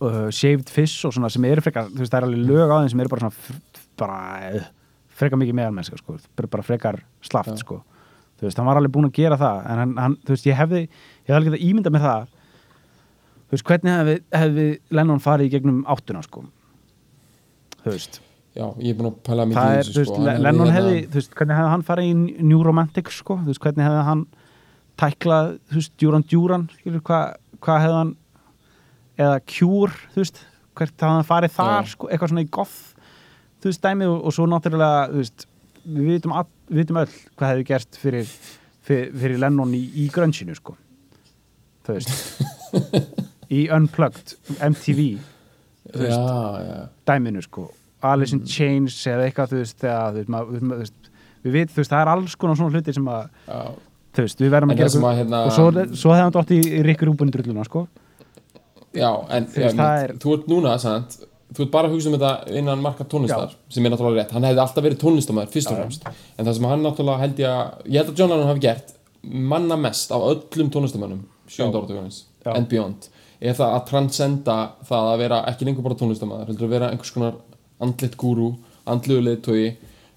uh, 0.00 0.28
Shaved 0.34 0.70
Fish 0.72 1.06
og 1.06 1.14
svona 1.14 1.30
sem 1.32 1.44
eru 1.48 1.64
frekar, 1.64 1.90
þú 1.92 2.02
veist, 2.02 2.12
það 2.12 2.20
er 2.20 2.28
alveg 2.28 2.46
lög 2.50 2.72
á 2.72 2.76
þeim 2.80 2.92
sem 2.92 3.04
eru 3.04 3.12
bara 3.14 3.26
svona 3.26 3.82
bara 4.00 4.20
uh, 4.58 4.70
frekar 5.14 5.40
mikið 5.40 5.58
meðalmennska, 5.60 5.98
sko, 6.00 6.18
bara, 6.34 6.64
frekar 6.66 7.00
slaft, 7.24 7.54
sko. 7.60 7.80
Þú 8.34 8.48
veist, 8.48 8.58
hann 8.58 8.66
var 8.66 8.80
alveg 8.80 8.94
búinn 8.94 9.10
að 9.10 9.18
gera 9.20 9.38
það 9.38 9.60
en 9.70 9.82
hann, 9.82 9.92
hann 10.02 10.16
þú 10.24 10.34
veist, 10.34 10.48
ég 10.48 10.58
hefði, 10.58 10.80
ég 11.24 11.32
hefði 11.32 11.38
alveg 11.38 11.52
getað 11.52 11.66
ímyndað 11.68 11.94
með 11.96 12.04
það. 12.04 12.28
Þú 13.44 13.56
veist, 13.56 13.66
hvernig 13.68 13.94
hefði, 13.94 14.14
hefði 14.34 14.68
Lennon 14.98 15.24
farið 15.24 15.48
í 15.48 15.52
gegnum 15.54 15.82
áttuna, 15.94 16.22
sko? 16.24 16.44
Þú 17.84 17.92
veist. 17.92 18.20
Já, 18.54 18.68
ég 18.78 18.92
er 18.92 18.98
búin 18.98 19.10
að 19.10 19.16
pæla 19.26 19.44
mikið 19.50 19.64
í 19.64 19.78
þessu 19.80 20.04
sko. 20.06 20.18
Lennon 20.24 20.68
hérna- 20.68 20.74
hefði, 20.76 20.98
þú 21.10 21.18
veist, 21.18 21.32
hvernig 21.34 21.58
hefði 21.58 21.70
hann 21.72 21.86
farið 21.88 22.10
í 22.10 22.42
New 22.46 22.60
Romantic, 22.62 23.10
sko, 23.10 23.36
þú 23.40 23.50
veist, 23.50 23.62
hvernig 23.64 23.86
hefði 23.88 24.04
hann 24.08 24.26
tæklað, 25.00 25.48
þú 25.70 25.80
veist, 25.80 25.94
Duran 25.98 26.26
Duran 26.30 26.68
skilur, 26.76 27.02
hvað 27.08 27.24
hva 27.64 27.78
hefði 27.82 27.96
hann 27.98 28.12
eða 29.18 29.40
Cure, 29.50 29.98
þú 30.14 30.22
veist 30.22 30.44
hvert 30.74 30.94
hefði 30.94 31.14
hann 31.14 31.28
farið 31.28 31.56
þar, 31.56 31.90
sko, 31.90 32.10
eitthvað 32.10 32.30
svona 32.30 32.44
í 32.46 32.50
goth, 32.54 32.78
þú 33.62 33.70
veist, 33.70 33.82
dæmið 33.82 34.12
og, 34.12 34.20
og 34.22 34.36
svo 34.36 34.46
náttúrulega, 34.50 35.02
þú 35.10 35.22
veist, 35.22 35.46
við 35.84 36.12
vitum, 36.12 36.36
all, 36.38 36.46
við 36.70 36.82
vitum 36.84 37.02
öll 37.02 37.10
hvað 37.34 37.52
hefði 37.52 37.68
gerst 37.72 37.98
fyrir, 38.00 38.32
fyrir, 38.86 39.12
fyrir 39.18 39.42
Lennon 39.42 39.74
í, 39.74 39.82
í 40.04 40.08
grönnsinu, 40.14 40.54
sko 40.58 40.78
þú 41.86 41.96
veist. 41.98 42.10
Í 43.54 43.64
Unplugged, 43.76 44.34
MTV 44.60 45.00
þú 45.94 46.00
veist, 46.00 46.18
já, 46.18 46.62
já. 46.64 46.78
dæminu 47.06 47.42
sko. 47.44 47.70
Alice 48.04 48.34
Mm. 48.34 48.40
in 48.40 48.46
Chains 48.46 48.96
eða 49.08 49.26
eitthvað 49.30 49.52
þú 49.52 49.58
veist, 49.62 49.78
þegar, 49.80 50.12
þú 50.12 50.78
veist, 50.78 50.94
þú 51.44 51.48
við 51.48 51.52
veit, 51.58 51.70
þú 51.72 51.80
veist, 51.80 51.90
það 51.92 52.00
er 52.02 52.08
alls 52.14 52.34
konar 52.36 52.56
svona 52.56 52.74
hluti 52.74 52.94
sem 52.94 53.04
að 53.04 53.28
Já, 53.48 53.60
þú 54.14 54.24
veist, 54.26 54.38
við 54.40 54.50
verðum 54.52 54.70
En 54.70 54.76
að 54.76 54.80
gera 54.82 54.88
sem 54.94 55.02
okkur- 55.02 55.12
að, 55.12 55.18
hérna- 55.22 55.44
og 55.44 55.52
svo, 55.52 55.68
svo 56.02 56.10
hefði 56.12 56.24
hann 56.24 56.32
dótt 56.32 56.50
í 56.56 56.82
Rick 56.84 57.02
Rubin 57.02 57.30
drulluna 57.30 57.64
sko. 57.64 57.86
Já 58.94 59.10
en 59.30 59.46
Þú 59.46 59.60
veist, 59.60 59.76
já, 59.76 59.78
mitt, 59.78 60.10
er- 60.10 60.16
þú 60.22 60.34
ert 60.38 60.46
núna, 60.48 60.78
sant 60.80 61.16
Þú 61.54 61.62
ert 61.62 61.70
bara 61.70 61.86
að 61.88 61.92
hugsa 61.94 62.08
um 62.10 62.14
þetta 62.18 62.56
innan 62.58 62.80
marka 62.82 63.04
tónlistar 63.04 63.52
sem 63.70 63.84
er 63.86 63.90
náttúrulega 63.92 64.24
rétt, 64.24 64.32
hann 64.32 64.42
hefði 64.42 64.58
alltaf 64.64 64.82
verið 64.84 64.98
tónlistamæður 64.98 65.52
fyrst 65.54 65.70
og 65.70 65.76
Já, 65.76 65.78
já. 65.78 65.82
fremst, 65.84 66.06
en 66.38 66.46
það 66.46 66.54
sem 66.54 66.64
hann 66.64 66.82
náttúrulega 66.82 67.18
held 67.20 67.36
ég 67.38 67.46
að, 67.46 67.86
ég 67.86 67.96
held 68.00 68.08
að 68.10 68.18
John 68.18 68.30
Lennon 68.30 68.48
hafi 68.48 68.60
gert 68.64 68.92
manna 69.22 69.76
mest 69.76 70.10
af 70.10 70.20
öllum 70.20 70.70
tónlistamönnum 70.74 71.20
sjönda 71.48 71.80
áratugarins, 71.80 72.24
and 72.44 72.68
beyond. 72.70 73.08
Er 73.40 73.56
það 73.58 73.74
að 73.78 73.88
transcenda 73.90 74.58
það 74.88 75.08
að 75.14 75.18
vera 75.24 75.40
ekki 75.50 75.66
lengur 75.68 75.84
bara 75.84 75.98
tónlistamæður, 76.00 76.46
heldur 76.52 76.68
að 76.68 76.76
vera 76.78 76.92
einhvers 76.92 77.12
konar 77.12 77.34
andlit 77.84 78.14
gúrú, 78.20 78.52
andluðu 78.88 79.24
leiðtogi 79.26 79.66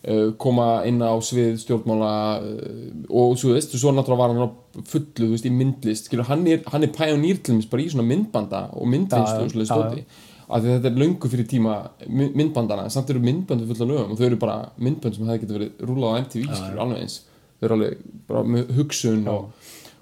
uh, 0.07 0.29
koma 0.39 0.67
inn 0.87 1.01
á 1.03 1.11
svið 1.23 1.57
stjórnmála 1.63 2.11
uh, 2.39 2.85
og 3.09 3.35
svo 3.41 3.55
veist, 3.55 3.73
svo 3.75 3.91
náttúrulega 3.95 4.21
var 4.21 4.35
hann 4.35 4.85
fullu, 4.87 5.25
þú 5.25 5.31
veist, 5.33 5.49
í 5.49 5.51
myndlist 5.57 6.07
skilur, 6.07 6.27
hann 6.29 6.45
er, 6.47 6.61
hann 6.71 6.85
er 6.87 6.93
pioneer 6.95 7.41
til 7.43 7.57
mér 7.57 7.69
bara 7.71 7.83
í 7.83 7.89
svona 7.91 8.07
myndbanda 8.07 8.63
og 8.77 8.87
myndvinnslu 8.93 9.65
Já, 9.65 9.75
og 9.75 9.83
já. 9.83 9.91
dóti 9.91 10.05
af 10.47 10.61
því 10.63 10.69
að 10.69 10.75
þetta 10.77 10.87
er 10.93 10.99
löngu 11.01 11.27
fyrir 11.27 11.47
tíma 11.51 11.73
my- 12.07 12.29
myndbandana, 12.39 12.85
samt 12.93 13.09
eru 13.11 13.19
myndböndu 13.19 13.65
fulla 13.67 13.87
lögum 13.89 14.13
og 14.13 14.19
þau 14.21 14.27
eru 14.29 14.37
bara 14.39 14.69
myndbönd 14.79 15.17
sem 15.17 15.27
hefði 15.27 15.41
getið 15.41 15.57
verið 15.57 15.81
rúlað 15.89 16.13
á 16.13 16.19
MTV, 16.23 16.45
skilur, 16.55 16.77
alveg 16.85 17.01
eins. 17.03 17.17
Þau 17.57 17.65
eru 17.67 17.75
alveg 17.75 18.05
bara 18.29 18.43
með 18.53 18.71
hugsun 18.77 19.25
og, 19.27 19.49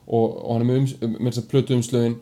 og, 0.05 0.23
og 0.45 0.53
hann 0.53 0.63
er 0.63 0.69
með, 0.69 0.79
ums, 0.81 0.95
með 1.01 1.43
plötu 1.51 1.77
umslögin. 1.77 2.17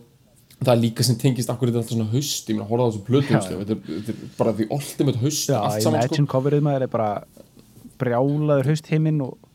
Það 0.64 0.74
er 0.74 0.80
líka 0.80 1.04
sem 1.04 1.18
tengist 1.20 1.50
akkur 1.52 1.68
þetta 1.68 1.80
er 1.80 1.84
alltaf 1.84 1.98
svona 1.98 2.12
haust, 2.14 2.50
ég 2.50 2.56
meina, 2.58 2.68
horfa 2.70 2.86
á 2.86 2.90
þessu 2.90 3.06
plötu 3.08 3.36
umslögin. 3.36 3.64
Þetta, 3.64 3.98
þetta 3.98 4.14
er 4.14 4.36
bara 4.38 4.54
því 4.60 4.68
ultimate 4.78 5.24
haust. 5.24 5.50
Já, 5.50 5.58
allt 5.60 5.88
saman, 5.88 6.08
sko. 6.08 6.28
coverið 6.36 6.64
maður 6.68 6.88
er 6.88 6.94
bara 6.94 7.10
brjálaður 8.04 8.72
haustheiminn 8.72 9.20
og, 9.26 9.50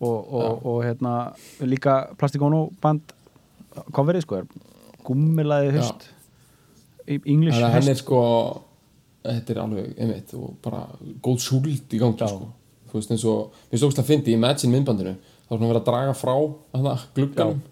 og, 0.00 0.18
og, 0.20 0.52
og, 0.60 0.78
hérna 0.84 1.14
líka 1.64 1.96
Plastikónu 2.20 2.66
band 2.82 3.16
coverið 3.96 4.26
sko 4.26 4.42
er 4.42 4.46
gummilaði 5.06 5.72
haust. 5.78 6.08
English 7.06 7.56
að 7.60 7.70
hann 7.70 7.82
er 7.82 7.94
haust. 7.94 8.04
sko 8.04 8.20
þetta 9.26 9.54
er 9.54 9.62
alveg, 9.62 9.88
einmitt, 9.98 10.34
og 10.38 10.56
bara 10.64 10.84
góð 11.24 11.40
súld 11.42 11.70
í 11.72 12.00
gangi, 12.00 12.28
sko. 12.28 12.50
Þú 12.86 12.98
veist 13.00 13.14
eins 13.14 13.24
og, 13.28 13.56
mér 13.70 13.82
stókst 13.82 14.00
að 14.02 14.10
fyndi 14.10 14.32
í 14.32 14.36
Imagine 14.38 14.72
myndbandinu 14.74 15.16
þá 15.46 15.54
er 15.54 15.58
hann 15.58 15.70
verið 15.70 15.80
að 15.82 15.88
draga 15.90 16.14
frá 16.18 16.34
hana, 16.76 16.94
glugganum. 17.16 17.64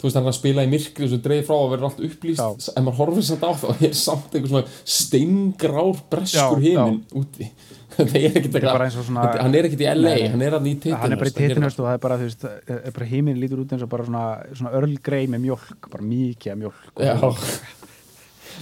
Þú 0.00 0.06
veist 0.06 0.16
hann 0.16 0.24
er 0.24 0.32
að 0.32 0.38
spila 0.38 0.62
í 0.64 0.68
myrkri 0.72 1.04
og 1.04 1.10
svo 1.12 1.18
dreigir 1.20 1.44
frá 1.44 1.56
og 1.58 1.66
verður 1.74 1.88
allt 1.90 1.98
upplýst. 2.06 2.40
Já. 2.40 2.70
en 2.78 2.86
maður 2.86 3.00
horfir 3.02 3.26
samt 3.28 3.42
á 3.44 3.50
það 3.60 3.82
er 3.84 3.98
samt 4.00 4.36
einhver 4.38 4.52
svona 4.54 4.94
steingrár 4.96 5.98
breskur 6.12 6.62
heiminn 6.64 7.02
úti. 7.20 7.50
Það 7.90 8.14
er 8.16 8.36
ekkert 8.38 8.54
er 8.54 8.64
eitthvað 8.64 8.98
og 9.00 9.04
svona- 9.04 9.24
hann 9.42 9.54
er 9.58 9.66
ekkert 9.66 9.82
í 9.82 9.88
LA, 9.90 10.12
Nei, 10.14 10.28
hann 10.30 10.42
er 10.46 10.54
hann 10.56 10.68
í 10.70 10.76
titinu 10.78 11.00
hann 11.02 11.12
er 11.12 11.20
bara 11.20 11.32
í 11.32 11.34
titinhöst 11.36 11.80
og 11.82 11.88
það 11.88 11.96
er 11.96 12.02
bara, 12.04 12.16
veist, 12.22 12.44
er 12.46 12.94
bara 12.96 13.08
heiminn 13.10 13.40
lítur 13.42 13.60
út 13.64 13.74
eins 13.74 13.82
og 13.84 13.90
bara 13.92 14.06
svona, 14.06 14.22
svona 14.54 14.72
örlgrei 14.78 15.24
með 15.28 15.42
mjólk, 15.48 15.88
bara 15.90 16.06
mikið 16.06 16.54
af 16.54 16.60
mjólk. 16.62 16.80
Já 17.02 17.16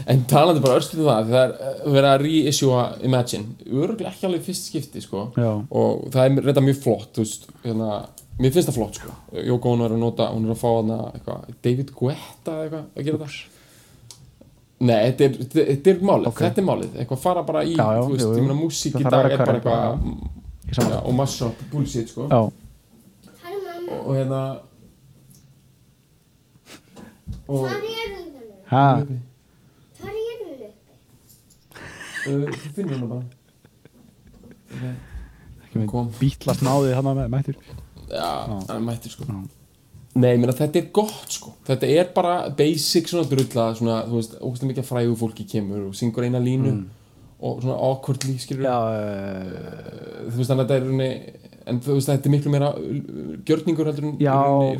En 0.07 0.25
talandi 0.31 0.61
bara 0.63 0.79
örstum 0.79 1.01
það 1.03 1.25
því 1.27 1.33
Það 1.35 1.43
er 1.43 1.53
uh, 1.59 1.93
verið 1.93 2.09
að 2.13 2.23
reissue 2.23 2.85
Imagine. 3.09 3.45
Örgulega 3.67 4.13
ekki 4.13 4.27
alveg 4.29 4.45
fyrst 4.47 4.69
skipti 4.71 5.01
sko. 5.03 5.25
Og 5.71 6.07
það 6.15 6.25
er 6.25 6.47
reynda 6.47 6.63
mjög 6.69 6.81
flott 6.85 7.11
þú 7.19 7.25
veist, 7.27 7.49
hérna, 7.65 7.91
Mér 8.39 8.53
finnst 8.55 8.69
það 8.71 8.77
flott 8.79 8.95
sko. 9.01 9.11
Jóko 9.43 9.73
hún 9.75 9.81
er 9.83 9.91
að 9.97 9.99
nota, 9.99 10.29
hún 10.31 10.45
er 10.47 10.53
að 10.55 10.61
fá 10.61 10.69
hana 10.77 10.99
eitthvað, 11.11 11.49
David 11.67 11.89
Guetta 11.99 12.53
eða 12.55 12.63
eitthvað 12.63 12.85
að 13.03 13.09
gera 13.09 13.19
það. 13.25 13.39
Nei, 14.79 14.99
þetta 15.09 15.25
er, 15.27 15.33
þetta 15.73 15.91
er 15.91 15.99
málið, 16.07 16.27
Ok. 16.31 16.39
þetta 16.45 16.61
er 16.63 16.67
málið. 16.69 16.93
Eitthvað 17.03 17.19
fara 17.25 17.43
bara 17.49 17.65
í, 17.67 17.73
Já, 17.75 17.83
já, 17.97 18.03
þú 18.05 18.13
veist, 18.13 18.23
jú, 18.23 18.29
jú. 18.31 18.37
ég 18.39 18.45
meina 18.47 18.59
músík 18.61 18.95
í 18.95 19.03
Það 19.03 19.11
dag 19.11 19.27
er 19.27 19.43
bara 19.43 19.57
eitthvað 19.59 19.83
saman. 20.79 20.95
Og 21.03 21.15
mashup, 21.19 21.65
bullshit 21.73 22.09
sko. 22.15 22.29
Já, 22.31 22.39
og, 22.47 23.99
og 24.05 24.13
hérna 24.15 24.43
Og 27.49 27.65
Hvar 27.65 27.75
er 27.75 27.81
hún 28.13 28.29
þannig? 28.37 28.55
ha, 28.71 28.87
Hvar 29.99 30.13
er 30.13 30.23
hún 30.39 30.53
uppi? 30.55 30.69
uh, 31.75 32.18
Þú 32.29 32.73
finnir 32.77 32.97
hana 32.99 33.11
bara. 33.13 34.95
Ekki 35.65 35.81
með 35.83 35.89
Kom. 35.93 36.11
bítlast 36.19 36.65
náðið 36.65 36.97
hann 36.99 37.09
með 37.09 37.31
mættur 37.33 37.57
Já, 38.09 38.29
það 38.67 38.75
er 38.75 38.85
mættir 38.85 39.13
sko. 39.13 39.27
Já. 39.29 39.39
Nei, 40.19 40.31
ég 40.33 40.39
meina 40.41 40.55
þetta 40.57 40.81
er 40.81 40.87
gott 40.97 41.35
sko. 41.35 41.53
Þetta 41.69 41.91
er 41.93 42.09
bara 42.15 42.37
basic 42.57 43.11
svona 43.11 43.29
drulla 43.29 43.67
svona, 43.79 43.99
þú 44.09 44.17
veist, 44.17 44.39
ógæslega 44.41 44.71
mikið 44.73 44.87
frægu 44.89 45.19
fólki 45.21 45.45
kemur 45.49 45.91
og 45.91 45.99
syngur 45.99 46.25
eina 46.27 46.41
línu 46.43 46.73
og 47.39 47.61
svona 47.63 47.77
awkwardly, 47.87 48.35
skilur 48.43 48.67
Já, 48.67 48.79
uh, 48.79 50.25
þú 50.31 50.41
veist, 50.41 50.49
þannig 50.51 50.65
að 50.65 50.73
þetta 50.73 50.79
er 50.79 51.48
en 51.69 51.81
þú 51.85 51.97
veist, 51.97 52.11
þetta 52.11 52.29
er 52.29 52.35
miklu 52.35 52.53
meira 52.53 52.69
uh, 52.77 53.33
gjörningur 53.49 53.91
heldur 53.91 54.07
en 54.09 54.15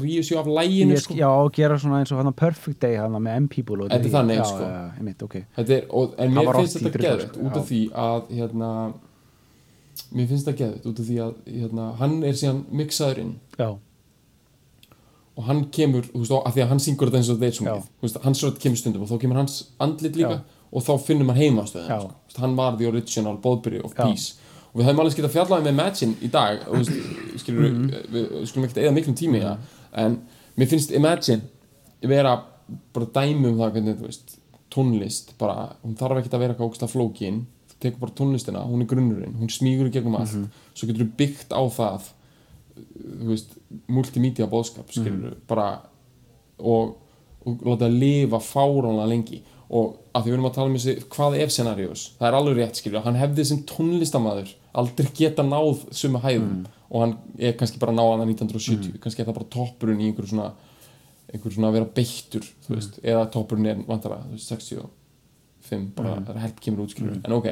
ríu 0.01 0.39
af 0.41 0.49
læginu 0.59 0.97
ég, 0.97 1.03
sko. 1.05 1.17
já, 1.19 1.31
gera 1.57 1.79
svona 1.81 2.01
eins 2.03 2.13
og 2.15 2.23
hann 2.23 2.33
Perfect 2.37 2.81
Day 2.85 2.99
hann 3.01 3.17
með 3.17 3.43
M-People 3.45 3.85
og 3.85 3.93
Þetta 3.93 4.13
þannig, 4.15 4.45
sko. 4.49 4.63
Já, 4.65 4.79
ég 4.99 5.05
mitt, 5.09 5.27
ok. 5.27 5.37
Þetta 5.59 5.77
er, 5.77 5.85
og, 5.91 6.15
en 6.17 6.33
Hann 6.33 6.39
mér 6.39 6.61
finnst 6.61 6.81
þetta 6.81 7.19
sko, 7.25 7.45
út 7.45 7.59
af 7.61 7.69
því 7.69 7.83
að 8.05 8.33
hérna, 8.39 8.71
mér 10.15 10.31
finnst 10.33 10.49
þetta 10.49 10.59
geðvægt 10.63 10.89
út 10.93 11.03
af 11.05 11.11
því 11.11 11.21
að 11.27 11.37
hérna, 11.53 11.91
hann 12.03 12.19
er 12.25 12.41
síðan 12.43 12.65
mixaður 12.81 13.23
inn 13.25 13.37
Já, 13.59 13.71
og 15.39 15.47
hann 15.47 15.65
kemur, 15.75 16.07
þú 16.11 16.25
veist, 16.25 16.35
af 16.35 16.55
því 16.57 16.65
að 16.65 16.71
hann 16.73 16.81
syngur 16.83 17.11
þetta 17.13 17.21
eins 17.21 17.29
og 17.31 17.43
þetta 17.43 17.75
er 17.79 17.83
þú 17.87 18.07
veist, 18.09 18.21
hans 18.25 18.41
rödd 18.43 18.57
kemur 18.63 18.81
stundum 18.81 19.05
og 19.05 19.13
þá 19.13 19.21
kemur 19.23 19.39
hans 19.39 19.61
andlit 19.79 20.19
líka 20.19 20.41
Já. 20.41 20.57
og 20.73 20.83
þá 20.83 20.93
finnur 21.07 21.29
maður 21.29 21.45
heimastöðin, 21.45 22.03
sko. 22.03 22.41
Hann 22.43 22.57
var 22.59 22.75
the 22.79 22.89
original 22.91 23.39
Boðbyrði 23.43 23.85
of 23.87 23.95
Já. 23.95 24.03
Peace 24.03 24.48
og 24.73 24.81
við 24.81 24.87
höfum 24.89 25.01
alveg 25.03 25.17
getað 25.19 25.35
fjallaði 25.37 25.65
með 25.67 25.75
Imagine 25.77 26.15
í 26.23 26.31
dag 26.33 26.65
og 26.69 26.75
þú 26.77 26.85
Mhm. 27.49 27.91
við, 28.13 28.27
skulum 28.51 28.65
ekkert 28.69 28.83
eða 28.85 28.95
miklum 28.95 29.15
tími 29.17 29.41
það, 29.43 29.59
en 30.05 30.19
mér 30.59 30.69
finnst 30.69 30.91
Imagine 30.93 31.43
vera 32.03 32.35
bara 32.93 33.07
dæmi 33.07 33.47
um 33.49 33.57
það 33.59 33.73
hvernig, 33.73 33.97
þú 33.99 34.07
veist, 34.11 34.37
tónlist 34.71 35.33
bara, 35.39 35.77
hún 35.85 35.97
þarf 35.97 36.19
ekkert 36.21 36.35
að 36.37 36.41
vera 36.45 36.55
eitthvað 36.55 36.71
ógsta 36.71 36.89
flókin 36.91 37.47
tekur 37.81 38.01
bara 38.01 38.13
tónlistina, 38.13 38.65
hún 38.67 38.83
er 38.83 38.87
grunnurinn 38.91 39.37
hún 39.39 39.49
smígur 39.49 39.87
í 39.89 39.93
gegnum 39.95 40.17
allt. 40.19 40.35
Svo 40.75 40.87
getur 40.89 41.07
þú 41.07 41.13
byggt 41.17 41.53
á 41.55 41.63
það 41.71 42.09
þú 42.79 43.29
veist, 43.31 43.55
multimedia 43.89 44.47
bóðskap 44.51 44.91
skilur 44.93 45.37
bara 45.49 45.81
og, 46.59 46.97
og 47.47 47.63
láta 47.65 47.87
það 47.87 47.99
lifa 48.03 48.41
fáránlega 48.43 49.09
lengi. 49.09 49.41
Og 49.71 49.97
að 50.15 50.23
því 50.25 50.31
við 50.31 50.35
erum 50.39 50.49
að 50.49 50.55
tala 50.55 50.71
um 50.71 50.77
þessi 50.79 51.09
hvað 51.13 51.39
ef 51.43 51.51
scenarios, 51.55 52.05
það 52.19 52.29
er 52.29 52.37
alveg 52.39 52.57
rétt 52.59 52.77
skilur 52.81 53.05
hann 53.05 53.19
hefði 53.21 53.45
sem 53.45 53.63
tónlistamæður 53.69 54.55
aldrei 54.73 55.09
geta 55.17 55.45
náð 55.47 55.87
suma 55.97 56.21
hæðum. 56.25 56.65
Og 56.89 57.05
hann 57.05 57.15
er 57.37 57.57
kannski 57.59 57.81
bara 57.81 57.93
náð 57.93 58.15
hann 58.15 58.31
1970 58.31 59.01
kannski 59.03 59.23
er 59.23 59.29
það 59.29 59.39
bara 59.41 59.53
toppurinn 59.53 60.01
í 60.01 60.09
einhverju 60.09 60.33
svona 60.33 60.53
einhverju 61.29 61.59
svona 61.59 61.69
að 61.69 61.77
vera 61.77 61.91
beittur 61.99 62.47
þú 62.65 62.75
veist, 62.77 62.97
eða 63.05 63.27
toppurinn 63.35 63.69
er 63.69 63.83
vantara 63.89 64.23
þú 64.25 64.39
veist, 64.39 64.49
65, 64.55 65.91
bara 65.99 66.15
mm. 66.17 66.39
help 66.41 66.63
kemur 66.65 66.87
út 66.87 66.95
skilur 66.95 67.19
en 67.19 67.37
ok. 67.37 67.51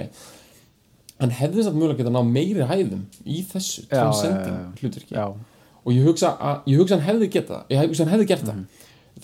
Hann 1.21 1.33
hefði 1.33 1.61
þess 1.61 1.71
að 1.71 1.77
mjögulega 1.77 2.01
geta 2.03 2.13
náð 2.13 2.33
meiri 2.33 2.65
hæðum 2.71 3.05
í 3.25 3.43
þessu 3.51 3.87
transcending 3.93 4.57
já. 4.57 4.81
hlutverki. 4.81 5.15
Já, 5.17 5.27
og 5.83 5.95
ég 5.95 6.09
hugsa, 6.09 6.33
að, 6.37 6.67
ég 6.73 6.81
hugsa 6.81 6.99
hann 6.99 7.07
hefði 7.07 7.31
geta 7.37 7.55
það. 7.55 7.71
Ég 7.73 7.85
hugsa 7.87 8.05
hann 8.05 8.13
hefði 8.13 8.29
gert 8.33 8.49
það. 8.49 8.65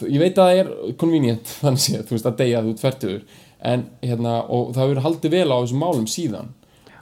Ég 0.08 0.22
veit 0.22 0.38
að 0.40 0.48
það 0.48 0.60
er 0.60 0.70
convenient 1.00 1.52
þannig 1.62 1.84
séð, 1.84 2.04
þú 2.08 2.16
veist 2.16 2.28
að 2.28 2.38
deyja 2.40 2.62
þú 2.64 2.74
tvertuður 2.80 3.40
en 3.72 3.84
hérna, 4.02 4.38
og 4.50 4.72
það 4.74 4.88
hefur 4.88 5.02
haldið 5.06 5.34
vel 5.36 5.48
á 5.52 5.56
þessum 5.56 5.82
málum 5.84 6.08
síðan 6.10 6.48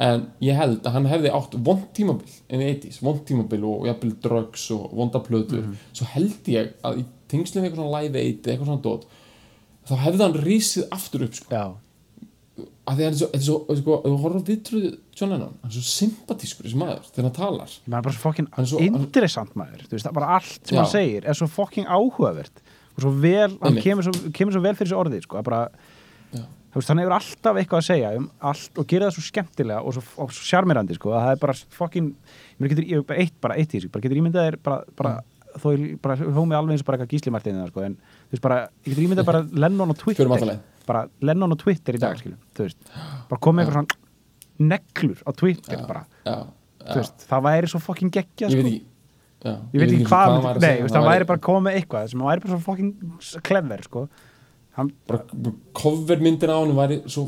en 0.01 0.27
ég 0.41 0.57
held 0.57 0.87
að 0.89 0.95
hann 0.97 1.09
hefði 1.11 1.33
átt 1.37 1.57
vond 1.67 1.87
tímabil 1.97 2.31
in 2.49 2.63
the 2.63 2.69
80s, 2.73 3.01
vond 3.05 3.21
tímabil 3.29 3.65
og 3.69 3.89
jafnvel 3.91 4.15
drugs 4.25 4.67
og 4.75 4.95
vonda 4.97 5.21
plötur. 5.25 5.67
Svo 5.93 6.09
held 6.15 6.49
ég 6.49 6.73
að 6.87 7.03
í 7.03 7.05
tengslum 7.31 7.63
við 7.63 7.71
eitthvað 7.71 7.85
svona 7.85 8.01
live 8.01 8.23
eða 8.23 8.55
eitthvað 8.55 8.71
svona 8.71 8.85
dót 8.87 9.05
þá 9.91 9.95
hefði 10.07 10.27
hann 10.27 10.41
rísið 10.45 10.91
aftur 10.95 11.27
upp 11.27 11.39
sko. 11.39 11.63
Að 12.91 12.99
því 12.99 13.05
að 13.05 13.07
hann 13.07 13.15
er 13.15 13.19
svo, 13.21 13.29
þetta 13.31 13.41
er 13.41 13.79
svo, 13.81 13.95
þú 14.05 14.17
horfður 14.25 14.43
viðtrúðu 14.49 14.91
John 15.17 15.33
Lennon, 15.33 15.55
hann 15.63 15.71
er 15.71 15.77
svo 15.77 15.85
sympatískur 15.87 16.67
þessi 16.67 16.81
maður 16.81 17.07
þegar 17.09 17.27
hann 17.29 17.37
talar. 17.37 17.77
Maður 17.87 18.01
er 18.01 18.07
bara 18.09 18.17
svo 18.17 18.25
fokkin 18.25 18.51
Hann 18.57 18.67
er 18.67 18.99
interessant 18.99 19.55
maður, 19.59 19.87
veist, 19.93 20.11
bara 20.17 20.35
allt 20.39 20.59
sem 20.59 20.77
Já. 20.77 20.81
hann 20.83 20.91
segir 20.93 21.29
er 21.29 21.39
svo 21.39 21.49
fokkin 21.51 21.89
áhugavert 21.89 22.63
og 22.97 23.05
svo 23.05 23.13
vel, 23.23 23.55
hann 23.63 23.81
kemur 23.81 24.07
svo, 24.07 24.33
kemur 24.37 24.57
svo 24.57 24.65
vel 24.65 24.75
fyrir 24.75 24.91
þessu 24.91 25.01
orðið, 25.01 25.25
sko, 25.29 25.41
er 25.41 25.47
bara 25.47 25.63
veist, 26.79 26.91
hann 26.93 27.03
hefur 27.03 27.17
alltaf 27.17 27.59
eitthvað 27.61 27.81
að 27.83 27.87
segja 27.89 28.11
um 28.19 28.31
allt 28.51 28.79
og 28.79 28.87
gera 28.91 29.09
það 29.09 29.17
svo 29.17 29.27
skemmtilega 29.27 29.83
og 29.83 29.97
svo, 29.97 30.03
og 30.23 30.33
svo 30.37 30.47
sjarmirandi, 30.47 30.97
sko, 30.99 31.13
að 31.17 31.25
það 31.27 31.35
er 31.35 31.41
bara 31.45 31.57
fokkin, 31.77 32.11
ég, 32.63 33.05
bara 33.09 33.21
eitt, 33.25 33.37
bara 33.43 33.57
eitt 33.59 33.75
í 33.75 33.79
þessu, 33.81 33.91
bara 33.91 34.05
getur 34.07 34.21
ímyndað 34.21 34.49
þér 34.49 34.59
bara, 34.69 34.83
bara 35.01 35.15
þó 35.59 35.73
ég 35.75 35.97
bara 36.03 36.19
hljóð 36.21 36.45
mig 36.47 36.59
alveg 36.61 36.77
eins 36.77 36.85
og 36.85 36.91
bara 36.91 37.01
eitthvað 37.01 37.15
gíslimartinni 37.17 37.65
sko, 37.73 37.87
en 37.89 37.97
þú 37.99 38.37
veist 38.37 38.45
bara, 38.45 38.61
ég 38.85 38.93
getur 38.93 39.07
ímyndað 39.09 39.29
bara 39.33 39.43
Lennon 39.65 39.95
og 39.95 39.99
Twitter. 39.99 40.31
Bara 40.87 41.03
Lennon 41.27 41.57
og 41.57 41.59
Twitter 41.61 41.99
í 41.99 42.03
dag, 42.03 42.15
Já. 42.15 42.23
skilju 42.23 42.39
þú 42.57 42.69
veist, 42.69 42.95
bara 43.31 43.43
komið 43.49 43.65
eitthvað 43.65 43.81
svona 43.81 43.99
neglur 44.71 45.21
á 45.27 45.31
Twitter 45.41 45.85
bara, 45.89 46.05
já, 46.27 46.39
þú 46.87 46.97
veist, 47.01 47.27
það 47.31 47.45
væri 47.49 47.71
svo 47.73 47.81
fokkin 47.83 48.11
geggja 48.15 48.49
ég 48.51 48.55
sko. 48.55 48.63
veit 48.63 48.71
ekki 48.71 48.81
já, 49.41 49.53
ég 49.73 49.83
veit 49.83 49.95
ekki 49.97 50.09
hvað, 50.11 50.49
nei, 50.61 50.75
það 50.93 51.07
væri 51.11 51.29
bara 51.31 51.43
komið 51.51 51.79
eitthvað 51.81 52.11
sem 52.13 52.25
væri 52.27 52.45
bara 52.45 52.53
svo 52.53 52.61
fokkin 52.67 52.91
clever 53.47 53.85
sko. 53.87 54.03
Hann, 54.81 54.91
bara 55.09 55.53
covermyndin 55.77 56.53
á 56.53 56.59
hann 56.59 56.75
væri 56.79 57.01
svo 57.07 57.27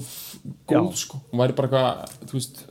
góð 0.71 0.93
sko, 1.05 1.23
hún 1.31 1.43
væri 1.43 1.57
bara 1.59 1.69
eitthvað 1.69 2.29
þú 2.31 2.39
veist, 2.39 2.65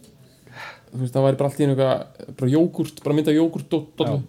þú 0.91 1.01
veist 1.03 1.15
það 1.15 1.27
væri 1.27 1.39
bara 1.39 1.51
allt 1.51 1.61
í 1.61 1.65
einu 1.65 1.75
eitthvað 1.77 2.35
bara 2.41 2.53
jógurt, 2.55 3.01
bara 3.05 3.17
mynda 3.17 3.35
jógurt 3.37 3.79
dollu 4.01 4.19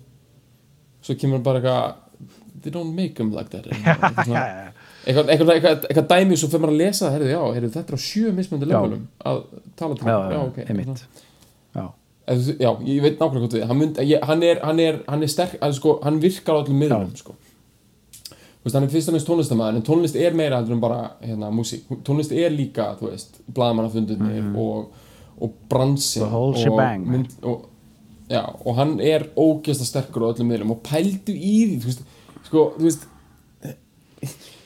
svo 1.03 1.19
kemur 1.19 1.43
bara 1.45 1.62
eitthvað 1.62 1.99
they 2.62 2.70
don't 2.70 2.95
make 2.95 3.15
them 3.19 3.33
like 3.35 3.51
that 3.51 3.66
eitthvað, 5.03 5.33
eitthvað, 5.33 5.55
eitthvað, 5.57 5.89
eitthvað, 5.89 6.07
dæmi 6.12 6.39
svo 6.39 6.49
fyrir 6.53 6.62
maður 6.62 6.74
að 6.77 6.83
lesa 6.85 7.09
það, 7.09 7.16
heyrðu, 7.16 7.33
já, 7.33 7.43
heyrðu, 7.57 7.73
þetta 7.77 7.93
er 7.93 7.99
á 7.99 8.07
sjö 8.07 8.35
mismöndi 8.37 8.69
Já. 8.69 8.73
levelum 8.77 9.07
að 9.31 9.41
tala 9.81 9.99
til 9.99 10.07
já, 10.07 10.15
já, 10.15 10.37
já, 10.37 10.43
ok 10.45 10.61
einmitt 10.69 11.03
já, 11.73 11.87
já, 12.62 12.70
ég 12.87 13.01
veit 13.03 13.16
nákvæmlega 13.19 13.43
hvað 13.43 13.55
þú 13.57 13.59
við 13.59 13.66
hann, 13.73 13.83
hann, 14.29 14.45
er, 14.47 14.61
hann, 14.62 14.83
er, 14.85 15.01
hann 15.09 15.27
er 15.27 15.33
sterk 15.33 15.57
að, 15.59 15.74
sko, 15.81 15.97
hann 16.05 16.20
virkar 16.23 16.55
á 16.55 16.62
öllum 16.62 16.79
miðlum 16.85 17.11
sko. 17.19 17.35
Þú 18.62 18.68
veist, 18.68 18.74
hann 18.78 18.84
er 18.84 18.93
fyrst 18.93 19.09
og 19.09 19.14
næst 19.16 19.26
tónlistamæður 19.26 19.76
en 19.76 19.82
tónlist 19.82 20.16
er 20.22 20.34
meira 20.39 20.56
heldur 20.60 20.72
en 20.76 20.80
bara 20.80 21.10
hérna, 21.20 21.48
músík, 21.51 21.82
tónlist 22.06 22.30
er 22.32 22.51
líka 22.55 22.93
þú 23.01 23.09
veist, 23.10 23.40
blaðmannafundunir 23.52 24.56
og, 24.56 24.93
og 25.40 25.51
bransin 25.68 26.22
Mhm. 26.22 26.34
Og, 27.02 27.09
mynd, 27.09 27.28
og, 27.43 27.64
já, 28.30 28.44
og 28.64 28.76
hann 28.76 29.01
er 29.01 29.24
ógeðslega 29.36 29.90
sterkur 29.90 30.22
á 30.22 30.30
öllum 30.32 30.47
miðlum 30.52 30.70
og 30.76 30.82
pældu 30.82 31.34
í 31.34 31.66
því 31.66 31.80
þú 31.82 31.86
veist, 31.90 32.02
sko, 32.47 32.72
þú 32.78 32.82
veist 32.86 33.09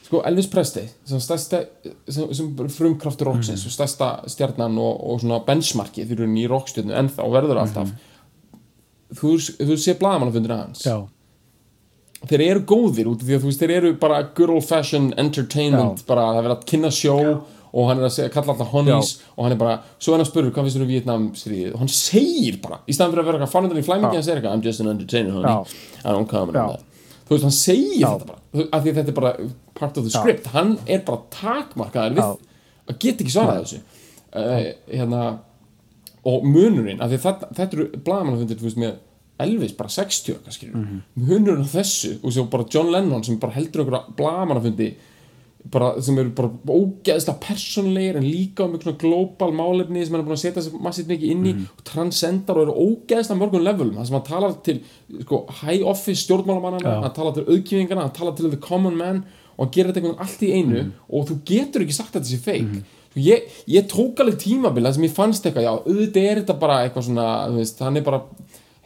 sko 0.07 0.21
Elvis 0.29 0.47
Presley 0.47 0.89
sem, 1.05 1.19
stærsta, 1.19 1.65
sem, 2.09 2.29
sem 2.35 2.53
frumkraftur 2.69 3.27
rocksins 3.33 3.65
Mhm. 3.65 3.67
og 3.67 3.73
stærsta 3.73 4.11
stjarnan 4.29 4.77
og, 4.79 5.01
og 5.11 5.21
svona 5.21 5.41
benchmarkið 5.47 6.07
fyrir 6.13 6.27
henni 6.29 6.45
í 6.45 6.51
rockstjörnu 6.53 6.93
ennþá 6.95 7.25
og 7.25 7.33
verður 7.33 7.63
alltaf 7.65 7.91
þú, 9.15 9.33
þú 9.59 9.77
sé 9.81 9.95
blaðamannafundina 9.99 10.61
hans 10.67 10.85
Mhm. 10.85 10.93
já, 10.93 11.09
þeir 12.25 12.43
eru 12.47 12.65
góðir 12.69 13.11
út 13.11 13.21
af 13.21 13.29
því 13.29 13.37
að 13.37 13.45
þú 13.45 13.51
veist 13.51 13.63
þeir 13.63 13.75
eru 13.77 13.93
bara 14.01 14.23
good 14.37 14.51
old 14.55 14.65
fashion 14.65 15.13
entertainment 15.21 16.01
Já. 16.01 16.07
bara 16.09 16.31
það 16.31 16.39
er 16.41 16.47
verið 16.47 16.57
að 16.57 16.67
kynna 16.73 16.91
sjó 16.95 17.17
og 17.77 17.91
hann 17.91 18.01
er 18.01 18.07
að 18.09 18.15
segja, 18.15 18.33
kalla 18.33 18.55
alltaf 18.55 18.73
honeys 18.73 19.11
og 19.35 19.45
hann 19.45 19.53
er 19.53 19.61
bara, 19.61 19.77
svo 20.01 20.15
hann 20.15 20.25
að 20.25 20.31
spurður 20.31 20.53
hvað 20.57 20.69
finnst 20.69 20.79
þú 20.79 20.85
um 20.87 20.91
Vietnam 20.91 21.25
stríðið 21.37 21.75
og 21.75 21.83
hann 21.83 21.93
segir 21.93 22.59
bara, 22.63 22.79
í 22.89 22.95
staðan 22.97 23.13
fyrir 23.13 23.23
að 23.23 23.29
vera 23.29 23.39
eitthvað 23.41 23.53
fannendan 23.53 23.81
í 23.81 23.87
flæmingi, 23.87 24.17
hann 24.17 24.25
segir 24.25 24.41
eitthvað, 24.41 24.57
I'm 24.57 24.65
just 24.65 24.81
an 24.81 24.93
entertainer 24.95 25.35
honey, 25.37 25.51
Já. 25.53 25.89
I 26.01 26.15
don't 26.15 26.33
on 26.41 26.55
Já. 26.55 26.67
that 26.71 26.85
þú 27.27 27.35
veist, 27.35 27.47
hann 27.49 27.57
segir 27.59 28.01
Já. 28.01 28.09
þetta 28.15 28.31
bara 28.31 28.67
af 28.71 28.87
því 28.87 28.93
að 28.95 29.01
þetta 29.01 29.13
er 29.13 29.19
bara 29.21 29.35
part 29.77 30.01
of 30.01 30.07
the 30.07 30.15
Já. 30.15 30.21
script 30.23 30.49
hann 30.55 30.73
er 30.87 31.05
bara 31.11 31.23
takmarkaður 31.37 32.17
við 32.17 32.23
Já. 32.23 32.57
að 32.87 32.99
geta 33.05 33.27
ekki 33.27 33.35
svarað 33.35 33.61
þessu 33.67 33.83
uh, 34.33 34.71
hérna 34.95 35.23
og 36.27 36.47
munurinn, 36.49 37.03
af 37.03 37.13
því 37.13 37.21
þetta, 37.27 37.51
þetta 37.61 37.77
eru 37.77 37.89
Elvis 39.39 39.73
bara 39.77 39.89
60 39.89 40.33
okkar 40.39 40.53
skilur 40.53 40.77
Mhm. 40.77 41.03
munurinn 41.17 41.65
á 41.65 41.69
þessu 41.69 42.19
og 42.25 42.33
svo 42.33 42.45
bara 42.51 42.65
John 42.73 42.91
Lennon 42.93 43.23
sem 43.25 43.39
bara 43.39 43.53
heldur 43.53 43.85
einhverja 43.85 44.17
blaðamannafundi 44.17 44.95
bara, 45.69 46.01
sem 46.01 46.17
eru 46.19 46.31
bara 46.31 46.49
ógeðslega 46.69 47.41
persónlegir 47.43 48.17
en 48.17 48.23
líka 48.25 48.65
um 48.65 48.73
einhvern 48.77 48.95
svona 48.95 48.99
global 49.01 49.51
málefni 49.53 50.05
sem 50.07 50.15
hann 50.15 50.21
er 50.23 50.29
búin 50.29 50.37
að 50.37 50.45
setja 50.45 50.63
sér 50.63 50.81
massið 50.81 51.07
mikið 51.11 51.31
inn 51.33 51.45
í 51.45 51.53
Mhm. 51.55 51.67
og 51.79 51.85
transcendar 51.85 52.57
og 52.57 52.69
eru 52.69 52.75
ógeðslega 52.87 53.41
mörgum 53.41 53.63
levelum 53.67 53.95
þar 53.97 54.07
sem 54.07 54.15
hann 54.15 54.23
talar 54.31 54.63
til 54.63 54.81
sko, 55.23 55.47
high 55.63 55.83
office 55.85 56.23
stjórnmálamannana 56.27 56.83
Já. 56.83 57.03
hann 57.03 57.13
talar 57.15 57.35
til 57.35 57.45
auðkýfingana, 57.45 58.01
hann 58.03 58.11
talar 58.13 58.37
til 58.37 58.49
the 58.51 58.57
common 58.57 58.97
man 58.97 59.25
og 59.59 59.67
hann 59.67 59.71
gerir 59.73 59.93
þetta 59.93 60.01
einhvern 60.03 60.17
veginn 60.17 60.21
allt 60.21 60.43
í 60.43 60.53
einu 60.55 60.83
Mhm. 60.83 60.93
og 61.13 61.27
þú 61.29 61.41
getur 61.45 61.83
ekki 61.83 61.93
sagt 61.93 62.13
að 62.15 62.21
þetta 62.23 62.33
sé 62.33 62.39
feik 62.39 62.85
Sko, 63.17 63.23
ég, 63.23 63.43
ég 63.67 63.89
tók 63.89 64.15
alveg 64.21 64.37
tímabil 64.39 64.83
þar 64.85 64.95
sem 64.95 65.03
ég 65.05 65.11
fannst 65.11 65.43
eitthvað, 65.43 65.65
já, 65.65 65.85
auðvitað 65.85 66.31
er 66.31 66.43
þetta 66.43 66.59
bara 66.61 66.89
eitthvað 66.89 67.05
svona, 67.05 67.49
veist, 67.57 67.79
hann 67.81 67.97
er 67.97 68.03
bara 68.03 68.21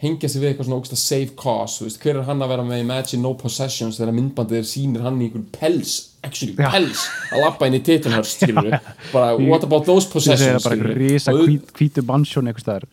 hengja 0.01 0.29
sig 0.31 0.41
við 0.41 0.51
eitthvað 0.51 0.67
svona 0.69 0.79
ógsta 0.81 0.97
safe 0.97 1.35
cause 1.37 1.77
þú 1.77 1.87
veist, 1.87 2.01
hver 2.01 2.17
er 2.21 2.25
hann 2.29 2.41
að 2.41 2.53
vera 2.55 2.65
með 2.65 2.81
Imagine 2.85 3.21
No 3.21 3.35
Possessions 3.37 3.99
þegar 3.99 4.17
myndbandið 4.17 4.65
sýnir 4.69 5.05
hann 5.05 5.21
í 5.21 5.29
einhver 5.29 5.45
pels 5.53 5.93
actually 6.25 6.55
Já. 6.57 6.71
pels 6.73 7.05
að 7.31 7.45
lappa 7.45 7.69
inn 7.69 7.77
í 7.77 7.83
skilur 8.25 8.73
bara 9.13 9.37
what 9.37 9.63
about 9.67 9.85
those 9.85 10.09
possessions 10.09 10.65
bara 10.65 10.95
risa 10.97 11.33
hvítu 11.33 12.05
bansjón 12.05 12.49
staðar. 12.57 12.89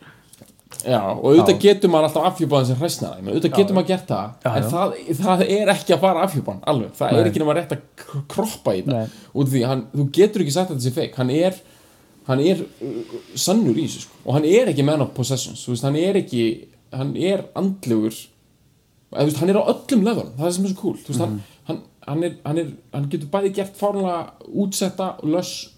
Já, 0.85 0.99
og 1.11 1.25
auðvitað 1.33 1.57
getur 1.59 1.91
maður 1.91 2.07
alltaf 2.07 2.27
afhjúpaðan 2.29 2.67
sem 2.69 2.77
hræsna 2.79 3.07
það, 3.09 3.29
auðvitað 3.33 3.55
getur 3.57 3.75
maður 3.75 3.89
gert 3.89 4.11
það 4.13 4.45
Já, 4.45 4.51
en 4.51 4.67
það, 4.69 4.93
það 5.19 5.41
er 5.57 5.71
ekki 5.73 5.95
að 5.95 6.03
fara 6.05 6.21
afhjúpan 6.23 6.61
alveg, 6.71 6.93
það 6.95 7.11
Nei. 7.11 7.19
er 7.19 7.29
ekki 7.29 7.41
nema 7.41 7.55
rétt 7.57 7.73
að 7.75 7.81
kr- 7.99 8.21
kroppa 8.31 8.75
í 8.77 8.83
það. 8.85 9.17
Út 9.33 9.49
af 9.49 9.55
því, 9.55 9.63
hann, 9.67 9.81
þú 9.95 10.05
getur 10.15 10.45
ekki 10.45 10.55
sagt 10.55 10.71
að 10.71 10.77
þetta 10.77 10.85
sé 10.85 10.93
feik 10.95 11.19
hann 11.19 11.33
er, 11.35 11.57
hann 12.29 12.43
er 12.45 12.61
uh, 12.63 13.17
sannur 13.33 13.75
í 13.81 13.87
þessu 13.89 14.05
sko. 14.05 14.21
og 14.23 14.37
hann 14.37 14.47
er 14.53 14.71
ekki 14.71 14.85
man 14.87 15.03
of 15.03 15.11
possessions, 15.17 15.65
veist, 15.67 15.83
hann 15.89 15.99
er 15.99 16.21
ekki 16.21 16.45
hann 16.95 17.15
er 17.15 17.47
andlegur 17.59 18.13
eða, 18.13 19.25
veist, 19.25 19.39
hann 19.41 19.51
er 19.51 19.59
á 19.61 19.69
öllum 19.71 20.05
levelum, 20.05 20.31
það 20.37 20.47
er 20.47 20.55
sem 20.55 20.67
er 20.67 20.73
svo 20.73 20.81
cool. 20.81 21.01
Veist, 21.07 21.23
hann, 21.23 21.41
hann, 21.69 21.81
hann, 22.07 22.23
er, 22.27 22.37
hann, 22.45 22.61
er, 22.61 22.71
hann 22.93 23.09
getur 23.11 23.31
bæði 23.33 23.53
gert 23.59 23.77
fárlega 23.79 24.15
útsetta 24.49 25.11
löss 25.25 25.75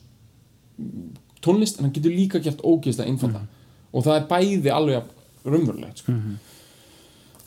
tónlist 1.41 1.79
en 1.79 1.87
hann 1.87 1.95
getur 1.95 2.13
líka 2.13 2.41
gert 2.43 2.63
ógeðslega 2.63 3.11
einfalda. 3.11 3.43
Og 3.91 4.05
það 4.05 4.19
er 4.19 4.29
bæði 4.29 4.73
alveg 4.73 5.11
raunverulegt 5.45 6.03
sko. 6.03 6.15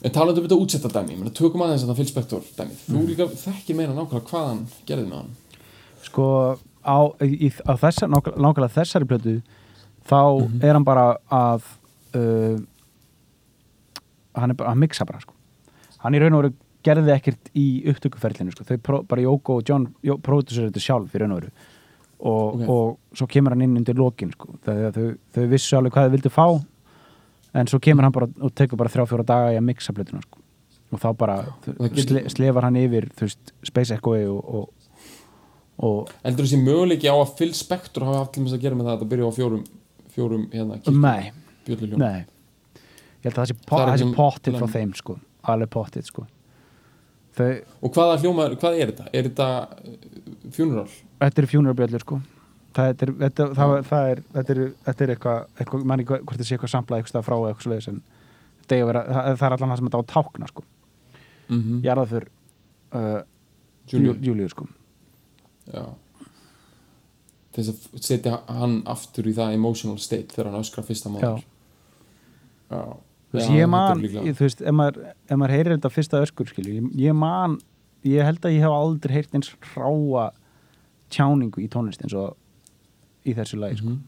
en 0.05 0.13
talandi 0.13 0.41
um 0.41 0.45
þetta 0.45 0.59
útsetta 0.61 0.91
dæmi 0.91 1.31
tökum 1.33 1.63
aðeins 1.65 1.85
þetta 1.85 1.95
Phil 1.97 2.09
Spector 2.09 2.47
dæmi 2.57 2.75
þú 2.83 3.03
líka 3.07 3.27
þekkir 3.31 3.77
meira 3.79 3.95
nákvæmlega 3.95 4.29
hvað 4.29 4.49
hann 4.51 4.63
gerði 4.85 5.07
með 5.07 5.21
hann. 5.21 5.31
Sko 6.05 6.27
á, 6.85 6.97
í, 7.23 7.49
á 7.65 7.73
þessa, 7.79 8.09
nákvæmlega, 8.11 8.43
nákvæmlega 8.43 8.75
þessari 8.75 9.09
plötu 9.09 9.35
þá 10.05 10.19
er 10.61 10.75
hann 10.75 10.85
bara 10.85 11.07
að 11.33 11.69
uh, 12.19 12.59
hann 14.35 14.53
er 14.53 14.59
bara 14.59 14.73
að 14.73 14.81
mixa 14.83 15.05
bara 15.07 15.21
sko. 15.23 15.33
hann 16.03 16.15
í 16.15 16.21
raun 16.21 16.37
og 16.37 16.43
veru 16.43 16.53
gerði 16.85 17.13
ekkert 17.15 17.49
í 17.57 17.65
upptökuferlinu 17.89 18.53
sko. 18.53 18.67
þau 18.67 18.77
pró, 18.77 18.99
bara 19.07 19.25
Jóko 19.25 19.59
og 19.59 19.69
John 19.69 19.87
pródusur 20.03 20.69
þetta 20.69 20.83
sjálf 20.83 21.15
í 21.15 21.21
raun 21.21 21.35
og 21.35 21.41
veru 21.41 21.51
og, 22.19 22.53
Ok. 22.55 22.69
og 22.69 23.17
svo 23.17 23.27
kemur 23.27 23.55
hann 23.55 23.65
inn 23.65 23.77
undir 23.77 23.97
lokin 23.97 24.31
sko. 24.31 24.55
þau, 24.65 24.91
þau, 24.95 25.17
þau 25.35 25.45
vissu 25.51 25.77
alveg 25.77 25.93
hvað 25.93 26.07
þau 26.07 26.15
vildu 26.15 26.33
fá 26.33 26.47
en 27.55 27.67
svo 27.71 27.79
kemur 27.79 28.03
hann 28.03 28.15
bara 28.15 28.29
og 28.41 28.55
tekur 28.55 28.77
bara 28.77 28.91
þrjá 28.91 29.07
fjóra 29.09 29.25
daga 29.25 29.53
í 29.53 29.59
að 29.59 29.67
mixa 29.69 29.93
plötuna 29.95 30.21
sko. 30.23 30.39
og 30.91 30.99
þá 31.01 31.09
bara 31.17 31.37
sle, 31.95 32.25
slefar 32.29 32.67
hann 32.67 32.79
yfir 32.79 33.09
veist, 33.19 33.53
Space 33.63 33.95
Echo 33.95 34.15
og, 34.15 34.53
og, 34.55 34.69
og 35.79 36.13
heldur 36.23 36.45
þessi 36.45 36.61
möguleiki 36.61 37.09
á 37.09 37.15
að 37.15 37.35
Phil 37.39 37.53
Spector 37.53 38.05
hafa 38.05 38.23
haft 38.23 38.37
til 38.37 38.45
að 38.45 38.61
gera 38.61 38.75
með 38.75 38.91
það 38.91 39.01
að 39.01 39.11
byrja 39.13 39.31
á 39.31 39.37
fjórum 39.39 39.65
fjórum 40.15 40.47
hérna 40.53 40.79
nei, 40.95 41.31
nei 41.97 42.25
ég 43.25 43.33
held 43.33 43.39
að 43.39 43.41
það 43.41 43.49
sé, 43.49 43.57
po 43.65 43.77
Það 43.79 43.87
það 43.89 43.97
sé 43.97 44.03
sem- 44.03 44.15
pottið 44.15 44.57
frá 44.59 44.67
þeim 44.75 44.93
sko. 44.99 45.17
Alveg 45.49 45.69
pottið 45.73 46.09
sko. 46.11 46.25
Þau, 47.35 47.47
og 47.81 47.91
hvaða 47.91 48.19
hljómaður, 48.21 48.55
hvað 48.61 48.77
er 48.79 48.91
þetta? 48.91 49.05
er 49.11 49.27
þetta 49.27 49.47
uh, 49.65 49.95
funeral? 50.55 50.87
þetta 51.19 51.41
eru 51.41 51.49
fjúnarbjöllur 51.51 52.03
sko. 52.05 52.19
Það 52.75 52.91
er, 52.91 53.11
þetta, 53.23 53.47
það, 53.55 53.73
það 53.87 54.09
er, 54.11 54.21
þetta 54.35 54.53
er, 54.53 54.61
þetta 54.85 55.03
er 55.03 55.13
eitthvað, 55.15 55.41
eitthvað 55.59 55.83
manni 55.91 56.05
hvort 56.07 56.37
það 56.37 56.45
sé 56.45 56.55
eitthvað 56.55 56.71
samplað 56.71 57.01
eitthvað 57.01 57.25
frá 57.25 57.35
eitthvað 57.35 57.65
svoleiðis 57.65 57.89
en 57.91 58.01
að 58.65 58.87
vera, 58.89 59.03
það, 59.09 59.29
það 59.39 59.45
er 59.47 59.55
allan 59.55 59.71
það 59.71 59.79
sem 59.79 59.89
þetta 59.89 59.99
á 59.99 60.03
að 60.03 60.13
tákna 60.13 60.49
sko. 60.51 60.63
Mm 61.47 61.61
-hmm. 61.61 61.83
ég 61.83 61.91
er 61.91 62.01
það 62.01 62.13
fyrir 62.13 62.29
uh. 62.91 63.21
Júlíu 64.25 64.49
sko. 64.49 64.67
Já. 65.73 65.83
Þess 67.55 67.69
að 67.69 68.01
setja 68.03 68.39
hann 68.47 68.81
aftur 68.85 69.27
í 69.27 69.33
það 69.33 69.53
emotional 69.53 69.99
state 69.99 70.33
þegar 70.33 70.51
hann 70.51 70.61
öskra 70.61 70.83
fyrsta 70.83 71.09
máður 71.09 71.43
Já 72.69 72.81
þú 73.35 73.41
veist, 73.41 73.53
ég 73.59 73.69
man, 73.69 74.01
ég, 74.01 74.35
þú 74.39 74.45
veist, 74.47 74.61
ef 74.61 74.75
maður, 74.79 74.97
ef 75.29 75.37
maður 75.37 75.53
heyrir 75.55 75.75
þetta 75.77 75.91
fyrsta 75.93 76.21
öskur, 76.25 76.49
skilju, 76.51 76.73
ég, 76.79 76.89
ég 77.05 77.15
man 77.15 77.57
ég 78.05 78.23
held 78.27 78.39
að 78.45 78.53
ég 78.55 78.61
hef 78.65 78.73
aldrei 78.75 79.13
heyrt 79.19 79.35
eins 79.37 79.51
ráa 79.75 80.31
tjáningu 81.13 81.61
í 81.63 81.69
tónlist 81.71 82.01
eins 82.05 82.13
og 82.17 82.35
í 83.25 83.33
þessu 83.37 83.57
lagi, 83.61 83.77
sko, 83.79 83.89
Mhm. 83.89 83.99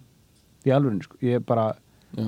í 0.68 0.74
alvörinu, 0.76 1.04
sko. 1.04 1.18
Ég 1.22 1.46
bara, 1.46 1.76
Já, 2.16 2.24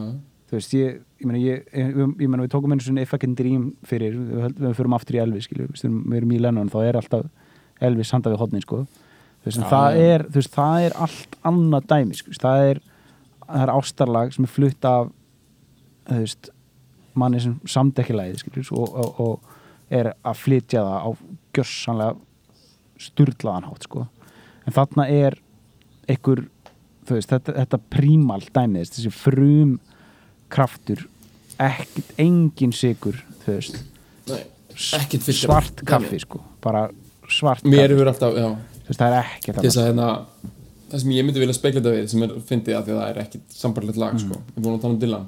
þú 0.50 0.52
veist, 0.58 0.74
ég 0.74 1.02
ég 1.22 1.26
meina, 1.26 1.40
ég, 1.40 1.66
ég, 1.74 2.28
meina, 2.30 2.44
við 2.44 2.50
tókum 2.50 2.72
einu 2.74 2.82
svona 2.82 3.02
If 3.02 3.14
I 3.14 3.18
Can 3.18 3.36
Dream 3.36 3.76
fyrir, 3.86 4.14
við, 4.16 4.42
höld- 4.42 4.60
við 4.60 4.76
förum 4.76 4.96
aftur 4.96 5.16
í 5.16 5.22
Elvis, 5.22 5.48
skilju, 5.48 5.68
við 5.68 5.84
erum, 5.84 6.04
við 6.10 6.18
erum 6.18 6.32
í 6.32 6.40
Lennon, 6.40 6.70
þá 6.70 6.80
er 6.88 6.94
alltaf 7.02 7.26
Elvis 7.82 8.12
handa 8.12 8.30
við 8.32 8.38
hodnin, 8.40 8.62
sko. 8.62 8.86
Þú 9.44 9.46
veist, 9.46 9.60
það 9.70 9.98
er, 9.98 10.24
þú 10.24 10.34
veist, 10.42 10.52
það 10.56 10.86
er 10.86 10.92
allt 10.96 11.36
annað 11.46 11.86
dæmi, 11.88 12.16
sko, 12.16 12.32
það 12.32 12.70
er 12.72 12.80
það 13.50 13.62
er 13.64 13.72
ástarlag 13.74 14.34
sem 14.34 14.44
er 14.46 14.48
flutt 14.52 14.86
af 14.86 15.12
þú 16.10 16.20
veist 16.20 16.50
manni 17.18 17.42
sem 17.44 17.56
samt 17.70 18.00
ekki 18.02 18.16
læði 18.18 18.66
og, 18.72 18.88
og, 18.88 19.20
og 19.20 19.94
er 19.94 20.12
að 20.22 20.42
flytja 20.44 20.84
það 20.86 21.06
á 21.06 21.10
gjörsanlega 21.58 22.16
sturlaðan 23.00 23.70
hátt 23.70 23.88
sko. 23.88 24.06
en 24.68 24.76
þarna 24.76 25.08
er 25.10 25.38
einhver 26.10 26.44
veist, 27.10 27.32
þetta, 27.32 27.56
þetta 27.62 27.80
prímal 27.92 28.42
dæmið 28.54 28.94
þessi 28.96 29.14
frum 29.14 29.78
kraftur 30.52 31.06
ekkert, 31.60 32.14
engin 32.22 32.74
sigur 32.76 33.18
veist, 33.46 33.82
Nei, 34.30 34.44
svart 34.76 35.84
kaffi 35.88 36.22
sko, 36.22 36.44
bara 36.64 36.88
svart 37.30 37.64
kaffi. 37.64 37.74
alltaf, 38.14 38.38
veist, 38.88 39.00
það 39.00 39.08
er 39.10 39.20
til 39.50 39.56
þess 39.60 39.82
að 39.82 39.92
hérna 39.92 40.10
það 40.90 41.04
sem 41.04 41.14
ég 41.14 41.26
myndi 41.26 41.44
vilja 41.44 41.58
speikla 41.58 41.82
þetta 41.82 41.96
við 41.96 42.10
sem 42.14 42.26
er 42.26 42.36
fyndið 42.50 42.78
að 42.78 42.88
því 42.88 42.94
að 42.96 43.00
það 43.00 43.12
er 43.12 43.22
ekkit 43.24 43.56
sambarlegt 43.56 44.02
lag 44.02 44.20
sko. 44.22 44.42
við 44.56 44.64
vorum 44.64 44.78
að 44.78 44.86
tala 44.86 44.96
um 44.96 45.02
Dylan 45.04 45.28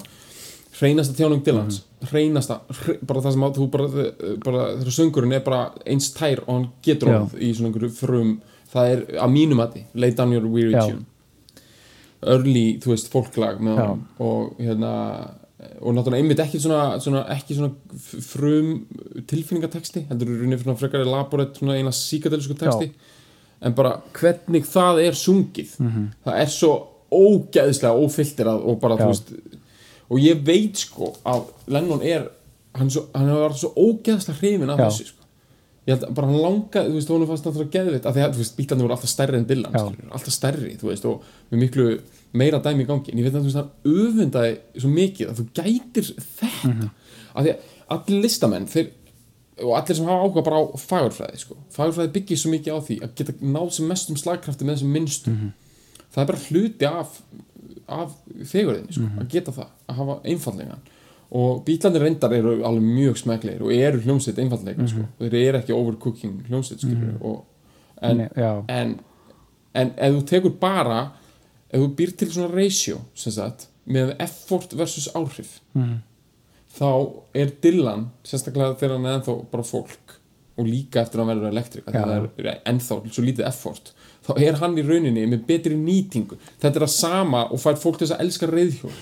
hreinasta 0.80 1.16
tjáning 1.16 1.42
Dylans 1.44 1.82
hreinasta, 2.10 2.60
hre, 2.80 2.96
bara 3.06 3.22
það 3.24 3.36
sem 3.36 3.46
að 3.46 3.58
þú 3.58 3.68
bara, 3.72 4.06
bara 4.44 4.64
þegar 4.80 4.96
söngurinn 4.98 5.36
er 5.36 5.44
bara 5.46 5.62
eins 5.86 6.10
tær 6.16 6.42
og 6.46 6.52
hann 6.54 6.68
getur 6.84 7.12
Já. 7.12 7.18
orðið 7.20 7.44
í 7.44 7.52
svona 7.56 7.70
einhverju 7.70 7.92
frum 7.98 8.32
það 8.72 8.94
er 8.94 9.04
að 9.26 9.34
mínum 9.36 9.62
að 9.62 9.76
því 9.76 9.84
lay 10.04 10.16
down 10.16 10.32
your 10.32 10.48
weary 10.48 10.72
Já. 10.72 10.86
tune 10.88 11.04
early, 12.22 12.78
þú 12.82 12.92
veist, 12.92 13.12
Já. 13.74 13.86
honum 13.86 14.02
og 14.22 14.58
hérna 14.62 14.92
og 15.82 15.94
náttúrulega 15.94 16.22
einmitt 16.22 16.40
ekki 16.42 16.58
svona, 16.62 16.98
svona 17.02 17.22
ekki 17.30 17.54
svona 17.54 17.70
frum 18.26 18.70
tilfinningatexti 19.30 20.06
heldur 20.08 20.30
eru 20.30 20.40
runni 20.42 20.58
fyrir 20.58 20.78
frekar 20.80 21.04
elaborate 21.04 21.60
svona 21.60 21.76
eina 21.78 21.92
síkadelisku 21.94 22.56
texti 22.58 22.88
en 23.62 23.76
bara 23.78 23.92
hvernig 24.16 24.66
það 24.66 25.02
er 25.04 25.18
sungið 25.18 25.76
það 26.24 26.40
er 26.40 26.50
svo 26.50 26.72
ógeðslega 27.12 27.94
ófilterað 27.94 28.64
og 28.66 28.80
bara 28.82 28.96
Já. 28.98 29.04
þú 29.04 29.10
veist 29.12 29.32
og 30.12 30.20
ég 30.20 30.42
veit 30.44 30.76
sko 30.84 31.12
að 31.24 31.46
Lennon 31.72 32.02
er 32.04 32.28
hann, 32.76 32.90
svo, 32.92 33.06
hann 33.16 33.32
var 33.32 33.56
svo 33.56 33.72
ógeðslega 33.80 34.38
hrifin 34.42 34.70
af 34.72 34.78
Já. 34.82 34.86
þessu 34.90 35.08
sko 35.10 35.20
ég 35.86 35.96
held 35.96 36.04
að 36.06 36.14
bara 36.14 36.28
hann 36.30 36.38
langaði, 36.44 36.90
þú 36.92 36.94
veist, 37.00 37.08
hún 37.10 37.26
fannst 37.26 37.46
náttúrulega 37.48 37.74
geðvitt 37.74 38.04
af 38.06 38.14
því 38.14 38.22
að, 38.22 38.34
þú 38.36 38.42
veist, 38.44 38.56
bílarnir 38.58 38.84
voru 38.86 38.94
alltaf 38.94 39.10
stærri 39.10 39.38
en 39.40 39.46
skilur, 39.48 40.12
alltaf 40.14 40.34
stærri, 40.36 40.74
þú 40.78 40.90
veist, 40.92 41.06
og 41.10 41.24
með 41.50 41.62
miklu 41.64 41.86
meira 42.38 42.60
dæmi 42.62 42.84
í 42.84 42.86
gangi, 42.86 43.10
en 43.12 43.18
ég 43.18 43.26
veit 43.26 43.34
að 43.34 43.40
þú 43.42 43.48
veist, 43.50 43.58
hann 43.58 43.96
öfundaði 44.06 44.52
svo 44.78 44.90
mikið 44.92 45.32
að 45.32 45.40
þú 45.40 45.46
gætir 45.58 46.06
þetta, 46.38 46.68
Mhm. 46.68 46.90
af 47.34 47.44
því 47.44 47.50
að 47.50 47.58
allir 47.96 48.22
listamenn, 48.22 48.66
þeir 48.70 48.90
og 49.62 49.74
allir 49.80 49.96
sem 49.96 50.06
hafa 50.06 50.22
áhuga 50.28 50.44
bara 50.44 50.56
á 50.62 50.64
fagurfræði 50.80 51.38
sko. 51.38 51.56
fagurfræði 51.74 52.12
byggir 52.14 52.38
svo 52.38 52.50
mikið 52.54 52.72
á 52.72 52.78
því 52.86 53.00
að 53.02 53.14
geta 53.16 53.32
náð 53.42 53.72
sem 53.72 53.88
mestum 53.88 54.16
slagkrafti 54.16 54.64
með 54.64 54.76
þessum 54.78 54.92
minnstu 54.96 55.30
Mhm. 55.34 55.52
það 56.14 56.22
er 56.22 56.26
bara 56.26 56.38
hluti 56.46 56.86
af 56.86 57.22
af 57.92 58.12
fegurðinni, 58.52 58.92
sko, 58.92 59.02
Mhm. 59.06 59.18
að 59.20 59.28
geta 59.28 59.52
það 59.52 59.66
að 59.88 59.94
hafa 59.96 60.20
einfallegan 60.24 60.78
og 61.32 61.64
bílarnir 61.64 62.00
reyndar 62.04 62.32
eru 62.36 62.62
alveg 62.64 62.82
mjög 62.82 63.16
smeklegir 63.22 63.62
og 63.62 63.72
eru 63.72 64.00
hljómsveit 64.00 64.38
einfallega, 64.38 64.88
sko, 64.88 65.06
þeir 65.20 65.34
eru 65.48 65.58
ekki 65.58 65.72
overcooking 65.72 66.42
hljómsveit, 66.48 66.78
skilur 66.80 67.22
og, 67.22 67.44
en, 68.02 68.28
já. 68.36 68.64
en 68.68 69.00
en 69.74 69.90
ef 69.96 70.12
þú 70.14 70.24
tekur 70.28 70.58
bara 70.60 71.12
ef 71.72 71.80
þú 71.80 71.94
býr 71.96 72.16
til 72.16 72.28
svona 72.28 72.54
ratio 72.54 72.98
sem 73.14 73.32
sagt, 73.32 73.68
með 73.88 74.16
effort 74.20 74.72
versus 74.76 75.08
áhrif 75.14 75.60
Mhm. 75.74 75.98
þá 76.78 77.22
er 77.34 77.46
Dylan 77.62 78.10
sérstaklega 78.24 78.76
þegar 78.78 78.96
hann 78.96 79.06
er 79.06 79.18
ennþá 79.20 79.50
bara 79.50 79.62
fólk 79.62 80.18
og 80.58 80.66
líka 80.66 81.00
eftir 81.02 81.18
að 81.20 81.26
hann 81.26 81.38
verður 81.40 81.52
elektrik 81.52 81.84
það 81.84 82.30
er 82.38 82.60
ennþá 82.66 83.10
svo 83.12 83.24
lítið 83.24 83.46
effort 83.48 83.92
þá 84.26 84.32
er 84.38 84.54
hann 84.60 84.78
í 84.78 84.82
rauninni 84.86 85.26
með 85.26 85.46
betri 85.46 85.74
nýtingu 85.76 86.36
þetta 86.62 86.76
er 86.80 86.86
að 86.86 86.94
sama 86.94 87.44
og 87.50 87.58
fær 87.60 87.76
fólk 87.82 87.98
til 87.98 88.06
þess 88.06 88.16
að 88.18 88.24
elska 88.26 88.46
reyðhjól 88.52 88.92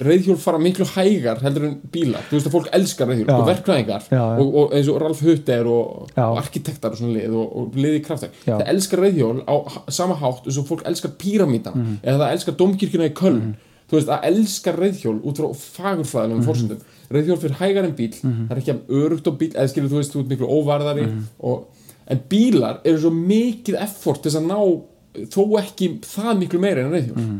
reyðhjól 0.00 0.36
fara 0.40 0.56
miklu 0.58 0.86
hægar 0.94 1.42
heldur 1.44 1.64
en 1.68 1.74
bílar 1.92 2.22
þú 2.30 2.38
veist 2.38 2.46
að 2.48 2.54
fólk 2.54 2.68
elskar 2.72 3.08
reyðhjól 3.10 3.26
og 3.34 3.48
já. 4.08 4.20
og, 4.40 4.54
og 4.62 4.70
eins 4.78 4.88
og 4.88 5.00
Ralf 5.02 5.20
Hutter 5.26 5.66
og, 5.68 6.06
og 6.16 6.38
arkitektar 6.40 6.94
og 6.94 7.00
svona 7.02 7.18
lið 7.18 7.34
og, 7.36 7.50
og 7.60 7.76
liði 7.76 8.00
kraftar 8.06 8.30
Já. 8.46 8.54
það 8.54 8.70
elskar 8.72 9.02
reyðhjól 9.04 9.42
á 9.44 9.54
sama 9.92 10.16
hátt 10.22 10.46
eins 10.48 10.56
og 10.62 10.68
fólk 10.70 10.86
elskar 10.88 11.12
píramítan 11.20 11.76
Mhm. 11.76 11.98
eða 12.02 12.22
það 12.22 12.32
elskar 12.38 12.56
domkirkjuna 12.62 13.10
í 13.10 13.12
Köln 13.20 13.42
þú 13.90 13.98
veist 13.98 14.08
að 14.14 14.24
elskar 14.30 14.78
reyðhjól 14.80 15.18
út 15.20 15.36
frá 15.42 15.48
Mhm. 15.50 15.60
fagurfræðilegum 15.76 16.44
forsendum 16.48 16.80
reyðhjól 17.10 17.40
fyrir 17.44 17.60
hægar 17.60 17.84
en 17.84 17.94
bíl 18.00 18.12
það 18.16 18.50
er 18.56 18.62
ekki 18.62 18.72
að 18.72 18.80
örugt 19.02 19.28
á 19.28 19.32
bíl 19.36 19.52
eða 19.52 19.68
skilur 19.68 19.90
þú 19.92 20.00
veist 20.00 20.12
þú 20.16 20.20
ert 20.24 20.32
miklu 20.32 20.48
óvarðari 20.48 21.06
Mhm. 21.10 21.22
og, 21.44 21.66
en 22.10 22.20
bílar 22.30 22.80
eru 22.84 22.98
svo 23.04 23.10
mikið 23.14 23.78
effort 23.84 24.24
þess 24.26 24.40
að 24.40 24.48
ná 24.50 24.58
þó 25.30 25.44
ekki 25.60 25.88
það 26.06 26.38
miklu 26.44 26.60
meira 26.62 26.84
en 26.84 26.92
reyðhjól 26.94 27.16
Mhm. 27.20 27.38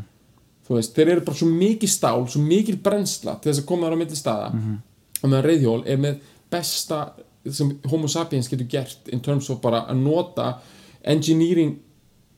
þú 0.70 0.76
veist, 0.78 0.94
þeir 0.94 1.08
eru 1.16 1.20
bara 1.26 1.36
svo 1.40 1.48
mikið 1.50 1.90
stál 1.90 2.26
svo 2.30 2.40
mikið 2.42 2.76
brennsla 2.82 3.40
til 3.42 3.50
þess 3.52 3.62
að 3.64 3.66
koma 3.66 3.86
þar 3.88 3.96
á 3.98 4.00
milli 4.02 4.16
staða. 4.16 4.52
Mhm. 4.54 4.76
og 5.22 5.30
meðan 5.30 5.44
reyðhjól 5.44 5.82
er 5.86 5.96
með 5.98 6.18
besta 6.50 7.10
sem 7.50 7.70
homo 7.90 8.06
sapiens 8.08 8.48
getur 8.48 8.68
gert 8.68 9.08
in 9.12 9.20
terms 9.20 9.50
of 9.50 9.60
bara 9.60 9.86
að 9.88 9.96
nota 9.96 10.58
engineering 11.04 11.78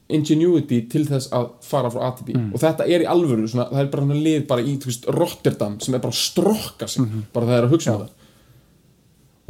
ingenuity 0.09 0.81
til 0.91 1.05
þess 1.07 1.29
að 1.33 1.49
fara 1.65 1.89
frá 1.89 2.01
A 2.07 2.11
til 2.17 2.25
B. 2.27 2.35
Mm. 2.37 2.49
og 2.53 2.59
þetta 2.61 2.85
er 2.87 3.03
í 3.05 3.07
alvöru 3.09 3.47
svona, 3.49 3.69
það 3.71 3.79
er 3.79 3.91
bara 3.93 4.17
lið 4.19 4.47
bara 4.47 4.61
í 4.61 4.75
veist, 4.83 5.05
Rotterdam 5.07 5.79
sem 5.81 5.95
er 5.95 5.99
bara 6.03 6.11
að 6.11 6.19
strokka 6.19 6.87
sig. 6.89 7.07
Bara 7.33 7.45
það 7.47 7.57
er 7.57 7.67
að 7.67 7.73
hugsa 7.73 7.93
um 7.95 8.01
það 8.03 8.09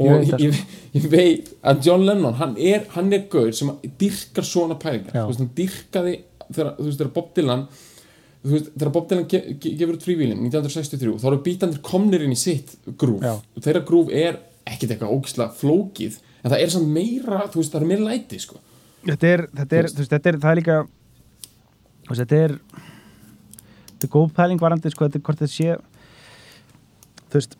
og 0.00 0.10
veit 0.10 0.26
ég, 0.26 0.30
það, 0.30 0.44
ég, 0.44 0.78
ég 0.96 1.08
veit 1.12 1.50
að 1.62 1.82
John 1.86 2.04
Lennon 2.06 2.38
hann 2.40 2.54
er, 2.58 2.86
hann 2.96 3.12
er 3.14 3.26
gaur 3.30 3.52
sem 3.54 3.70
dyrkar 4.00 4.46
svona 4.46 4.78
pælingar. 4.80 5.14
Þú 5.14 5.26
veist, 5.30 5.42
hann 5.42 5.52
dyrkaði 5.58 6.14
þegar, 6.48 6.72
þú 6.78 6.88
veist, 6.88 6.98
þegar 7.00 7.12
Bob 7.14 7.28
Dylan 7.36 7.66
þú 8.44 8.52
veist, 8.52 8.72
þegar 8.74 8.92
Bob 8.96 9.06
Dylan 9.10 9.28
ge, 9.30 9.40
ge, 9.54 9.74
gefur 9.78 9.98
út 9.98 10.04
frívílin 10.04 10.42
1963, 10.48 11.14
þá 11.22 11.28
eru 11.30 11.40
bítandir 11.46 11.82
komnir 11.86 12.24
inn 12.26 12.34
í 12.34 12.38
sitt 12.38 12.74
grúf, 13.00 13.22
Já. 13.24 13.38
og 13.38 13.64
þeirra 13.64 13.84
grúf 13.88 14.10
er 14.12 14.40
ekkit 14.68 14.94
eitthvað 14.94 15.14
ógislega 15.14 15.56
flókið 15.60 16.18
en 16.42 16.52
það 16.52 16.60
er 16.60 16.74
samt 16.74 16.90
meira, 16.92 17.44
þú 17.52 17.60
veist, 17.60 17.72
það 17.72 17.84
er 17.84 17.90
meira 17.92 18.08
læti 18.10 18.40
sko. 18.42 18.60
þetta 19.06 19.30
er, 19.30 19.44
þetta 19.60 19.78
er, 19.78 19.88
þú 19.92 20.02
veist, 20.02 20.12
þetta 20.16 20.32
er, 20.32 20.40
það 20.42 20.50
er 20.50 20.60
líka 20.60 20.78
þú 20.84 22.10
veist, 22.10 22.24
þetta 22.24 22.42
er 22.42 22.56
þetta 23.88 24.08
er 24.08 24.12
góð 24.16 24.34
pæling 24.36 24.64
varandi, 24.64 24.92
sko, 24.92 25.08
þetta 25.08 25.20
er 25.20 25.26
hvort 25.28 25.44
þetta 25.44 25.54
sé 25.54 25.78
þú 27.30 27.40
veist 27.40 27.56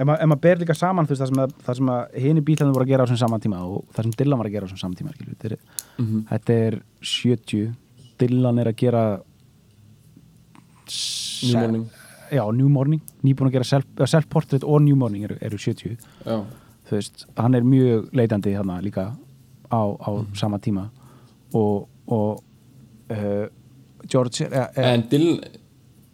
ef 0.00 0.06
maður 0.08 0.28
ma 0.32 0.36
ber 0.40 0.60
líka 0.62 0.74
saman, 0.78 1.06
þú 1.08 1.12
veist, 1.14 1.22
það 1.22 1.30
sem 1.34 1.40
að, 1.44 1.54
það 1.66 1.78
sem 1.80 1.90
að 1.92 2.18
hini 2.24 2.42
bílarnir 2.46 2.74
voru 2.76 2.86
að 2.86 2.92
gera 2.94 3.04
á 3.04 3.08
þessum 3.10 3.20
saman 3.24 3.42
tíma 3.44 3.58
og 3.68 3.82
það 3.94 4.06
sem 4.08 4.14
Dylan 4.20 4.40
var 4.40 4.48
að 4.48 4.54
gera 4.56 4.64
á 4.64 4.68
þessum 4.70 4.82
saman 4.84 4.98
tíma, 5.00 5.12
þetta 5.20 5.50
er, 5.50 5.56
Mhm. 6.00 6.22
þetta 6.30 6.58
er 6.66 6.78
70, 7.00 7.74
Dylan 8.20 8.58
er 8.64 8.70
að 8.72 8.76
gera 8.80 9.02
New 11.42 11.60
Morning. 11.60 11.86
Já, 12.30 12.44
New 12.54 12.68
Morning, 12.68 13.00
nýbúin 13.24 13.48
að 13.50 13.52
gera 13.58 13.64
self, 13.66 13.86
eh, 13.98 14.06
self-portrait 14.06 14.64
og 14.64 14.82
New 14.82 14.96
Morning 14.96 15.24
eru, 15.24 15.36
eru 15.42 15.58
70 15.58 15.96
Já. 16.24 16.44
þú 16.86 16.96
veist, 16.96 17.24
hann 17.36 17.54
er 17.54 17.62
mjög 17.62 18.10
leitandi 18.14 18.52
þarna 18.54 18.80
líka 18.82 19.16
á, 19.70 19.80
á 19.98 20.10
sama 20.34 20.58
tíma. 20.58 20.88
Og, 21.54 21.88
og 22.06 22.42
uh, 23.10 23.46
George 24.06 24.44
er, 24.46 24.70
er, 24.76 24.84
en 24.94 25.02
Dylan 25.10 25.40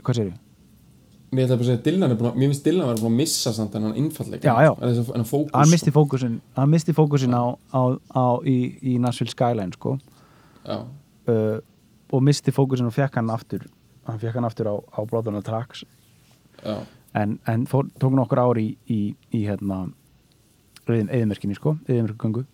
hvað 0.03 0.15
segir 0.17 0.33
Mér 0.33 0.39
mér 1.37 1.53
finnst 1.53 2.67
Dylan 2.67 2.85
að 2.87 2.93
vera 2.93 3.03
búin 3.03 3.13
að 3.13 3.21
missa 3.21 3.53
samt 3.55 3.77
en 3.77 3.89
hann 3.89 4.01
innfallega 4.01 4.53
hann 5.53 5.73
misti 5.73 5.95
fókusin 5.95 6.41
hann 6.57 6.73
misti 6.73 6.97
fókusin 6.97 7.37
á, 7.37 7.45
á, 7.71 7.83
á 8.17 8.27
í, 8.43 8.57
í 8.83 8.97
Nashville 9.03 9.33
Skyline 9.33 9.77
sko. 9.77 9.97
Uh, 10.67 11.59
og 12.13 12.23
misti 12.23 12.55
fókusin 12.55 12.89
og 12.89 12.95
fekk 12.97 13.21
hann 13.21 13.33
aftur 13.35 13.67
hann 14.07 14.21
fekk 14.23 14.39
hann 14.39 14.49
aftur 14.49 14.71
á, 14.71 14.75
á 14.79 15.01
Tracks. 15.45 15.85
Já, 16.65 16.81
en, 17.17 17.39
en 17.47 17.67
fór, 17.67 17.87
tók 18.01 18.15
nokkur 18.17 18.41
ár 18.41 18.59
í, 18.61 18.77
í, 18.91 19.15
í 19.35 19.45
hérna 19.47 19.87
eðimerkinni 20.87 21.57
sko, 21.57 21.77
eðimerkugöngu 21.89 22.45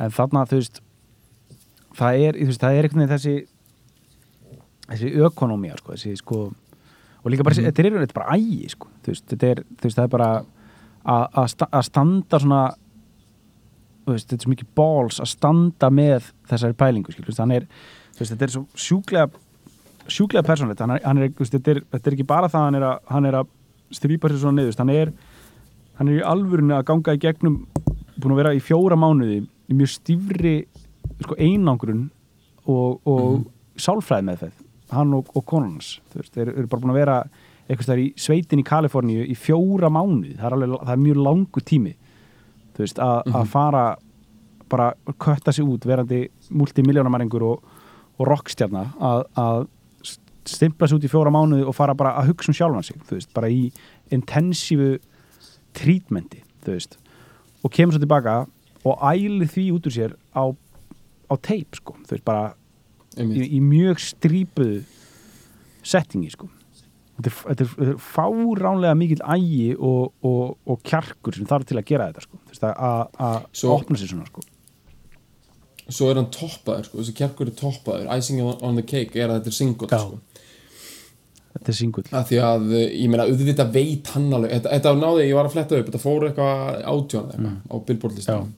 en 0.00 0.14
þarna 0.14 0.44
þú 0.48 0.60
veist 0.60 0.80
það 1.94 2.20
er, 2.28 2.38
veist, 2.48 2.62
það 2.62 2.78
er 2.78 2.88
veginn 2.88 3.12
þessi 3.12 3.34
þessi 4.88 5.10
ökonomía 5.26 5.78
sko, 5.80 5.94
þessi 5.94 6.14
sko 6.20 6.40
og 7.24 7.30
líka 7.32 7.42
bara, 7.44 7.54
Mhm. 7.54 7.72
þetta 7.72 7.84
er 7.84 7.90
þetta 8.06 8.14
bara 8.14 8.36
ægi 8.36 8.70
sko, 8.70 8.88
þetta 9.06 9.50
er, 9.50 9.62
er 10.04 10.08
bara 10.08 10.44
að- 11.06 11.28
sta- 11.48 11.68
standa 11.82 12.38
svona 12.38 12.74
veist, 14.06 14.28
þetta 14.28 14.34
er 14.34 14.44
svo 14.44 14.52
mikið 14.54 14.68
balls 14.76 15.20
að 15.20 15.26
standa 15.32 15.90
með 15.90 16.30
þessari 16.50 16.74
pælingu, 16.74 17.12
skil, 17.12 17.24
er 17.52 17.66
veist, 18.18 18.32
þetta 18.34 18.42
er 18.42 18.48
svo 18.48 18.66
sjúklega 18.76 19.30
sjúklega 20.06 20.44
persónlegt, 20.44 20.80
er, 20.90 21.00
er, 21.18 21.28
þetta 21.54 21.70
þetta 21.90 22.06
er 22.10 22.12
ekki 22.18 22.26
bara 22.26 22.48
það 22.48 22.60
að 22.60 22.64
hann 22.68 22.74
er 22.74 22.82
að, 22.82 22.98
hann 23.08 23.24
er 23.30 23.32
að 23.32 23.46
strýpa 23.94 24.28
sér 24.28 24.42
svona 24.42 24.58
niður, 24.60 24.76
hann 24.78 24.90
er 24.90 25.12
hann 25.94 26.08
er 26.08 26.18
í 26.20 26.24
alvörinu 26.26 26.74
að 26.76 26.84
ganga 26.84 27.14
í 27.14 27.20
gegnum 27.22 27.66
búin 28.20 28.32
að 28.34 28.40
vera 28.42 28.52
í 28.54 28.60
fjóra 28.60 28.96
mánuði 28.98 29.46
í 29.70 29.74
mjög 29.78 29.92
stífri 29.94 30.66
sko, 31.22 31.34
einangrun 31.38 32.10
og, 32.66 33.00
og 33.06 33.38
Mhm. 33.38 33.46
sálfræði 33.78 34.24
með 34.28 34.38
það 34.38 34.63
hann 34.92 35.14
og, 35.14 35.28
og 35.36 35.44
konunans 35.46 36.00
þeir 36.12 36.48
eru 36.54 36.66
bara 36.66 36.80
búin 36.82 36.92
að 36.94 36.98
vera 37.00 37.18
eitthvað 37.64 37.86
stær 37.86 38.02
í 38.02 38.08
sveitin 38.20 38.60
í 38.60 38.64
Kaliforníu 38.68 39.24
í 39.24 39.34
fjóra 39.38 39.88
mánuði 39.88 40.34
það 40.36 40.46
er, 40.50 40.56
alveg, 40.58 40.74
það 40.84 40.92
er 40.92 41.04
mjög 41.04 41.22
langur 41.24 41.64
tími 41.64 41.94
veist, 42.76 42.98
að 42.98 43.22
að 43.24 43.40
Mhm. 43.40 43.46
fara 43.54 43.84
bara 44.68 44.94
kötta 45.20 45.52
sig 45.52 45.64
út 45.64 45.84
verandi 45.86 46.28
multimiljónamæringur 46.50 47.42
og, 47.42 47.62
og 48.18 48.26
rockstjarnar 48.26 48.92
að, 49.00 49.24
að 49.36 49.66
stimpla 50.44 50.88
sig 50.88 50.98
út 50.98 51.04
í 51.04 51.08
fjóra 51.12 51.30
mánuði 51.32 51.64
og 51.68 51.74
fara 51.74 51.94
bara 51.94 52.16
að 52.20 52.32
hugsa 52.32 52.50
um 52.50 52.54
sjálfan 52.58 52.84
sig 52.84 52.96
veist, 53.08 53.32
bara 53.34 53.48
í 53.48 53.70
intensífu 54.12 54.98
veist 56.66 56.98
og 57.64 57.70
kemur 57.72 57.94
svo 57.96 58.02
tilbaka 58.02 58.44
og 58.84 59.00
ælir 59.08 59.48
því 59.48 59.64
út 59.72 59.86
úr 59.88 59.94
sér 59.94 60.12
á, 60.36 60.44
á 61.32 61.34
teip, 61.40 61.72
sko, 61.78 61.94
þú 62.04 62.10
veist, 62.12 62.24
bara 62.24 62.52
í, 63.20 63.46
í 63.56 63.60
mjög 63.62 64.00
strípuðu 64.02 64.82
settingi, 65.84 66.32
sko. 66.34 66.48
Þetta 67.14 67.30
er, 67.30 67.36
þetta 67.44 67.86
er, 67.86 67.92
fáránlega 68.02 68.96
mikill 68.98 69.20
ægi 69.36 69.74
og, 69.76 70.10
og, 70.26 70.56
og 70.66 70.80
kjarkur 70.86 71.36
sem 71.36 71.46
þarf 71.46 71.68
til 71.68 71.78
að 71.78 71.86
gera 71.92 72.08
þetta, 72.10 72.24
sko. 72.26 72.40
Að- 72.72 73.46
opna 73.70 74.00
sér 74.00 74.10
svona, 74.10 74.26
sko. 74.32 74.42
Svo 75.84 76.08
er 76.10 76.18
hann 76.18 76.30
toppaður, 76.32 76.88
sko, 76.88 77.02
þessi 77.02 77.16
kjarkur 77.20 77.50
er 77.50 77.58
toppaður. 77.58 78.08
Icing 78.16 78.40
on, 78.42 78.80
the 78.80 78.86
cake 78.88 79.20
er 79.20 79.28
að 79.28 79.42
þetta 79.42 79.52
er 79.52 79.58
single 79.58 79.88
sko. 79.90 80.18
þetta 81.54 81.70
er 81.70 81.76
singull 81.78 82.04
því 82.08 82.38
að, 82.42 82.64
ég 82.88 83.10
meina, 83.12 83.28
auðvitað 83.28 83.74
veit 83.76 84.08
hann 84.16 84.32
alveg, 84.32 84.56
þetta, 84.56 84.72
þetta 84.74 84.94
náði, 84.98 85.26
ég 85.28 85.36
var 85.38 85.46
að 85.46 85.54
fletta 85.54 85.78
upp. 85.78 85.90
Þetta 85.90 86.02
fór 86.02 86.24
eitthvað 86.30 86.80
átjón 86.94 87.28
eitthvað 87.30 87.58
á 87.70 87.74
billboard 87.86 88.18
listan 88.18 88.48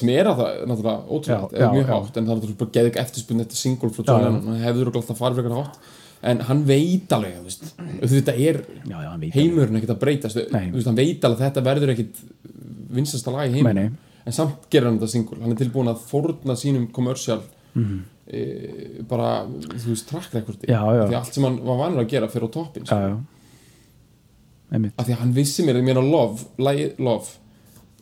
sem 0.00 0.10
er 0.12 0.18
er 0.20 0.28
að 0.30 0.38
það 0.40 0.60
náttúrulega 0.70 1.00
ótrúlega, 1.10 1.48
Já, 1.52 1.60
já, 1.60 1.70
mjög 1.74 1.86
já. 1.86 1.94
hátt 1.94 2.16
en 2.16 2.26
það 2.26 2.30
er 2.30 2.38
náttúrulega 2.40 2.60
bara 2.64 2.74
geðið 2.76 3.00
eftirspunni 3.04 3.44
eftir 3.46 3.60
single 3.60 3.90
frá 3.94 4.02
Já, 4.04 4.10
John 4.10 4.20
já. 4.20 4.26
Lennon, 4.28 4.46
hann 4.50 4.62
hefur 4.66 4.92
alltaf 5.00 5.18
farið 5.20 5.40
eitthvað 5.42 5.60
hátt 5.60 5.78
en 6.30 6.40
hann 6.50 6.62
veit 6.68 7.12
alveg, 7.16 7.36
auðvitað 8.04 8.40
er 8.44 8.58
já, 8.90 8.96
já, 9.06 9.10
heimurinn 9.36 9.76
ekkert 9.80 9.94
að 9.94 10.00
breytast 10.02 10.36
veist, 10.36 10.86
hann 10.90 10.98
veit 11.00 11.24
alveg 11.24 11.40
að 11.40 11.44
þetta 11.46 11.64
verður 11.70 11.92
ekkert 11.94 12.22
vinsasta 12.90 13.32
lag 13.32 13.48
í 13.56 13.62
nei. 13.64 13.90
en 14.26 14.32
samt 14.36 14.66
gerir 14.70 14.90
hann 14.90 14.98
þetta 15.00 15.08
single, 15.14 15.38
hann 15.40 15.54
er 15.54 15.60
tilbúin 15.62 15.88
að 15.92 16.02
fórna 16.10 16.56
sínum 16.60 16.88
kommersial 16.92 17.40
Mhm. 17.74 17.98
e, 18.26 18.40
bara, 19.06 19.44
þú 19.46 19.92
veist, 19.92 20.08
Já, 20.68 20.80
já. 20.82 21.04
því 21.06 21.14
allt 21.20 21.34
sem 21.34 21.44
hann 21.46 21.60
var 21.64 21.76
vanur 21.78 22.02
að 22.02 22.08
gera 22.10 22.28
fyrir 22.28 22.48
á 22.50 22.54
toppin 22.56 22.84
já, 22.84 22.96
já 22.98 23.16
einmitt 24.74 24.94
af 24.98 25.06
því 25.06 25.14
að 25.14 25.20
hann 25.22 25.32
vissi 25.34 25.64
mér, 25.66 25.78
mér 25.82 25.98
að 26.02 26.10
Love 26.10 26.44
lagið 26.62 26.98
Love 26.98 27.26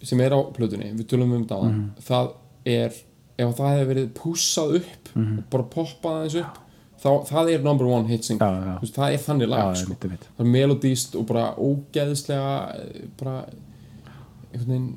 sem 0.02 0.20
er 0.20 0.30
á 0.30 0.40
plötunni, 0.52 0.92
við 0.94 1.06
tölum 1.10 1.32
um 1.34 1.46
það 1.46 1.64
Mhm. 1.68 1.90
það 2.00 2.32
er, 2.66 2.92
ef 3.38 3.56
það 3.56 3.74
hefði 3.74 3.88
verið 3.94 4.08
pússað 4.14 4.74
upp 4.76 5.08
Mhm. 5.16 5.38
og 5.38 5.44
bara 5.50 5.62
poppað 5.64 6.16
aðeins 6.22 6.40
upp 6.44 6.58
þá, 6.98 7.10
það 7.28 7.52
er 7.54 7.62
number 7.62 7.86
one 7.86 8.08
hit 8.08 8.24
single 8.24 8.46
Já, 8.46 8.64
já. 8.64 8.78
Veist, 8.80 8.94
það 8.94 9.12
er 9.14 9.18
þannig 9.18 9.46
já, 9.46 9.50
lag 9.50 9.76
sko. 9.76 9.84
einmitt, 9.86 10.04
einmitt 10.04 10.26
það 10.38 10.46
er 10.46 10.52
melodíst 10.52 11.14
og 11.18 11.26
bara 11.26 11.54
ógeðslega 11.54 12.74
eh, 12.74 13.02
bara 13.18 13.44
einhvern 14.52 14.68
veginn 14.68 14.96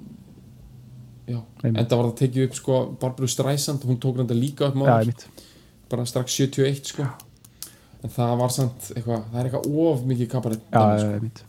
já, 1.27 1.41
Einmitt. 1.63 1.79
enda 1.79 1.95
var 1.97 2.05
það 2.11 2.17
tekið 2.17 2.43
upp 2.47 2.55
sko 2.55 2.85
Barbara 2.99 3.27
Streisand, 3.27 3.83
hún 3.83 3.99
tók 3.99 4.15
þetta 4.17 4.39
líka 4.39 4.67
upp 4.67 4.75
já, 4.75 4.99
einmitt 4.99 5.27
bara 5.89 6.05
strax 6.05 6.31
71 6.39 6.85
sko 6.85 7.03
en 8.03 8.09
það 8.09 8.37
var 8.39 8.49
samt 8.49 8.91
eitthvað, 8.95 9.23
það 9.31 9.39
er 9.39 9.49
eitthvað 9.49 9.65
of 9.91 10.01
mikið 10.05 10.27
kabarett 10.29 10.61
já, 10.71 10.97
já, 10.97 11.19
sko. 11.19 11.45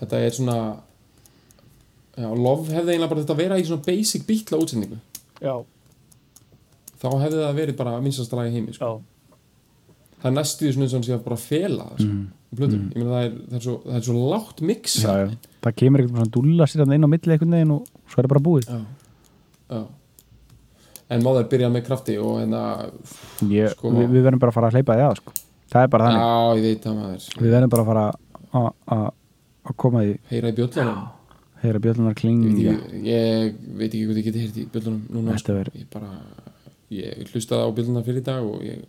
þetta 0.00 0.12
er 0.26 0.30
svona 0.30 0.58
já, 2.18 2.28
Love 2.34 2.72
hefði 2.74 2.94
eiginlega 2.94 3.10
bara 3.12 3.22
þetta 3.22 3.34
að 3.36 3.42
vera 3.44 3.58
í 3.60 3.66
svona 3.68 3.86
basic 3.86 4.24
beatla 4.28 4.58
útsendingu. 4.62 4.98
Já, 5.44 5.54
þá 6.98 7.08
hefði 7.22 7.42
það 7.44 7.58
verið 7.60 7.76
bara 7.78 7.98
minnstasta 8.02 8.38
lagi 8.38 8.54
heimi 8.56 8.74
sko. 8.74 8.88
já, 8.88 9.36
það 10.22 10.30
er 10.32 10.36
næstu 10.38 10.66
því 10.66 10.72
svona 10.74 10.88
eins 10.88 10.94
og 10.94 10.98
hann 10.98 11.06
sé 11.08 11.14
að 11.14 11.24
bara 11.28 11.38
fela 11.42 11.86
það 11.92 12.02
sko, 12.02 12.08
mm. 12.08 12.26
ég 12.58 12.98
meina 12.98 13.10
það 13.12 13.26
er, 13.28 13.34
það 13.50 13.58
er, 13.60 13.64
svo, 13.68 13.76
það 13.84 13.98
er 14.00 14.06
svo 14.08 14.30
lágt 14.32 14.62
mix. 14.72 14.96
Já, 15.04 15.12
já. 15.22 15.28
það 15.66 15.76
kemur 15.82 16.02
eitthvað 16.02 16.16
svona 16.18 16.34
dúlla 16.38 16.66
sér 16.68 16.82
þarna 16.82 16.98
inn 16.98 17.06
á 17.06 17.12
milli 17.14 17.34
einhvern 17.36 17.54
veginn 17.58 17.74
og 17.76 17.92
svo 18.08 18.18
er 18.18 18.26
það 18.28 18.32
bara 18.34 18.44
búið. 18.48 18.72
Já, 18.72 18.80
já. 19.76 19.82
en 21.14 21.22
má 21.24 21.30
þær 21.38 21.46
byrja 21.52 21.68
með 21.76 21.84
krafti 21.86 22.16
og 22.20 22.40
hérna 22.42 22.62
ég, 23.52 23.76
Sko- 23.76 23.92
við, 23.94 24.10
við 24.16 24.26
verðum 24.26 24.42
bara 24.42 24.52
að 24.52 24.58
fara 24.58 24.72
að 24.72 24.78
hleypa 24.78 24.96
því 24.98 25.06
að 25.06 25.14
sko. 25.22 25.36
það 25.72 25.86
er 25.86 25.92
bara 25.94 26.08
þannig, 26.08 26.26
já, 26.26 26.58
ég 26.58 26.66
veit 26.66 26.88
það 26.88 26.98
maður. 26.98 27.28
Við 27.38 27.54
verðum 27.54 27.72
bara 27.76 27.84
að 27.84 27.92
fara 27.92 28.04
að- 28.58 28.74
að 28.98 29.06
að 29.68 29.76
koma 29.84 30.02
því. 30.02 30.18
Heyra 30.32 30.48
í 30.48 30.56
bjöllunum 30.58 30.98
heyra 31.62 31.78
bjöllunar 31.82 32.14
ég, 32.14 32.76
veit 32.76 32.78
ekki- 32.78 33.06
ég 33.08 33.54
veit 33.78 33.88
ekki 33.94 34.04
hvað 34.06 34.20
ég 34.20 34.24
geti 34.28 34.42
heyrt 34.44 34.56
í 34.62 34.66
bjöllunum 34.72 35.02
núna 35.10 35.38
sko. 35.38 35.56
ég 35.74 35.88
bara 35.92 36.10
ég 36.90 37.32
hlustaði 37.32 37.66
á 37.66 37.68
bjölluna 37.76 38.04
fyrir 38.06 38.22
dag 38.24 38.44
og 38.44 38.62
ég 38.64 38.84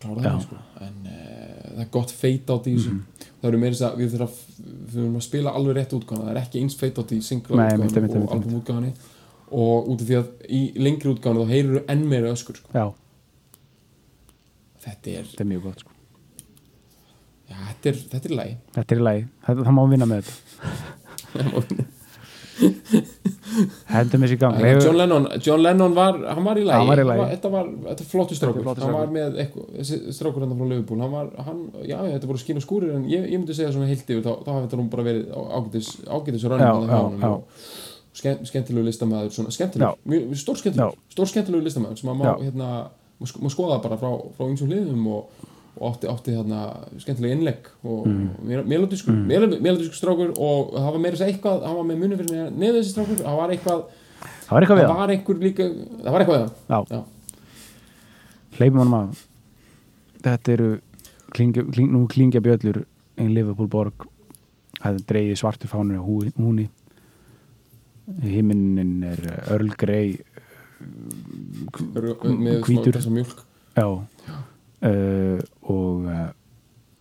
kláraði 0.00 0.24
það 0.26 0.42
sko. 0.46 0.56
en 0.80 0.96
uh, 1.06 1.70
það 1.74 1.80
er 1.84 1.90
gott 1.92 2.10
feit 2.10 2.50
átt 2.50 2.66
í 2.66 2.74
þessu 2.76 2.90
Mhm. 2.90 3.00
það 3.40 3.48
eru 3.50 3.58
meira 3.58 3.74
þess 3.74 3.86
að 3.90 3.98
við 4.00 4.10
þurfum 4.14 4.26
að 4.26 4.34
við 4.60 4.94
þurfum 4.94 5.16
að 5.20 5.26
spila 5.28 5.50
alveg 5.56 5.76
rétt 5.76 5.94
útgáðan 5.98 6.24
það 6.26 6.30
er 6.34 6.40
ekki 6.42 6.60
eins 6.62 6.74
feit 6.80 6.98
átt 6.98 7.12
í 7.12 7.20
einmitt, 7.72 7.96
útgáðan 8.10 8.26
og 8.26 8.32
album 8.36 8.60
útgáðan 8.60 8.88
og 9.50 9.88
út 9.90 10.00
af 10.00 10.06
því 10.08 10.16
að 10.20 10.28
í 10.48 10.60
lengri 10.78 11.12
útgáðan 11.14 11.40
þá 11.44 11.48
heyrir 11.54 11.84
enn 11.88 12.04
meira 12.08 12.32
öskur 12.34 12.56
sko. 12.56 12.68
þetta 14.80 15.10
er, 15.18 15.24
þetta 15.30 15.44
er 15.44 15.50
mjög 15.52 15.62
gott 15.68 15.80
sko. 15.84 15.90
já, 17.50 17.56
þetta 17.68 17.88
er 17.90 17.98
er 18.30 18.36
lægi 18.40 18.56
þetta 18.76 18.96
er 18.96 19.02
þetta, 19.46 19.64
það 19.66 19.74
má 19.76 19.82
vinna 19.90 20.06
með 20.06 20.22
þetta 20.24 20.49
hendum 23.90 24.24
þessi 24.24 24.36
gang. 24.40 24.58
John 24.82 24.98
Lennon, 24.98 25.26
John 25.44 25.62
Lennon 25.64 25.94
var, 25.96 26.18
hann 26.34 26.44
var 26.44 26.60
í 26.60 26.64
lagi, 26.66 26.78
Hann 26.78 26.90
var 26.90 27.02
í 27.02 27.06
lagi. 27.08 27.26
þetta 27.34 27.50
var, 27.52 27.70
þetta 27.88 28.04
var 28.04 28.10
flottu 28.12 28.38
strákur, 28.38 28.68
hann 28.68 28.96
var 28.96 29.12
með 29.14 29.38
strákur 30.16 30.44
hann 30.44 30.54
frá 30.58 30.66
Liverpool, 30.72 31.00
hann 31.04 31.14
var, 31.14 31.30
hann, 31.46 31.60
já, 31.88 31.98
þetta 32.06 32.30
voru 32.30 32.42
skín 32.42 32.60
og 32.60 32.64
skúrir 32.66 32.94
en 32.96 33.06
ég, 33.10 33.26
ég 33.32 33.38
myndi 33.40 33.56
segja 33.56 33.72
svona 33.74 33.88
heilt 33.90 34.04
yfir, 34.06 34.22
þá, 34.26 34.32
þá 34.46 34.50
hafi 34.54 34.64
þetta 34.66 34.80
nú 34.80 34.88
bara 34.92 35.06
verið 35.08 35.24
ágætis, 35.34 35.90
ágætis 36.06 36.46
rönnum 36.52 36.90
já. 36.90 37.30
og 37.30 37.40
skemmt, 38.20 38.46
skemmtilegu 38.50 38.86
listamaður, 38.90 39.34
svona 39.34 39.54
skemmtilegu, 39.54 39.94
stór 40.40 41.32
skemmtilegu, 41.32 41.64
listamaður 41.66 42.02
sem 42.02 42.12
að 42.12 42.20
má, 42.20 42.26
hérna, 42.44 42.70
má 43.20 43.52
skoða 43.52 43.80
bara 43.84 43.98
frá, 44.00 44.10
frá 44.36 44.44
ymsum 44.50 44.70
hliðum 44.70 45.08
og, 45.16 45.48
og 45.76 45.86
átti, 45.92 46.10
átti 46.10 46.34
hérna 46.34 46.64
skemmtilega 46.98 47.36
innlegg 47.36 47.70
og 47.86 48.08
mm. 48.10 48.66
melodískur, 48.68 49.14
mm. 49.14 49.56
melodískur 49.62 49.96
strákur 49.96 50.34
og 50.34 50.74
það 50.74 50.90
var 50.90 51.00
meira 51.04 51.16
þess 51.16 51.26
að 51.26 51.32
eitthvað, 51.32 51.64
hann 51.68 51.78
var 51.78 51.88
með 51.88 52.02
munum 52.02 52.20
fyrir 52.20 52.52
neðu 52.56 52.80
þessi 52.80 52.94
strákur, 52.96 53.22
það 53.22 53.40
var 53.40 53.54
eitthvað 53.54 53.80
það 54.20 54.52
var 54.52 54.66
eitthvað 54.66 54.80
við 54.80 54.84
það 54.84 54.92
það, 54.92 55.00
var 55.00 55.14
einhver 55.14 55.42
líka 55.46 55.70
það 55.70 56.12
var 56.16 56.24
eitthvað 56.26 56.42
við 56.42 56.52
það 56.68 57.08
hleypum 58.60 58.82
honum 58.82 58.98
að 58.98 59.24
þetta 60.24 60.56
eru 60.56 60.70
klingja, 61.34 61.64
kling, 61.70 61.92
nú 61.92 62.04
klingja 62.10 62.42
bjöllur 62.44 62.82
í 63.20 63.28
Liverpool 63.30 63.70
borg. 63.70 64.06
Það 64.80 65.02
dreigið 65.10 65.40
svartu 65.40 65.68
fánur 65.68 66.00
á 66.00 66.04
húni. 66.04 66.68
Himinin 68.24 69.04
er 69.06 69.20
örlgrei 69.54 70.18
Eru- 71.94 72.16
með 72.24 72.62
hvítur. 72.64 72.96
smá 72.96 72.96
þessa 72.96 73.12
mjölk 73.14 73.42
já 73.76 73.86
uh, 74.86 75.38
og 75.62 76.08
uh, 76.08 76.26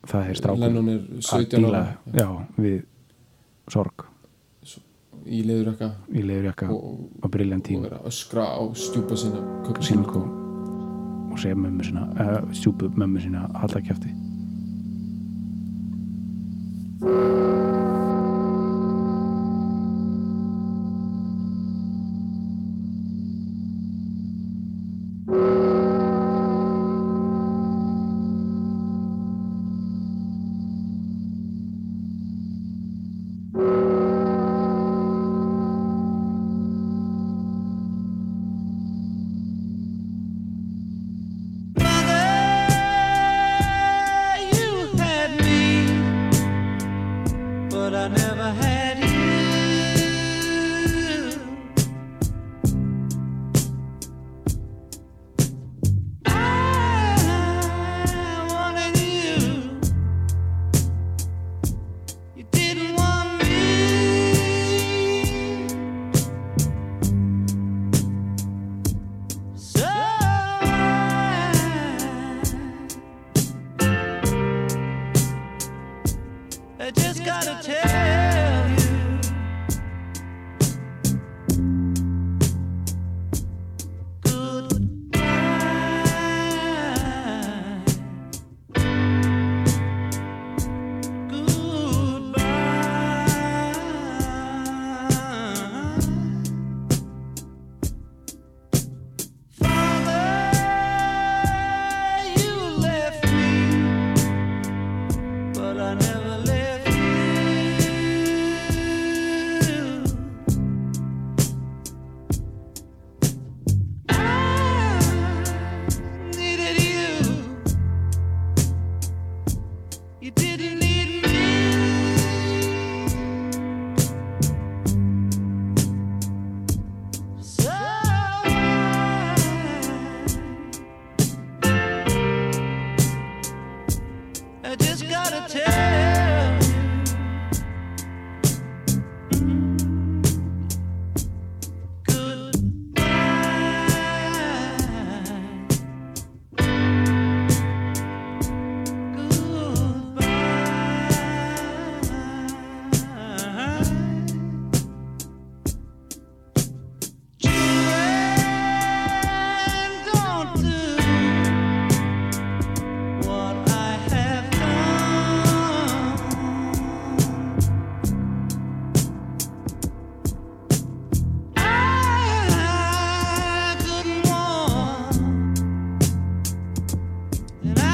það 0.10 0.30
er 0.32 0.40
strákur 0.40 0.68
er 0.70 0.80
að 0.80 0.94
17 1.22 1.50
díla 1.56 1.82
ára. 1.82 1.98
já, 2.14 2.30
við 2.58 2.80
sorg. 3.70 4.06
Í 5.30 5.44
eitthvað 5.46 5.90
í 6.16 6.24
leðurjakka 6.26 6.70
og, 6.74 6.86
og 7.22 7.34
og 7.34 7.62
tím 7.66 7.84
er 7.86 8.00
að 8.00 8.08
öskra 8.10 8.48
á 8.50 8.62
stjúpa 8.74 9.18
sinna 9.20 9.44
köpa 9.68 9.84
Simko 9.86 10.24
og 11.30 11.38
segja 11.38 11.60
mömmu 11.60 11.86
sína 11.86 12.08
uh, 12.16 12.42
stjúpu 12.56 12.90
mömmu 12.96 13.22
sína 13.22 13.46
að 13.52 13.62
halda 13.66 13.84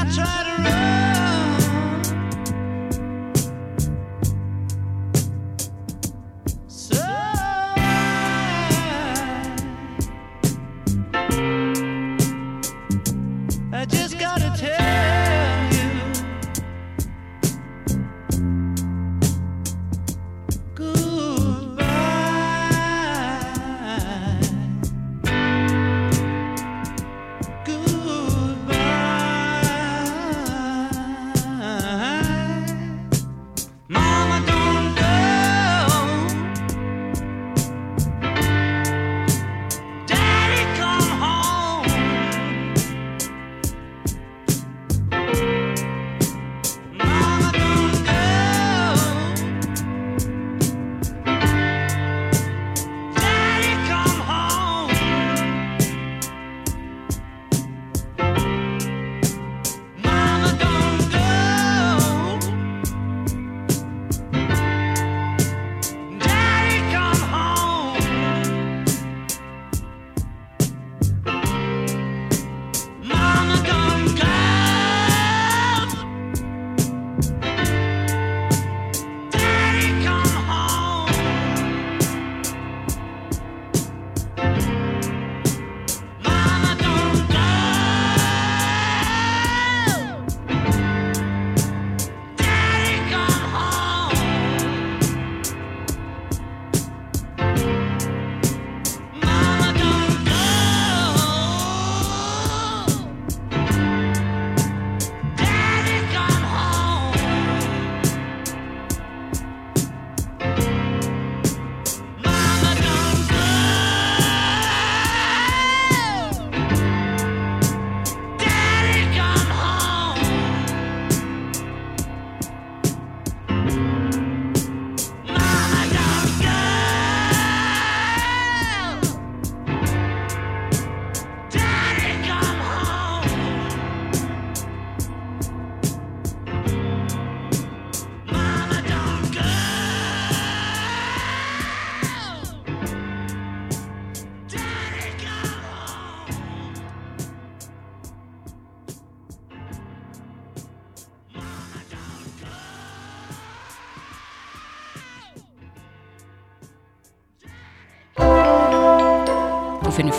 I 0.06 0.12
try 0.14 0.44
to 0.44 0.55